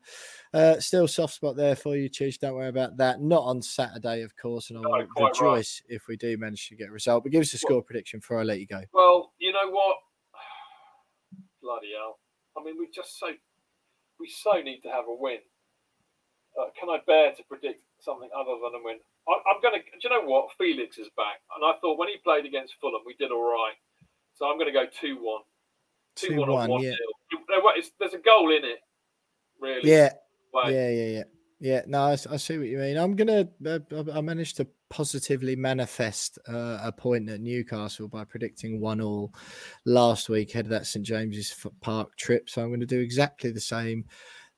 uh, 0.54 0.80
still 0.80 1.08
soft 1.08 1.34
spot 1.34 1.56
there 1.56 1.76
for 1.76 1.96
you, 1.96 2.10
Chidge. 2.10 2.40
Don't 2.40 2.56
worry 2.56 2.70
about 2.70 2.98
that. 2.98 3.22
Not 3.22 3.44
on 3.44 3.62
Saturday, 3.62 4.22
of 4.24 4.36
course, 4.36 4.70
and 4.70 4.80
I 4.80 4.82
No, 4.82 4.90
will 4.90 4.98
right. 5.00 5.08
rejoice 5.30 5.82
if 5.90 6.08
we 6.08 6.18
do 6.18 6.38
manage 6.38 6.70
to 6.70 6.76
get 6.76 6.90
a 6.90 6.92
result. 6.92 7.24
But 7.24 7.32
give 7.32 7.42
us 7.42 7.54
a 7.54 7.58
score 7.58 7.82
prediction 7.82 8.20
before 8.20 8.40
I 8.40 8.44
let 8.44 8.60
you 8.60 8.68
go. 8.68 8.82
Well, 8.94 9.34
you 9.40 9.52
know 9.52 9.70
what? 9.70 9.98
Bloody 11.62 11.92
hell! 11.98 12.20
I 12.58 12.64
mean, 12.64 12.76
we 12.80 12.88
just 12.94 13.20
so 13.20 13.28
we 14.20 14.30
so 14.30 14.62
need 14.62 14.82
to 14.82 14.90
have 14.90 15.06
a 15.08 15.14
win. 15.14 15.40
Uh, 16.60 16.70
can 16.80 16.90
I 16.90 16.98
bear 17.06 17.34
to 17.36 17.44
predict 17.44 17.84
something 18.00 18.30
other 18.36 18.56
than 18.64 18.80
a 18.82 18.84
win? 18.84 18.98
I, 19.28 19.34
I'm 19.54 19.62
going 19.62 19.76
to. 19.76 19.80
Do 19.84 20.00
you 20.02 20.10
know 20.10 20.28
what? 20.28 20.50
Felix 20.58 20.98
is 20.98 21.10
back, 21.18 21.42
and 21.56 21.64
I 21.66 21.74
thought 21.82 22.00
when 22.00 22.08
he 22.10 22.18
played 22.24 22.46
against 22.46 22.76
Fulham, 22.82 23.02
we 23.06 23.16
did 23.16 23.32
all 23.32 23.44
right. 23.44 23.76
So 24.36 24.46
I'm 24.46 24.58
going 24.58 24.68
to 24.68 24.72
go 24.74 24.86
two-one. 24.86 25.42
Two-one 26.16 26.48
or 26.50 26.60
2-1, 26.62 26.84
yeah. 26.84 26.90
nil. 26.92 27.42
There 27.48 27.62
wa- 27.64 27.72
it's- 27.72 27.92
There's 28.00 28.14
a 28.14 28.20
goal 28.20 28.52
in 28.56 28.64
it, 28.64 28.80
really. 29.60 29.90
Yeah, 29.90 30.14
Yeah, 30.66 30.90
yeah, 30.90 31.06
yeah. 31.06 31.24
Yeah, 31.60 31.82
no, 31.88 32.04
I, 32.04 32.12
I, 32.12 32.38
see 32.38 32.58
what 32.60 32.68
you 32.68 32.78
mean. 32.78 32.98
I'm 32.98 33.16
gonna. 33.16 33.48
Uh, 33.66 33.80
I 34.14 34.22
managed 34.22 34.58
to 34.58 34.68
positively 34.90 35.56
manifest 35.56 36.38
uh, 36.48 36.80
a 36.84 36.92
point 36.92 37.30
at 37.30 37.42
Newcastle 37.42 38.08
by 38.08 38.24
predicting 38.26 38.80
one 38.80 39.02
all 39.02 39.34
last 39.86 40.30
week 40.30 40.54
ahead 40.54 40.66
of 40.66 40.70
that 40.70 40.86
St 40.86 41.04
James's 41.04 41.66
Park 41.82 42.16
trip. 42.16 42.48
So 42.48 42.62
I'm 42.62 42.70
going 42.70 42.80
to 42.80 42.86
do 42.86 43.00
exactly 43.00 43.52
the 43.52 43.60
same 43.60 44.06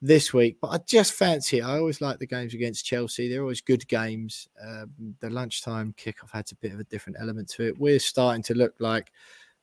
this 0.02 0.34
week. 0.34 0.58
But 0.62 0.68
I 0.70 0.80
just 0.86 1.14
fancy. 1.14 1.62
I 1.62 1.78
always 1.78 2.02
like 2.02 2.20
the 2.20 2.28
games 2.28 2.54
against 2.54 2.86
Chelsea. 2.86 3.30
They're 3.30 3.42
always 3.42 3.62
good 3.62 3.88
games. 3.88 4.50
Um, 4.62 5.16
the 5.20 5.30
lunchtime 5.30 5.94
kickoff 5.98 6.32
had 6.32 6.52
a 6.52 6.56
bit 6.56 6.74
of 6.74 6.80
a 6.80 6.86
different 6.86 7.18
element 7.20 7.50
to 7.52 7.68
it. 7.68 7.80
We're 7.80 8.00
starting 8.00 8.44
to 8.44 8.56
look 8.56 8.74
like 8.80 9.12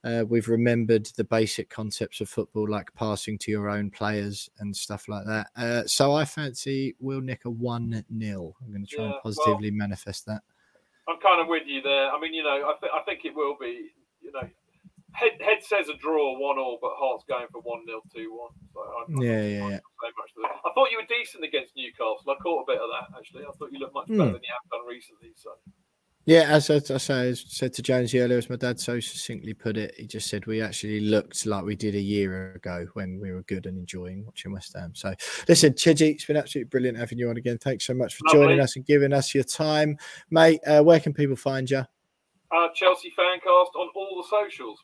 uh, 0.06 0.24
we've 0.24 0.48
remembered 0.48 1.06
the 1.16 1.24
basic 1.24 1.68
concepts 1.68 2.20
of 2.20 2.28
football, 2.28 2.68
like 2.68 2.94
passing 2.94 3.36
to 3.38 3.50
your 3.50 3.68
own 3.68 3.90
players 3.90 4.48
and 4.60 4.74
stuff 4.74 5.08
like 5.08 5.26
that. 5.26 5.48
Uh, 5.56 5.82
so 5.86 6.12
I 6.12 6.24
fancy 6.24 6.94
we'll 7.00 7.20
nick 7.20 7.44
a 7.44 7.50
1 7.50 8.04
0. 8.16 8.54
I'm 8.62 8.70
going 8.70 8.86
to 8.86 8.94
try 8.94 9.04
yeah, 9.04 9.10
and 9.10 9.20
positively 9.20 9.70
well, 9.70 9.78
manifest 9.78 10.26
that. 10.26 10.42
I'm 11.08 11.18
kind 11.18 11.40
of 11.40 11.48
with 11.48 11.64
you 11.66 11.82
there. 11.82 12.10
I 12.12 12.20
mean, 12.20 12.34
you 12.34 12.44
know, 12.44 12.70
I, 12.70 12.74
th- 12.78 12.92
I 12.94 13.02
think 13.02 13.24
it 13.24 13.34
will 13.34 13.56
be, 13.60 13.90
you 14.22 14.30
know, 14.30 14.46
head, 15.10 15.32
head 15.40 15.58
says 15.62 15.88
a 15.88 15.96
draw 15.96 16.38
1 16.38 16.58
all, 16.58 16.78
but 16.80 16.92
heart's 16.94 17.24
going 17.28 17.46
for 17.50 17.60
1 17.62 17.86
0, 17.86 18.00
2 18.14 18.30
1. 18.30 18.50
So 18.74 19.22
yeah, 19.22 19.42
yeah, 19.42 19.68
yeah. 19.70 19.80
I 20.64 20.70
thought 20.74 20.90
you 20.94 21.02
were 21.02 21.10
decent 21.10 21.42
against 21.42 21.74
Newcastle. 21.74 22.30
I 22.30 22.38
caught 22.40 22.62
a 22.62 22.72
bit 22.72 22.78
of 22.78 22.90
that, 22.94 23.18
actually. 23.18 23.42
I 23.42 23.50
thought 23.58 23.72
you 23.72 23.80
looked 23.80 23.94
much 23.94 24.06
better 24.06 24.30
mm. 24.30 24.38
than 24.38 24.46
you 24.46 24.54
have 24.54 24.70
done 24.70 24.86
recently. 24.86 25.34
So. 25.34 25.50
Yeah, 26.26 26.42
as 26.48 26.70
I, 26.70 26.74
as 26.74 27.08
I 27.08 27.32
said 27.34 27.72
to 27.74 27.82
Jonesy 27.82 28.18
earlier, 28.18 28.38
as 28.38 28.50
my 28.50 28.56
dad 28.56 28.80
so 28.80 28.98
succinctly 28.98 29.54
put 29.54 29.76
it, 29.76 29.94
he 29.96 30.08
just 30.08 30.28
said 30.28 30.44
we 30.46 30.60
actually 30.60 30.98
looked 30.98 31.46
like 31.46 31.64
we 31.64 31.76
did 31.76 31.94
a 31.94 32.00
year 32.00 32.52
ago 32.54 32.84
when 32.94 33.20
we 33.20 33.30
were 33.30 33.44
good 33.44 33.66
and 33.66 33.78
enjoying 33.78 34.24
watching 34.24 34.52
West 34.52 34.74
Ham. 34.76 34.92
So, 34.92 35.14
listen, 35.48 35.74
Chidgey, 35.74 36.14
it's 36.14 36.24
been 36.24 36.36
absolutely 36.36 36.68
brilliant 36.68 36.98
having 36.98 37.18
you 37.18 37.30
on 37.30 37.36
again. 37.36 37.58
Thanks 37.58 37.86
so 37.86 37.94
much 37.94 38.16
for 38.16 38.24
Lovely. 38.26 38.40
joining 38.40 38.60
us 38.60 38.74
and 38.74 38.84
giving 38.84 39.12
us 39.12 39.36
your 39.36 39.44
time, 39.44 39.96
mate. 40.28 40.58
Uh, 40.66 40.82
where 40.82 40.98
can 40.98 41.14
people 41.14 41.36
find 41.36 41.70
you? 41.70 41.84
Uh, 42.50 42.68
Chelsea 42.74 43.12
Fancast 43.16 43.76
on 43.76 43.88
all 43.94 44.20
the 44.20 44.28
socials. 44.28 44.80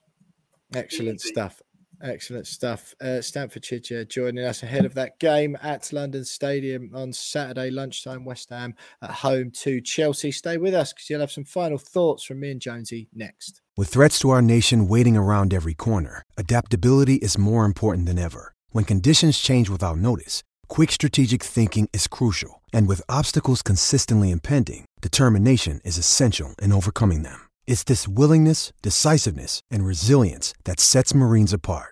Excellent 0.76 1.16
Easy. 1.16 1.28
stuff. 1.30 1.60
Excellent 2.02 2.48
stuff. 2.48 2.94
Uh, 3.00 3.20
Stamford 3.20 3.62
Chidge 3.62 4.08
joining 4.08 4.44
us 4.44 4.64
ahead 4.64 4.84
of 4.84 4.94
that 4.94 5.20
game 5.20 5.56
at 5.62 5.92
London 5.92 6.24
Stadium 6.24 6.90
on 6.94 7.12
Saturday 7.12 7.70
lunchtime. 7.70 8.24
West 8.24 8.50
Ham 8.50 8.74
at 9.00 9.10
home 9.10 9.52
to 9.52 9.80
Chelsea. 9.80 10.32
Stay 10.32 10.56
with 10.56 10.74
us 10.74 10.92
because 10.92 11.08
you'll 11.08 11.20
have 11.20 11.30
some 11.30 11.44
final 11.44 11.78
thoughts 11.78 12.24
from 12.24 12.40
me 12.40 12.50
and 12.50 12.60
Jonesy 12.60 13.08
next. 13.14 13.60
With 13.76 13.88
threats 13.88 14.18
to 14.20 14.30
our 14.30 14.42
nation 14.42 14.88
waiting 14.88 15.16
around 15.16 15.54
every 15.54 15.74
corner, 15.74 16.24
adaptability 16.36 17.14
is 17.16 17.38
more 17.38 17.64
important 17.64 18.06
than 18.06 18.18
ever. 18.18 18.52
When 18.70 18.84
conditions 18.84 19.38
change 19.38 19.70
without 19.70 19.98
notice, 19.98 20.42
quick 20.66 20.90
strategic 20.90 21.42
thinking 21.42 21.88
is 21.92 22.08
crucial. 22.08 22.62
And 22.72 22.88
with 22.88 23.00
obstacles 23.08 23.62
consistently 23.62 24.30
impending, 24.30 24.86
determination 25.00 25.80
is 25.84 25.98
essential 25.98 26.56
in 26.60 26.72
overcoming 26.72 27.22
them. 27.22 27.48
It's 27.66 27.84
this 27.84 28.08
willingness, 28.08 28.72
decisiveness, 28.82 29.60
and 29.70 29.86
resilience 29.86 30.52
that 30.64 30.80
sets 30.80 31.14
Marines 31.14 31.52
apart. 31.52 31.91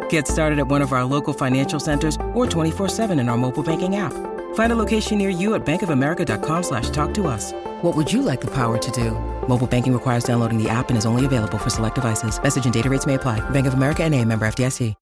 Get 0.11 0.27
started 0.27 0.59
at 0.59 0.67
one 0.67 0.81
of 0.81 0.91
our 0.91 1.05
local 1.05 1.33
financial 1.33 1.79
centers 1.79 2.15
or 2.33 2.45
24-7 2.45 3.19
in 3.19 3.29
our 3.29 3.37
mobile 3.37 3.63
banking 3.63 3.95
app. 3.95 4.11
Find 4.55 4.73
a 4.73 4.75
location 4.75 5.17
near 5.17 5.29
you 5.29 5.55
at 5.55 5.65
bankofamerica.com 5.65 6.63
slash 6.63 6.89
talk 6.89 7.13
to 7.13 7.27
us. 7.27 7.53
What 7.81 7.95
would 7.95 8.11
you 8.11 8.21
like 8.21 8.41
the 8.41 8.51
power 8.51 8.77
to 8.77 8.91
do? 8.91 9.11
Mobile 9.47 9.67
banking 9.67 9.93
requires 9.93 10.25
downloading 10.25 10.61
the 10.61 10.69
app 10.69 10.89
and 10.89 10.97
is 10.97 11.05
only 11.05 11.25
available 11.25 11.57
for 11.57 11.69
select 11.69 11.95
devices. 11.95 12.43
Message 12.43 12.65
and 12.65 12.73
data 12.73 12.89
rates 12.89 13.05
may 13.05 13.15
apply. 13.15 13.39
Bank 13.51 13.67
of 13.67 13.73
America 13.73 14.03
and 14.03 14.13
a 14.13 14.25
member 14.25 14.45
FDIC. 14.45 14.95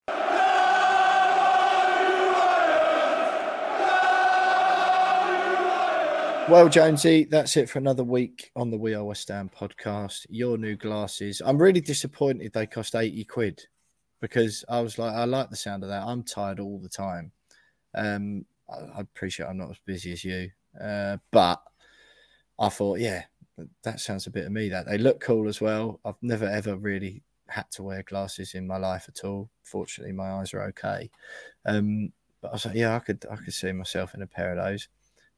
Well, 6.49 6.67
Jonesy, 6.67 7.25
that's 7.25 7.57
it 7.57 7.69
for 7.69 7.77
another 7.79 8.03
week 8.03 8.51
on 8.55 8.69
the 8.69 8.77
We 8.77 8.95
Are 8.95 9.03
West 9.03 9.27
Ham 9.29 9.49
podcast. 9.55 10.25
Your 10.29 10.57
new 10.57 10.75
glasses. 10.75 11.41
I'm 11.43 11.57
really 11.57 11.81
disappointed 11.81 12.53
they 12.53 12.67
cost 12.67 12.95
80 12.95 13.23
quid 13.25 13.65
because 14.19 14.65
I 14.69 14.81
was 14.81 14.97
like, 14.97 15.13
I 15.13 15.25
like 15.25 15.49
the 15.49 15.55
sound 15.55 15.83
of 15.83 15.89
that. 15.89 16.03
I'm 16.03 16.23
tired 16.23 16.59
all 16.59 16.79
the 16.79 16.89
time. 16.89 17.31
Um, 17.95 18.45
I, 18.69 18.97
I 18.97 19.01
appreciate 19.01 19.47
I'm 19.47 19.57
not 19.57 19.71
as 19.71 19.79
busy 19.85 20.11
as 20.11 20.23
you, 20.23 20.51
uh, 20.81 21.17
but 21.31 21.61
I 22.59 22.69
thought, 22.69 22.99
yeah, 22.99 23.23
that 23.83 23.99
sounds 23.99 24.27
a 24.27 24.31
bit 24.31 24.45
of 24.45 24.51
me. 24.51 24.69
That 24.69 24.85
they 24.87 24.97
look 24.97 25.19
cool 25.19 25.47
as 25.47 25.61
well. 25.61 25.99
I've 26.05 26.21
never 26.21 26.45
ever 26.45 26.75
really 26.75 27.23
had 27.47 27.69
to 27.71 27.83
wear 27.83 28.03
glasses 28.03 28.53
in 28.53 28.67
my 28.67 28.77
life 28.77 29.05
at 29.07 29.25
all. 29.25 29.49
Fortunately, 29.63 30.13
my 30.13 30.31
eyes 30.31 30.53
are 30.53 30.63
okay. 30.63 31.09
Um, 31.65 32.11
but 32.41 32.49
I 32.49 32.51
was 32.53 32.65
like, 32.65 32.75
yeah, 32.75 32.95
I 32.95 32.99
could, 32.99 33.25
I 33.29 33.35
could 33.35 33.53
see 33.53 33.71
myself 33.71 34.13
in 34.13 34.21
a 34.21 34.27
pair 34.27 34.51
of 34.51 34.63
those. 34.63 34.87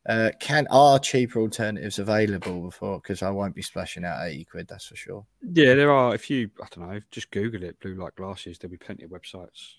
Uh, 0.07 0.31
can 0.39 0.65
are 0.71 0.97
cheaper 0.97 1.39
alternatives 1.39 1.99
available 1.99 2.61
before? 2.61 2.99
Because 2.99 3.21
I 3.21 3.29
won't 3.29 3.53
be 3.53 3.61
splashing 3.61 4.03
out 4.03 4.25
eighty 4.25 4.45
quid, 4.45 4.67
that's 4.67 4.87
for 4.87 4.95
sure. 4.95 5.25
Yeah, 5.53 5.75
there 5.75 5.91
are. 5.91 6.15
If 6.15 6.29
you, 6.29 6.49
I 6.61 6.67
don't 6.71 6.89
know, 6.89 6.99
just 7.11 7.29
Google 7.29 7.63
it, 7.63 7.79
blue 7.79 7.95
light 7.95 8.15
glasses. 8.15 8.57
There'll 8.57 8.71
be 8.71 8.77
plenty 8.77 9.03
of 9.03 9.11
websites. 9.11 9.75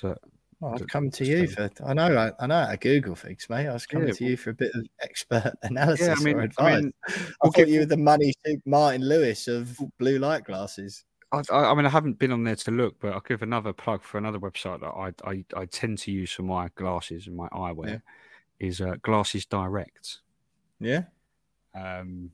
So 0.00 0.16
well, 0.60 0.74
I'd 0.74 0.88
come 0.88 1.10
to 1.10 1.24
you 1.26 1.46
for. 1.46 1.70
I 1.84 1.92
know, 1.92 2.16
I, 2.16 2.32
I 2.42 2.46
know 2.46 2.64
how 2.64 2.70
to 2.70 2.76
Google 2.78 3.14
things, 3.14 3.46
mate. 3.50 3.68
I 3.68 3.74
was 3.74 3.84
coming 3.84 4.08
yeah, 4.08 4.14
to 4.14 4.24
you 4.24 4.36
for 4.38 4.50
a 4.50 4.54
bit 4.54 4.74
of 4.74 4.86
expert 5.02 5.52
analysis 5.62 6.06
yeah, 6.06 6.14
I 6.18 6.22
mean, 6.22 6.36
or 6.36 6.40
advice. 6.40 6.74
I, 6.74 6.80
mean, 6.80 6.92
I 7.08 7.48
thought 7.50 7.68
you 7.68 7.84
the 7.84 7.96
money 7.98 8.32
to 8.46 8.56
Martin 8.64 9.06
Lewis 9.06 9.46
of 9.46 9.78
blue 9.98 10.18
light 10.18 10.44
glasses. 10.44 11.04
I, 11.32 11.42
I, 11.50 11.74
mean, 11.74 11.86
I 11.86 11.90
haven't 11.90 12.18
been 12.18 12.32
on 12.32 12.44
there 12.44 12.56
to 12.56 12.70
look, 12.70 12.98
but 12.98 13.12
I'll 13.12 13.20
give 13.20 13.42
another 13.42 13.74
plug 13.74 14.02
for 14.02 14.16
another 14.16 14.38
website 14.38 14.80
that 14.80 14.86
I 14.86 15.12
I, 15.30 15.44
I 15.54 15.66
tend 15.66 15.98
to 15.98 16.10
use 16.10 16.32
for 16.32 16.44
my 16.44 16.68
glasses 16.76 17.26
and 17.26 17.36
my 17.36 17.48
eyewear. 17.50 17.88
Yeah 17.88 17.98
is 18.60 18.80
uh, 18.80 18.94
Glasses 19.02 19.46
Direct. 19.46 20.18
Yeah. 20.78 21.04
Um, 21.74 22.30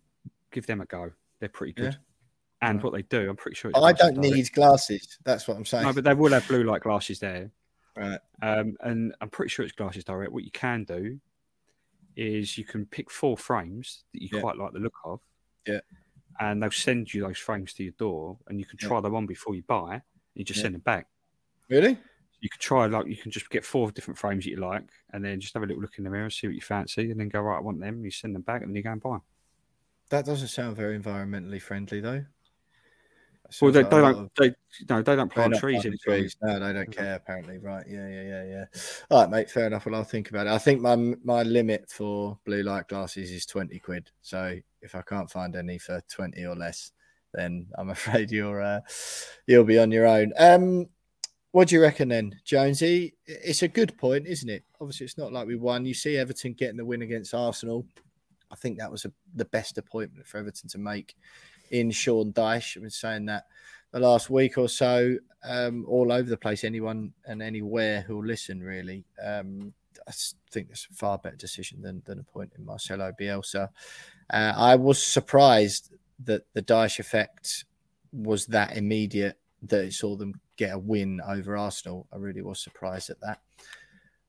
give 0.50 0.66
them 0.66 0.80
a 0.80 0.86
go. 0.86 1.12
They're 1.40 1.48
pretty 1.48 1.72
good. 1.72 1.92
Yeah. 1.92 2.68
And 2.68 2.82
what 2.82 2.92
they 2.92 3.02
do, 3.02 3.28
I'm 3.28 3.36
pretty 3.36 3.56
sure. 3.56 3.70
I 3.74 3.92
don't 3.92 4.14
direct. 4.14 4.34
need 4.34 4.52
glasses. 4.52 5.18
That's 5.24 5.46
what 5.46 5.56
I'm 5.56 5.64
saying. 5.64 5.84
No, 5.84 5.92
but 5.92 6.04
they 6.04 6.14
will 6.14 6.32
have 6.32 6.48
blue 6.48 6.64
light 6.64 6.82
glasses 6.82 7.20
there. 7.20 7.50
Right. 7.96 8.18
Um, 8.42 8.76
and 8.80 9.14
I'm 9.20 9.30
pretty 9.30 9.50
sure 9.50 9.64
it's 9.64 9.74
Glasses 9.74 10.04
Direct. 10.04 10.32
What 10.32 10.44
you 10.44 10.50
can 10.50 10.84
do 10.84 11.18
is 12.14 12.56
you 12.56 12.64
can 12.64 12.86
pick 12.86 13.10
four 13.10 13.36
frames 13.36 14.04
that 14.12 14.22
you 14.22 14.28
yeah. 14.32 14.40
quite 14.40 14.56
like 14.56 14.72
the 14.72 14.78
look 14.78 14.96
of. 15.04 15.20
Yeah. 15.66 15.80
And 16.40 16.62
they'll 16.62 16.70
send 16.70 17.12
you 17.12 17.22
those 17.22 17.38
frames 17.38 17.72
to 17.74 17.84
your 17.84 17.94
door, 17.98 18.38
and 18.48 18.58
you 18.58 18.66
can 18.66 18.78
try 18.78 18.98
yeah. 18.98 19.02
them 19.02 19.14
on 19.14 19.26
before 19.26 19.54
you 19.54 19.62
buy. 19.62 20.02
you 20.34 20.44
just 20.44 20.60
send 20.60 20.74
them 20.74 20.82
back. 20.82 21.06
Really? 21.70 21.98
You 22.46 22.50
can 22.50 22.60
try 22.60 22.86
like 22.86 23.08
you 23.08 23.16
can 23.16 23.32
just 23.32 23.50
get 23.50 23.64
four 23.64 23.90
different 23.90 24.16
frames 24.16 24.44
that 24.44 24.50
you 24.50 24.58
like, 24.58 24.84
and 25.12 25.24
then 25.24 25.40
just 25.40 25.52
have 25.54 25.64
a 25.64 25.66
little 25.66 25.82
look 25.82 25.98
in 25.98 26.04
the 26.04 26.10
mirror, 26.10 26.30
see 26.30 26.46
what 26.46 26.54
you 26.54 26.60
fancy, 26.60 27.10
and 27.10 27.18
then 27.18 27.28
go 27.28 27.40
right. 27.40 27.56
I 27.56 27.60
want 27.60 27.80
them. 27.80 28.04
You 28.04 28.10
send 28.12 28.36
them 28.36 28.42
back, 28.42 28.62
and 28.62 28.70
then 28.70 28.76
you 28.76 28.84
go 28.84 28.92
and 28.92 29.02
buy 29.02 29.10
them. 29.10 29.22
That 30.10 30.26
doesn't 30.26 30.46
sound 30.46 30.76
very 30.76 30.96
environmentally 30.96 31.60
friendly, 31.60 31.98
though. 31.98 32.24
Well, 33.60 33.72
they, 33.72 33.82
like 33.82 33.90
they 33.90 33.96
don't. 33.96 34.18
Of... 34.18 34.30
They 34.38 34.54
no, 34.88 35.02
they 35.02 35.16
don't 35.16 35.32
plant 35.32 35.56
trees 35.56 35.84
in 35.84 35.98
trees. 35.98 36.36
No, 36.40 36.60
they 36.60 36.72
don't 36.72 36.92
care. 36.94 37.16
Apparently, 37.16 37.58
right? 37.58 37.84
Yeah, 37.88 38.08
yeah, 38.08 38.22
yeah, 38.22 38.44
yeah. 38.44 38.64
All 39.10 39.22
right, 39.22 39.30
mate. 39.30 39.50
Fair 39.50 39.66
enough. 39.66 39.86
Well, 39.86 39.96
I'll 39.96 40.04
think 40.04 40.30
about 40.30 40.46
it. 40.46 40.52
I 40.52 40.58
think 40.58 40.80
my 40.80 40.94
my 41.24 41.42
limit 41.42 41.90
for 41.90 42.38
blue 42.44 42.62
light 42.62 42.86
glasses 42.86 43.32
is 43.32 43.44
twenty 43.44 43.80
quid. 43.80 44.08
So 44.22 44.56
if 44.82 44.94
I 44.94 45.02
can't 45.02 45.28
find 45.28 45.56
any 45.56 45.78
for 45.78 46.00
twenty 46.08 46.46
or 46.46 46.54
less, 46.54 46.92
then 47.34 47.66
I'm 47.76 47.90
afraid 47.98 48.30
you're 48.30 48.62
uh, 48.62 48.80
you'll 49.48 49.64
be 49.64 49.78
on 49.78 49.90
your 49.90 50.06
own. 50.06 50.32
Um, 50.38 50.86
what 51.56 51.68
do 51.68 51.74
you 51.74 51.80
reckon 51.80 52.10
then, 52.10 52.38
Jonesy? 52.44 53.14
It's 53.24 53.62
a 53.62 53.68
good 53.68 53.96
point, 53.96 54.26
isn't 54.26 54.50
it? 54.50 54.62
Obviously, 54.78 55.06
it's 55.06 55.16
not 55.16 55.32
like 55.32 55.46
we 55.46 55.56
won. 55.56 55.86
You 55.86 55.94
see 55.94 56.18
Everton 56.18 56.52
getting 56.52 56.76
the 56.76 56.84
win 56.84 57.00
against 57.00 57.32
Arsenal. 57.32 57.86
I 58.50 58.56
think 58.56 58.78
that 58.78 58.92
was 58.92 59.06
a, 59.06 59.12
the 59.34 59.46
best 59.46 59.78
appointment 59.78 60.26
for 60.26 60.36
Everton 60.36 60.68
to 60.68 60.76
make 60.76 61.16
in 61.70 61.90
Sean 61.90 62.34
Dyche. 62.34 62.76
I've 62.76 62.82
been 62.82 62.90
saying 62.90 63.24
that 63.24 63.44
the 63.90 64.00
last 64.00 64.28
week 64.28 64.58
or 64.58 64.68
so, 64.68 65.16
um, 65.44 65.86
all 65.88 66.12
over 66.12 66.28
the 66.28 66.36
place. 66.36 66.62
Anyone 66.62 67.14
and 67.24 67.40
anywhere 67.40 68.02
who'll 68.02 68.22
listen, 68.22 68.62
really. 68.62 69.06
Um, 69.24 69.72
I 70.06 70.12
think 70.50 70.68
it's 70.68 70.86
a 70.90 70.94
far 70.94 71.16
better 71.16 71.36
decision 71.36 71.80
than, 71.80 72.02
than 72.04 72.18
appointing 72.18 72.66
Marcelo 72.66 73.14
Bielsa. 73.18 73.70
Uh, 74.28 74.52
I 74.54 74.76
was 74.76 75.02
surprised 75.02 75.94
that 76.22 76.42
the 76.52 76.60
Dyche 76.60 76.98
effect 76.98 77.64
was 78.12 78.44
that 78.48 78.76
immediate 78.76 79.38
that 79.62 79.84
it 79.86 79.94
saw 79.94 80.16
them 80.16 80.38
get 80.56 80.74
a 80.74 80.78
win 80.78 81.20
over 81.26 81.56
Arsenal. 81.56 82.06
I 82.12 82.16
really 82.16 82.42
was 82.42 82.60
surprised 82.60 83.10
at 83.10 83.20
that. 83.20 83.40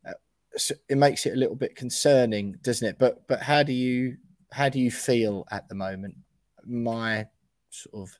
Uh, 0.07 0.13
so 0.55 0.75
it 0.89 0.97
makes 0.97 1.25
it 1.25 1.33
a 1.33 1.37
little 1.37 1.55
bit 1.55 1.75
concerning, 1.75 2.57
doesn't 2.61 2.87
it? 2.87 2.97
But 2.99 3.27
but 3.27 3.41
how 3.41 3.63
do 3.63 3.73
you 3.73 4.17
how 4.51 4.69
do 4.69 4.79
you 4.79 4.91
feel 4.91 5.45
at 5.51 5.67
the 5.69 5.75
moment? 5.75 6.15
My 6.65 7.25
sort 7.69 8.07
of 8.07 8.17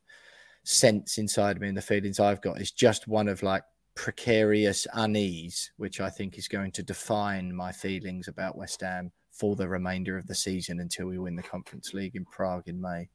sense 0.63 1.17
inside 1.17 1.59
me 1.59 1.69
and 1.69 1.77
the 1.77 1.81
feelings 1.81 2.19
I've 2.19 2.41
got 2.41 2.59
is 2.59 2.71
just 2.71 3.07
one 3.07 3.27
of 3.27 3.43
like 3.43 3.63
precarious 3.95 4.85
unease, 4.93 5.71
which 5.77 5.99
I 5.99 6.09
think 6.09 6.38
is 6.38 6.47
going 6.47 6.71
to 6.73 6.84
define 6.84 7.53
my 7.53 7.71
feelings 7.71 8.27
about 8.27 8.57
West 8.57 8.81
Ham 8.81 9.11
for 9.31 9.55
the 9.55 9.67
remainder 9.67 10.17
of 10.17 10.27
the 10.27 10.35
season 10.35 10.79
until 10.79 11.07
we 11.07 11.19
win 11.19 11.35
the 11.35 11.43
Conference 11.43 11.93
League 11.93 12.15
in 12.15 12.25
Prague 12.25 12.67
in 12.67 12.81
May 12.81 13.07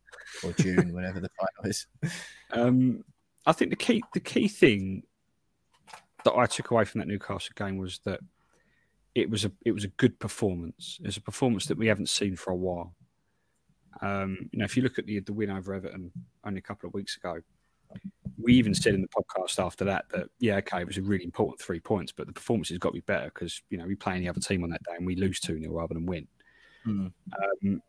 or 0.44 0.52
June, 0.52 0.92
whenever 0.94 1.20
the 1.20 1.30
final 1.38 1.70
is. 1.70 1.86
Um, 2.52 3.04
I 3.46 3.52
think 3.52 3.70
the 3.70 3.76
key 3.76 4.02
the 4.14 4.20
key 4.20 4.48
thing 4.48 5.02
that 6.24 6.34
I 6.34 6.46
took 6.46 6.70
away 6.70 6.84
from 6.84 7.00
that 7.00 7.08
Newcastle 7.08 7.52
game 7.56 7.78
was 7.78 7.98
that 8.04 8.20
it 9.14 9.28
was 9.28 9.44
a 9.44 9.52
it 9.64 9.72
was 9.72 9.84
a 9.84 9.88
good 9.88 10.18
performance. 10.18 11.00
It's 11.02 11.16
a 11.16 11.22
performance 11.22 11.66
that 11.66 11.78
we 11.78 11.86
haven't 11.86 12.08
seen 12.08 12.36
for 12.36 12.52
a 12.52 12.56
while. 12.56 12.94
Um, 14.00 14.48
you 14.52 14.58
know, 14.58 14.64
if 14.64 14.76
you 14.76 14.82
look 14.82 14.98
at 14.98 15.06
the 15.06 15.20
the 15.20 15.32
win 15.32 15.50
over 15.50 15.74
Everton 15.74 16.10
only 16.44 16.58
a 16.58 16.62
couple 16.62 16.88
of 16.88 16.94
weeks 16.94 17.16
ago, 17.16 17.40
we 18.40 18.54
even 18.54 18.74
said 18.74 18.94
in 18.94 19.02
the 19.02 19.08
podcast 19.08 19.62
after 19.62 19.84
that 19.84 20.06
that 20.10 20.28
yeah, 20.38 20.56
okay, 20.56 20.80
it 20.80 20.86
was 20.86 20.98
a 20.98 21.02
really 21.02 21.24
important 21.24 21.60
three 21.60 21.80
points, 21.80 22.12
but 22.12 22.26
the 22.26 22.32
performance 22.32 22.68
has 22.70 22.78
got 22.78 22.90
to 22.90 22.94
be 22.94 23.00
better 23.00 23.26
because 23.26 23.62
you 23.70 23.78
know 23.78 23.86
we 23.86 23.94
play 23.94 24.16
any 24.16 24.28
other 24.28 24.40
team 24.40 24.64
on 24.64 24.70
that 24.70 24.82
day 24.84 24.94
and 24.96 25.06
we 25.06 25.16
lose 25.16 25.40
two 25.40 25.60
0 25.60 25.72
rather 25.72 25.94
than 25.94 26.06
win. 26.06 26.26
Mm. 26.86 27.12
Um, 27.64 27.82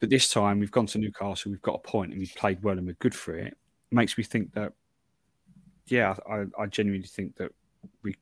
but 0.00 0.10
this 0.10 0.28
time 0.28 0.60
we've 0.60 0.70
gone 0.70 0.86
to 0.86 0.98
Newcastle, 0.98 1.50
we've 1.50 1.62
got 1.62 1.74
a 1.74 1.88
point, 1.88 2.12
and 2.12 2.20
we've 2.20 2.34
played 2.34 2.62
well 2.62 2.78
and 2.78 2.86
we're 2.86 2.94
good 2.94 3.14
for 3.14 3.34
it. 3.36 3.56
Makes 3.90 4.18
me 4.18 4.24
think 4.24 4.52
that 4.54 4.72
yeah, 5.86 6.14
I, 6.30 6.44
I 6.58 6.66
genuinely 6.66 7.06
think 7.06 7.36
that 7.36 7.52
we 8.02 8.14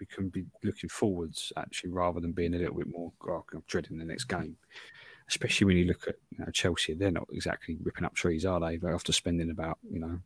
we 0.00 0.06
can 0.06 0.28
be 0.28 0.44
looking 0.64 0.88
forwards 0.88 1.52
actually 1.56 1.90
rather 1.90 2.20
than 2.20 2.32
being 2.32 2.54
a 2.54 2.58
little 2.58 2.76
bit 2.76 2.88
more 2.88 3.12
oh, 3.28 3.44
I'm 3.52 3.62
dreading 3.66 3.98
the 3.98 4.04
next 4.04 4.24
game. 4.24 4.56
Especially 5.28 5.66
when 5.66 5.76
you 5.76 5.84
look 5.84 6.08
at 6.08 6.16
you 6.30 6.38
know, 6.38 6.50
Chelsea, 6.52 6.94
they're 6.94 7.10
not 7.10 7.28
exactly 7.30 7.76
ripping 7.82 8.04
up 8.04 8.14
trees, 8.14 8.46
are 8.46 8.58
they? 8.60 8.78
They're 8.78 8.94
after 8.94 9.12
spending 9.12 9.50
about 9.50 9.78
you 9.90 10.00
know 10.00 10.18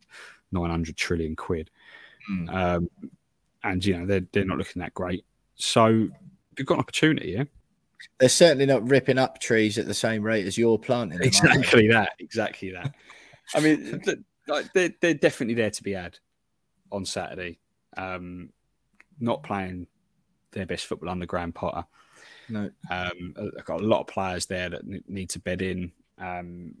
900 0.53 0.95
trillion 0.95 1.35
quid, 1.35 1.69
mm. 2.31 2.53
um, 2.53 2.89
and 3.63 3.83
you 3.83 3.97
know 3.97 4.05
they're 4.05 4.25
they're 4.31 4.45
not 4.45 4.57
looking 4.57 4.81
that 4.81 4.93
great. 4.93 5.25
So 5.55 6.07
you've 6.57 6.67
got 6.67 6.75
an 6.75 6.79
opportunity, 6.79 7.31
yeah. 7.31 7.43
They're 8.17 8.29
certainly 8.29 8.65
not 8.65 8.87
ripping 8.89 9.17
up 9.17 9.39
trees 9.39 9.77
at 9.77 9.87
the 9.87 9.93
same 9.93 10.23
rate 10.23 10.45
as 10.45 10.57
you're 10.57 10.77
planting. 10.77 11.19
Them, 11.19 11.27
exactly 11.27 11.87
that. 11.89 12.13
Exactly 12.19 12.71
that. 12.71 12.93
I 13.55 13.59
mean, 13.59 14.01
they're, 14.73 14.93
they're 15.01 15.13
definitely 15.13 15.55
there 15.55 15.71
to 15.71 15.83
be 15.83 15.93
had 15.93 16.17
on 16.91 17.05
Saturday. 17.05 17.59
Um, 17.97 18.49
not 19.19 19.43
playing 19.43 19.87
their 20.51 20.65
best 20.65 20.85
football 20.85 21.09
under 21.09 21.25
Graham 21.25 21.51
Potter. 21.51 21.85
No. 22.49 22.69
Um, 22.89 23.35
I've 23.57 23.65
got 23.65 23.81
a 23.81 23.85
lot 23.85 24.01
of 24.01 24.07
players 24.07 24.45
there 24.45 24.69
that 24.69 24.83
need 25.09 25.29
to 25.31 25.39
bed 25.39 25.61
in. 25.61 25.91
Um, 26.17 26.75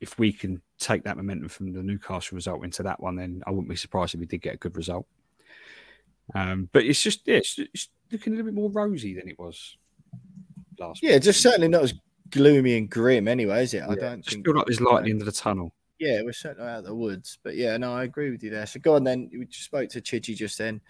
if 0.00 0.18
we 0.18 0.32
can 0.32 0.60
take 0.78 1.04
that 1.04 1.16
momentum 1.16 1.48
from 1.48 1.72
the 1.72 1.82
Newcastle 1.82 2.34
result 2.34 2.64
into 2.64 2.82
that 2.82 3.00
one, 3.00 3.16
then 3.16 3.42
I 3.46 3.50
wouldn't 3.50 3.68
be 3.68 3.76
surprised 3.76 4.14
if 4.14 4.20
we 4.20 4.26
did 4.26 4.42
get 4.42 4.54
a 4.54 4.58
good 4.58 4.76
result. 4.76 5.06
Um, 6.34 6.68
but 6.72 6.84
it's 6.84 7.02
just 7.02 7.26
yeah, 7.26 7.36
it's, 7.36 7.58
it's, 7.58 7.88
looking 8.12 8.32
a 8.32 8.36
little 8.36 8.52
bit 8.52 8.54
more 8.54 8.70
rosy 8.70 9.14
than 9.14 9.28
it 9.28 9.38
was 9.38 9.76
last. 10.78 11.02
Yeah, 11.02 11.18
just 11.18 11.42
certainly 11.42 11.68
not 11.68 11.82
as 11.82 11.94
gloomy 12.30 12.76
and 12.76 12.88
grim, 12.88 13.28
anyway, 13.28 13.62
is 13.62 13.74
it? 13.74 13.82
I 13.82 13.90
yeah, 13.90 13.94
don't 13.94 14.22
just 14.22 14.34
think. 14.34 14.46
feel 14.46 14.54
like 14.54 14.66
there's 14.66 14.80
light 14.80 14.98
at 14.98 15.04
the 15.04 15.10
end 15.10 15.20
of 15.20 15.26
the 15.26 15.32
tunnel. 15.32 15.74
Yeah, 16.04 16.20
we're 16.22 16.32
certainly 16.32 16.68
out 16.70 16.80
of 16.80 16.84
the 16.84 16.94
woods, 16.94 17.38
but 17.42 17.56
yeah, 17.56 17.76
no, 17.78 17.94
I 17.94 18.04
agree 18.04 18.30
with 18.30 18.42
you 18.42 18.50
there. 18.50 18.66
So 18.66 18.78
go 18.78 18.94
on 18.94 19.04
then. 19.04 19.30
We 19.32 19.46
just 19.46 19.64
spoke 19.64 19.88
to 19.90 20.02
Chidgey 20.02 20.36
just 20.36 20.58
then. 20.58 20.82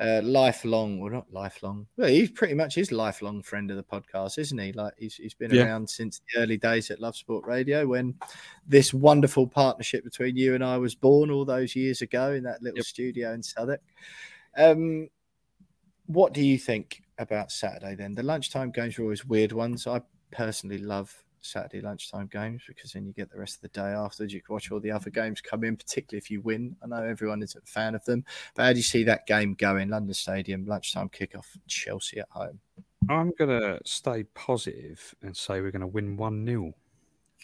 Uh, 0.00 0.20
lifelong, 0.24 1.00
well, 1.00 1.12
not 1.12 1.30
lifelong. 1.32 1.86
Well, 1.96 2.08
he's 2.08 2.30
pretty 2.30 2.54
much 2.54 2.76
his 2.76 2.92
lifelong 2.92 3.42
friend 3.42 3.70
of 3.70 3.76
the 3.76 3.82
podcast, 3.82 4.38
isn't 4.38 4.56
he? 4.58 4.72
Like 4.72 4.94
he's, 4.96 5.16
he's 5.16 5.34
been 5.34 5.52
Yeah. 5.52 5.64
around 5.64 5.90
since 5.90 6.20
the 6.32 6.40
early 6.40 6.56
days 6.56 6.90
at 6.90 7.00
Love 7.00 7.16
Sport 7.16 7.44
Radio 7.44 7.86
when 7.88 8.14
this 8.66 8.94
wonderful 8.94 9.46
partnership 9.46 10.02
between 10.04 10.36
you 10.36 10.54
and 10.54 10.64
I 10.64 10.78
was 10.78 10.94
born 10.94 11.30
all 11.30 11.44
those 11.44 11.74
years 11.76 12.00
ago 12.00 12.32
in 12.32 12.44
that 12.44 12.62
little 12.62 12.84
studio 12.84 13.32
in 13.34 13.42
Southwark. 13.42 13.82
Um, 14.56 15.08
what 16.06 16.32
do 16.32 16.40
you 16.40 16.56
think 16.56 17.02
about 17.18 17.52
Saturday 17.52 17.94
then? 17.94 18.14
The 18.14 18.22
lunchtime 18.22 18.70
games 18.70 18.98
are 18.98 19.02
always 19.02 19.26
weird 19.26 19.52
ones. 19.52 19.86
I 19.86 20.00
personally 20.30 20.78
love 20.78 21.22
Saturday 21.42 21.80
lunchtime 21.80 22.28
games 22.32 22.62
because 22.66 22.92
then 22.92 23.04
you 23.04 23.12
get 23.12 23.30
the 23.30 23.38
rest 23.38 23.56
of 23.56 23.62
the 23.62 23.68
day 23.68 23.88
afterwards. 23.88 24.32
You 24.32 24.40
can 24.40 24.52
watch 24.52 24.70
all 24.70 24.80
the 24.80 24.90
other 24.90 25.10
games 25.10 25.40
come 25.40 25.64
in, 25.64 25.76
particularly 25.76 26.18
if 26.18 26.30
you 26.30 26.40
win. 26.40 26.76
I 26.82 26.86
know 26.86 27.02
everyone 27.02 27.42
isn't 27.42 27.64
a 27.64 27.66
fan 27.66 27.94
of 27.94 28.04
them, 28.04 28.24
but 28.54 28.64
how 28.64 28.72
do 28.72 28.78
you 28.78 28.84
see 28.84 29.04
that 29.04 29.26
game 29.26 29.54
going? 29.54 29.88
London 29.88 30.14
Stadium, 30.14 30.64
lunchtime 30.66 31.08
kickoff, 31.08 31.46
Chelsea 31.66 32.20
at 32.20 32.28
home. 32.30 32.60
I'm 33.08 33.32
gonna 33.38 33.80
stay 33.84 34.24
positive 34.24 35.14
and 35.22 35.36
say 35.36 35.60
we're 35.60 35.72
gonna 35.72 35.86
win 35.86 36.16
one 36.16 36.46
0 36.46 36.74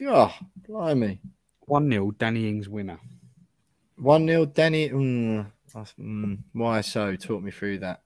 Oh, 0.03 0.33
blimey. 0.69 1.21
One 1.67 1.91
0 1.91 2.13
Danny 2.13 2.49
Ings 2.49 2.69
winner. 2.69 3.01
1 3.97 4.27
0, 4.27 4.47
Danny. 4.47 4.91
Mm, 4.91 5.51
mm, 5.75 6.39
why 6.53 6.81
so? 6.81 7.17
Talk 7.17 7.43
me 7.43 7.51
through 7.51 7.81
that. 7.81 8.03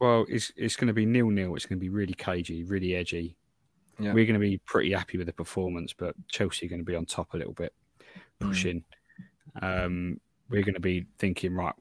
Well, 0.00 0.26
it's 0.28 0.52
it's 0.56 0.76
going 0.76 0.88
to 0.88 0.94
be 0.94 1.06
nil 1.06 1.30
nil. 1.30 1.54
It's 1.54 1.66
going 1.66 1.78
to 1.78 1.80
be 1.80 1.88
really 1.88 2.14
cagey, 2.14 2.64
really 2.64 2.94
edgy. 2.94 3.36
Yeah. 3.98 4.12
We're 4.12 4.26
going 4.26 4.34
to 4.34 4.40
be 4.40 4.58
pretty 4.58 4.92
happy 4.92 5.16
with 5.18 5.26
the 5.26 5.32
performance, 5.32 5.94
but 5.96 6.14
Chelsea 6.28 6.66
are 6.66 6.68
going 6.68 6.80
to 6.80 6.84
be 6.84 6.94
on 6.96 7.06
top 7.06 7.32
a 7.34 7.36
little 7.38 7.54
bit, 7.54 7.72
Mm. 8.40 8.48
pushing. 8.48 8.84
Um, 9.62 10.20
we're 10.50 10.62
going 10.62 10.74
to 10.74 10.80
be 10.80 11.06
thinking, 11.18 11.54
right, 11.54 11.74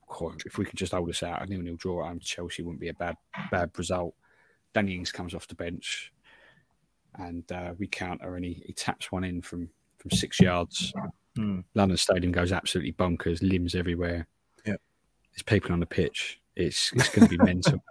if 0.45 0.57
we 0.57 0.65
can 0.65 0.77
just 0.77 0.93
hold 0.93 1.09
us 1.09 1.21
out, 1.23 1.41
a 1.41 1.45
nil 1.45 1.61
nil 1.61 1.75
draw 1.75 2.03
at 2.05 2.07
home 2.07 2.19
Chelsea 2.19 2.63
wouldn't 2.63 2.79
be 2.79 2.87
a 2.89 2.93
bad 2.93 3.15
bad 3.51 3.71
result. 3.77 4.15
Danny 4.73 4.95
Ings 4.95 5.11
comes 5.11 5.33
off 5.35 5.47
the 5.47 5.55
bench, 5.55 6.11
and 7.15 7.49
uh, 7.51 7.73
we 7.77 7.87
counter, 7.87 8.35
and 8.35 8.45
he, 8.45 8.63
he 8.65 8.73
taps 8.73 9.11
one 9.11 9.23
in 9.23 9.41
from 9.41 9.69
from 9.97 10.11
six 10.11 10.39
yards. 10.39 10.93
Hmm. 11.35 11.59
London 11.73 11.97
Stadium 11.97 12.31
goes 12.31 12.51
absolutely 12.53 12.93
bonkers, 12.93 13.41
limbs 13.41 13.75
everywhere. 13.75 14.25
Yep. 14.65 14.79
There's 15.33 15.43
people 15.43 15.73
on 15.73 15.79
the 15.81 15.85
pitch. 15.85 16.39
It's 16.55 16.91
it's 16.93 17.09
going 17.09 17.27
to 17.27 17.37
be 17.37 17.43
mental. 17.43 17.83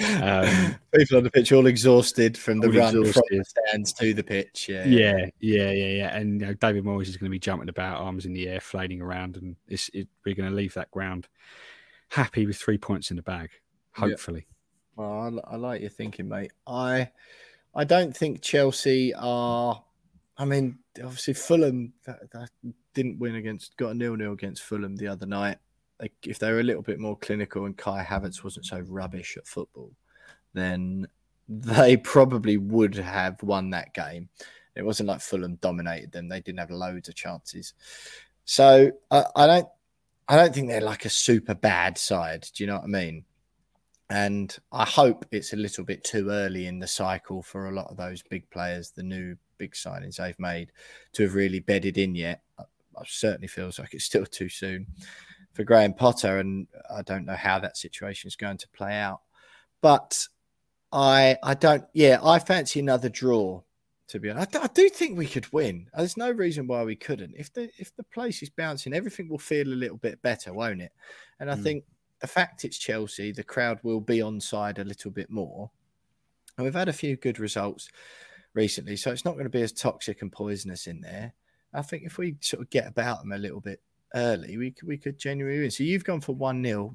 Um, 0.00 0.76
People 0.94 1.18
on 1.18 1.24
the 1.24 1.30
pitch 1.30 1.52
all 1.52 1.66
exhausted 1.66 2.38
from 2.38 2.60
the 2.60 2.70
run 2.70 2.92
from 3.12 3.22
the 3.30 3.44
stands 3.44 3.92
to 3.94 4.14
the 4.14 4.22
pitch. 4.22 4.68
Yeah, 4.68 4.86
yeah, 4.86 5.26
yeah, 5.40 5.70
yeah, 5.70 5.88
yeah. 5.88 6.16
And 6.16 6.40
you 6.40 6.46
know, 6.46 6.54
David 6.54 6.84
Moyes 6.84 7.08
is 7.08 7.16
going 7.16 7.28
to 7.28 7.30
be 7.30 7.38
jumping 7.38 7.68
about, 7.68 8.00
arms 8.00 8.24
in 8.24 8.32
the 8.32 8.48
air, 8.48 8.60
flailing 8.60 9.00
around, 9.00 9.36
and 9.36 9.56
it's, 9.68 9.90
it, 9.92 10.08
we're 10.24 10.34
going 10.34 10.48
to 10.48 10.54
leave 10.54 10.74
that 10.74 10.90
ground 10.90 11.28
happy 12.08 12.46
with 12.46 12.56
three 12.56 12.78
points 12.78 13.10
in 13.10 13.16
the 13.16 13.22
bag. 13.22 13.50
Yeah. 13.98 14.08
Hopefully, 14.08 14.46
Well, 14.96 15.42
I, 15.46 15.54
I 15.54 15.56
like 15.56 15.80
your 15.80 15.90
thinking, 15.90 16.28
mate. 16.28 16.52
I 16.66 17.10
I 17.74 17.84
don't 17.84 18.16
think 18.16 18.42
Chelsea 18.42 19.14
are. 19.14 19.82
I 20.36 20.44
mean, 20.44 20.78
obviously 21.02 21.34
Fulham 21.34 21.92
that, 22.06 22.30
that 22.32 22.50
didn't 22.94 23.18
win 23.18 23.34
against 23.34 23.76
got 23.76 23.90
a 23.90 23.94
nil 23.94 24.16
nil 24.16 24.32
against 24.32 24.62
Fulham 24.62 24.96
the 24.96 25.08
other 25.08 25.26
night. 25.26 25.58
Like, 26.00 26.12
if 26.24 26.38
they 26.38 26.52
were 26.52 26.60
a 26.60 26.64
little 26.64 26.82
bit 26.82 27.00
more 27.00 27.16
clinical 27.16 27.64
and 27.64 27.76
Kai 27.76 28.04
Havertz 28.04 28.44
wasn't 28.44 28.66
so 28.66 28.80
rubbish 28.80 29.36
at 29.36 29.46
football, 29.46 29.90
then 30.54 31.06
they 31.48 31.96
probably 31.96 32.56
would 32.56 32.94
have 32.94 33.42
won 33.42 33.70
that 33.70 33.94
game. 33.94 34.28
It 34.76 34.84
wasn't 34.84 35.08
like 35.08 35.20
Fulham 35.20 35.56
dominated 35.56 36.12
them; 36.12 36.28
they 36.28 36.40
didn't 36.40 36.60
have 36.60 36.70
loads 36.70 37.08
of 37.08 37.16
chances. 37.16 37.74
So 38.44 38.92
I, 39.10 39.24
I 39.34 39.46
don't, 39.46 39.68
I 40.28 40.36
don't 40.36 40.54
think 40.54 40.68
they're 40.68 40.80
like 40.80 41.04
a 41.04 41.10
super 41.10 41.54
bad 41.54 41.98
side. 41.98 42.46
Do 42.54 42.62
you 42.62 42.68
know 42.68 42.76
what 42.76 42.84
I 42.84 42.88
mean? 42.88 43.24
And 44.10 44.56
I 44.72 44.84
hope 44.84 45.26
it's 45.32 45.52
a 45.52 45.56
little 45.56 45.84
bit 45.84 46.04
too 46.04 46.30
early 46.30 46.66
in 46.66 46.78
the 46.78 46.86
cycle 46.86 47.42
for 47.42 47.68
a 47.68 47.72
lot 47.72 47.90
of 47.90 47.96
those 47.96 48.22
big 48.22 48.48
players, 48.50 48.90
the 48.90 49.02
new 49.02 49.36
big 49.58 49.72
signings 49.72 50.16
they've 50.16 50.38
made, 50.38 50.72
to 51.12 51.24
have 51.24 51.34
really 51.34 51.60
bedded 51.60 51.98
in 51.98 52.14
yet. 52.14 52.42
I 52.58 53.02
certainly 53.06 53.48
feels 53.48 53.78
like 53.78 53.94
it's 53.94 54.04
still 54.04 54.26
too 54.26 54.48
soon 54.48 54.86
for 55.58 55.64
Graham 55.64 55.92
Potter, 55.92 56.38
and 56.38 56.68
I 56.88 57.02
don't 57.02 57.26
know 57.26 57.34
how 57.34 57.58
that 57.58 57.76
situation 57.76 58.28
is 58.28 58.36
going 58.36 58.58
to 58.58 58.68
play 58.68 58.94
out. 58.94 59.22
But 59.80 60.28
I, 60.92 61.36
I 61.42 61.54
don't. 61.54 61.84
Yeah, 61.92 62.20
I 62.22 62.38
fancy 62.38 62.78
another 62.78 63.08
draw. 63.08 63.62
To 64.10 64.20
be 64.20 64.30
honest, 64.30 64.54
I, 64.54 64.62
I 64.62 64.66
do 64.68 64.88
think 64.88 65.18
we 65.18 65.26
could 65.26 65.52
win. 65.52 65.88
There's 65.96 66.16
no 66.16 66.30
reason 66.30 66.68
why 66.68 66.84
we 66.84 66.94
couldn't. 66.94 67.34
If 67.36 67.52
the 67.52 67.70
if 67.76 67.94
the 67.96 68.04
place 68.04 68.40
is 68.40 68.50
bouncing, 68.50 68.94
everything 68.94 69.28
will 69.28 69.38
feel 69.38 69.66
a 69.66 69.74
little 69.74 69.96
bit 69.96 70.22
better, 70.22 70.54
won't 70.54 70.80
it? 70.80 70.92
And 71.40 71.50
I 71.50 71.56
Mm. 71.56 71.62
think 71.64 71.84
the 72.20 72.28
fact 72.28 72.64
it's 72.64 72.78
Chelsea, 72.78 73.32
the 73.32 73.42
crowd 73.42 73.80
will 73.82 74.00
be 74.00 74.22
on 74.22 74.40
side 74.40 74.78
a 74.78 74.84
little 74.84 75.10
bit 75.10 75.28
more. 75.28 75.72
And 76.56 76.64
we've 76.64 76.74
had 76.74 76.88
a 76.88 76.92
few 76.92 77.16
good 77.16 77.40
results 77.40 77.88
recently, 78.54 78.96
so 78.96 79.10
it's 79.10 79.24
not 79.24 79.34
going 79.34 79.44
to 79.44 79.50
be 79.50 79.62
as 79.62 79.72
toxic 79.72 80.22
and 80.22 80.30
poisonous 80.30 80.86
in 80.86 81.00
there. 81.00 81.34
I 81.74 81.82
think 81.82 82.04
if 82.04 82.16
we 82.16 82.36
sort 82.40 82.62
of 82.62 82.70
get 82.70 82.86
about 82.86 83.22
them 83.22 83.32
a 83.32 83.38
little 83.38 83.60
bit 83.60 83.82
early, 84.14 84.56
we 84.56 84.70
could, 84.70 84.88
we 84.88 84.98
could 84.98 85.18
genuinely 85.18 85.60
win. 85.60 85.70
So 85.70 85.84
you've 85.84 86.04
gone 86.04 86.20
for 86.20 86.34
1 86.34 86.64
0. 86.64 86.94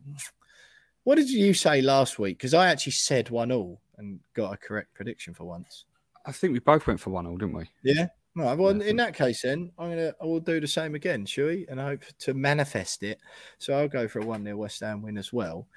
What 1.03 1.15
did 1.15 1.29
you 1.29 1.53
say 1.53 1.81
last 1.81 2.19
week? 2.19 2.37
Because 2.37 2.53
I 2.53 2.69
actually 2.69 2.93
said 2.93 3.29
1 3.29 3.51
all 3.51 3.81
and 3.97 4.19
got 4.33 4.53
a 4.53 4.57
correct 4.57 4.93
prediction 4.93 5.33
for 5.33 5.45
once. 5.45 5.85
I 6.25 6.31
think 6.31 6.53
we 6.53 6.59
both 6.59 6.87
went 6.87 6.99
for 6.99 7.09
one 7.09 7.27
all, 7.27 7.37
didn't 7.37 7.55
we? 7.55 7.69
Yeah. 7.83 8.07
Right. 8.35 8.57
Well, 8.57 8.81
in 8.81 8.95
that 8.95 9.13
case, 9.13 9.43
then 9.43 9.71
I'm 9.77 9.89
gonna 9.89 10.13
I 10.19 10.25
will 10.25 10.39
do 10.39 10.59
the 10.59 10.67
same 10.67 10.95
again, 10.95 11.25
shall 11.25 11.47
we? 11.47 11.67
And 11.69 11.79
I 11.79 11.85
hope 11.89 12.03
to 12.19 12.33
manifest 12.33 13.03
it. 13.03 13.19
So 13.59 13.73
I'll 13.73 13.87
go 13.87 14.07
for 14.07 14.19
a 14.19 14.25
one 14.25 14.43
0 14.43 14.57
West 14.57 14.79
Ham 14.79 15.03
win 15.03 15.19
as 15.19 15.31
well, 15.31 15.67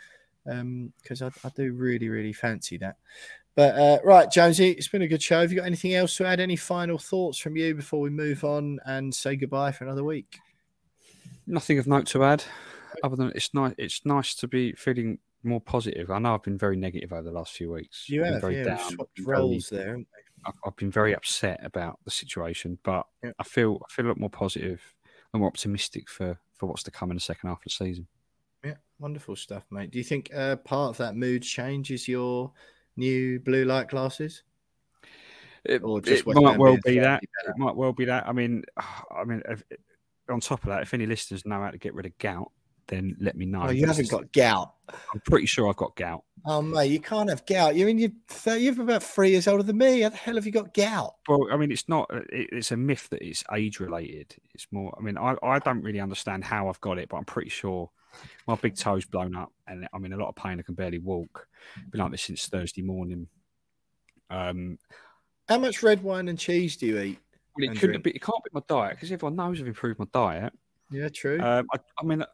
because 0.45 1.21
I, 1.21 1.31
I 1.45 1.51
do 1.55 1.73
really 1.75 2.09
really 2.09 2.33
fancy 2.33 2.79
that. 2.79 2.97
But 3.57 3.75
uh, 3.79 3.99
right, 4.05 4.31
Jonesy, 4.31 4.71
it's 4.71 4.89
been 4.89 5.03
a 5.03 5.09
good 5.09 5.23
show. 5.23 5.41
Have 5.41 5.51
you 5.53 5.59
got 5.59 5.67
anything 5.67 5.95
else 5.95 6.17
to 6.17 6.27
add? 6.27 6.41
Any 6.41 6.57
final 6.57 6.99
thoughts 6.99 7.39
from 7.39 7.57
you 7.57 7.75
before 7.75 8.01
we 8.01 8.11
move 8.11 8.43
on 8.45 8.79
and 8.87 9.15
say 9.15 9.37
goodbye 9.37 9.73
for 9.73 9.85
another 9.85 10.05
week? 10.05 10.39
Nothing 11.47 11.79
of 11.79 11.87
note 11.87 12.07
to 12.09 12.25
add, 12.25 12.45
other 13.03 13.17
than 13.17 13.33
it's 13.35 13.53
nice. 13.55 13.75
It's 13.79 14.05
nice 14.05 14.35
to 14.37 14.49
be 14.49 14.73
feeling 14.73 15.19
more 15.45 15.61
positive. 15.61 16.11
I 16.11 16.19
know 16.19 16.35
I've 16.35 16.43
been 16.43 16.59
very 16.59 16.77
negative 16.77 17.13
over 17.13 17.23
the 17.23 17.31
last 17.31 17.53
few 17.53 17.71
weeks. 17.73 18.09
You 18.09 18.25
I've 18.25 18.33
have, 18.35 18.41
very 18.41 18.57
yeah, 18.59 18.65
down, 18.65 18.79
swapped 18.91 19.19
very- 19.19 19.39
roles 19.39 19.69
there, 19.69 19.99
I've, 20.45 20.55
I've 20.65 20.77
been 20.77 20.91
very 20.91 21.15
upset 21.15 21.61
about 21.65 21.99
the 22.05 22.11
situation, 22.11 22.79
but 22.83 23.07
Yeah. 23.23 23.33
I 23.39 23.45
feel 23.45 23.81
I 23.89 23.93
feel 23.93 24.07
a 24.07 24.09
lot 24.09 24.21
more 24.21 24.31
positive 24.31 24.83
and 25.33 25.41
more 25.41 25.49
optimistic 25.49 26.09
for 26.09 26.39
for 26.55 26.67
what's 26.67 26.83
to 26.85 26.91
come 26.91 27.11
in 27.11 27.17
the 27.17 27.21
second 27.21 27.49
half 27.49 27.59
of 27.59 27.65
the 27.65 27.71
season. 27.71 28.07
Yeah, 28.65 28.75
wonderful 28.99 29.37
stuff, 29.37 29.65
mate. 29.71 29.91
Do 29.91 29.99
you 29.99 30.05
think 30.05 30.31
uh, 30.35 30.57
part 30.57 30.91
of 30.91 30.97
that 30.99 31.15
mood 31.15 31.43
change 31.43 31.91
is 31.91 32.09
your 32.09 32.51
new 32.97 33.39
blue 33.41 33.65
light 33.65 33.89
glasses? 33.89 34.43
It, 35.65 35.83
Or 35.83 36.01
just 36.01 36.27
it 36.27 36.35
might 36.35 36.59
well 36.59 36.79
be 36.85 36.99
that. 37.01 37.23
It 37.23 37.57
might 37.59 37.77
well 37.77 37.93
be 37.93 38.05
that. 38.07 38.27
I 38.27 38.33
mean, 38.33 38.65
I 39.11 39.25
mean, 39.25 39.43
on 40.29 40.41
top 40.41 40.63
of 40.65 40.71
that, 40.71 40.83
if 40.83 40.95
any 40.95 41.07
listeners 41.07 41.45
know 41.47 41.61
how 41.61 41.71
to 41.71 41.79
get 41.79 41.95
rid 41.95 42.07
of 42.07 42.17
gout, 42.19 42.51
then 42.89 43.17
let 43.21 43.37
me 43.37 43.47
know. 43.47 43.63
Oh, 43.63 43.71
you 43.71 43.87
haven't 43.87 44.11
got 44.11 44.33
gout. 44.33 44.75
I'm 45.13 45.21
pretty 45.21 45.47
sure 45.47 45.69
I've 45.69 45.77
got 45.77 45.97
gout. 45.97 46.23
Oh, 46.45 46.63
mate, 46.63 46.91
you 46.91 47.01
can't 47.01 47.29
have 47.29 47.45
gout. 47.45 47.75
You're 47.75 47.89
in 47.89 47.99
your 47.99 48.11
th- 48.29 48.61
you're 48.61 48.81
about 48.81 49.03
three 49.03 49.31
years 49.31 49.49
older 49.49 49.65
than 49.65 49.79
me. 49.79 50.03
How 50.03 50.11
the 50.11 50.17
hell 50.17 50.37
have 50.37 50.47
you 50.47 50.53
got 50.53 50.73
gout? 50.73 51.17
Well, 51.29 51.49
I 51.51 51.57
mean, 51.57 51.73
it's 51.73 51.89
not. 51.89 52.09
It, 52.33 52.49
it's 52.53 52.71
a 52.71 52.77
myth 52.77 53.09
that 53.11 53.23
it's 53.23 53.43
age 53.53 53.81
related. 53.81 54.37
It's 54.55 54.69
more. 54.71 54.95
I 54.97 55.03
mean, 55.03 55.19
I, 55.19 55.35
I 55.43 55.59
don't 55.59 55.83
really 55.83 56.01
understand 56.01 56.45
how 56.45 56.69
I've 56.69 56.81
got 56.81 56.99
it, 56.99 57.09
but 57.09 57.17
I'm 57.17 57.25
pretty 57.25 57.51
sure 57.51 57.91
my 58.47 58.55
big 58.55 58.77
toe's 58.77 59.05
blown 59.05 59.35
up, 59.35 59.53
and 59.67 59.89
I'm 59.93 60.05
in 60.05 60.13
a 60.13 60.17
lot 60.17 60.29
of 60.29 60.37
pain. 60.37 60.59
I 60.61 60.63
can 60.63 60.75
barely 60.75 60.99
walk. 60.99 61.49
Been 61.91 62.01
like 62.01 62.13
this 62.13 62.23
since 62.23 62.47
Thursday 62.47 62.83
morning. 62.83 63.27
Um, 64.31 64.79
How 65.49 65.59
much 65.59 65.83
red 65.83 66.03
wine 66.03 66.29
and 66.29 66.39
cheese 66.39 66.77
do 66.77 66.87
you 66.87 67.01
eat? 67.01 67.19
Well, 67.59 67.71
it 67.71 67.79
couldn't 67.79 68.03
drink? 68.03 68.05
be. 68.05 68.11
It 68.11 68.23
can't 68.23 68.43
be 68.45 68.51
my 68.53 68.63
diet 68.69 68.97
because 68.97 69.13
everyone 69.13 69.37
knows 69.37 69.61
I've 69.61 69.67
improved 69.67 69.99
my 69.99 70.07
diet. 70.13 70.53
Yeah, 70.91 71.09
true. 71.09 71.41
Um, 71.41 71.67
I, 71.73 71.79
I 72.01 72.05
mean, 72.05 72.25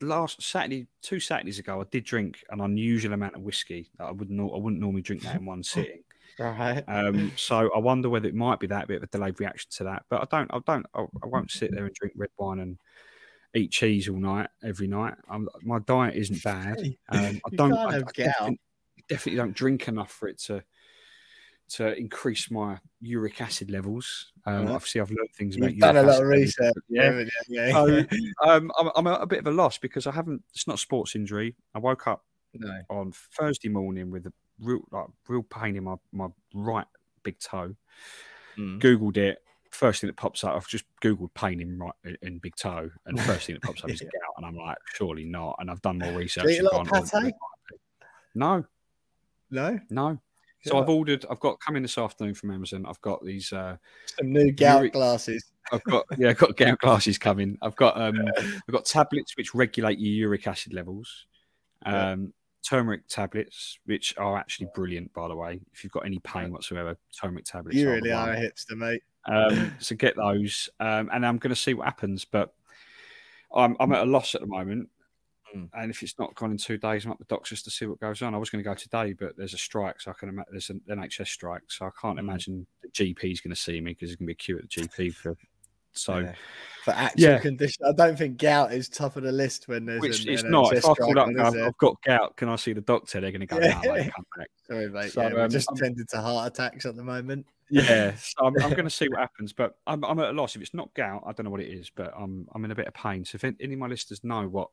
last 0.00 0.42
Saturday, 0.42 0.86
two 1.02 1.20
Saturdays 1.20 1.58
ago, 1.58 1.80
I 1.80 1.84
did 1.90 2.04
drink 2.04 2.44
an 2.50 2.60
unusual 2.60 3.12
amount 3.12 3.34
of 3.34 3.42
whiskey 3.42 3.90
that 3.98 4.04
I 4.04 4.12
wouldn't. 4.12 4.40
I 4.40 4.56
wouldn't 4.56 4.80
normally 4.80 5.02
drink 5.02 5.22
that 5.22 5.36
in 5.36 5.44
one 5.44 5.62
sitting. 5.62 6.02
right. 6.38 6.84
Um, 6.86 7.32
so 7.36 7.70
I 7.74 7.78
wonder 7.78 8.08
whether 8.08 8.28
it 8.28 8.34
might 8.34 8.60
be 8.60 8.66
that 8.68 8.88
bit 8.88 8.98
of 8.98 9.02
a 9.04 9.06
delayed 9.06 9.40
reaction 9.40 9.70
to 9.78 9.84
that. 9.84 10.04
But 10.08 10.22
I 10.22 10.36
don't. 10.36 10.50
I 10.52 10.60
don't. 10.66 10.86
I, 10.94 11.00
I 11.00 11.26
won't 11.26 11.50
sit 11.50 11.72
there 11.72 11.86
and 11.86 11.94
drink 11.94 12.14
red 12.16 12.30
wine 12.38 12.60
and 12.60 12.78
eat 13.54 13.70
cheese 13.70 14.08
all 14.08 14.16
night 14.16 14.48
every 14.62 14.86
night. 14.86 15.14
Um, 15.28 15.48
my 15.62 15.78
diet 15.80 16.16
isn't 16.16 16.42
bad. 16.42 16.78
Um, 17.08 17.40
I 17.46 17.50
don't. 17.56 17.72
I, 17.72 17.98
I 17.98 18.02
definitely, 18.14 18.60
definitely 19.08 19.36
don't 19.36 19.54
drink 19.54 19.88
enough 19.88 20.10
for 20.10 20.28
it 20.28 20.38
to 20.42 20.62
to 21.70 21.96
increase 21.98 22.50
my 22.50 22.78
uric 23.00 23.40
acid 23.40 23.70
levels. 23.70 24.32
Um, 24.46 24.64
Uh-huh. 24.64 24.74
Obviously, 24.74 25.00
I've 25.00 25.10
learned 25.10 25.30
things 25.36 25.56
about 25.56 25.70
You've 25.72 25.80
done 25.80 25.96
a 25.96 26.02
lot 26.02 26.10
acid 26.10 26.22
of 26.24 26.28
research. 26.28 26.74
Yeah. 26.88 27.24
Yeah. 27.48 27.72
So, 27.72 28.04
um, 28.46 28.70
I'm, 28.78 28.90
I'm 28.96 29.06
at 29.06 29.22
a 29.22 29.26
bit 29.26 29.38
of 29.40 29.46
a 29.46 29.50
loss 29.50 29.78
because 29.78 30.06
I 30.06 30.12
haven't. 30.12 30.42
It's 30.54 30.66
not 30.66 30.74
a 30.74 30.78
sports 30.78 31.14
injury. 31.16 31.54
I 31.74 31.78
woke 31.78 32.06
up 32.06 32.24
No. 32.54 32.80
on 32.90 33.12
Thursday 33.38 33.68
morning 33.68 34.10
with 34.10 34.26
a 34.26 34.32
real 34.60 34.80
like 34.92 35.06
real 35.28 35.42
pain 35.42 35.76
in 35.76 35.84
my 35.84 35.96
my 36.12 36.28
right 36.54 36.86
big 37.22 37.38
toe. 37.40 37.74
Mm. 38.58 38.80
Googled 38.80 39.16
it. 39.16 39.38
First 39.70 40.00
thing 40.02 40.06
that 40.08 40.16
pops 40.16 40.44
up, 40.44 40.54
I've 40.54 40.68
just 40.68 40.84
Googled 41.02 41.34
pain 41.34 41.60
in 41.60 41.76
right 41.78 41.92
in 42.22 42.38
big 42.38 42.54
toe, 42.54 42.88
and 43.06 43.18
the 43.18 43.22
first 43.32 43.46
thing 43.46 43.56
that 43.56 43.62
pops 43.62 43.82
up 43.82 43.90
is 43.90 44.00
Yeah. 44.00 44.06
gout, 44.20 44.34
and 44.36 44.46
I'm 44.46 44.54
like, 44.56 44.78
surely 44.94 45.24
not. 45.24 45.56
And 45.58 45.68
I've 45.70 45.82
done 45.82 45.98
more 45.98 46.12
research. 46.12 46.44
Do 46.44 46.50
you 46.50 46.56
eat 46.56 46.58
and 46.58 46.68
a 46.68 46.76
lot 46.76 47.02
of 47.02 47.10
"Oh, 47.14 47.20
pate? 47.22 47.34
No, 48.36 48.64
No. 49.50 49.80
no. 49.90 50.18
So 50.64 50.76
Yeah. 50.76 50.82
I've 50.82 50.88
ordered. 50.88 51.26
I've 51.30 51.40
got 51.40 51.60
coming 51.60 51.82
this 51.82 51.98
afternoon 51.98 52.34
from 52.34 52.50
Amazon. 52.50 52.86
I've 52.88 53.00
got 53.02 53.22
these. 53.24 53.52
Uh, 53.52 53.76
Some 54.18 54.32
new 54.32 54.50
gout 54.50 54.80
Uric- 54.82 54.92
glasses. 54.92 55.44
I've 55.72 55.84
got 55.84 56.06
yeah, 56.18 56.30
I've 56.30 56.38
got 56.38 56.56
gout 56.56 56.78
glasses 56.78 57.18
coming. 57.18 57.58
I've 57.60 57.76
got 57.76 58.00
um, 58.00 58.16
I've 58.38 58.72
got 58.72 58.86
tablets 58.86 59.36
which 59.36 59.54
regulate 59.54 59.98
your 59.98 60.28
uric 60.28 60.46
acid 60.46 60.72
levels. 60.72 61.26
Yeah. 61.86 62.12
Um, 62.12 62.32
turmeric 62.62 63.06
tablets, 63.08 63.78
which 63.84 64.14
are 64.16 64.38
actually 64.38 64.68
brilliant, 64.74 65.12
by 65.12 65.28
the 65.28 65.36
way. 65.36 65.60
If 65.74 65.84
you've 65.84 65.92
got 65.92 66.06
any 66.06 66.18
pain 66.20 66.50
whatsoever, 66.50 66.96
turmeric 67.20 67.44
tablets. 67.44 67.76
You 67.76 67.90
are 67.90 67.94
really 67.96 68.12
are 68.12 68.32
a 68.32 68.36
hipster, 68.36 68.74
mate. 68.76 69.02
Um, 69.26 69.74
so 69.80 69.94
get 69.94 70.16
those, 70.16 70.70
um, 70.80 71.10
and 71.12 71.26
I'm 71.26 71.36
going 71.36 71.54
to 71.54 71.60
see 71.60 71.74
what 71.74 71.84
happens. 71.84 72.24
But 72.24 72.54
I'm 73.54 73.76
I'm 73.80 73.92
at 73.92 74.02
a 74.02 74.10
loss 74.10 74.34
at 74.34 74.40
the 74.40 74.46
moment, 74.46 74.88
Hmm. 75.54 75.64
and 75.74 75.90
if 75.90 76.02
it's 76.02 76.18
not 76.18 76.34
gone 76.34 76.50
in 76.50 76.56
two 76.58 76.76
days, 76.78 77.04
I'm 77.04 77.12
at 77.12 77.18
the 77.18 77.24
doctors 77.26 77.62
to 77.62 77.70
see 77.70 77.86
what 77.86 78.00
goes 78.00 78.22
on. 78.22 78.34
I 78.34 78.38
was 78.38 78.50
going 78.50 78.62
to 78.62 78.68
go 78.68 78.74
today, 78.74 79.12
but 79.12 79.36
there's 79.36 79.54
a 79.54 79.58
strike, 79.58 80.00
so 80.00 80.10
I 80.10 80.14
can 80.18 80.28
imagine 80.28 80.50
there's 80.50 80.70
an 80.70 80.80
NHS 80.90 81.28
strike, 81.28 81.62
so 81.68 81.86
I 81.86 81.90
can't 82.00 82.18
Hmm. 82.18 82.28
imagine 82.28 82.66
the 82.82 82.88
GP's 82.90 83.40
going 83.40 83.54
to 83.54 83.60
see 83.60 83.80
me 83.80 83.92
because 83.92 84.08
there's 84.08 84.16
going 84.16 84.26
to 84.26 84.30
be 84.30 84.32
a 84.32 84.36
queue 84.36 84.58
at 84.58 84.62
the 84.62 84.68
GP 84.68 85.14
for. 85.14 85.36
So 85.96 86.18
Yeah. 86.18 86.34
For 86.84 86.90
actual 86.90 87.22
Yeah. 87.22 87.38
condition, 87.38 87.86
I 87.86 87.92
don't 87.92 88.18
think 88.18 88.36
gout 88.36 88.72
is 88.72 88.88
top 88.88 89.14
of 89.16 89.22
the 89.22 89.30
list 89.30 89.68
when 89.68 89.86
there's 89.86 90.00
which 90.00 90.26
an 90.26 90.32
it's 90.32 90.42
not. 90.42 90.72
If 90.72 90.82
NHS 90.82 90.90
I 90.90 90.94
call 90.94 90.94
strike 90.94 91.16
up 91.18 91.28
and 91.28 91.40
I've? 91.40 91.56
I've 91.68 91.78
got 91.78 92.02
gout, 92.02 92.36
can 92.36 92.48
I 92.48 92.56
see 92.56 92.72
the 92.72 92.80
doctor? 92.80 93.20
They're 93.20 93.30
going 93.30 93.40
to 93.42 93.46
go, 93.46 93.60
Yeah. 93.60 93.80
no, 93.84 93.92
mate, 93.94 94.12
come 94.12 94.26
back. 94.36 94.48
Sorry, 94.68 94.90
mate. 94.90 95.12
So, 95.12 95.22
yeah, 95.22 95.32
we're 95.32 95.44
um, 95.44 95.50
just 95.50 95.70
I'm- 95.70 95.76
tending 95.76 96.04
to 96.06 96.20
heart 96.20 96.52
attacks 96.52 96.84
at 96.84 96.96
the 96.96 97.04
moment. 97.04 97.46
Yeah, 97.70 98.12
so 98.16 98.44
I'm, 98.44 98.54
I'm 98.60 98.70
going 98.70 98.84
to 98.84 98.90
see 98.90 99.08
what 99.08 99.20
happens, 99.20 99.52
but 99.52 99.76
I'm, 99.86 100.04
I'm 100.04 100.18
at 100.18 100.30
a 100.30 100.32
loss. 100.32 100.56
If 100.56 100.62
it's 100.62 100.74
not 100.74 100.92
gout, 100.94 101.22
I 101.24 101.32
don't 101.32 101.44
know 101.44 101.50
what 101.50 101.60
it 101.62 101.72
is, 101.72 101.90
but 101.94 102.12
I'm 102.18 102.46
I'm 102.54 102.64
in 102.64 102.72
a 102.72 102.74
bit 102.74 102.88
of 102.88 102.94
pain. 102.94 103.24
So 103.24 103.36
if 103.36 103.44
any 103.44 103.72
of 103.74 103.78
my 103.78 103.86
listeners 103.86 104.22
know 104.24 104.48
what, 104.48 104.68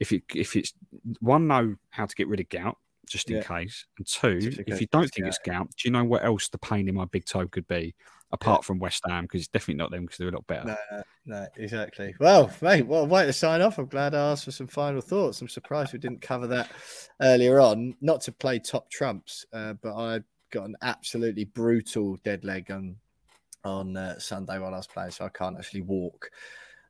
if 0.00 0.12
it 0.12 0.22
if 0.34 0.56
it's 0.56 0.72
one, 1.20 1.46
know 1.46 1.76
how 1.90 2.06
to 2.06 2.14
get 2.14 2.28
rid 2.28 2.40
of 2.40 2.48
gout 2.48 2.78
just 3.06 3.30
in 3.30 3.36
Yeah. 3.36 3.42
case, 3.42 3.86
and 3.98 4.06
two, 4.06 4.40
Just 4.40 4.58
if 4.66 4.80
you 4.80 4.86
don't 4.88 5.08
think 5.08 5.26
it's 5.26 5.38
gout, 5.38 5.68
do 5.76 5.88
you 5.88 5.92
know 5.92 6.04
what 6.04 6.24
else 6.24 6.48
the 6.48 6.58
pain 6.58 6.88
in 6.88 6.94
my 6.94 7.04
big 7.04 7.24
toe 7.24 7.46
could 7.46 7.66
be 7.68 7.94
apart 8.32 8.64
from 8.64 8.78
West 8.78 9.04
Ham? 9.06 9.24
Because 9.24 9.42
it's 9.42 9.48
definitely 9.48 9.76
not 9.76 9.90
them 9.90 10.02
because 10.02 10.18
they're 10.18 10.28
a 10.28 10.32
lot 10.32 10.46
better. 10.46 10.64
No, 10.64 10.76
no, 10.90 11.02
no, 11.26 11.46
exactly. 11.56 12.14
Well, 12.18 12.50
mate, 12.60 12.86
well, 12.86 13.06
way 13.06 13.26
to 13.26 13.32
sign 13.32 13.62
off. 13.62 13.78
I'm 13.78 13.86
glad 13.86 14.14
I 14.14 14.32
asked 14.32 14.44
for 14.44 14.50
some 14.50 14.66
final 14.66 15.00
thoughts. 15.00 15.40
I'm 15.40 15.48
surprised 15.48 15.92
we 15.92 15.98
didn't 15.98 16.20
cover 16.20 16.46
that 16.48 16.70
earlier 17.22 17.60
on. 17.60 17.94
Not 18.00 18.22
to 18.22 18.32
play 18.32 18.58
top 18.58 18.90
trumps, 18.90 19.46
uh, 19.52 19.74
but 19.74 19.94
I 19.94 20.20
got 20.50 20.64
an 20.64 20.76
absolutely 20.82 21.44
brutal 21.44 22.16
dead 22.24 22.44
leg 22.44 22.70
on 22.70 22.96
on 23.64 23.96
uh, 23.96 24.18
Sunday 24.18 24.58
while 24.58 24.74
I 24.74 24.76
was 24.76 24.86
playing, 24.86 25.10
so 25.10 25.24
I 25.24 25.28
can't 25.28 25.58
actually 25.58 25.82
walk 25.82 26.30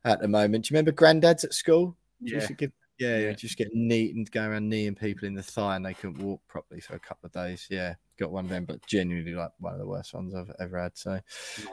at 0.05 0.19
the 0.19 0.27
moment. 0.27 0.65
Do 0.65 0.73
you 0.73 0.75
remember 0.75 0.91
granddad's 0.91 1.43
at 1.43 1.53
school? 1.53 1.95
Do 2.23 2.29
you 2.29 2.35
used 2.35 2.49
Yeah. 2.49 2.67
Yeah, 2.99 3.17
yeah, 3.19 3.31
just 3.33 3.57
get 3.57 3.73
knee 3.73 4.11
and 4.11 4.29
go 4.31 4.47
around 4.47 4.69
kneeing 4.69 4.95
people 4.95 5.27
in 5.27 5.35
the 5.35 5.43
thigh, 5.43 5.75
and 5.75 5.85
they 5.85 5.93
couldn't 5.93 6.23
walk 6.23 6.41
properly 6.47 6.81
for 6.81 6.95
a 6.95 6.99
couple 6.99 7.27
of 7.27 7.33
days. 7.33 7.67
Yeah, 7.69 7.95
got 8.17 8.31
one 8.31 8.45
of 8.45 8.49
them, 8.49 8.65
but 8.65 8.85
genuinely 8.85 9.33
like 9.33 9.51
one 9.59 9.73
of 9.73 9.79
the 9.79 9.87
worst 9.87 10.13
ones 10.13 10.33
I've 10.33 10.51
ever 10.59 10.81
had. 10.81 10.97
So 10.97 11.19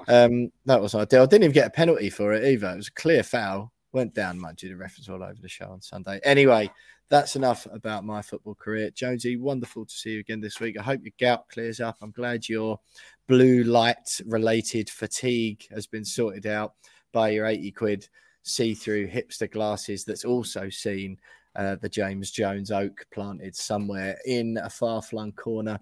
um, 0.08 0.50
that 0.66 0.80
was 0.80 0.94
ideal. 0.94 1.22
I 1.22 1.26
didn't 1.26 1.44
even 1.44 1.54
get 1.54 1.66
a 1.66 1.70
penalty 1.70 2.10
for 2.10 2.32
it 2.32 2.44
either. 2.44 2.70
It 2.70 2.76
was 2.76 2.88
a 2.88 2.92
clear 2.92 3.22
foul. 3.22 3.72
Went 3.92 4.14
down, 4.14 4.40
mind 4.40 4.62
you, 4.62 4.68
the 4.68 4.76
reference 4.76 5.08
all 5.08 5.22
over 5.22 5.36
the 5.40 5.48
show 5.48 5.70
on 5.70 5.80
Sunday. 5.80 6.20
Anyway, 6.24 6.70
that's 7.08 7.36
enough 7.36 7.66
about 7.70 8.04
my 8.04 8.22
football 8.22 8.56
career. 8.56 8.90
Jonesy, 8.90 9.36
wonderful 9.36 9.86
to 9.86 9.94
see 9.94 10.10
you 10.10 10.20
again 10.20 10.40
this 10.40 10.58
week. 10.58 10.76
I 10.78 10.82
hope 10.82 11.00
your 11.04 11.12
gout 11.20 11.48
clears 11.48 11.80
up. 11.80 11.98
I'm 12.02 12.10
glad 12.10 12.48
your 12.48 12.80
blue 13.28 13.62
light 13.62 14.20
related 14.26 14.90
fatigue 14.90 15.66
has 15.70 15.86
been 15.86 16.04
sorted 16.04 16.46
out 16.46 16.74
by 17.12 17.30
your 17.30 17.46
80 17.46 17.70
quid 17.72 18.08
see 18.44 18.74
through 18.74 19.08
hipster 19.08 19.50
glasses 19.50 20.04
that's 20.04 20.24
also 20.24 20.68
seen 20.68 21.18
uh, 21.56 21.76
the 21.80 21.88
James 21.88 22.30
Jones 22.30 22.70
oak 22.70 23.06
planted 23.12 23.56
somewhere 23.56 24.16
in 24.26 24.58
a 24.62 24.70
far 24.70 25.02
flung 25.02 25.32
corner 25.32 25.80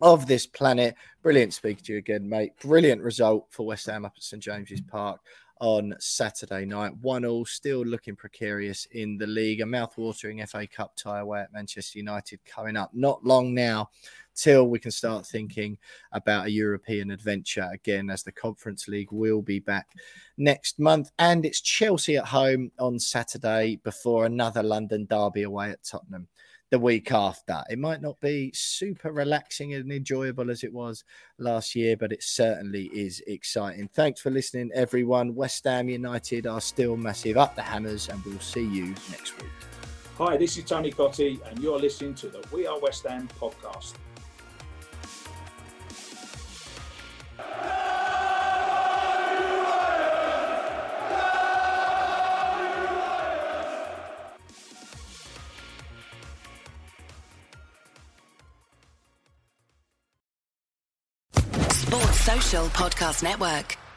of 0.00 0.26
this 0.26 0.46
planet. 0.46 0.94
Brilliant 1.22 1.54
speaking 1.54 1.84
to 1.84 1.92
you 1.92 1.98
again, 1.98 2.28
mate. 2.28 2.52
Brilliant 2.60 3.02
result 3.02 3.46
for 3.50 3.66
West 3.66 3.86
Ham 3.86 4.04
up 4.04 4.12
at 4.16 4.22
St 4.22 4.42
James's 4.42 4.80
Park 4.80 5.20
on 5.60 5.94
Saturday 5.98 6.64
night. 6.64 6.96
One 7.00 7.24
all, 7.24 7.44
still 7.44 7.84
looking 7.84 8.16
precarious 8.16 8.86
in 8.92 9.18
the 9.18 9.26
league. 9.26 9.60
A 9.60 9.66
mouth-watering 9.66 10.44
FA 10.46 10.66
Cup 10.66 10.96
tie 10.96 11.20
away 11.20 11.40
at 11.40 11.52
Manchester 11.52 11.98
United 11.98 12.40
coming 12.44 12.76
up. 12.76 12.90
Not 12.92 13.24
long 13.24 13.54
now 13.54 13.90
till 14.34 14.68
we 14.68 14.78
can 14.78 14.90
start 14.90 15.26
thinking 15.26 15.76
about 16.12 16.46
a 16.46 16.50
European 16.50 17.10
adventure 17.10 17.68
again, 17.72 18.08
as 18.08 18.22
the 18.22 18.32
Conference 18.32 18.86
League 18.86 19.10
will 19.10 19.42
be 19.42 19.58
back 19.58 19.88
next 20.36 20.78
month. 20.78 21.10
And 21.18 21.44
it's 21.44 21.60
Chelsea 21.60 22.16
at 22.16 22.26
home 22.26 22.70
on 22.78 23.00
Saturday 23.00 23.80
before 23.82 24.26
another 24.26 24.62
London 24.62 25.06
derby 25.10 25.42
away 25.42 25.70
at 25.70 25.82
Tottenham 25.82 26.28
the 26.70 26.78
week 26.78 27.12
after. 27.12 27.62
It 27.70 27.78
might 27.78 28.02
not 28.02 28.20
be 28.20 28.50
super 28.54 29.12
relaxing 29.12 29.74
and 29.74 29.90
enjoyable 29.90 30.50
as 30.50 30.64
it 30.64 30.72
was 30.72 31.04
last 31.38 31.74
year, 31.74 31.96
but 31.96 32.12
it 32.12 32.22
certainly 32.22 32.86
is 32.86 33.22
exciting. 33.26 33.88
Thanks 33.94 34.20
for 34.20 34.30
listening, 34.30 34.70
everyone. 34.74 35.34
West 35.34 35.64
Ham 35.64 35.88
United 35.88 36.46
are 36.46 36.60
still 36.60 36.96
massive 36.96 37.36
up 37.36 37.56
the 37.56 37.62
hammers, 37.62 38.08
and 38.08 38.22
we'll 38.24 38.38
see 38.40 38.66
you 38.66 38.94
next 39.10 39.40
week. 39.40 39.50
Hi, 40.18 40.36
this 40.36 40.56
is 40.56 40.64
Tony 40.64 40.90
Cottee, 40.90 41.40
and 41.48 41.58
you're 41.60 41.78
listening 41.78 42.14
to 42.16 42.28
the 42.28 42.44
We 42.52 42.66
Are 42.66 42.78
West 42.80 43.06
Ham 43.06 43.28
podcast. 43.40 43.94
Podcast 62.70 63.22
Network. 63.22 63.87